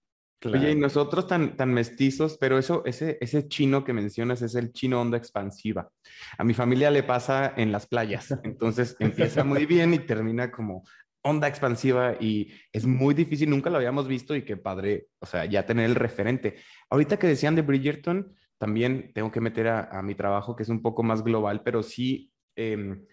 Oye, 0.44 0.70
y 0.70 0.74
nosotros 0.74 1.26
tan, 1.26 1.56
tan 1.56 1.72
mestizos, 1.74 2.38
pero 2.38 2.58
eso, 2.58 2.82
ese, 2.86 3.18
ese 3.20 3.46
chino 3.48 3.84
que 3.84 3.92
mencionas 3.92 4.40
es 4.40 4.54
el 4.54 4.72
chino 4.72 5.00
onda 5.00 5.18
expansiva. 5.18 5.90
A 6.38 6.44
mi 6.44 6.54
familia 6.54 6.90
le 6.90 7.02
pasa 7.02 7.52
en 7.56 7.72
las 7.72 7.86
playas, 7.86 8.30
entonces 8.44 8.96
empieza 9.00 9.44
muy 9.44 9.66
bien 9.66 9.92
y 9.92 9.98
termina 9.98 10.50
como 10.50 10.84
onda 11.22 11.46
expansiva 11.46 12.14
y 12.18 12.50
es 12.72 12.86
muy 12.86 13.14
difícil, 13.14 13.50
nunca 13.50 13.68
lo 13.68 13.76
habíamos 13.76 14.08
visto 14.08 14.34
y 14.34 14.42
qué 14.42 14.56
padre, 14.56 15.08
o 15.18 15.26
sea, 15.26 15.44
ya 15.44 15.66
tener 15.66 15.84
el 15.84 15.94
referente. 15.94 16.56
Ahorita 16.88 17.18
que 17.18 17.26
decían 17.26 17.54
de 17.54 17.62
Bridgerton, 17.62 18.34
también 18.56 19.12
tengo 19.14 19.30
que 19.30 19.42
meter 19.42 19.68
a, 19.68 20.00
mi 20.02 20.14
trabajo 20.14 20.56
que 20.56 20.62
es 20.62 20.70
un 20.70 20.80
poco 20.80 21.02
más 21.02 21.22
global, 21.22 21.62
pero 21.62 21.82
sí, 21.82 22.32
em, 22.56 23.04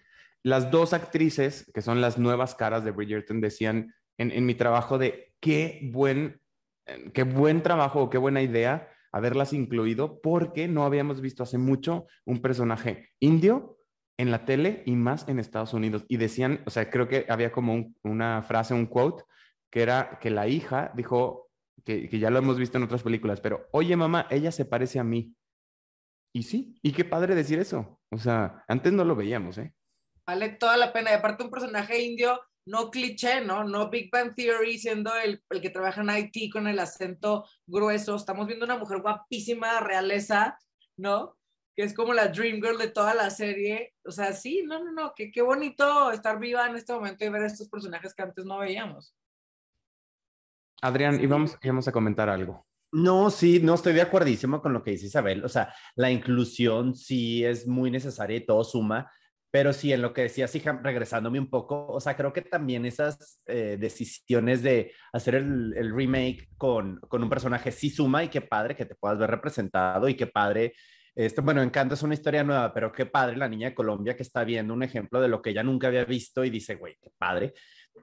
las 0.42 0.70
dos 0.70 0.94
actrices 0.94 1.70
que 1.74 1.82
son 1.82 2.00
las 2.00 2.16
nuevas 2.16 2.54
caras 2.54 2.84
de 2.84 2.92
Bridgerton 2.92 3.42
decían 3.42 3.94
en, 4.16 4.30
en 4.30 4.46
mi 4.46 4.54
trabajo 4.54 4.96
de 4.96 5.34
qué 5.40 5.80
buen 5.92 6.40
qué 7.12 7.22
buen 7.24 7.62
trabajo 7.62 8.10
qué 8.10 8.18
buena 8.18 8.42
idea 8.42 8.88
haberlas 9.12 9.52
incluido 9.52 10.20
porque 10.20 10.68
no 10.68 10.84
habíamos 10.84 11.20
visto 11.20 11.42
hace 11.42 11.58
mucho 11.58 12.06
un 12.24 12.40
personaje 12.40 13.10
indio 13.20 13.78
en 14.18 14.30
la 14.30 14.44
tele 14.44 14.82
y 14.84 14.96
más 14.96 15.28
en 15.28 15.38
Estados 15.38 15.72
Unidos. 15.74 16.04
Y 16.08 16.16
decían, 16.16 16.62
o 16.66 16.70
sea, 16.70 16.90
creo 16.90 17.08
que 17.08 17.24
había 17.28 17.52
como 17.52 17.94
una 18.02 18.42
frase, 18.42 18.74
un 18.74 18.86
quote, 18.86 19.24
que 19.70 19.82
era 19.82 20.18
que 20.20 20.30
la 20.30 20.48
hija 20.48 20.92
dijo, 20.94 21.50
que, 21.84 22.08
que, 22.08 22.18
ya 22.18 22.30
lo 22.30 22.38
hemos 22.38 22.58
visto 22.58 22.78
en 22.78 22.84
otras 22.84 23.02
películas, 23.02 23.40
pero, 23.40 23.68
oye 23.70 23.96
mamá, 23.96 24.26
ella 24.30 24.50
se 24.50 24.64
parece 24.64 24.98
a 24.98 25.04
mí. 25.04 25.34
Y 26.34 26.42
sí, 26.42 26.78
y 26.82 26.92
qué 26.92 27.04
padre 27.04 27.34
decir 27.34 27.58
eso. 27.58 28.00
O 28.10 28.18
sea, 28.18 28.64
antes 28.68 28.92
no 28.92 29.04
lo 29.04 29.14
veíamos, 29.14 29.58
¿eh? 29.58 29.72
Vale 30.26 30.50
toda 30.50 30.76
la 30.76 30.92
pena. 30.92 31.10
Y 31.10 31.14
aparte 31.14 31.44
un 31.44 31.50
personaje 31.50 32.02
indio 32.02 32.38
no 32.68 32.90
cliché, 32.90 33.40
¿no? 33.40 33.64
No 33.64 33.88
Big 33.88 34.10
Bang 34.10 34.34
Theory 34.34 34.78
siendo 34.78 35.14
el, 35.16 35.42
el, 35.50 35.60
que 35.60 35.70
trabaja 35.70 36.02
en 36.02 36.10
IT 36.10 36.52
con 36.52 36.66
el 36.66 36.78
acento 36.78 37.46
grueso. 37.66 38.14
Estamos 38.14 38.46
viendo 38.46 38.64
una 38.64 38.76
mujer 38.76 39.00
guapísima, 39.00 39.80
realeza, 39.80 40.58
¿no? 40.96 41.36
Que 41.74 41.84
es 41.84 41.94
como 41.94 42.12
la 42.12 42.28
Dream 42.28 42.56
Girl 42.56 42.76
de 42.76 42.88
toda 42.88 43.14
la 43.14 43.30
serie. 43.30 43.94
O 44.04 44.10
sea, 44.10 44.32
sí, 44.32 44.62
no, 44.66 44.84
no, 44.84 44.92
no, 44.92 45.12
qué, 45.16 45.30
qué 45.30 45.40
bonito 45.40 46.10
estar 46.10 46.38
viva 46.38 46.66
en 46.68 46.76
este 46.76 46.92
momento 46.92 47.24
y 47.24 47.30
ver 47.30 47.42
estos 47.42 47.68
personajes 47.68 48.14
que 48.14 48.22
antes 48.22 48.44
no 48.44 48.58
veíamos. 48.58 49.14
Adrián, 50.82 51.20
íbamos, 51.20 51.56
íbamos 51.62 51.88
a 51.88 51.92
comentar 51.92 52.28
algo. 52.28 52.66
No, 52.92 53.30
sí, 53.30 53.60
no 53.62 53.74
estoy 53.74 53.92
de 53.92 54.02
acuerdísimo 54.02 54.62
con 54.62 54.72
lo 54.72 54.82
que 54.82 54.92
dice 54.92 55.06
Isabel. 55.06 55.44
O 55.44 55.48
sea, 55.48 55.74
la 55.94 56.10
inclusión 56.10 56.94
sí 56.94 57.44
es 57.44 57.66
muy 57.66 57.90
necesaria 57.90 58.36
y 58.36 58.46
todo 58.46 58.64
suma, 58.64 59.10
pero 59.50 59.72
sí, 59.72 59.92
en 59.92 60.02
lo 60.02 60.12
que 60.12 60.22
decía 60.22 60.46
sí, 60.46 60.62
regresándome 60.82 61.38
un 61.38 61.48
poco, 61.48 61.86
o 61.88 62.00
sea, 62.00 62.16
creo 62.16 62.32
que 62.32 62.42
también 62.42 62.84
esas 62.84 63.40
eh, 63.46 63.76
decisiones 63.80 64.62
de 64.62 64.92
hacer 65.12 65.36
el, 65.36 65.74
el 65.76 65.94
remake 65.94 66.48
con, 66.58 67.00
con, 67.08 67.22
un 67.22 67.30
personaje 67.30 67.72
sí 67.72 67.88
suma 67.88 68.24
y 68.24 68.28
qué 68.28 68.42
padre 68.42 68.76
que 68.76 68.84
te 68.84 68.94
puedas 68.94 69.18
ver 69.18 69.30
representado 69.30 70.08
y 70.08 70.14
qué 70.14 70.26
padre. 70.26 70.74
Esto, 71.14 71.42
bueno, 71.42 71.62
Encanto 71.62 71.94
es 71.94 72.02
una 72.02 72.14
historia 72.14 72.44
nueva, 72.44 72.72
pero 72.72 72.92
qué 72.92 73.06
padre 73.06 73.36
la 73.36 73.48
niña 73.48 73.70
de 73.70 73.74
Colombia 73.74 74.16
que 74.16 74.22
está 74.22 74.44
viendo 74.44 74.74
un 74.74 74.82
ejemplo 74.82 75.20
de 75.20 75.28
lo 75.28 75.42
que 75.42 75.50
ella 75.50 75.62
nunca 75.62 75.88
había 75.88 76.04
visto 76.04 76.44
y 76.44 76.50
dice, 76.50 76.76
güey, 76.76 76.96
qué 77.02 77.10
padre. 77.18 77.54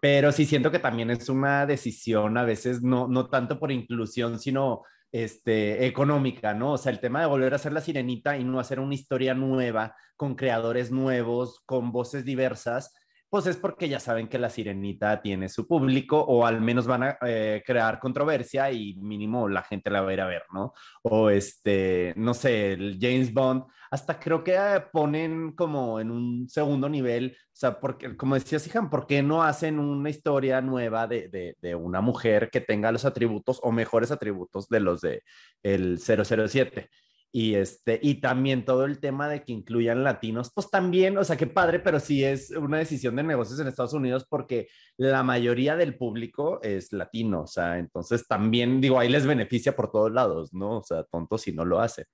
Pero 0.02 0.32
sí 0.32 0.46
siento 0.46 0.72
que 0.72 0.80
también 0.80 1.10
es 1.12 1.30
una 1.30 1.66
decisión 1.66 2.38
a 2.38 2.43
veces 2.43 2.82
no, 2.82 3.08
no 3.08 3.30
tanto 3.30 3.60
por 3.60 3.72
inclusión, 3.72 4.39
sino 4.39 4.84
este, 5.24 5.86
económica, 5.86 6.53
¿no? 6.53 6.74
O 6.74 6.78
sea, 6.78 6.91
el 6.91 6.99
tema 6.99 7.22
de 7.22 7.28
volver 7.28 7.53
a 7.53 7.55
hacer 7.55 7.72
la 7.72 7.80
sirenita 7.80 8.38
y 8.38 8.43
no 8.43 8.59
hacer 8.59 8.82
una 8.82 8.95
historia 8.95 9.34
nueva, 9.34 9.95
con 10.18 10.36
creadores 10.36 10.91
nuevos, 10.91 11.61
con 11.66 11.93
voces 11.93 12.26
diversas, 12.26 12.93
pues 13.36 13.47
es 13.47 13.57
porque 13.57 13.89
ya 13.89 13.99
saben 13.99 14.29
que 14.29 14.39
la 14.39 14.49
sirenita 14.49 15.21
tiene 15.21 15.49
su 15.49 15.67
público 15.67 16.17
o 16.17 16.45
al 16.45 16.61
menos 16.61 16.88
van 16.88 17.03
a 17.03 17.17
eh, 17.27 17.61
crear 17.65 17.99
controversia 17.99 18.71
y 18.71 18.93
mínimo 18.93 19.49
la 19.49 19.61
gente 19.61 19.89
la 19.89 19.99
va 19.99 20.11
a 20.11 20.13
ir 20.13 20.21
a 20.21 20.25
ver, 20.25 20.43
¿no? 20.53 20.71
O 21.01 21.29
este, 21.29 22.13
no 22.15 22.33
sé, 22.33 22.71
el 22.71 22.97
James 22.97 23.33
Bond, 23.33 23.65
hasta 23.91 24.21
creo 24.21 24.41
que 24.41 24.53
eh, 24.53 24.86
ponen 24.89 25.51
como 25.51 25.99
en 25.99 26.11
un 26.11 26.47
segundo 26.47 26.88
nivel, 26.88 27.36
o 27.38 27.49
sea, 27.51 27.77
porque, 27.77 28.15
como 28.15 28.36
decía 28.36 28.57
Sihan, 28.57 28.89
¿por 28.89 29.05
qué 29.05 29.21
no 29.21 29.43
hacen 29.43 29.79
una 29.79 30.09
historia 30.09 30.61
nueva 30.61 31.05
de, 31.05 31.27
de, 31.27 31.57
de, 31.61 31.75
una 31.75 31.99
mujer 31.99 32.49
que 32.49 32.61
tenga 32.61 32.89
los 32.93 33.03
atributos 33.03 33.59
o 33.63 33.73
mejores 33.73 34.11
atributos 34.11 34.69
de 34.69 34.79
los 34.79 35.01
de 35.01 35.23
el 35.61 35.99
007? 35.99 36.89
Y, 37.38 37.55
este, 37.55 37.99
y 38.01 38.21
también 38.21 38.63
todo 38.63 38.86
el 38.86 39.01
tema 39.01 39.27
de 39.27 39.43
que 39.43 39.51
incluyan 39.51 40.05
latinos, 40.05 40.53
pues 40.55 40.69
también, 40.69 41.17
o 41.17 41.23
sea, 41.25 41.36
qué 41.36 41.47
padre, 41.47 41.81
pero 41.81 41.99
sí 41.99 42.23
es 42.23 42.51
una 42.51 42.77
decisión 42.77 43.17
de 43.17 43.23
negocios 43.23 43.59
en 43.59 43.67
Estados 43.67 43.91
Unidos 43.91 44.25
porque 44.29 44.69
la 44.95 45.21
mayoría 45.21 45.75
del 45.75 45.97
público 45.97 46.61
es 46.63 46.93
latino, 46.93 47.41
o 47.41 47.47
sea, 47.47 47.77
entonces 47.77 48.25
también, 48.25 48.79
digo, 48.79 48.97
ahí 48.97 49.09
les 49.09 49.25
beneficia 49.25 49.75
por 49.75 49.91
todos 49.91 50.13
lados, 50.13 50.53
¿no? 50.53 50.77
O 50.77 50.83
sea, 50.83 51.03
tonto 51.03 51.38
si 51.38 51.51
no 51.51 51.65
lo 51.65 51.81
hace. 51.81 52.05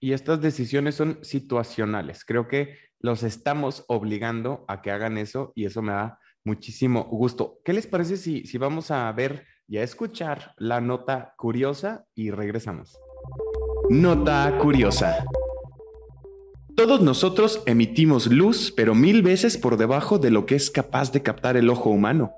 Y 0.00 0.12
estas 0.12 0.40
decisiones 0.40 0.94
son 0.94 1.18
situacionales. 1.24 2.24
Creo 2.24 2.46
que 2.46 2.76
los 3.00 3.24
estamos 3.24 3.84
obligando 3.88 4.64
a 4.68 4.82
que 4.82 4.92
hagan 4.92 5.18
eso 5.18 5.50
y 5.56 5.64
eso 5.64 5.82
me 5.82 5.94
da 5.94 6.20
muchísimo 6.44 7.02
gusto. 7.06 7.58
¿Qué 7.64 7.72
les 7.72 7.88
parece 7.88 8.16
si, 8.16 8.46
si 8.46 8.56
vamos 8.56 8.92
a 8.92 9.10
ver 9.10 9.48
y 9.66 9.78
a 9.78 9.82
escuchar 9.82 10.54
la 10.58 10.80
nota 10.80 11.34
curiosa 11.36 12.04
y 12.14 12.30
regresamos? 12.30 12.96
Nota 13.90 14.56
curiosa. 14.58 15.26
Todos 16.74 17.02
nosotros 17.02 17.62
emitimos 17.66 18.28
luz, 18.28 18.72
pero 18.74 18.94
mil 18.94 19.22
veces 19.22 19.58
por 19.58 19.76
debajo 19.76 20.18
de 20.18 20.30
lo 20.30 20.46
que 20.46 20.54
es 20.54 20.70
capaz 20.70 21.12
de 21.12 21.22
captar 21.22 21.58
el 21.58 21.68
ojo 21.68 21.90
humano. 21.90 22.32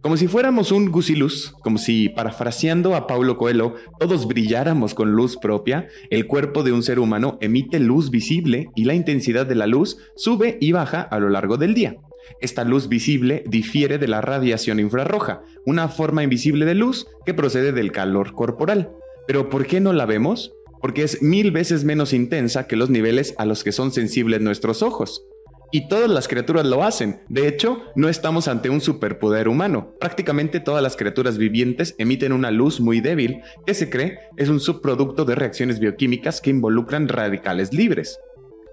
Como 0.00 0.16
si 0.16 0.26
fuéramos 0.26 0.72
un 0.72 0.90
gusiluz, 0.90 1.52
como 1.62 1.76
si, 1.76 2.08
parafraseando 2.08 2.94
a 2.94 3.06
Paulo 3.06 3.36
Coelho, 3.36 3.74
todos 4.00 4.26
brilláramos 4.26 4.94
con 4.94 5.12
luz 5.12 5.36
propia, 5.36 5.86
el 6.08 6.26
cuerpo 6.26 6.62
de 6.62 6.72
un 6.72 6.82
ser 6.82 6.98
humano 6.98 7.36
emite 7.42 7.78
luz 7.78 8.10
visible 8.10 8.70
y 8.74 8.84
la 8.84 8.94
intensidad 8.94 9.44
de 9.44 9.54
la 9.54 9.66
luz 9.66 9.98
sube 10.16 10.56
y 10.62 10.72
baja 10.72 11.02
a 11.02 11.20
lo 11.20 11.28
largo 11.28 11.58
del 11.58 11.74
día. 11.74 11.96
Esta 12.40 12.64
luz 12.64 12.88
visible 12.88 13.44
difiere 13.46 13.98
de 13.98 14.08
la 14.08 14.22
radiación 14.22 14.80
infrarroja, 14.80 15.42
una 15.66 15.88
forma 15.88 16.22
invisible 16.22 16.64
de 16.64 16.74
luz 16.74 17.06
que 17.26 17.34
procede 17.34 17.72
del 17.72 17.92
calor 17.92 18.32
corporal. 18.32 18.92
Pero 19.26 19.50
¿por 19.50 19.66
qué 19.66 19.80
no 19.80 19.92
la 19.92 20.06
vemos? 20.06 20.55
Porque 20.86 21.02
es 21.02 21.20
mil 21.20 21.50
veces 21.50 21.82
menos 21.82 22.12
intensa 22.12 22.68
que 22.68 22.76
los 22.76 22.90
niveles 22.90 23.34
a 23.38 23.44
los 23.44 23.64
que 23.64 23.72
son 23.72 23.90
sensibles 23.90 24.40
nuestros 24.40 24.82
ojos. 24.82 25.26
Y 25.72 25.88
todas 25.88 26.08
las 26.08 26.28
criaturas 26.28 26.64
lo 26.64 26.84
hacen. 26.84 27.22
De 27.28 27.48
hecho, 27.48 27.82
no 27.96 28.08
estamos 28.08 28.46
ante 28.46 28.70
un 28.70 28.80
superpoder 28.80 29.48
humano. 29.48 29.96
Prácticamente 29.98 30.60
todas 30.60 30.84
las 30.84 30.94
criaturas 30.94 31.38
vivientes 31.38 31.96
emiten 31.98 32.30
una 32.30 32.52
luz 32.52 32.78
muy 32.78 33.00
débil 33.00 33.40
que 33.66 33.74
se 33.74 33.90
cree 33.90 34.20
es 34.36 34.48
un 34.48 34.60
subproducto 34.60 35.24
de 35.24 35.34
reacciones 35.34 35.80
bioquímicas 35.80 36.40
que 36.40 36.50
involucran 36.50 37.08
radicales 37.08 37.72
libres. 37.72 38.20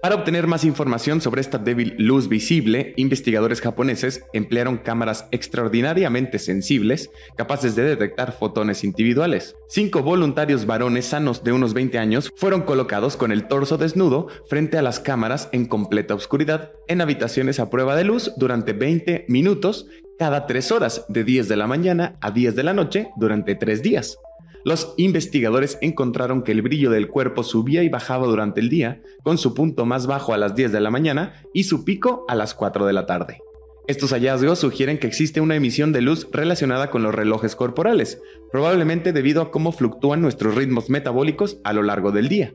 Para 0.04 0.16
obtener 0.16 0.46
más 0.46 0.66
información 0.66 1.22
sobre 1.22 1.40
esta 1.40 1.56
débil 1.56 1.94
luz 1.96 2.28
visible, 2.28 2.92
investigadores 2.98 3.62
japoneses 3.62 4.22
emplearon 4.34 4.76
cámaras 4.76 5.26
extraordinariamente 5.30 6.38
sensibles, 6.38 7.10
capaces 7.38 7.74
de 7.74 7.84
detectar 7.84 8.36
fotones 8.38 8.84
individuales. 8.84 9.56
Cinco 9.66 10.02
voluntarios 10.02 10.66
varones 10.66 11.06
sanos 11.06 11.42
de 11.42 11.52
unos 11.52 11.72
20 11.72 11.98
años 11.98 12.30
fueron 12.36 12.64
colocados 12.64 13.16
con 13.16 13.32
el 13.32 13.48
torso 13.48 13.78
desnudo 13.78 14.28
frente 14.46 14.76
a 14.76 14.82
las 14.82 15.00
cámaras 15.00 15.48
en 15.52 15.64
completa 15.64 16.14
oscuridad 16.14 16.72
en 16.86 17.00
habitaciones 17.00 17.58
a 17.58 17.70
prueba 17.70 17.96
de 17.96 18.04
luz 18.04 18.30
durante 18.36 18.74
20 18.74 19.24
minutos 19.28 19.86
cada 20.18 20.44
3 20.44 20.70
horas, 20.72 21.06
de 21.08 21.24
10 21.24 21.48
de 21.48 21.56
la 21.56 21.66
mañana 21.66 22.18
a 22.20 22.30
10 22.30 22.54
de 22.54 22.62
la 22.62 22.74
noche 22.74 23.08
durante 23.16 23.54
3 23.54 23.80
días. 23.80 24.18
Los 24.64 24.94
investigadores 24.96 25.76
encontraron 25.82 26.42
que 26.42 26.52
el 26.52 26.62
brillo 26.62 26.90
del 26.90 27.08
cuerpo 27.08 27.42
subía 27.42 27.82
y 27.82 27.90
bajaba 27.90 28.26
durante 28.26 28.60
el 28.60 28.70
día, 28.70 29.02
con 29.22 29.36
su 29.36 29.52
punto 29.52 29.84
más 29.84 30.06
bajo 30.06 30.32
a 30.32 30.38
las 30.38 30.54
10 30.54 30.72
de 30.72 30.80
la 30.80 30.90
mañana 30.90 31.34
y 31.52 31.64
su 31.64 31.84
pico 31.84 32.24
a 32.28 32.34
las 32.34 32.54
4 32.54 32.86
de 32.86 32.92
la 32.94 33.04
tarde. 33.04 33.40
Estos 33.86 34.12
hallazgos 34.12 34.60
sugieren 34.60 34.98
que 34.98 35.06
existe 35.06 35.42
una 35.42 35.56
emisión 35.56 35.92
de 35.92 36.00
luz 36.00 36.26
relacionada 36.32 36.88
con 36.88 37.02
los 37.02 37.14
relojes 37.14 37.54
corporales, 37.54 38.22
probablemente 38.50 39.12
debido 39.12 39.42
a 39.42 39.50
cómo 39.50 39.70
fluctúan 39.70 40.22
nuestros 40.22 40.54
ritmos 40.54 40.88
metabólicos 40.88 41.58
a 41.62 41.74
lo 41.74 41.82
largo 41.82 42.10
del 42.10 42.30
día. 42.30 42.54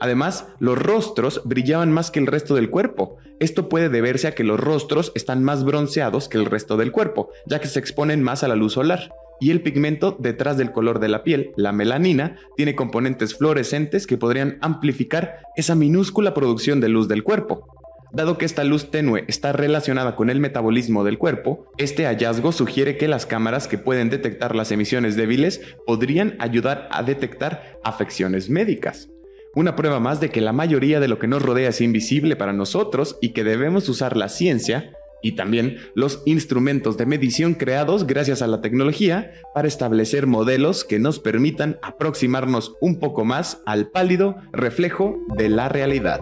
Además, 0.00 0.46
los 0.60 0.78
rostros 0.78 1.42
brillaban 1.44 1.92
más 1.92 2.10
que 2.10 2.20
el 2.20 2.26
resto 2.26 2.54
del 2.54 2.70
cuerpo. 2.70 3.18
Esto 3.38 3.68
puede 3.68 3.90
deberse 3.90 4.28
a 4.28 4.34
que 4.34 4.44
los 4.44 4.58
rostros 4.58 5.12
están 5.14 5.44
más 5.44 5.62
bronceados 5.62 6.30
que 6.30 6.38
el 6.38 6.46
resto 6.46 6.78
del 6.78 6.90
cuerpo, 6.90 7.28
ya 7.44 7.60
que 7.60 7.68
se 7.68 7.78
exponen 7.78 8.22
más 8.22 8.42
a 8.42 8.48
la 8.48 8.56
luz 8.56 8.72
solar 8.72 9.10
y 9.40 9.50
el 9.50 9.62
pigmento 9.62 10.16
detrás 10.18 10.56
del 10.56 10.70
color 10.70 11.00
de 11.00 11.08
la 11.08 11.24
piel, 11.24 11.52
la 11.56 11.72
melanina, 11.72 12.36
tiene 12.56 12.76
componentes 12.76 13.36
fluorescentes 13.36 14.06
que 14.06 14.18
podrían 14.18 14.58
amplificar 14.60 15.38
esa 15.56 15.74
minúscula 15.74 16.34
producción 16.34 16.80
de 16.80 16.88
luz 16.88 17.08
del 17.08 17.24
cuerpo. 17.24 17.66
Dado 18.12 18.38
que 18.38 18.44
esta 18.44 18.64
luz 18.64 18.90
tenue 18.90 19.24
está 19.28 19.52
relacionada 19.52 20.16
con 20.16 20.30
el 20.30 20.40
metabolismo 20.40 21.04
del 21.04 21.16
cuerpo, 21.16 21.66
este 21.78 22.06
hallazgo 22.06 22.50
sugiere 22.50 22.96
que 22.96 23.06
las 23.06 23.24
cámaras 23.24 23.68
que 23.68 23.78
pueden 23.78 24.10
detectar 24.10 24.56
las 24.56 24.72
emisiones 24.72 25.14
débiles 25.16 25.60
podrían 25.86 26.34
ayudar 26.40 26.88
a 26.90 27.04
detectar 27.04 27.78
afecciones 27.84 28.50
médicas. 28.50 29.08
Una 29.54 29.76
prueba 29.76 30.00
más 30.00 30.20
de 30.20 30.30
que 30.30 30.40
la 30.40 30.52
mayoría 30.52 31.00
de 31.00 31.08
lo 31.08 31.18
que 31.18 31.28
nos 31.28 31.42
rodea 31.42 31.70
es 31.70 31.80
invisible 31.80 32.36
para 32.36 32.52
nosotros 32.52 33.16
y 33.20 33.30
que 33.30 33.44
debemos 33.44 33.88
usar 33.88 34.16
la 34.16 34.28
ciencia 34.28 34.92
y 35.22 35.32
también 35.32 35.76
los 35.94 36.22
instrumentos 36.26 36.96
de 36.96 37.06
medición 37.06 37.54
creados 37.54 38.06
gracias 38.06 38.42
a 38.42 38.46
la 38.46 38.60
tecnología 38.60 39.32
para 39.54 39.68
establecer 39.68 40.26
modelos 40.26 40.84
que 40.84 40.98
nos 40.98 41.18
permitan 41.18 41.78
aproximarnos 41.82 42.76
un 42.80 42.98
poco 42.98 43.24
más 43.24 43.62
al 43.66 43.90
pálido 43.90 44.36
reflejo 44.52 45.16
de 45.36 45.48
la 45.48 45.68
realidad. 45.68 46.20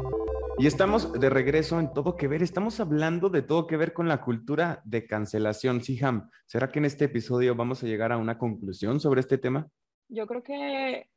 Y 0.61 0.67
estamos 0.67 1.13
de 1.13 1.31
regreso 1.31 1.79
en 1.79 1.93
Todo 1.93 2.17
que 2.17 2.27
Ver. 2.27 2.43
Estamos 2.43 2.81
hablando 2.81 3.29
de 3.29 3.43
todo 3.43 3.69
que 3.69 3.77
ver 3.77 3.93
con 3.93 4.09
la 4.09 4.21
cultura 4.21 4.83
de 4.85 5.07
cancelación. 5.07 5.83
Siham, 5.83 6.31
¿será 6.47 6.69
que 6.69 6.81
en 6.81 6.85
este 6.85 7.05
episodio 7.05 7.55
vamos 7.55 7.85
a 7.85 7.87
llegar 7.87 8.11
a 8.11 8.17
una 8.17 8.39
conclusión 8.39 8.99
sobre 8.99 9.21
este 9.21 9.39
tema? 9.39 9.69
Yo 10.09 10.27
creo 10.27 10.43
que 10.43 11.09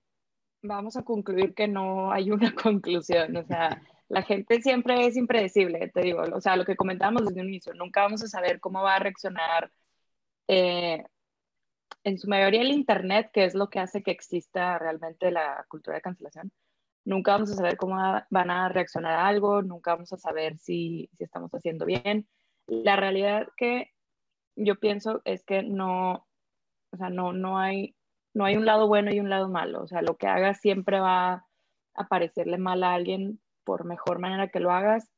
vamos 0.62 0.96
a 0.96 1.02
concluir 1.02 1.56
que 1.56 1.68
no 1.68 2.12
hay 2.12 2.30
una 2.30 2.54
conclusión. 2.64 3.36
O 3.36 3.44
sea, 3.44 3.82
la 4.12 4.24
gente 4.24 4.62
siempre 4.62 5.06
es 5.06 5.16
impredecible, 5.16 5.90
te 5.90 6.02
digo, 6.02 6.22
o 6.22 6.42
sea, 6.42 6.58
lo 6.58 6.66
que 6.66 6.76
comentábamos 6.76 7.26
desde 7.26 7.42
un 7.42 7.48
inicio, 7.48 7.74
nunca 7.74 8.02
vamos 8.02 8.22
a 8.24 8.28
saber 8.28 8.60
cómo 8.60 8.84
va 8.84 8.96
a 8.96 9.00
reaccionar 9.00 9.72
eh, 10.50 11.06
en 12.04 12.18
su 12.18 12.28
mayoría 12.28 12.62
el 12.62 12.72
Internet, 12.72 13.32
que 13.32 13.46
es 13.46 13.56
lo 13.56 13.70
que 13.70 13.80
hace 13.80 14.04
que 14.04 14.12
exista 14.12 14.78
realmente 14.78 15.32
la 15.32 15.66
cultura 15.70 15.96
de 15.96 16.02
cancelación. 16.02 16.52
Nunca 17.06 17.32
vamos 17.32 17.52
a 17.52 17.56
saber 17.56 17.78
cómo 17.78 17.96
van 18.30 18.52
a 18.52 18.68
reaccionar 18.68 19.14
a 19.14 19.28
algo, 19.28 19.62
nunca 19.62 19.94
vamos 19.94 20.12
a 20.12 20.18
saber 20.18 20.58
si, 20.58 21.10
si 21.14 21.24
estamos 21.24 21.52
haciendo 21.54 21.86
bien. 21.86 22.28
La 22.68 22.98
realidad 22.98 23.48
que 23.56 23.92
yo 24.58 24.78
pienso 24.80 25.22
es 25.24 25.46
que 25.46 25.64
no, 25.64 26.28
o 26.92 26.98
sea, 26.98 27.10
no, 27.10 27.32
no, 27.32 27.60
hay, 27.60 27.96
no 28.34 28.44
hay 28.44 28.58
un 28.58 28.66
lado 28.66 28.88
bueno 28.88 29.14
y 29.14 29.22
un 29.22 29.30
lado 29.30 29.48
malo. 29.48 29.84
O 29.84 29.88
sea, 29.88 30.02
lo 30.02 30.18
que 30.18 30.28
hagas 30.28 30.60
siempre 30.60 31.00
va 31.00 31.46
a 31.94 32.08
parecerle 32.10 32.58
mal 32.58 32.84
a 32.84 32.94
alguien 32.94 33.40
por 33.64 33.86
mejor 33.86 34.20
manera 34.20 34.50
que 34.50 34.60
lo 34.60 34.72
hagas 34.72 35.10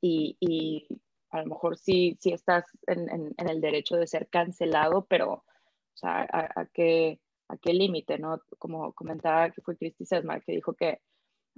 y, 0.00 0.86
a 1.30 1.40
lo 1.40 1.46
mejor 1.46 1.76
sí, 1.76 2.16
sí 2.20 2.32
estás 2.32 2.64
en, 2.86 3.34
el 3.36 3.60
derecho 3.60 3.96
de 3.96 4.06
ser 4.06 4.28
cancelado, 4.28 5.06
pero 5.06 5.32
o 5.32 5.44
sea, 5.94 6.26
a, 6.30 6.66
qué, 6.72 7.20
a 7.48 7.56
qué 7.56 7.74
límite, 7.74 8.18
¿no? 8.18 8.40
Como 8.58 8.92
comentaba 8.92 9.50
que 9.50 9.60
fue 9.60 9.76
Cristi 9.76 10.06
Sesmar, 10.06 10.42
que 10.42 10.52
dijo 10.52 10.74
que 10.74 11.00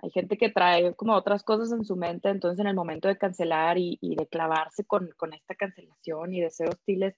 hay 0.02 0.10
gente 0.10 0.38
que 0.38 0.50
trae 0.50 0.94
como 0.94 1.14
otras 1.14 1.44
cosas 1.44 1.72
en 1.72 1.84
su 1.84 1.94
mente, 1.94 2.30
entonces 2.30 2.58
en 2.58 2.66
el 2.66 2.74
momento 2.74 3.08
de 3.08 3.18
cancelar 3.18 3.76
y, 3.78 3.98
de 4.00 4.26
clavarse 4.26 4.84
con, 4.84 5.10
con, 5.16 5.34
esta 5.34 5.54
cancelación 5.54 6.32
y 6.32 6.40
de 6.40 6.50
ser 6.50 6.70
hostiles, 6.70 7.14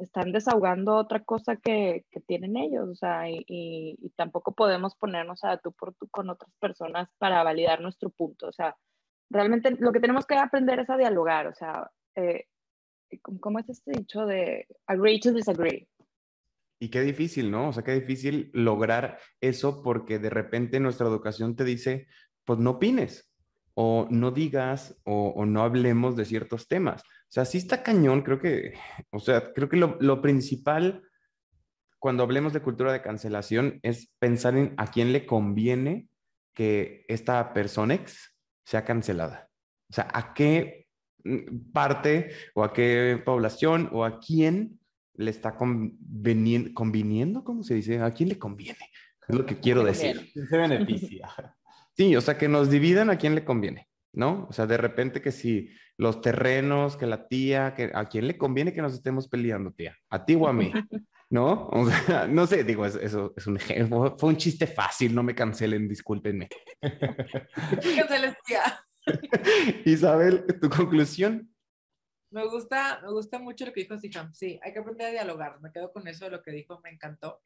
están 0.00 0.32
desahogando 0.32 0.96
otra 0.96 1.22
cosa 1.24 1.56
que, 1.56 2.04
que 2.10 2.20
tienen 2.20 2.56
ellos, 2.56 2.88
o 2.88 2.94
sea, 2.94 3.28
y, 3.30 3.44
y, 3.46 4.10
tampoco 4.16 4.52
podemos 4.52 4.94
ponernos 4.94 5.44
a 5.44 5.58
tú 5.58 5.72
por 5.72 5.94
tú 5.94 6.08
con 6.08 6.30
otras 6.30 6.50
personas 6.58 7.08
para 7.18 7.42
validar 7.42 7.80
nuestro 7.80 8.10
punto, 8.10 8.48
o 8.48 8.52
sea, 8.52 8.76
realmente 9.28 9.76
lo 9.78 9.92
que 9.92 10.00
tenemos 10.00 10.26
que 10.26 10.36
aprender 10.36 10.80
es 10.80 10.90
a 10.90 10.96
dialogar, 10.96 11.46
o 11.46 11.54
sea, 11.54 11.90
eh, 12.16 12.46
¿cómo 13.40 13.58
es 13.58 13.68
este 13.68 13.92
dicho 13.92 14.26
de 14.26 14.66
agree 14.86 15.20
to 15.20 15.32
disagree? 15.32 15.86
Y 16.82 16.88
qué 16.88 17.02
difícil, 17.02 17.50
¿no? 17.50 17.68
O 17.68 17.72
sea, 17.72 17.84
qué 17.84 17.92
difícil 17.92 18.50
lograr 18.54 19.18
eso 19.40 19.82
porque 19.82 20.18
de 20.18 20.30
repente 20.30 20.80
nuestra 20.80 21.06
educación 21.06 21.54
te 21.54 21.64
dice, 21.64 22.06
pues 22.46 22.58
no 22.58 22.70
opines, 22.70 23.30
o 23.74 24.08
no 24.10 24.30
digas, 24.30 24.98
o 25.04 25.44
no 25.44 25.62
hablemos 25.62 26.16
de 26.16 26.24
ciertos 26.24 26.68
temas. 26.68 27.02
O 27.30 27.32
sea, 27.32 27.44
sí 27.44 27.58
está 27.58 27.84
cañón, 27.84 28.22
creo 28.22 28.40
que, 28.40 28.74
o 29.10 29.20
sea, 29.20 29.52
creo 29.52 29.68
que 29.68 29.76
lo, 29.76 30.20
principal 30.20 31.04
cuando 32.00 32.24
hablemos 32.24 32.52
de 32.52 32.60
cultura 32.60 32.92
de 32.92 33.02
cancelación 33.02 33.78
es 33.84 34.12
pensar 34.18 34.56
en 34.56 34.74
a 34.78 34.90
quién 34.90 35.12
le 35.12 35.26
conviene 35.26 36.08
que 36.54 37.04
esta 37.06 37.52
persona 37.52 37.94
ex 37.94 38.36
sea 38.64 38.84
cancelada. 38.84 39.48
O 39.90 39.92
sea, 39.92 40.08
a 40.12 40.34
qué 40.34 40.88
parte 41.72 42.32
o 42.54 42.64
a 42.64 42.72
qué 42.72 43.22
población 43.24 43.88
o 43.92 44.04
a 44.04 44.18
quién 44.18 44.80
le 45.14 45.30
está 45.30 45.54
conviniendo, 45.54 47.44
¿cómo 47.44 47.62
se 47.62 47.74
dice? 47.74 48.00
¿A 48.00 48.10
quién 48.10 48.30
le 48.30 48.40
conviene? 48.40 48.90
Es 49.28 49.36
lo 49.36 49.46
que 49.46 49.60
quiero 49.60 49.84
decir. 49.84 50.32
Se 50.32 50.56
beneficia. 50.56 51.28
Sí, 51.96 52.16
o 52.16 52.20
sea, 52.20 52.36
que 52.36 52.48
nos 52.48 52.70
dividan 52.70 53.08
a 53.10 53.18
quién 53.18 53.36
le 53.36 53.44
conviene. 53.44 53.89
¿No? 54.12 54.46
O 54.48 54.52
sea, 54.52 54.66
de 54.66 54.76
repente 54.76 55.20
que 55.20 55.32
si 55.32 55.70
los 55.96 56.20
terrenos, 56.20 56.96
que 56.96 57.06
la 57.06 57.28
tía, 57.28 57.74
que 57.74 57.90
a 57.94 58.08
quién 58.08 58.26
le 58.26 58.38
conviene 58.38 58.72
que 58.72 58.82
nos 58.82 58.94
estemos 58.94 59.28
peleando, 59.28 59.72
tía, 59.72 59.96
a 60.08 60.24
ti 60.24 60.34
o 60.34 60.48
a 60.48 60.52
mí, 60.52 60.72
¿no? 61.30 61.68
O 61.68 61.86
sea, 61.88 62.26
no 62.28 62.46
sé, 62.46 62.64
digo, 62.64 62.86
eso 62.86 63.32
es 63.36 63.46
un 63.46 63.56
ejemplo, 63.56 64.16
fue 64.18 64.30
un 64.30 64.36
chiste 64.36 64.66
fácil, 64.66 65.14
no 65.14 65.22
me 65.22 65.34
cancelen, 65.34 65.88
discúlpenme. 65.88 66.48
Canceles, 66.80 68.36
tía. 68.46 68.62
Isabel, 69.84 70.44
¿tu 70.60 70.68
conclusión? 70.68 71.54
Me 72.32 72.46
gusta, 72.46 73.00
me 73.02 73.10
gusta 73.10 73.38
mucho 73.38 73.66
lo 73.66 73.72
que 73.72 73.82
dijo 73.82 73.98
Siham. 73.98 74.32
Sí, 74.32 74.60
hay 74.62 74.72
que 74.72 74.78
aprender 74.78 75.08
a 75.08 75.10
dialogar. 75.10 75.60
Me 75.60 75.72
quedo 75.72 75.92
con 75.92 76.06
eso 76.06 76.26
de 76.26 76.30
lo 76.30 76.42
que 76.42 76.52
dijo, 76.52 76.80
me 76.84 76.90
encantó. 76.90 77.40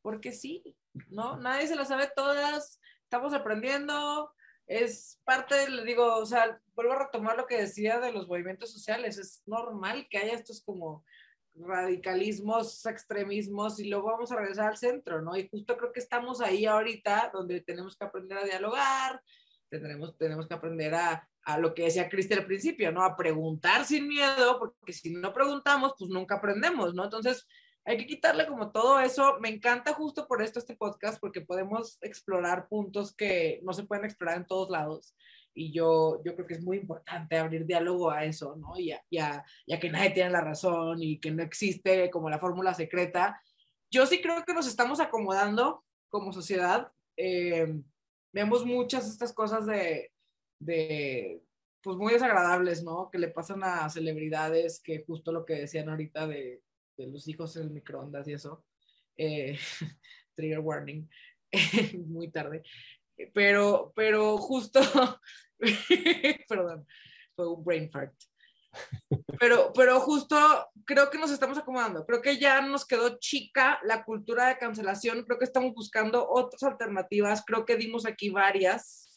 Porque 0.00 0.32
sí, 0.32 0.76
¿no? 1.08 1.36
Nadie 1.38 1.66
se 1.66 1.74
lo 1.74 1.84
sabe 1.84 2.08
todas. 2.14 2.80
Estamos 3.02 3.34
aprendiendo 3.34 4.32
es 4.68 5.18
parte, 5.24 5.68
le 5.70 5.82
digo, 5.84 6.16
o 6.16 6.26
sea, 6.26 6.60
vuelvo 6.74 6.92
a 6.92 7.06
retomar 7.06 7.36
lo 7.36 7.46
que 7.46 7.56
decía 7.56 7.98
de 7.98 8.12
los 8.12 8.28
movimientos 8.28 8.70
sociales, 8.70 9.16
es 9.18 9.42
normal 9.46 10.06
que 10.10 10.18
haya 10.18 10.34
estos 10.34 10.62
como 10.62 11.04
radicalismos, 11.54 12.84
extremismos 12.86 13.80
y 13.80 13.88
luego 13.88 14.08
vamos 14.08 14.30
a 14.30 14.36
regresar 14.36 14.68
al 14.68 14.76
centro, 14.76 15.22
¿no? 15.22 15.36
Y 15.36 15.48
justo 15.48 15.76
creo 15.76 15.90
que 15.90 16.00
estamos 16.00 16.40
ahí 16.40 16.66
ahorita 16.66 17.30
donde 17.32 17.62
tenemos 17.62 17.96
que 17.96 18.04
aprender 18.04 18.38
a 18.38 18.44
dialogar, 18.44 19.22
tenemos, 19.70 20.16
tenemos 20.16 20.46
que 20.46 20.54
aprender 20.54 20.94
a, 20.94 21.28
a 21.42 21.58
lo 21.58 21.74
que 21.74 21.84
decía 21.84 22.08
Cristi 22.08 22.34
al 22.34 22.46
principio, 22.46 22.92
¿no? 22.92 23.02
A 23.02 23.16
preguntar 23.16 23.86
sin 23.86 24.06
miedo, 24.06 24.58
porque 24.58 24.92
si 24.92 25.10
no 25.14 25.32
preguntamos, 25.32 25.94
pues 25.98 26.10
nunca 26.10 26.36
aprendemos, 26.36 26.94
¿no? 26.94 27.04
Entonces, 27.04 27.46
hay 27.88 27.96
que 27.96 28.06
quitarle 28.06 28.46
como 28.46 28.70
todo 28.70 29.00
eso. 29.00 29.38
Me 29.40 29.48
encanta 29.48 29.94
justo 29.94 30.28
por 30.28 30.42
esto 30.42 30.58
este 30.58 30.76
podcast, 30.76 31.18
porque 31.18 31.40
podemos 31.40 31.96
explorar 32.02 32.68
puntos 32.68 33.14
que 33.14 33.60
no 33.62 33.72
se 33.72 33.84
pueden 33.84 34.04
explorar 34.04 34.36
en 34.36 34.46
todos 34.46 34.68
lados. 34.68 35.14
Y 35.54 35.72
yo, 35.72 36.20
yo 36.22 36.34
creo 36.34 36.46
que 36.46 36.54
es 36.54 36.62
muy 36.62 36.76
importante 36.76 37.38
abrir 37.38 37.64
diálogo 37.64 38.10
a 38.10 38.26
eso, 38.26 38.56
¿no? 38.56 38.78
Y 38.78 38.92
a, 38.92 39.42
y 39.66 39.78
que 39.78 39.90
nadie 39.90 40.10
tiene 40.10 40.28
la 40.28 40.42
razón 40.42 41.02
y 41.02 41.18
que 41.18 41.30
no 41.30 41.42
existe 41.42 42.10
como 42.10 42.28
la 42.28 42.38
fórmula 42.38 42.74
secreta. 42.74 43.40
Yo 43.90 44.04
sí 44.04 44.20
creo 44.20 44.44
que 44.44 44.52
nos 44.52 44.68
estamos 44.68 45.00
acomodando 45.00 45.82
como 46.10 46.30
sociedad. 46.30 46.92
Eh, 47.16 47.74
vemos 48.34 48.66
muchas 48.66 49.08
estas 49.08 49.32
cosas 49.32 49.64
de, 49.64 50.12
de, 50.58 51.42
pues 51.80 51.96
muy 51.96 52.12
desagradables, 52.12 52.84
¿no? 52.84 53.08
Que 53.10 53.18
le 53.18 53.28
pasan 53.28 53.64
a 53.64 53.88
celebridades, 53.88 54.78
que 54.78 55.04
justo 55.06 55.32
lo 55.32 55.46
que 55.46 55.54
decían 55.54 55.88
ahorita 55.88 56.26
de 56.26 56.60
de 56.98 57.06
los 57.06 57.26
hijos 57.28 57.56
en 57.56 57.62
el 57.62 57.70
microondas 57.70 58.28
y 58.28 58.34
eso. 58.34 58.64
Eh, 59.16 59.58
trigger 60.34 60.60
warning, 60.60 61.08
muy 62.06 62.30
tarde. 62.30 62.62
pero, 63.32 63.92
pero 63.96 64.36
justo, 64.38 64.80
perdón, 66.48 66.86
fue 67.34 67.48
un 67.48 67.64
brain 67.64 67.90
fart. 67.90 68.14
Pero, 69.40 69.72
pero 69.72 69.98
justo 70.00 70.36
creo 70.84 71.10
que 71.10 71.18
nos 71.18 71.30
estamos 71.30 71.56
acomodando. 71.58 72.04
Creo 72.04 72.20
que 72.20 72.38
ya 72.38 72.60
nos 72.60 72.86
quedó 72.86 73.18
chica 73.18 73.80
la 73.82 74.04
cultura 74.04 74.48
de 74.48 74.58
cancelación. 74.58 75.24
Creo 75.24 75.38
que 75.38 75.46
estamos 75.46 75.74
buscando 75.74 76.28
otras 76.28 76.62
alternativas. 76.62 77.42
Creo 77.44 77.64
que 77.64 77.76
dimos 77.76 78.04
aquí 78.04 78.28
varias 78.30 79.07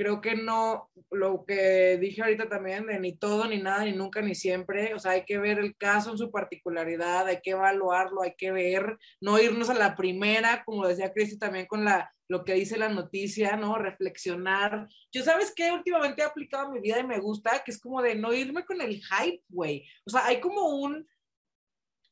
creo 0.00 0.22
que 0.22 0.34
no, 0.34 0.90
lo 1.10 1.44
que 1.44 1.98
dije 2.00 2.22
ahorita 2.22 2.48
también, 2.48 2.86
de 2.86 2.98
ni 2.98 3.18
todo, 3.18 3.46
ni 3.46 3.58
nada, 3.58 3.84
ni 3.84 3.92
nunca, 3.92 4.22
ni 4.22 4.34
siempre, 4.34 4.94
o 4.94 4.98
sea, 4.98 5.12
hay 5.12 5.26
que 5.26 5.36
ver 5.36 5.58
el 5.58 5.76
caso 5.76 6.10
en 6.10 6.16
su 6.16 6.30
particularidad, 6.30 7.26
hay 7.26 7.42
que 7.42 7.50
evaluarlo, 7.50 8.22
hay 8.22 8.34
que 8.34 8.50
ver, 8.50 8.96
no 9.20 9.38
irnos 9.38 9.68
a 9.68 9.74
la 9.74 9.96
primera, 9.96 10.64
como 10.64 10.88
decía 10.88 11.12
Cristi 11.12 11.38
también 11.38 11.66
con 11.66 11.84
la, 11.84 12.10
lo 12.28 12.46
que 12.46 12.54
dice 12.54 12.78
la 12.78 12.88
noticia, 12.88 13.56
¿no? 13.56 13.76
Reflexionar. 13.76 14.88
Yo, 15.12 15.22
¿sabes 15.22 15.52
qué? 15.54 15.70
Últimamente 15.70 16.22
he 16.22 16.24
aplicado 16.24 16.68
en 16.68 16.72
mi 16.72 16.80
vida 16.80 16.98
y 16.98 17.06
me 17.06 17.18
gusta, 17.18 17.62
que 17.62 17.70
es 17.70 17.78
como 17.78 18.00
de 18.00 18.14
no 18.14 18.32
irme 18.32 18.64
con 18.64 18.80
el 18.80 19.02
hype, 19.02 19.42
güey. 19.50 19.84
O 20.06 20.10
sea, 20.10 20.24
hay 20.24 20.40
como 20.40 20.66
un, 20.76 21.06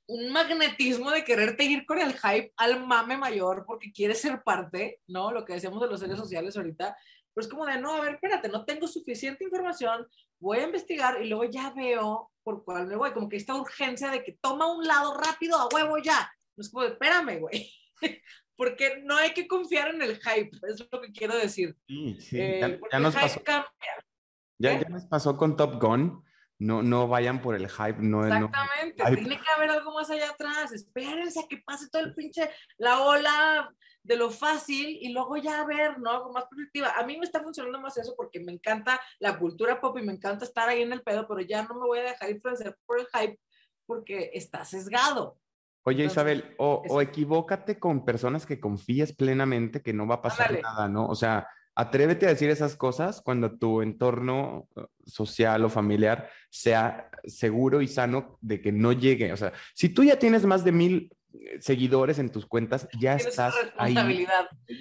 un 0.09 0.33
magnetismo 0.33 1.11
de 1.11 1.23
quererte 1.23 1.65
ir 1.65 1.85
con 1.85 2.01
el 2.01 2.15
hype 2.15 2.53
al 2.57 2.87
mame 2.87 3.19
mayor 3.19 3.65
porque 3.67 3.93
quieres 3.93 4.21
ser 4.21 4.43
parte, 4.43 5.01
¿no? 5.07 5.31
Lo 5.33 5.45
que 5.45 5.53
decíamos 5.53 5.83
de 5.83 5.87
los 5.87 6.01
seres 6.01 6.19
sociales 6.19 6.57
ahorita, 6.57 6.97
pero 7.39 7.47
es 7.47 7.53
como 7.53 7.67
de, 7.67 7.81
no, 7.81 7.95
a 7.95 8.01
ver, 8.01 8.15
espérate, 8.15 8.49
no 8.49 8.65
tengo 8.65 8.89
suficiente 8.89 9.45
información, 9.45 10.05
voy 10.41 10.59
a 10.59 10.65
investigar 10.65 11.23
y 11.23 11.29
luego 11.29 11.45
ya 11.45 11.71
veo 11.71 12.33
por 12.43 12.65
cuál 12.65 12.89
me 12.89 12.97
voy. 12.97 13.13
Como 13.13 13.29
que 13.29 13.37
esta 13.37 13.55
urgencia 13.55 14.11
de 14.11 14.25
que 14.25 14.37
toma 14.41 14.67
un 14.67 14.85
lado 14.85 15.17
rápido 15.17 15.57
a 15.57 15.69
huevo 15.73 15.99
ya. 15.99 16.29
No 16.57 16.63
es 16.63 16.69
como 16.69 16.83
de, 16.83 16.91
espérame, 16.91 17.39
güey. 17.39 17.71
porque 18.57 19.01
no 19.05 19.17
hay 19.17 19.35
que 19.35 19.47
confiar 19.47 19.95
en 19.95 20.03
el 20.03 20.17
hype, 20.17 20.51
es 20.69 20.85
lo 20.91 21.01
que 21.01 21.13
quiero 21.13 21.37
decir. 21.37 21.77
Sí, 21.87 22.21
sí. 22.21 22.41
Eh, 22.41 22.81
ya, 22.91 22.99
nos 22.99 23.15
pasó. 23.15 23.41
Ya, 23.47 24.81
ya, 24.81 24.89
nos 24.89 25.05
pasó 25.05 25.37
con 25.37 25.57
Top 25.57 25.81
Gun. 25.81 26.25
No, 26.59 26.83
no 26.83 27.07
vayan 27.07 27.41
por 27.41 27.55
el 27.55 27.69
hype. 27.69 27.99
No, 28.01 28.25
Exactamente, 28.25 29.05
tiene 29.15 29.41
que 29.41 29.51
haber 29.57 29.71
algo 29.71 29.95
más 29.95 30.11
allá 30.11 30.31
atrás. 30.31 30.73
Espérense 30.73 31.41
a 31.41 31.49
que 31.49 31.59
pase 31.59 31.89
todo 31.89 32.03
el 32.03 32.15
pinche, 32.15 32.51
la 32.79 33.01
ola 33.01 33.73
de 34.03 34.17
lo 34.17 34.31
fácil 34.31 34.99
y 35.01 35.13
luego 35.13 35.37
ya 35.37 35.65
ver, 35.65 35.99
¿no? 36.01 36.23
Con 36.23 36.33
más 36.33 36.47
perspectiva. 36.47 36.95
A 36.97 37.05
mí 37.05 37.17
me 37.17 37.25
está 37.25 37.43
funcionando 37.43 37.81
más 37.81 37.97
eso 37.99 38.15
porque 38.17 38.41
me 38.41 38.53
encanta 38.53 39.01
la 39.21 39.39
cultura 39.39 39.81
pop 39.81 39.97
y 39.99 40.03
me 40.03 40.13
encanta 40.13 40.45
estar 40.45 40.69
ahí 40.69 40.83
en 40.83 40.93
el 40.93 41.03
pedo, 41.03 41.29
pero 41.29 41.41
ya 41.41 41.63
no 41.63 41.75
me 41.75 41.87
voy 41.87 42.01
a 42.01 42.05
dejar 42.05 42.31
influenciar 42.31 42.77
por 42.87 42.99
el 42.99 43.07
hype 43.07 43.39
porque 43.87 44.31
está 44.35 44.65
sesgado. 44.65 45.39
Oye, 45.85 46.05
Isabel, 46.05 46.55
o, 46.59 46.83
o, 46.89 47.01
equivócate 47.01 47.79
con 47.79 48.05
personas 48.05 48.45
que 48.45 48.61
confíes 48.61 49.15
plenamente 49.15 49.81
que 49.81 49.95
no 49.95 50.07
va 50.07 50.17
a 50.17 50.23
pasar 50.23 50.61
nada, 50.61 50.89
¿no? 50.89 51.07
O 51.07 51.15
sea, 51.15 51.49
atrévete 51.79 52.27
a 52.27 52.31
decir 52.31 52.51
esas 52.51 52.77
cosas 52.77 53.23
cuando 53.23 53.57
tu 53.57 53.83
entorno 53.83 54.67
uh, 54.75 54.83
social 55.07 55.65
o 55.65 55.69
familiar 55.69 56.29
sea 56.51 57.09
seguro 57.25 57.81
y 57.81 57.87
sano 57.87 58.37
de 58.41 58.61
que 58.61 58.73
no 58.73 58.93
llegue. 58.93 59.33
O 59.33 59.37
sea, 59.37 59.53
si 59.75 59.89
tú 59.89 60.03
ya 60.03 60.19
tienes 60.19 60.45
más 60.45 60.65
de 60.65 60.73
mil 60.73 61.17
seguidores 61.61 62.19
en 62.19 62.31
tus 62.31 62.47
cuentas, 62.47 62.89
ya 62.99 63.15
estás 63.15 63.55
ahí. 63.77 64.27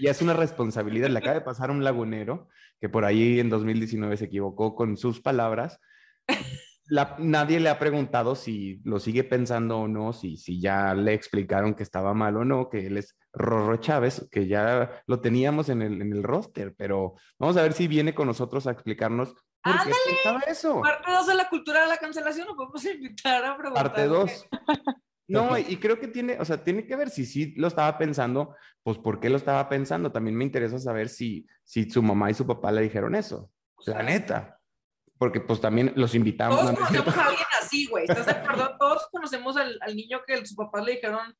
Ya 0.01 0.09
es 0.09 0.23
una 0.23 0.33
responsabilidad. 0.33 1.09
Le 1.09 1.19
acaba 1.19 1.35
de 1.35 1.41
pasar 1.41 1.69
a 1.69 1.73
un 1.73 1.83
lagunero 1.83 2.47
que 2.81 2.89
por 2.89 3.05
ahí 3.05 3.39
en 3.39 3.51
2019 3.51 4.17
se 4.17 4.25
equivocó 4.25 4.73
con 4.73 4.97
sus 4.97 5.21
palabras. 5.21 5.79
Nadie 7.19 7.59
le 7.59 7.69
ha 7.69 7.79
preguntado 7.79 8.35
si 8.35 8.79
lo 8.83 8.99
sigue 8.99 9.23
pensando 9.23 9.79
o 9.79 9.87
no, 9.87 10.13
si, 10.13 10.37
si 10.37 10.59
ya 10.59 10.93
le 10.93 11.13
explicaron 11.13 11.73
que 11.73 11.83
estaba 11.83 12.13
mal 12.13 12.37
o 12.37 12.45
no, 12.45 12.69
que 12.69 12.87
él 12.87 12.97
es 12.97 13.15
Rorro 13.33 13.77
Chávez, 13.77 14.27
que 14.31 14.47
ya 14.47 14.91
lo 15.05 15.19
teníamos 15.19 15.69
en 15.69 15.81
el, 15.81 16.01
en 16.01 16.13
el 16.13 16.23
roster, 16.23 16.73
pero 16.77 17.15
vamos 17.39 17.57
a 17.57 17.61
ver 17.61 17.73
si 17.73 17.87
viene 17.87 18.15
con 18.15 18.27
nosotros 18.27 18.67
a 18.67 18.71
explicarnos 18.71 19.35
qué 19.63 20.51
eso. 20.51 20.81
Parte 20.81 21.11
2 21.11 21.27
de 21.27 21.35
la 21.35 21.49
cultura 21.49 21.81
de 21.81 21.87
la 21.87 21.97
cancelación, 21.97 22.47
lo 22.47 22.55
podemos 22.55 22.85
invitar 22.85 23.43
a 23.45 23.57
preguntar. 23.57 23.83
Parte 23.87 24.05
2. 24.05 24.45
No, 25.29 25.57
y 25.57 25.75
creo 25.75 25.99
que 25.99 26.07
tiene, 26.07 26.37
o 26.39 26.45
sea, 26.45 26.63
tiene 26.63 26.87
que 26.87 26.95
ver 26.95 27.09
si 27.09 27.25
sí 27.25 27.53
lo 27.57 27.67
estaba 27.67 27.97
pensando, 27.97 28.55
pues 28.81 28.97
por 28.97 29.19
qué 29.19 29.29
lo 29.29 29.35
estaba 29.35 29.67
pensando. 29.67 30.09
También 30.09 30.37
me 30.37 30.45
interesa 30.45 30.79
saber 30.79 31.09
si, 31.09 31.45
si 31.65 31.89
su 31.89 32.01
mamá 32.01 32.31
y 32.31 32.33
su 32.33 32.47
papá 32.47 32.71
le 32.71 32.81
dijeron 32.81 33.13
eso. 33.13 33.51
La 33.85 34.01
neta. 34.03 34.56
Porque 35.17 35.41
pues 35.41 35.59
también 35.59 35.93
los 35.95 36.13
invitamos. 36.15 36.59
Todos 36.59 36.75
conocemos 36.75 37.17
a 37.17 37.25
alguien 37.25 37.47
así, 37.61 37.87
güey. 37.87 38.05
¿Estás 38.07 38.25
de 38.25 38.31
acuerdo? 38.33 38.75
Todos 38.79 39.07
conocemos 39.11 39.57
al, 39.57 39.77
al 39.81 39.95
niño 39.95 40.21
que 40.25 40.45
su 40.45 40.55
papá 40.55 40.81
le 40.81 40.93
dijeron 40.93 41.35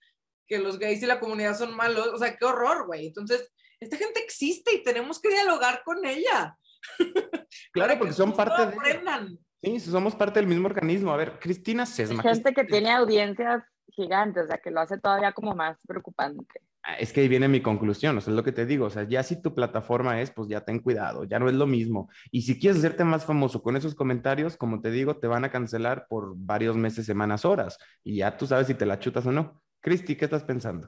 que 0.48 0.60
los 0.60 0.80
gays 0.80 1.04
y 1.04 1.06
la 1.06 1.20
comunidad 1.20 1.58
son 1.58 1.76
malos. 1.76 2.08
O 2.08 2.18
sea, 2.18 2.36
qué 2.36 2.46
horror, 2.46 2.88
güey. 2.88 3.08
Entonces, 3.08 3.52
esta 3.80 3.98
gente 3.98 4.20
existe 4.20 4.74
y 4.74 4.84
tenemos 4.84 5.22
que 5.22 5.30
dialogar 5.30 5.82
con 5.84 6.06
ella. 6.06 6.58
Claro, 7.72 7.98
porque 7.98 8.14
son 8.14 8.34
parte 8.34 8.66
de... 8.66 9.38
Sí, 9.62 9.80
somos 9.80 10.16
parte 10.16 10.40
del 10.40 10.48
mismo 10.48 10.68
organismo. 10.68 11.12
A 11.12 11.18
ver, 11.18 11.40
Cristina 11.40 11.86
Sesma. 11.86 12.22
Gente 12.22 12.54
que 12.54 12.64
tiene 12.66 12.92
audiencias 12.92 13.64
gigante, 13.90 14.42
o 14.42 14.48
sea, 14.48 14.58
que 14.58 14.72
lo 14.72 14.82
hace 14.82 14.98
todavía 14.98 15.32
como 15.32 15.56
más 15.56 15.78
preocupante. 15.88 16.62
Ah, 16.84 16.96
es 16.96 17.12
que 17.12 17.22
ahí 17.22 17.28
viene 17.28 17.48
mi 17.48 17.62
conclusión, 17.62 18.18
o 18.18 18.22
sea, 18.22 18.32
es 18.32 18.38
lo 18.38 18.44
que 18.44 18.54
te 18.54 18.66
digo, 18.66 18.86
o 18.86 18.90
sea, 18.90 19.04
ya 19.04 19.22
si 19.22 19.42
tu 19.42 19.54
plataforma 19.54 20.22
es, 20.22 20.32
pues 20.32 20.48
ya 20.48 20.62
ten 20.62 20.80
cuidado, 20.80 21.26
ya 21.26 21.38
no 21.38 21.50
es 21.50 21.56
lo 21.56 21.68
mismo. 21.68 22.10
Y 22.32 22.44
si 22.44 22.60
quieres 22.60 22.80
hacerte 22.80 23.04
más 23.04 23.26
famoso 23.26 23.62
con 23.62 23.76
esos 23.76 23.94
comentarios, 23.94 24.56
como 24.56 24.80
te 24.82 24.90
digo, 24.90 25.18
te 25.18 25.28
van 25.28 25.44
a 25.44 25.52
cancelar 25.52 26.08
por 26.08 26.34
varios 26.38 26.78
meses, 26.78 27.06
semanas, 27.06 27.44
horas, 27.44 27.78
y 28.04 28.18
ya 28.18 28.38
tú 28.38 28.48
sabes 28.48 28.68
si 28.68 28.74
te 28.74 28.86
la 28.86 29.00
chutas 29.00 29.26
o 29.26 29.32
no. 29.32 29.62
Cristi, 29.82 30.16
¿qué 30.16 30.26
estás 30.26 30.44
pensando? 30.44 30.88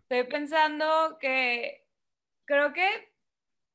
Estoy 0.00 0.24
pensando 0.24 1.16
que 1.18 1.86
creo 2.44 2.72
que 2.72 3.12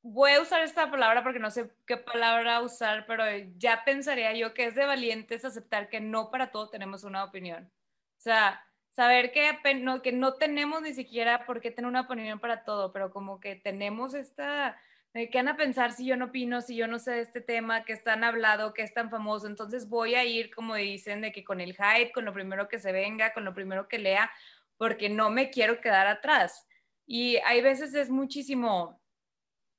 voy 0.03 0.31
a 0.31 0.41
usar 0.41 0.61
esta 0.61 0.89
palabra 0.89 1.23
porque 1.23 1.39
no 1.39 1.49
sé 1.49 1.71
qué 1.85 1.97
palabra 1.97 2.61
usar, 2.61 3.05
pero 3.07 3.23
ya 3.57 3.83
pensaría 3.83 4.33
yo 4.33 4.53
que 4.53 4.65
es 4.65 4.75
de 4.75 4.85
valientes 4.85 5.43
aceptar 5.43 5.89
que 5.89 5.99
no 5.99 6.29
para 6.29 6.51
todo 6.51 6.69
tenemos 6.69 7.03
una 7.03 7.23
opinión. 7.23 7.71
O 8.17 8.19
sea, 8.19 8.63
saber 8.91 9.31
que 9.31 9.55
no, 9.75 10.01
que 10.01 10.11
no 10.11 10.33
tenemos 10.35 10.81
ni 10.81 10.93
siquiera 10.93 11.45
por 11.45 11.61
qué 11.61 11.71
tener 11.71 11.87
una 11.87 12.01
opinión 12.01 12.39
para 12.39 12.63
todo, 12.63 12.91
pero 12.91 13.11
como 13.11 13.39
que 13.39 13.55
tenemos 13.55 14.13
esta, 14.15 14.79
¿qué 15.13 15.29
van 15.33 15.49
a 15.49 15.57
pensar 15.57 15.91
si 15.91 16.05
yo 16.05 16.17
no 16.17 16.25
opino, 16.25 16.61
si 16.61 16.75
yo 16.75 16.87
no 16.87 16.97
sé 16.97 17.11
de 17.11 17.21
este 17.21 17.41
tema, 17.41 17.85
que 17.85 17.93
es 17.93 18.03
tan 18.03 18.23
hablado, 18.23 18.73
que 18.73 18.81
es 18.81 18.93
tan 18.93 19.09
famoso? 19.09 19.47
Entonces 19.47 19.87
voy 19.87 20.15
a 20.15 20.25
ir, 20.25 20.53
como 20.53 20.75
dicen, 20.75 21.21
de 21.21 21.31
que 21.31 21.43
con 21.43 21.61
el 21.61 21.75
hype, 21.75 22.11
con 22.11 22.25
lo 22.25 22.33
primero 22.33 22.67
que 22.67 22.79
se 22.79 22.91
venga, 22.91 23.33
con 23.33 23.45
lo 23.45 23.53
primero 23.53 23.87
que 23.87 23.99
lea, 23.99 24.31
porque 24.77 25.09
no 25.09 25.29
me 25.29 25.49
quiero 25.49 25.79
quedar 25.81 26.07
atrás. 26.07 26.67
Y 27.05 27.37
hay 27.45 27.61
veces 27.61 27.93
es 27.93 28.09
muchísimo 28.09 29.01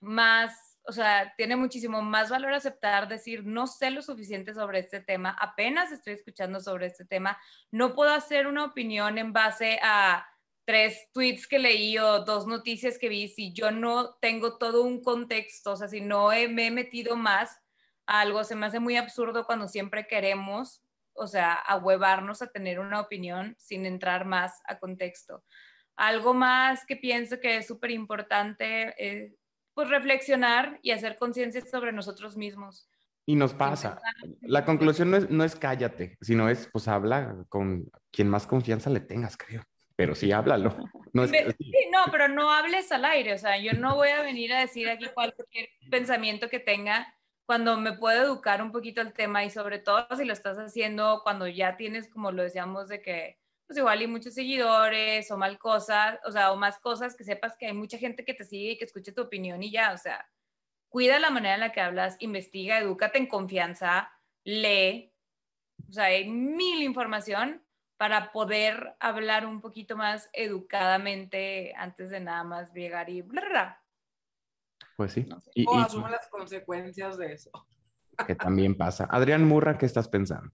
más 0.01 0.68
o 0.89 0.93
sea, 0.93 1.35
tiene 1.37 1.55
muchísimo 1.55 2.01
más 2.01 2.31
valor 2.31 2.55
aceptar, 2.55 3.09
decir, 3.09 3.45
no 3.45 3.67
sé 3.67 3.91
lo 3.91 4.01
suficiente 4.01 4.55
sobre 4.55 4.79
este 4.79 5.01
tema, 5.01 5.37
apenas 5.39 5.93
estoy 5.93 6.15
escuchando 6.15 6.61
sobre 6.61 6.87
este 6.87 7.05
tema, 7.05 7.39
no 7.71 7.95
puedo 7.95 8.11
hacer 8.11 8.47
una 8.47 8.65
opinión 8.65 9.19
en 9.19 9.35
base 9.35 9.79
a 9.83 10.27
tres 10.65 11.11
tweets 11.13 11.47
que 11.47 11.59
leí 11.59 11.99
o 11.99 12.25
dos 12.25 12.47
noticias 12.47 12.99
que 12.99 13.11
vi, 13.11 13.29
si 13.29 13.53
yo 13.53 13.71
no 13.71 14.15
tengo 14.15 14.57
todo 14.57 14.83
un 14.83 15.03
contexto, 15.03 15.73
o 15.73 15.77
sea, 15.77 15.89
si 15.89 16.01
no 16.01 16.29
me 16.29 16.69
he 16.69 16.71
metido 16.71 17.17
más 17.17 17.59
a 18.07 18.23
algo, 18.23 18.43
se 18.43 18.57
me 18.57 18.65
hace 18.65 18.81
muy 18.81 18.97
absurdo 18.97 19.45
cuando 19.45 19.69
siempre 19.69 20.07
queremos, 20.07 20.83
o 21.13 21.27
sea, 21.27 21.53
ahuevarnos 21.53 22.41
a 22.41 22.51
tener 22.51 22.81
una 22.81 23.01
opinión 23.01 23.57
sin 23.59 23.85
entrar 23.85 24.25
más 24.25 24.63
a 24.65 24.79
contexto. 24.79 25.45
Algo 25.97 26.33
más 26.33 26.87
que 26.87 26.97
pienso 26.97 27.41
que 27.41 27.59
es 27.59 27.67
súper 27.67 27.91
importante 27.91 28.95
eh, 28.97 29.35
pues 29.79 29.91
reflexionar 29.91 30.81
y 30.83 30.91
hacer 30.91 31.17
conciencia 31.17 31.65
sobre 31.65 31.93
nosotros 31.93 32.37
mismos. 32.37 32.91
Y 33.27 33.37
nos 33.37 33.55
pasa. 33.55 34.01
La 34.41 34.65
conclusión 34.65 35.09
no 35.09 35.19
es, 35.19 35.31
no 35.31 35.45
es 35.45 35.55
cállate, 35.55 36.19
sino 36.21 36.49
es 36.49 36.69
pues 36.73 36.89
habla 36.89 37.45
con 37.49 37.89
quien 38.11 38.29
más 38.29 38.49
confianza 38.49 38.91
le 38.91 38.99
tengas, 38.99 39.37
creo. 39.37 39.63
Pero 39.95 40.17
sí, 40.17 40.33
háblalo. 40.33 40.77
No, 41.13 41.29
sí, 41.29 41.37
no, 41.93 42.11
pero 42.11 42.27
no 42.27 42.51
hables 42.51 42.91
al 42.91 43.05
aire. 43.05 43.35
O 43.35 43.39
sea, 43.39 43.57
yo 43.57 43.73
no 43.75 43.95
voy 43.95 44.09
a 44.09 44.21
venir 44.23 44.53
a 44.53 44.59
decir 44.59 44.89
aquí 44.89 45.07
cualquier 45.15 45.69
pensamiento 45.89 46.49
que 46.49 46.59
tenga 46.59 47.15
cuando 47.47 47.79
me 47.79 47.93
puedo 47.93 48.25
educar 48.25 48.61
un 48.61 48.73
poquito 48.73 49.01
el 49.01 49.13
tema 49.13 49.45
y 49.45 49.51
sobre 49.51 49.79
todo 49.79 50.09
si 50.17 50.25
lo 50.25 50.33
estás 50.33 50.59
haciendo 50.59 51.21
cuando 51.23 51.47
ya 51.47 51.77
tienes, 51.77 52.09
como 52.09 52.33
lo 52.33 52.43
decíamos, 52.43 52.89
de 52.89 53.01
que 53.01 53.39
pues 53.69 53.79
igual 53.79 54.01
y 54.01 54.07
muchos 54.07 54.33
seguidores 54.33 55.31
o 55.31 55.37
mal 55.37 55.59
cosas, 55.59 56.19
o 56.25 56.33
sea, 56.33 56.53
o 56.53 56.57
más 56.57 56.79
cosas 56.79 57.15
que 57.15 57.23
sepas 57.23 57.55
que 57.59 57.67
hay 57.67 57.75
mucha 57.75 57.99
gente 57.99 58.25
que 58.25 58.33
te 58.33 58.45
sigue 58.45 58.73
y 58.73 58.79
que 58.79 58.87
escuche 58.87 59.13
tu 59.13 59.21
opinión 59.21 59.63
y 59.63 59.71
ya, 59.71 59.93
o 59.93 59.99
sea, 59.99 60.27
cuida 60.89 61.19
la 61.19 61.29
manera 61.29 61.55
en 61.55 61.61
la 61.61 61.71
que 61.71 61.83
hablas, 61.83 62.17
investiga, 62.21 62.79
edúcate 62.79 63.19
en 63.19 63.27
confianza, 63.27 64.11
lee, 64.43 65.13
o 65.87 65.93
sea, 65.93 66.05
hay 66.05 66.31
mil 66.31 66.83
información 66.83 67.63
para 67.99 68.33
poder 68.33 68.97
hablar 69.01 69.45
un 69.45 69.61
poquito 69.61 69.99
más 69.99 70.31
educadamente 70.33 71.75
antes 71.77 72.09
de 72.09 72.21
nada 72.21 72.45
más 72.45 72.73
llegar 72.73 73.11
y 73.11 73.21
bla, 73.21 73.83
Pues 74.97 75.13
sí. 75.13 75.29
o 75.67 75.77
asume 75.77 76.11
las 76.11 76.27
consecuencias 76.29 77.19
de 77.19 77.35
eso. 77.35 77.51
Que 78.27 78.35
también 78.35 78.79
pasa. 78.79 79.07
Adrián 79.11 79.45
Murra, 79.45 79.77
¿qué 79.77 79.85
estás 79.85 80.09
pensando? 80.09 80.51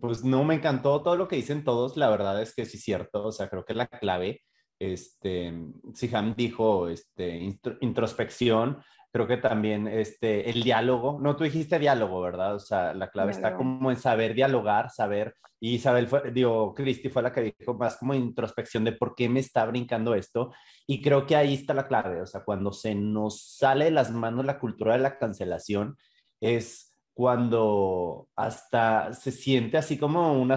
Pues 0.00 0.22
no, 0.24 0.44
me 0.44 0.54
encantó 0.54 1.02
todo 1.02 1.16
lo 1.16 1.26
que 1.26 1.36
dicen 1.36 1.64
todos, 1.64 1.96
la 1.96 2.08
verdad 2.08 2.40
es 2.40 2.54
que 2.54 2.64
sí 2.64 2.76
es 2.76 2.84
cierto, 2.84 3.26
o 3.26 3.32
sea, 3.32 3.48
creo 3.48 3.64
que 3.64 3.74
la 3.74 3.88
clave 3.88 4.42
este, 4.78 5.52
Siham 5.94 6.34
dijo 6.36 6.88
este, 6.88 7.56
introspección, 7.80 8.82
creo 9.12 9.26
que 9.26 9.36
también 9.36 9.88
este, 9.88 10.48
el 10.50 10.62
diálogo, 10.62 11.18
no, 11.20 11.36
tú 11.36 11.44
dijiste 11.44 11.78
diálogo, 11.78 12.20
¿verdad? 12.20 12.54
O 12.54 12.60
sea, 12.60 12.94
la 12.94 13.10
clave 13.10 13.32
está 13.32 13.56
como 13.56 13.90
en 13.90 13.96
saber 13.96 14.34
dialogar, 14.34 14.90
saber, 14.90 15.34
y 15.60 15.74
Isabel 15.74 16.06
fue, 16.06 16.30
digo, 16.30 16.74
Cristi 16.74 17.08
fue 17.08 17.22
la 17.22 17.32
que 17.32 17.54
dijo 17.58 17.74
más 17.74 17.96
como 17.96 18.14
introspección 18.14 18.84
de 18.84 18.92
por 18.92 19.14
qué 19.14 19.28
me 19.28 19.40
está 19.40 19.66
brincando 19.66 20.14
esto, 20.14 20.52
y 20.86 21.02
creo 21.02 21.26
que 21.26 21.36
ahí 21.36 21.54
está 21.54 21.74
la 21.74 21.88
clave, 21.88 22.22
o 22.22 22.26
sea, 22.26 22.44
cuando 22.44 22.72
se 22.72 22.94
nos 22.94 23.56
sale 23.56 23.86
de 23.86 23.90
las 23.90 24.12
manos 24.12 24.44
la 24.44 24.58
cultura 24.60 24.94
de 24.94 25.00
la 25.00 25.18
cancelación, 25.18 25.96
es 26.40 26.93
cuando 27.14 28.28
hasta 28.36 29.12
se 29.14 29.30
siente 29.30 29.78
así 29.78 29.96
como 29.96 30.32
una, 30.40 30.56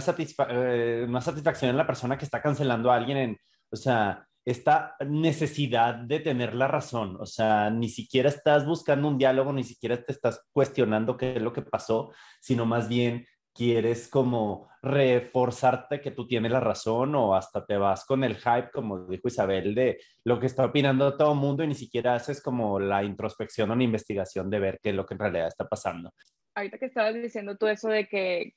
eh, 0.49 1.05
una 1.07 1.21
satisfacción 1.21 1.69
en 1.69 1.77
la 1.77 1.87
persona 1.87 2.17
que 2.17 2.25
está 2.25 2.41
cancelando 2.41 2.91
a 2.91 2.95
alguien 2.95 3.17
en, 3.17 3.37
o 3.71 3.75
sea, 3.75 4.27
esta 4.43 4.95
necesidad 5.05 5.95
de 5.95 6.19
tener 6.19 6.55
la 6.55 6.67
razón, 6.67 7.17
o 7.19 7.25
sea, 7.25 7.69
ni 7.69 7.89
siquiera 7.89 8.29
estás 8.29 8.65
buscando 8.65 9.07
un 9.07 9.17
diálogo, 9.17 9.53
ni 9.53 9.63
siquiera 9.63 10.01
te 10.01 10.13
estás 10.13 10.41
cuestionando 10.51 11.17
qué 11.17 11.35
es 11.35 11.41
lo 11.41 11.53
que 11.53 11.61
pasó, 11.61 12.11
sino 12.39 12.65
más 12.65 12.87
bien 12.87 13.27
quieres 13.53 14.07
como 14.07 14.69
reforzarte 14.81 15.99
que 15.99 16.11
tú 16.11 16.27
tienes 16.27 16.51
la 16.51 16.59
razón 16.59 17.15
o 17.15 17.35
hasta 17.35 17.65
te 17.65 17.75
vas 17.75 18.05
con 18.05 18.23
el 18.23 18.35
hype, 18.37 18.69
como 18.71 19.05
dijo 19.07 19.27
Isabel, 19.27 19.75
de 19.75 19.99
lo 20.23 20.39
que 20.39 20.45
está 20.45 20.65
opinando 20.65 21.17
todo 21.17 21.33
el 21.33 21.39
mundo 21.39 21.63
y 21.63 21.67
ni 21.67 21.75
siquiera 21.75 22.15
haces 22.15 22.41
como 22.41 22.79
la 22.79 23.03
introspección 23.03 23.69
o 23.71 23.75
la 23.75 23.83
investigación 23.83 24.49
de 24.49 24.59
ver 24.59 24.79
qué 24.81 24.91
es 24.91 24.95
lo 24.95 25.05
que 25.05 25.15
en 25.15 25.19
realidad 25.19 25.47
está 25.47 25.67
pasando. 25.67 26.11
Ahorita 26.57 26.79
que 26.79 26.87
estabas 26.87 27.13
diciendo 27.13 27.55
tú 27.55 27.67
eso 27.67 27.87
de 27.87 28.07
que 28.07 28.55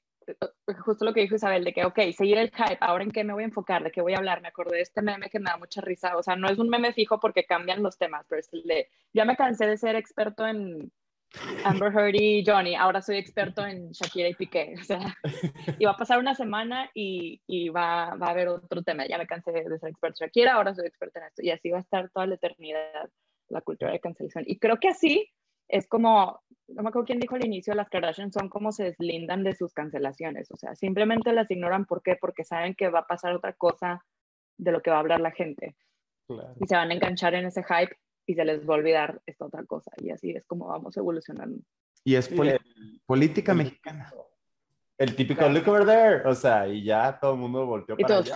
justo 0.85 1.05
lo 1.05 1.13
que 1.13 1.21
dijo 1.21 1.35
Isabel, 1.35 1.65
de 1.65 1.75
que, 1.75 1.85
ok, 1.85 1.99
seguir 2.17 2.39
el 2.39 2.51
hype, 2.51 2.79
ahora 2.81 3.05
en 3.05 3.11
qué 3.11 3.25
me 3.25 3.35
voy 3.35 3.43
a 3.43 3.47
enfocar, 3.47 3.85
de 3.85 3.91
qué 3.91 4.01
voy 4.01 4.15
a 4.15 4.17
hablar, 4.17 4.41
me 4.41 4.49
acordé 4.49 4.77
de 4.77 4.83
este 4.83 5.03
meme 5.03 5.29
que 5.29 5.39
me 5.39 5.51
da 5.51 5.59
mucha 5.59 5.83
risa, 5.83 6.17
o 6.17 6.23
sea, 6.23 6.35
no 6.35 6.49
es 6.49 6.59
un 6.59 6.71
meme 6.71 6.95
fijo 6.95 7.21
porque 7.21 7.45
cambian 7.45 7.83
los 7.83 7.99
temas, 7.99 8.25
pero 8.27 8.41
es 8.41 8.49
el 8.55 8.63
de, 8.63 8.89
ya 9.13 9.27
me 9.27 9.37
cansé 9.37 9.67
de 9.67 9.77
ser 9.77 9.97
experto 9.97 10.47
en 10.47 10.91
Amber 11.65 11.93
Heard 11.93 12.15
y 12.15 12.43
Johnny, 12.43 12.75
ahora 12.75 13.03
soy 13.03 13.19
experto 13.19 13.67
en 13.67 13.91
Shakira 13.91 14.29
y 14.29 14.35
Piqué, 14.35 14.77
o 14.81 14.85
sea, 14.85 15.15
y 15.79 15.85
va 15.85 15.91
a 15.91 15.97
pasar 15.99 16.19
una 16.21 16.35
semana 16.35 16.91
y, 16.95 17.43
y 17.47 17.69
va, 17.69 18.15
va, 18.15 18.29
a 18.29 18.31
haber 18.31 18.49
otro 18.49 18.83
tema, 18.83 19.07
ya 19.07 19.19
me 19.19 19.27
cansé 19.27 19.53
de 19.53 19.63
ser 19.79 19.91
experto 19.91 20.25
en 20.25 20.29
Shakira, 20.29 20.55
ahora 20.55 20.75
soy 20.75 20.87
experto 20.87 21.19
en 21.19 21.27
esto, 21.27 21.43
y 21.43 21.51
así 21.51 21.69
va 21.69 21.79
a 21.79 21.83
estar 21.83 22.09
toda 22.09 22.27
la 22.27 22.37
eternidad 22.37 23.11
la 23.49 23.61
cultura 23.63 23.91
de 23.91 23.99
cancelación. 23.99 24.45
Y 24.47 24.61
creo 24.61 24.79
que 24.79 24.89
así 24.89 25.29
es 25.71 25.87
como, 25.89 26.41
no 26.75 26.83
me 26.83 26.89
acuerdo 26.89 27.07
quién 27.07 27.21
dijo 27.21 27.35
al 27.35 27.45
inicio, 27.45 27.75
las 27.75 27.89
Kardashian 27.89 28.33
son 28.33 28.49
como 28.49 28.73
se 28.73 28.85
deslindan 28.85 29.43
de 29.45 29.55
sus 29.55 29.73
cancelaciones, 29.73 30.51
o 30.51 30.57
sea, 30.57 30.75
simplemente 30.75 31.33
las 31.33 31.51
ignoran, 31.51 31.85
¿por 31.85 32.03
qué? 32.03 32.17
Porque 32.21 32.45
saben 32.45 32.75
que 32.75 32.89
va 32.89 33.01
a 33.01 33.07
pasar 33.07 33.35
otra 33.35 33.53
cosa 33.55 34.05
de 34.59 34.73
lo 34.73 34.83
que 34.83 34.91
va 34.91 34.97
a 34.97 35.01
hablar 35.01 35.21
la 35.21 35.33
gente. 35.33 35.77
Y 36.61 36.67
se 36.67 36.77
van 36.77 36.91
a 36.91 36.95
enganchar 36.95 37.35
en 37.35 37.47
ese 37.47 37.65
hype 37.65 37.97
y 38.27 38.35
se 38.35 38.45
les 38.45 38.69
va 38.69 38.75
a 38.75 38.79
olvidar 38.79 39.21
esta 39.27 39.47
otra 39.47 39.65
cosa. 39.65 39.91
Y 39.99 40.11
así 40.11 40.31
es 40.31 40.45
como 40.47 40.69
vamos 40.69 40.97
evolucionando. 40.97 41.61
Y 42.05 42.15
es 42.15 42.31
política 43.07 43.55
mexicana. 43.55 44.13
El 44.97 45.17
típico 45.17 45.49
look 45.49 45.67
over 45.67 45.87
there, 45.87 46.29
o 46.29 46.35
sea, 46.35 46.69
y 46.69 46.85
ya 46.85 47.19
todo 47.19 47.33
el 47.33 47.41
mundo 47.41 47.65
volteó 47.65 47.97
para 47.97 48.19
allá. 48.19 48.35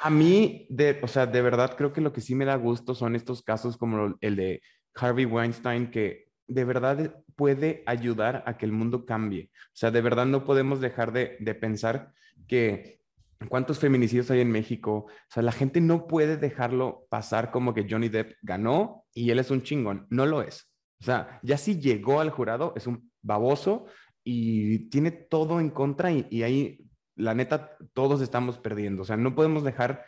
A 0.00 0.10
mí, 0.10 0.66
de, 0.68 0.98
o 1.00 1.06
sea, 1.06 1.26
de 1.26 1.40
verdad 1.40 1.76
creo 1.76 1.92
que 1.92 2.00
lo 2.00 2.12
que 2.12 2.20
sí 2.20 2.34
me 2.34 2.44
da 2.44 2.56
gusto 2.56 2.94
son 2.94 3.14
estos 3.14 3.40
casos 3.40 3.76
como 3.76 4.16
el 4.20 4.36
de 4.36 4.60
Harvey 4.96 5.24
Weinstein 5.24 5.92
que 5.92 6.31
de 6.46 6.64
verdad 6.64 7.22
puede 7.36 7.82
ayudar 7.86 8.42
a 8.46 8.56
que 8.56 8.66
el 8.66 8.72
mundo 8.72 9.06
cambie. 9.06 9.50
O 9.66 9.74
sea, 9.74 9.90
de 9.90 10.00
verdad 10.00 10.26
no 10.26 10.44
podemos 10.44 10.80
dejar 10.80 11.12
de, 11.12 11.36
pensar 11.60 12.12
que 12.46 13.00
cuántos 13.48 13.78
feminicidios 13.78 14.30
hay 14.30 14.40
en 14.40 14.50
México. 14.50 15.06
O 15.08 15.30
sea, 15.30 15.42
la 15.42 15.52
gente 15.52 15.80
no 15.80 16.06
puede 16.06 16.36
dejarlo 16.36 17.06
pasar 17.10 17.50
como 17.50 17.74
que 17.74 17.86
Johnny 17.88 18.08
Depp 18.08 18.34
ganó 18.42 19.04
y 19.14 19.30
él 19.30 19.38
es 19.38 19.50
un 19.50 19.62
chingón. 19.62 20.06
No 20.10 20.26
lo 20.26 20.42
es. 20.42 20.70
O 21.00 21.04
sea, 21.04 21.40
ya 21.42 21.56
si 21.56 21.80
llegó 21.80 22.20
al 22.20 22.30
jurado, 22.30 22.72
es 22.76 22.86
un 22.86 23.10
baboso 23.22 23.86
y 24.24 24.90
tiene 24.90 25.10
todo 25.10 25.58
en 25.58 25.70
contra 25.70 26.12
y, 26.12 26.26
y 26.30 26.42
ahí, 26.42 26.86
la 27.16 27.34
neta, 27.34 27.76
todos 27.92 28.20
estamos 28.20 28.58
perdiendo. 28.58 29.02
O 29.02 29.04
sea, 29.04 29.16
no 29.16 29.34
podemos 29.34 29.64
dejar 29.64 30.04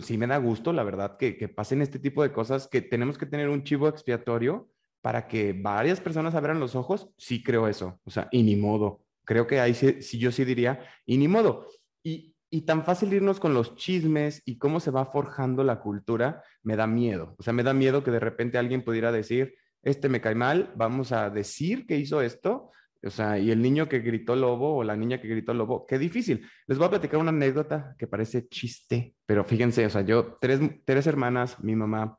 sí 0.00 0.16
me 0.16 0.26
da 0.26 0.38
gusto, 0.38 0.72
la 0.72 0.84
verdad, 0.84 1.16
que, 1.16 1.36
que, 1.36 1.48
pasen 1.48 1.82
este 1.82 1.98
tipo 1.98 2.22
de 2.22 2.32
cosas, 2.32 2.68
que 2.68 2.80
tenemos 2.80 3.18
que 3.18 3.26
tener 3.26 3.48
un 3.48 3.64
chivo 3.64 3.88
expiatorio 3.88 4.70
para 5.06 5.28
que 5.28 5.52
varias 5.52 6.00
personas 6.00 6.34
abran 6.34 6.58
los 6.58 6.74
ojos, 6.74 7.08
sí 7.16 7.40
creo 7.40 7.68
eso, 7.68 8.00
o 8.02 8.10
sea, 8.10 8.26
y 8.32 8.42
ni 8.42 8.56
modo. 8.56 9.04
Creo 9.24 9.46
que 9.46 9.60
ahí 9.60 9.72
sí, 9.72 10.18
yo 10.18 10.32
sí 10.32 10.44
diría, 10.44 10.80
y 11.04 11.16
ni 11.16 11.28
modo. 11.28 11.68
Y, 12.02 12.34
y 12.50 12.62
tan 12.62 12.84
fácil 12.84 13.12
irnos 13.12 13.38
con 13.38 13.54
los 13.54 13.76
chismes 13.76 14.42
y 14.44 14.58
cómo 14.58 14.80
se 14.80 14.90
va 14.90 15.06
forjando 15.06 15.62
la 15.62 15.78
cultura, 15.78 16.42
me 16.64 16.74
da 16.74 16.88
miedo. 16.88 17.36
O 17.38 17.44
sea, 17.44 17.52
me 17.52 17.62
da 17.62 17.72
miedo 17.72 18.02
que 18.02 18.10
de 18.10 18.18
repente 18.18 18.58
alguien 18.58 18.82
pudiera 18.82 19.12
decir, 19.12 19.54
este 19.80 20.08
me 20.08 20.20
cae 20.20 20.34
mal, 20.34 20.72
vamos 20.74 21.12
a 21.12 21.30
decir 21.30 21.86
que 21.86 21.96
hizo 21.96 22.20
esto, 22.20 22.72
o 23.00 23.10
sea, 23.10 23.38
y 23.38 23.52
el 23.52 23.62
niño 23.62 23.88
que 23.88 24.00
gritó 24.00 24.34
lobo 24.34 24.74
o 24.74 24.82
la 24.82 24.96
niña 24.96 25.20
que 25.20 25.28
gritó 25.28 25.54
lobo, 25.54 25.86
qué 25.86 26.00
difícil. 26.00 26.44
Les 26.66 26.78
voy 26.78 26.88
a 26.88 26.90
platicar 26.90 27.20
una 27.20 27.30
anécdota 27.30 27.94
que 27.96 28.08
parece 28.08 28.48
chiste, 28.48 29.14
pero 29.24 29.44
fíjense, 29.44 29.86
o 29.86 29.90
sea, 29.90 30.02
yo, 30.02 30.36
tres, 30.40 30.58
tres 30.84 31.06
hermanas, 31.06 31.62
mi 31.62 31.76
mamá, 31.76 32.18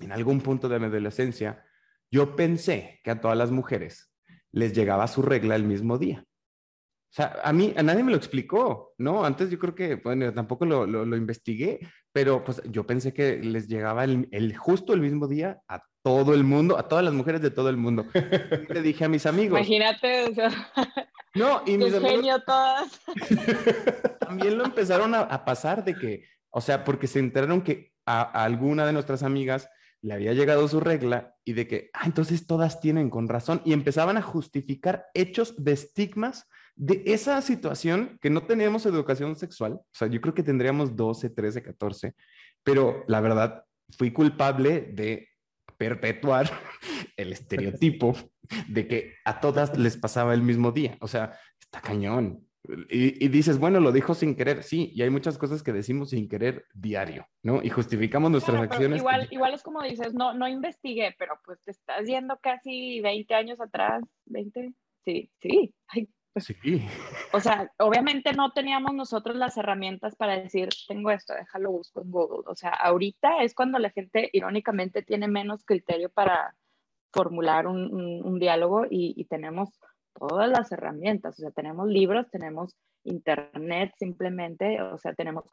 en 0.00 0.12
algún 0.12 0.40
punto 0.40 0.68
de 0.68 0.78
mi 0.78 0.84
adolescencia, 0.84 1.64
yo 2.10 2.36
pensé 2.36 3.00
que 3.04 3.10
a 3.10 3.20
todas 3.20 3.36
las 3.36 3.50
mujeres 3.50 4.12
les 4.52 4.72
llegaba 4.72 5.06
su 5.08 5.22
regla 5.22 5.56
el 5.56 5.64
mismo 5.64 5.98
día. 5.98 6.24
O 7.10 7.14
sea, 7.14 7.40
a 7.42 7.54
mí, 7.54 7.72
a 7.74 7.82
nadie 7.82 8.02
me 8.02 8.10
lo 8.10 8.18
explicó, 8.18 8.92
¿no? 8.98 9.24
Antes 9.24 9.50
yo 9.50 9.58
creo 9.58 9.74
que, 9.74 9.94
bueno, 9.96 10.32
tampoco 10.34 10.66
lo, 10.66 10.86
lo, 10.86 11.16
investigué, 11.16 11.80
pero 12.12 12.44
pues 12.44 12.60
yo 12.66 12.86
pensé 12.86 13.14
que 13.14 13.38
les 13.38 13.66
llegaba 13.66 14.04
el, 14.04 14.28
el, 14.30 14.54
justo 14.54 14.92
el 14.92 15.00
mismo 15.00 15.26
día 15.26 15.58
a 15.68 15.82
todo 16.02 16.34
el 16.34 16.44
mundo, 16.44 16.78
a 16.78 16.86
todas 16.86 17.02
las 17.02 17.14
mujeres 17.14 17.40
de 17.40 17.50
todo 17.50 17.70
el 17.70 17.78
mundo. 17.78 18.04
Y 18.68 18.72
le 18.72 18.82
dije 18.82 19.06
a 19.06 19.08
mis 19.08 19.24
amigos. 19.24 19.58
Imagínate, 19.58 20.24
o 20.24 20.34
sea, 20.34 20.50
no, 21.34 21.62
y 21.64 21.78
mis 21.78 21.94
amigos 21.94 22.42
todas. 22.44 23.00
también 24.20 24.58
lo 24.58 24.66
empezaron 24.66 25.14
a, 25.14 25.20
a, 25.20 25.44
pasar 25.46 25.84
de 25.84 25.94
que, 25.94 26.24
o 26.50 26.60
sea, 26.60 26.84
porque 26.84 27.06
se 27.06 27.20
enteraron 27.20 27.62
que 27.62 27.92
a, 28.04 28.20
a 28.20 28.44
alguna 28.44 28.86
de 28.86 28.92
nuestras 28.92 29.22
amigas 29.22 29.68
le 30.02 30.14
había 30.14 30.32
llegado 30.32 30.68
su 30.68 30.80
regla 30.80 31.34
y 31.44 31.54
de 31.54 31.66
que, 31.66 31.90
ah, 31.92 32.02
entonces 32.06 32.46
todas 32.46 32.80
tienen 32.80 33.10
con 33.10 33.28
razón 33.28 33.60
y 33.64 33.72
empezaban 33.72 34.16
a 34.16 34.22
justificar 34.22 35.06
hechos 35.14 35.54
de 35.56 35.72
estigmas 35.72 36.46
de 36.76 37.02
esa 37.06 37.42
situación 37.42 38.18
que 38.20 38.30
no 38.30 38.44
teníamos 38.44 38.86
educación 38.86 39.34
sexual. 39.34 39.72
O 39.72 39.84
sea, 39.92 40.08
yo 40.08 40.20
creo 40.20 40.34
que 40.34 40.44
tendríamos 40.44 40.94
12, 40.94 41.30
13, 41.30 41.62
14, 41.62 42.14
pero 42.62 43.04
la 43.08 43.20
verdad 43.20 43.64
fui 43.96 44.12
culpable 44.12 44.92
de 44.92 45.28
perpetuar 45.76 46.50
el 47.16 47.32
estereotipo 47.32 48.14
de 48.68 48.86
que 48.86 49.14
a 49.24 49.40
todas 49.40 49.76
les 49.76 49.96
pasaba 49.96 50.34
el 50.34 50.42
mismo 50.42 50.70
día. 50.70 50.96
O 51.00 51.08
sea, 51.08 51.38
está 51.60 51.80
cañón. 51.80 52.47
Y, 52.90 53.28
dices, 53.28 53.58
bueno, 53.58 53.80
lo 53.80 53.92
dijo 53.92 54.14
sin 54.14 54.36
querer, 54.36 54.62
sí, 54.62 54.92
y 54.94 55.02
hay 55.02 55.10
muchas 55.10 55.38
cosas 55.38 55.62
que 55.62 55.72
decimos 55.72 56.10
sin 56.10 56.28
querer 56.28 56.66
diario, 56.74 57.26
¿no? 57.42 57.62
Y 57.62 57.70
justificamos 57.70 58.30
nuestras 58.30 58.60
acciones. 58.60 58.98
Igual, 58.98 59.26
igual 59.30 59.54
es 59.54 59.62
como 59.62 59.82
dices, 59.82 60.12
no, 60.12 60.34
no 60.34 60.46
investigué, 60.46 61.14
pero 61.18 61.40
pues 61.44 61.62
te 61.62 61.70
estás 61.70 62.06
yendo 62.06 62.38
casi 62.42 63.00
20 63.00 63.34
años 63.34 63.60
atrás, 63.60 64.02
20, 64.26 64.74
sí, 65.04 65.30
sí, 65.40 65.74
pues 66.34 66.44
sí. 66.44 66.56
O 67.32 67.40
sea, 67.40 67.70
obviamente 67.78 68.32
no 68.34 68.52
teníamos 68.52 68.94
nosotros 68.94 69.36
las 69.36 69.56
herramientas 69.56 70.14
para 70.14 70.38
decir, 70.38 70.68
tengo 70.86 71.10
esto, 71.10 71.34
déjalo 71.34 71.70
busco 71.70 72.02
en 72.02 72.10
Google. 72.10 72.44
O 72.46 72.54
sea, 72.54 72.70
ahorita 72.70 73.42
es 73.42 73.54
cuando 73.54 73.78
la 73.78 73.90
gente 73.90 74.28
irónicamente 74.32 75.02
tiene 75.02 75.26
menos 75.26 75.64
criterio 75.64 76.10
para 76.10 76.54
formular 77.12 77.66
un, 77.66 77.90
un, 78.22 78.38
diálogo 78.38 78.84
y, 78.84 79.14
y 79.16 79.24
tenemos 79.24 79.70
todas 80.18 80.48
las 80.48 80.70
herramientas, 80.72 81.38
o 81.38 81.42
sea, 81.42 81.50
tenemos 81.50 81.88
libros, 81.88 82.30
tenemos 82.30 82.76
internet 83.04 83.92
simplemente, 83.98 84.80
o 84.82 84.98
sea, 84.98 85.14
tenemos 85.14 85.44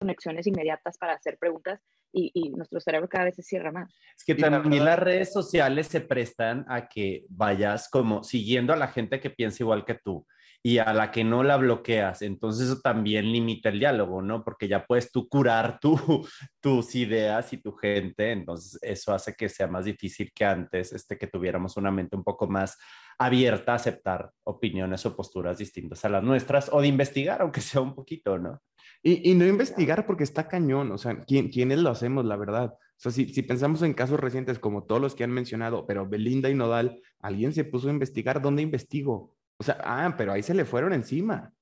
conexiones 0.00 0.46
inmediatas 0.46 0.96
para 0.98 1.14
hacer 1.14 1.38
preguntas 1.38 1.80
y, 2.12 2.30
y, 2.32 2.50
nuestro 2.50 2.80
cerebro 2.80 3.08
cada 3.08 3.24
vez 3.24 3.36
se 3.36 3.42
cierra 3.42 3.70
más. 3.70 3.92
Es 4.16 4.24
que 4.24 4.34
también 4.34 4.84
las 4.84 4.98
redes 4.98 5.32
sociales 5.32 5.88
se 5.88 6.00
prestan 6.00 6.64
a 6.68 6.88
que 6.88 7.26
vayas 7.28 7.90
como 7.90 8.22
siguiendo 8.22 8.72
a 8.72 8.76
la 8.76 8.88
gente 8.88 9.20
que 9.20 9.30
piensa 9.30 9.62
igual 9.62 9.84
que 9.84 9.94
tú 9.94 10.26
y 10.62 10.78
a 10.78 10.92
la 10.92 11.10
que 11.10 11.24
no 11.24 11.42
la 11.42 11.56
bloqueas. 11.56 12.22
Entonces 12.22 12.68
eso 12.68 12.80
también 12.80 13.30
limita 13.30 13.68
el 13.68 13.78
diálogo, 13.78 14.22
¿no? 14.22 14.44
Porque 14.44 14.68
ya 14.68 14.84
puedes 14.84 15.10
tú 15.12 15.28
curar 15.28 15.78
tu, 15.80 15.96
tus 16.60 16.94
ideas 16.94 17.52
y 17.52 17.58
tu 17.58 17.72
gente. 17.72 18.32
Entonces 18.32 18.78
eso 18.82 19.12
hace 19.12 19.34
que 19.34 19.48
sea 19.48 19.68
más 19.68 19.84
difícil 19.84 20.32
que 20.34 20.44
antes, 20.44 20.92
este, 20.92 21.16
que 21.16 21.26
tuviéramos 21.26 21.76
una 21.76 21.90
mente 21.90 22.16
un 22.16 22.24
poco 22.24 22.46
más 22.48 22.76
abierta 23.18 23.72
a 23.72 23.76
aceptar 23.76 24.30
opiniones 24.44 25.04
o 25.06 25.16
posturas 25.16 25.58
distintas 25.58 26.04
a 26.04 26.08
las 26.08 26.22
nuestras 26.22 26.70
o 26.72 26.80
de 26.80 26.88
investigar, 26.88 27.42
aunque 27.42 27.60
sea 27.60 27.80
un 27.80 27.94
poquito, 27.94 28.38
¿no? 28.38 28.62
Y, 29.02 29.30
y 29.30 29.34
no 29.34 29.46
investigar 29.46 30.06
porque 30.06 30.24
está 30.24 30.48
cañón, 30.48 30.90
o 30.90 30.98
sea, 30.98 31.20
¿quién, 31.20 31.50
¿quiénes 31.50 31.78
lo 31.78 31.90
hacemos, 31.90 32.24
la 32.24 32.36
verdad? 32.36 32.74
O 32.74 33.00
sea, 33.00 33.12
si, 33.12 33.28
si, 33.28 33.42
pensamos 33.42 33.82
en 33.82 33.94
casos 33.94 34.18
recientes 34.18 34.58
como 34.58 34.84
todos 34.84 35.00
los 35.00 35.14
que 35.14 35.22
han 35.22 35.30
mencionado, 35.30 35.86
pero 35.86 36.08
Belinda 36.08 36.50
y 36.50 36.54
Nodal, 36.54 37.00
alguien 37.20 37.52
se 37.52 37.62
puso 37.62 37.86
a 37.86 37.92
investigar, 37.92 38.42
¿dónde 38.42 38.62
investigo? 38.62 39.37
O 39.58 39.64
sea, 39.64 39.78
ah, 39.82 40.14
pero 40.16 40.32
ahí 40.32 40.42
se 40.42 40.54
le 40.54 40.64
fueron 40.64 40.92
encima. 40.92 41.52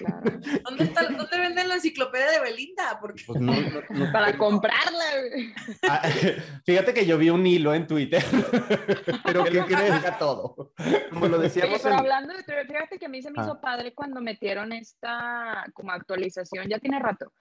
¿Dónde, 0.64 0.84
está, 0.84 1.04
¿Dónde 1.04 1.38
venden 1.38 1.68
la 1.68 1.74
enciclopedia 1.74 2.30
de 2.32 2.40
Belinda, 2.40 2.98
porque... 3.00 3.22
Pues 3.26 3.40
Para 4.12 4.36
comprarla. 4.36 5.04
Ah, 5.88 6.02
fíjate 6.66 6.92
que 6.92 7.06
yo 7.06 7.18
vi 7.18 7.30
un 7.30 7.46
hilo 7.46 7.74
en 7.74 7.86
Twitter, 7.86 8.22
pero 9.24 9.44
que 9.44 9.64
crees 9.64 10.18
todo. 10.18 10.72
Como 11.10 11.28
lo 11.28 11.38
decíamos. 11.38 11.80
pero 11.80 11.96
hablando 11.96 12.34
de 12.34 12.42
Twitter, 12.42 12.66
fíjate 12.66 12.98
que 12.98 13.06
a 13.06 13.08
mí 13.08 13.22
se 13.22 13.30
me 13.30 13.42
hizo 13.42 13.52
ah. 13.52 13.60
padre 13.60 13.94
cuando 13.94 14.20
metieron 14.20 14.72
esta 14.72 15.64
como 15.74 15.92
actualización, 15.92 16.68
ya 16.68 16.78
tiene 16.78 16.98
rato, 16.98 17.32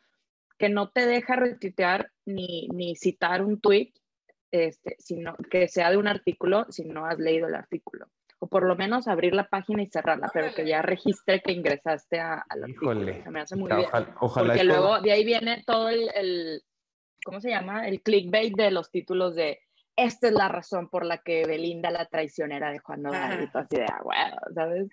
que 0.57 0.69
no 0.69 0.91
te 0.91 1.05
deja 1.07 1.35
retuitear 1.35 2.11
ni, 2.25 2.67
ni 2.67 2.95
citar 2.95 3.43
un 3.43 3.59
tweet, 3.59 3.93
este, 4.51 4.97
sino 4.99 5.35
que 5.49 5.67
sea 5.67 5.89
de 5.89 5.97
un 5.97 6.07
artículo 6.07 6.67
si 6.69 6.83
no 6.83 7.05
has 7.05 7.17
leído 7.17 7.47
el 7.47 7.55
artículo 7.55 8.07
por 8.51 8.67
lo 8.67 8.75
menos 8.75 9.07
abrir 9.07 9.33
la 9.33 9.47
página 9.47 9.81
y 9.81 9.87
cerrarla, 9.87 10.29
pero 10.33 10.53
que 10.53 10.67
ya 10.67 10.81
registre 10.81 11.41
que 11.41 11.53
ingresaste 11.53 12.19
a, 12.19 12.45
la 12.53 12.69
Híjole. 12.69 13.23
me 13.29 13.39
hace 13.39 13.55
muy 13.55 13.71
bien. 13.71 13.87
Ojalá, 14.19 14.47
Porque 14.47 14.65
luego 14.65 14.99
de 14.99 15.13
ahí 15.13 15.23
viene 15.23 15.63
todo 15.65 15.87
el, 15.87 16.61
¿cómo 17.23 17.39
se 17.39 17.49
llama? 17.49 17.87
El 17.87 18.01
clickbait 18.01 18.53
de 18.53 18.69
los 18.71 18.91
títulos 18.91 19.35
de 19.35 19.61
esta 19.95 20.27
es 20.27 20.33
la 20.33 20.49
razón 20.49 20.89
por 20.89 21.05
la 21.05 21.19
que 21.19 21.45
Belinda 21.45 21.91
la 21.91 22.05
traicionera 22.07 22.71
de 22.71 22.79
Juan 22.79 23.03
Nodal 23.03 23.49
y 23.53 23.57
así 23.57 23.77
de, 23.77 23.85
ah, 23.85 24.01
bueno, 24.03 24.35
¿sabes? 24.53 24.89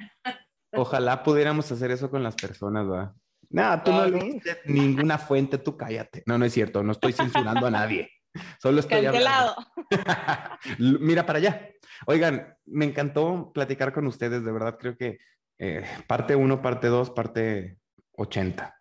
Ojalá 0.75 1.25
pudiéramos 1.25 1.73
hacer 1.73 1.91
eso 1.91 2.09
con 2.11 2.23
las 2.23 2.37
personas, 2.37 2.89
¿verdad? 2.89 3.13
No, 3.51 3.83
tú 3.83 3.91
no 3.91 4.07
leíste 4.07 4.61
ninguna 4.67 5.19
fuente, 5.19 5.59
tú 5.59 5.77
cállate. 5.77 6.23
No, 6.27 6.39
no 6.39 6.45
es 6.45 6.53
cierto, 6.53 6.85
no 6.85 6.93
estoy 6.93 7.13
censurando 7.13 7.67
a 7.67 7.71
nadie. 7.73 8.09
Solo 8.63 8.81
estoy 8.81 9.03
Cancelado. 9.03 9.57
Mira 10.79 11.27
para 11.27 11.39
allá. 11.39 11.71
Oigan, 12.07 12.55
me 12.67 12.85
encantó 12.85 13.51
platicar 13.53 13.93
con 13.93 14.07
ustedes, 14.07 14.45
de 14.45 14.53
verdad 14.53 14.77
creo 14.79 14.97
que 14.97 15.19
eh, 15.59 15.85
parte 16.07 16.37
1, 16.37 16.63
parte 16.63 16.87
2, 16.87 17.11
parte 17.11 17.79
80. 18.13 18.77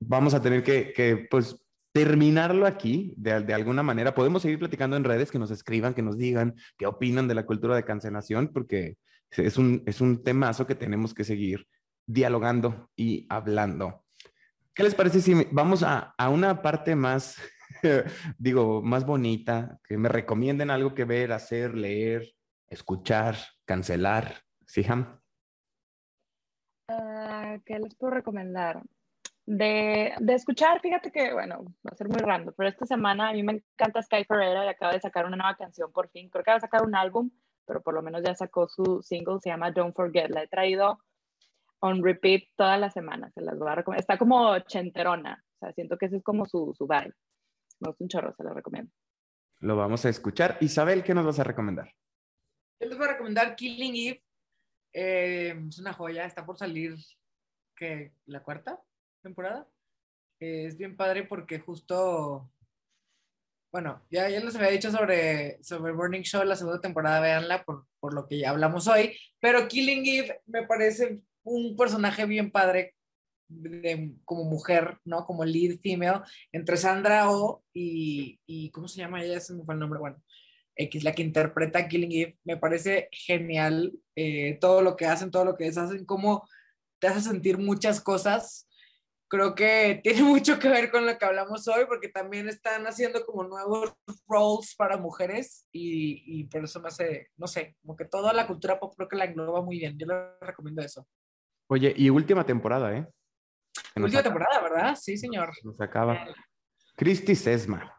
Vamos 0.00 0.34
a 0.34 0.42
tener 0.42 0.62
que, 0.62 1.26
pues, 1.30 1.64
terminarlo 1.92 2.66
aquí 2.66 3.14
de, 3.16 3.40
de, 3.40 3.54
alguna 3.54 3.82
manera. 3.82 4.14
Podemos 4.14 4.42
seguir 4.42 4.58
platicando 4.58 4.96
en 4.96 5.04
redes, 5.04 5.30
que 5.30 5.38
nos 5.38 5.50
escriban, 5.50 5.94
que 5.94 6.02
nos 6.02 6.18
digan 6.18 6.54
qué 6.76 6.86
opinan 6.86 7.28
de 7.28 7.34
la 7.34 7.46
cultura 7.46 7.74
de 7.74 7.84
cancelación, 7.84 8.48
porque 8.52 8.96
es 9.30 9.56
un, 9.56 9.82
es 9.86 10.00
un 10.00 10.22
temazo 10.22 10.66
que 10.66 10.74
tenemos 10.74 11.14
que 11.14 11.24
seguir 11.24 11.66
dialogando 12.06 12.90
y 12.96 13.26
hablando. 13.28 14.04
¿Qué 14.74 14.82
les 14.82 14.94
parece 14.94 15.20
si 15.20 15.34
vamos 15.52 15.82
a, 15.82 16.14
a 16.18 16.28
una 16.28 16.60
parte 16.60 16.94
más 16.94 17.36
digo, 18.38 18.82
más 18.82 19.06
bonita, 19.06 19.80
que 19.86 19.98
me 19.98 20.08
recomienden 20.08 20.70
algo 20.70 20.94
que 20.94 21.04
ver, 21.04 21.32
hacer, 21.32 21.74
leer, 21.74 22.34
escuchar, 22.68 23.36
cancelar. 23.64 24.42
¿Sí, 24.66 24.84
Ham? 24.88 25.20
Ah, 26.88 27.58
¿Qué 27.64 27.78
les 27.78 27.94
puedo 27.94 28.14
recomendar? 28.14 28.82
De, 29.44 30.12
de, 30.18 30.34
escuchar, 30.34 30.80
fíjate 30.80 31.12
que, 31.12 31.32
bueno, 31.32 31.64
va 31.86 31.90
a 31.92 31.96
ser 31.96 32.08
muy 32.08 32.18
random, 32.18 32.52
pero 32.56 32.68
esta 32.68 32.84
semana 32.84 33.28
a 33.28 33.32
mí 33.32 33.44
me 33.44 33.52
encanta 33.52 34.02
Sky 34.02 34.24
Ferreira 34.24 34.64
y 34.64 34.68
acaba 34.68 34.92
de 34.92 35.00
sacar 35.00 35.24
una 35.24 35.36
nueva 35.36 35.56
canción 35.56 35.92
por 35.92 36.08
fin. 36.10 36.28
Creo 36.30 36.42
que 36.42 36.50
va 36.50 36.56
a 36.56 36.60
sacar 36.60 36.82
un 36.82 36.96
álbum, 36.96 37.30
pero 37.64 37.80
por 37.80 37.94
lo 37.94 38.02
menos 38.02 38.22
ya 38.24 38.34
sacó 38.34 38.68
su 38.68 39.02
single, 39.02 39.38
se 39.40 39.50
llama 39.50 39.70
Don't 39.70 39.94
Forget. 39.94 40.30
La 40.30 40.42
he 40.42 40.48
traído 40.48 40.98
on 41.80 42.02
repeat 42.02 42.42
todas 42.56 42.80
las 42.80 42.92
semanas, 42.92 43.32
se 43.34 43.40
las 43.40 43.58
voy 43.58 43.68
a 43.68 43.76
recomendar. 43.76 44.00
Está 44.00 44.18
como 44.18 44.58
chenterona, 44.60 45.44
o 45.56 45.58
sea, 45.58 45.72
siento 45.72 45.96
que 45.96 46.06
ese 46.06 46.16
es 46.16 46.24
como 46.24 46.46
su, 46.46 46.74
su 46.76 46.86
vibe. 46.86 47.14
Me 47.80 47.88
gusta 47.88 48.04
un 48.04 48.08
chorro, 48.08 48.34
se 48.34 48.42
lo 48.42 48.54
recomiendo. 48.54 48.90
Lo 49.60 49.76
vamos 49.76 50.04
a 50.04 50.08
escuchar. 50.08 50.58
Isabel, 50.60 51.02
¿qué 51.02 51.14
nos 51.14 51.26
vas 51.26 51.38
a 51.38 51.44
recomendar? 51.44 51.92
Yo 52.80 52.88
les 52.88 52.98
voy 52.98 53.06
a 53.06 53.12
recomendar 53.12 53.56
Killing 53.56 53.96
Eve. 53.96 54.22
Eh, 54.92 55.54
es 55.68 55.78
una 55.78 55.92
joya, 55.92 56.24
está 56.24 56.44
por 56.44 56.58
salir 56.58 56.94
que 57.74 58.12
la 58.26 58.42
cuarta 58.42 58.80
temporada. 59.22 59.68
Eh, 60.40 60.66
es 60.66 60.76
bien 60.76 60.96
padre 60.96 61.24
porque 61.24 61.58
justo, 61.58 62.50
bueno, 63.72 64.02
ya, 64.10 64.28
ya 64.28 64.40
les 64.40 64.56
había 64.56 64.68
dicho 64.68 64.90
sobre, 64.90 65.62
sobre 65.62 65.92
Burning 65.92 66.22
Show, 66.22 66.44
la 66.44 66.56
segunda 66.56 66.80
temporada, 66.80 67.20
véanla 67.20 67.64
por, 67.64 67.86
por 68.00 68.14
lo 68.14 68.26
que 68.26 68.38
ya 68.38 68.50
hablamos 68.50 68.86
hoy, 68.88 69.16
pero 69.40 69.68
Killing 69.68 70.06
Eve 70.06 70.42
me 70.46 70.66
parece 70.66 71.20
un 71.42 71.76
personaje 71.76 72.26
bien 72.26 72.50
padre 72.50 72.94
como 74.24 74.44
mujer, 74.44 74.98
¿no? 75.04 75.24
Como 75.24 75.44
lead 75.44 75.78
female, 75.78 76.22
entre 76.52 76.76
Sandra 76.76 77.30
O 77.30 77.64
y, 77.72 78.40
y 78.46 78.70
¿cómo 78.70 78.88
se 78.88 78.98
llama 78.98 79.22
ella? 79.22 79.38
Ese 79.38 79.54
me 79.54 79.64
fue 79.64 79.74
el 79.74 79.80
nombre, 79.80 80.00
bueno, 80.00 80.22
X, 80.76 81.04
la 81.04 81.12
que 81.12 81.22
interpreta 81.22 81.88
Killing 81.88 82.12
Eve, 82.12 82.38
me 82.44 82.56
parece 82.56 83.08
genial 83.10 83.92
eh, 84.14 84.58
todo 84.60 84.82
lo 84.82 84.96
que 84.96 85.06
hacen, 85.06 85.30
todo 85.30 85.44
lo 85.44 85.56
que 85.56 85.64
deshacen, 85.64 86.04
cómo 86.04 86.46
te 86.98 87.08
hace 87.08 87.22
sentir 87.22 87.58
muchas 87.58 88.00
cosas. 88.00 88.68
Creo 89.28 89.54
que 89.54 90.00
tiene 90.04 90.22
mucho 90.22 90.58
que 90.58 90.68
ver 90.68 90.90
con 90.90 91.06
lo 91.06 91.16
que 91.18 91.24
hablamos 91.24 91.66
hoy, 91.68 91.86
porque 91.86 92.08
también 92.08 92.48
están 92.48 92.86
haciendo 92.86 93.24
como 93.24 93.44
nuevos 93.44 93.92
roles 94.28 94.74
para 94.76 94.98
mujeres 94.98 95.66
y, 95.72 96.40
y 96.40 96.44
por 96.44 96.64
eso 96.64 96.80
me 96.80 96.88
hace, 96.88 97.28
no 97.36 97.46
sé, 97.46 97.76
como 97.80 97.96
que 97.96 98.04
toda 98.04 98.32
la 98.32 98.46
cultura 98.46 98.78
pop 98.78 98.94
creo 98.96 99.08
que 99.08 99.16
la 99.16 99.24
engloba 99.24 99.62
muy 99.62 99.78
bien. 99.78 99.96
Yo 99.98 100.06
le 100.06 100.14
recomiendo 100.40 100.82
eso. 100.82 101.06
Oye, 101.68 101.92
y 101.96 102.10
última 102.10 102.44
temporada, 102.46 102.96
¿eh? 102.96 103.06
Última 103.96 104.22
temporada, 104.22 104.60
¿verdad? 104.60 104.96
Sí, 105.00 105.16
señor. 105.16 105.52
Nos 105.62 105.80
acaba. 105.80 106.26
Cristi 106.96 107.34
Sesma. 107.34 107.92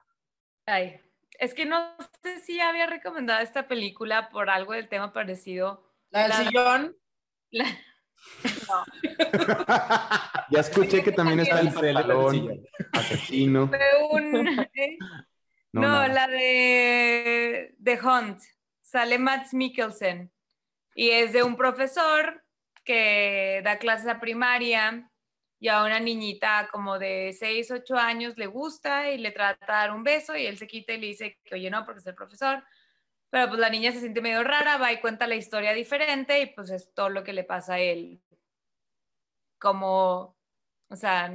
Ay, 0.66 1.00
es 1.40 1.54
que 1.54 1.66
no 1.66 1.96
sé 2.24 2.40
si 2.40 2.60
había 2.60 2.88
recomendado 2.88 3.42
esta 3.42 3.68
película 3.68 4.30
por 4.30 4.50
algo 4.50 4.74
del 4.74 4.90
tema 4.90 5.14
parecido. 5.14 5.92
¿La 6.10 6.24
del 6.24 6.34
sillón? 6.34 6.98
No. 8.68 8.84
ya 10.50 10.60
escuché 10.60 11.04
que 11.04 11.12
también 11.12 11.40
está 11.40 11.62
el 11.62 11.72
pantalón 11.72 12.66
asesino. 12.92 13.70
¿eh? 14.74 14.98
No, 15.72 16.08
la 16.08 16.28
de 16.28 17.76
The 17.82 18.00
Hunt. 18.02 18.42
Sale 18.82 19.20
Matt 19.20 19.54
Mikkelsen. 19.54 20.32
Y 20.96 21.12
es 21.12 21.32
de 21.32 21.44
un 21.44 21.56
profesor 21.56 22.44
que 22.84 23.62
da 23.64 23.78
clases 23.78 24.08
a 24.08 24.20
primaria 24.20 25.07
y 25.60 25.70
a 25.70 25.84
una 25.84 26.00
niñita 26.00 26.70
como 26.72 27.00
de 27.00 27.36
6, 27.38 27.72
8 27.72 27.96
años 27.98 28.38
le 28.38 28.48
gusta 28.48 29.12
y 29.12 29.18
le 29.18 29.32
trata 29.32 29.66
de 29.66 29.80
dar 29.80 29.92
un 29.92 30.04
beso 30.04 30.36
y 30.36 30.46
él 30.46 30.58
se 30.58 30.68
quita 30.68 30.94
y 30.94 31.00
le 31.00 31.08
dice 31.08 31.40
que 31.44 31.56
oye 31.56 31.70
no 31.70 31.84
porque 31.86 32.00
es 32.00 32.08
el 32.08 32.16
profesor. 32.16 32.64
Pero 33.30 33.50
pues 33.50 33.60
la 33.60 33.70
niña 33.70 33.92
se 33.92 34.00
siente 34.00 34.22
medio 34.22 34.44
rara, 34.44 34.78
va 34.78 34.92
y 34.94 35.02
cuenta 35.02 35.28
la 35.28 35.36
historia 35.36 35.74
diferente 35.74 36.42
y 36.42 36.46
pues 36.48 36.70
es 36.70 36.94
todo 36.94 37.10
lo 37.10 37.24
que 37.24 37.34
le 37.34 37.44
pasa 37.44 37.76
a 37.76 37.80
él. 37.80 38.22
Como, 39.60 40.38
o 40.90 40.96
sea, 40.96 41.34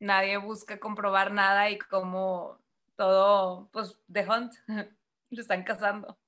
nadie 0.00 0.36
busca 0.38 0.80
comprobar 0.80 1.32
nada 1.32 1.70
y 1.70 1.78
como 1.78 2.60
todo, 2.96 3.70
pues, 3.72 3.98
The 4.12 4.28
Hunt, 4.28 4.52
lo 5.30 5.40
están 5.40 5.62
casando. 5.62 6.18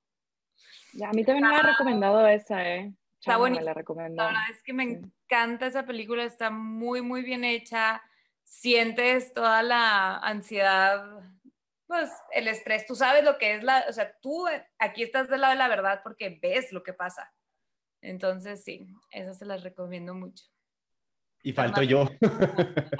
Ya, 0.95 1.09
a 1.11 1.12
mí 1.12 1.24
también 1.24 1.49
me 1.49 1.57
ha 1.57 1.62
recomendado 1.62 2.27
esa, 2.27 2.66
¿eh? 2.66 2.95
Está 3.23 3.36
bonita. 3.36 3.62
La 3.62 4.47
es 4.51 4.65
que 4.65 4.73
me 4.73 4.82
encanta 4.82 5.66
esa 5.66 5.86
película, 5.86 6.24
está 6.24 6.51
muy, 6.51 7.03
muy 7.03 7.23
bien 7.23 7.44
hecha. 7.44 8.03
Sientes 8.43 9.32
toda 9.32 9.62
la 9.62 10.16
ansiedad, 10.19 11.20
pues 11.86 12.11
el 12.32 12.49
estrés. 12.49 12.85
Tú 12.85 12.97
sabes 12.97 13.23
lo 13.23 13.39
que 13.39 13.55
es 13.55 13.62
la, 13.62 13.85
o 13.89 13.93
sea, 13.93 14.12
tú 14.20 14.47
aquí 14.77 15.05
estás 15.05 15.28
del 15.28 15.43
lado 15.43 15.53
de 15.53 15.59
la 15.59 15.69
verdad 15.69 16.01
porque 16.03 16.40
ves 16.43 16.73
lo 16.73 16.82
que 16.82 16.94
pasa. 16.94 17.32
Entonces, 18.01 18.65
sí, 18.65 18.89
esa 19.12 19.35
se 19.35 19.47
las 19.47 19.62
recomiendo 19.62 20.15
mucho. 20.15 20.44
Y 21.44 21.53
falto 21.53 21.85
yo. 21.85 22.09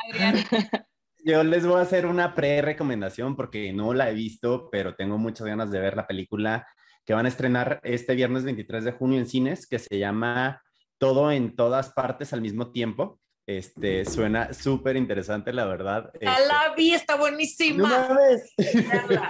Adrián. 0.09 0.37
Yo 1.25 1.45
les 1.45 1.65
voy 1.65 1.79
a 1.79 1.83
hacer 1.83 2.07
una 2.07 2.35
pre-recomendación 2.35 3.37
porque 3.37 3.73
no 3.73 3.95
la 3.95 4.11
he 4.11 4.15
visto, 4.15 4.69
pero 4.71 4.97
tengo 4.97 5.19
muchas 5.19 5.47
ganas 5.47 5.71
de 5.71 5.79
ver 5.79 5.95
la 5.97 6.09
película 6.09 6.67
que 7.05 7.15
van 7.15 7.27
a 7.27 7.29
estrenar 7.29 7.81
este 7.83 8.15
viernes 8.15 8.45
23 8.45 8.85
de 8.85 8.93
junio 8.93 9.19
en 9.19 9.27
cines, 9.27 9.67
que 9.67 9.79
se 9.79 9.99
llama 9.99 10.63
Todo 10.99 11.33
en 11.33 11.57
todas 11.57 11.93
partes 11.93 12.33
al 12.33 12.41
mismo 12.41 12.71
tiempo. 12.71 13.19
Este, 13.45 14.05
suena 14.05 14.53
súper 14.53 14.97
interesante, 14.97 15.53
la 15.53 15.65
verdad. 15.65 16.13
Ya 16.21 16.39
la 16.39 16.67
este, 16.67 16.77
vi, 16.77 16.95
está 16.95 17.17
buenísima. 17.17 18.07
No 18.09 18.15
ves. 18.15 18.55
Veanla, 18.57 19.29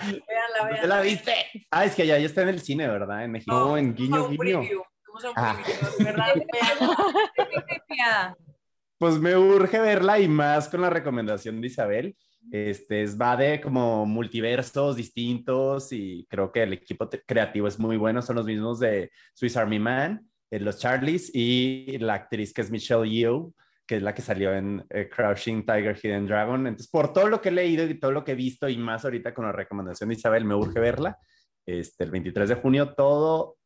veanla, 0.69 0.86
¿La 0.86 1.01
viste? 1.01 1.35
Ah, 1.70 1.86
es 1.86 1.94
que 1.94 2.07
ya, 2.07 2.19
ya 2.19 2.27
está 2.27 2.43
en 2.43 2.51
el 2.51 2.61
cine, 2.61 2.89
¿verdad? 2.89 3.24
En 3.24 3.32
México. 3.32 3.53
No, 3.53 3.78
en 3.78 3.94
Guiño 3.94 4.28
Guiño. 4.28 4.61
¿Cómo 5.07 5.20
se 5.20 5.28
llama? 5.28 5.62
¿Verdad? 5.99 6.35
pues 8.99 9.19
me 9.19 9.36
urge 9.36 9.81
verla 9.81 10.20
y 10.20 10.28
más 10.28 10.69
con 10.69 10.82
la 10.82 10.90
recomendación 10.90 11.61
de 11.61 11.66
Isabel. 11.66 12.16
Este, 12.51 13.02
es, 13.02 13.19
va 13.20 13.36
de 13.36 13.60
como 13.60 14.05
multiversos 14.05 14.97
distintos 14.97 15.93
y 15.93 16.27
creo 16.28 16.51
que 16.51 16.64
el 16.64 16.73
equipo 16.74 17.09
creativo 17.27 17.69
es 17.69 17.78
muy 17.78 17.97
bueno. 17.97 18.20
Son 18.23 18.36
los 18.36 18.47
mismos 18.47 18.81
de 18.81 19.10
Swiss 19.35 19.56
Army 19.56 19.78
Man, 19.78 20.28
eh, 20.51 20.60
los 20.60 20.78
Charlies 20.78 21.31
y 21.35 21.98
la 21.98 22.14
actriz 22.14 22.52
que 22.52 22.62
es 22.62 22.70
Michelle 22.70 23.09
Yeoh, 23.09 23.55
que 23.86 23.97
es 23.97 24.02
la 24.02 24.14
que 24.14 24.23
salió 24.23 24.55
en 24.55 24.85
eh, 24.90 25.09
Crouching 25.09 25.64
Tiger, 25.64 25.97
Hidden 25.97 26.27
Dragon. 26.27 26.66
Entonces, 26.66 26.90
por 26.90 27.12
todo 27.12 27.28
lo 27.28 27.40
que 27.40 27.51
he 27.51 27.52
leído 27.52 27.86
y 27.86 27.98
todo 27.98 28.12
lo 28.12 28.24
que 28.24 28.32
he 28.32 28.36
visto 28.36 28.69
y 28.69 28.77
más 28.77 29.05
ahorita 29.05 29.32
con 29.32 29.47
la 29.47 29.52
recomendación 29.52 30.09
de 30.09 30.16
Isabel, 30.16 30.44
me 30.44 30.55
urge 30.55 30.81
verla. 30.81 31.19
Este, 31.64 32.05
el 32.05 32.10
23 32.10 32.48
de 32.48 32.55
junio, 32.56 32.94
todo 32.94 33.56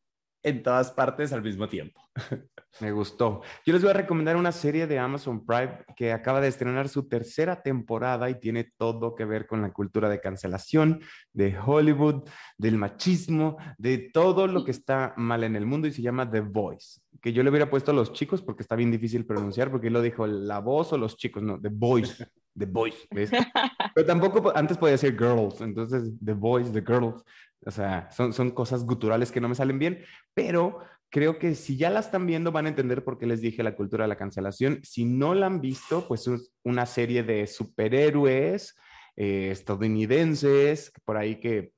en 0.43 0.63
todas 0.63 0.91
partes 0.91 1.33
al 1.33 1.41
mismo 1.41 1.67
tiempo. 1.67 1.99
Me 2.79 2.91
gustó. 2.91 3.41
Yo 3.65 3.73
les 3.73 3.81
voy 3.81 3.91
a 3.91 3.95
recomendar 3.95 4.35
una 4.35 4.51
serie 4.51 4.85
de 4.87 4.99
Amazon 4.99 5.45
Prime 5.45 5.79
que 5.95 6.13
acaba 6.13 6.41
de 6.41 6.47
estrenar 6.47 6.89
su 6.89 7.07
tercera 7.07 7.61
temporada 7.61 8.29
y 8.29 8.39
tiene 8.39 8.71
todo 8.77 9.15
que 9.15 9.25
ver 9.25 9.47
con 9.47 9.61
la 9.61 9.71
cultura 9.71 10.09
de 10.09 10.21
cancelación, 10.21 11.01
de 11.33 11.57
Hollywood, 11.57 12.23
del 12.57 12.77
machismo, 12.77 13.57
de 13.77 14.09
todo 14.13 14.47
lo 14.47 14.63
que 14.63 14.71
está 14.71 15.13
mal 15.17 15.43
en 15.43 15.55
el 15.55 15.65
mundo 15.65 15.87
y 15.87 15.91
se 15.91 16.01
llama 16.01 16.29
The 16.29 16.41
Voice. 16.41 17.01
Que 17.21 17.33
yo 17.33 17.41
le 17.41 17.49
hubiera 17.49 17.69
puesto 17.69 17.91
a 17.91 17.95
los 17.95 18.13
chicos 18.13 18.41
porque 18.41 18.61
está 18.61 18.75
bien 18.75 18.91
difícil 18.91 19.25
pronunciar 19.25 19.71
porque 19.71 19.87
él 19.87 19.93
lo 19.93 20.01
dijo 20.01 20.27
la 20.27 20.59
voz 20.59 20.93
o 20.93 20.97
los 20.97 21.17
chicos, 21.17 21.41
no, 21.41 21.59
The 21.59 21.69
Voice. 21.71 22.27
The 22.57 22.65
Voice, 22.65 23.07
¿ves? 23.11 23.31
Pero 23.95 24.07
tampoco 24.07 24.51
antes 24.55 24.77
podía 24.77 24.97
ser 24.97 25.17
girls, 25.17 25.61
entonces 25.61 26.11
The 26.23 26.33
Voice, 26.33 26.71
The 26.71 26.81
Girls. 26.81 27.23
O 27.65 27.71
sea, 27.71 28.09
son, 28.11 28.33
son 28.33 28.51
cosas 28.51 28.83
guturales 28.83 29.31
que 29.31 29.41
no 29.41 29.49
me 29.49 29.55
salen 29.55 29.79
bien, 29.79 30.03
pero 30.33 30.79
creo 31.09 31.39
que 31.39 31.55
si 31.55 31.77
ya 31.77 31.89
la 31.89 31.99
están 31.99 32.25
viendo 32.25 32.51
van 32.51 32.65
a 32.65 32.69
entender 32.69 33.03
por 33.03 33.17
qué 33.17 33.25
les 33.25 33.41
dije 33.41 33.63
la 33.63 33.75
cultura 33.75 34.03
de 34.03 34.09
la 34.09 34.17
cancelación. 34.17 34.79
Si 34.83 35.05
no 35.05 35.33
la 35.33 35.47
han 35.47 35.61
visto, 35.61 36.07
pues 36.07 36.27
es 36.27 36.53
una 36.63 36.85
serie 36.85 37.23
de 37.23 37.47
superhéroes 37.47 38.75
eh, 39.15 39.49
estadounidenses, 39.51 40.91
por 41.05 41.17
ahí 41.17 41.39
que 41.39 41.73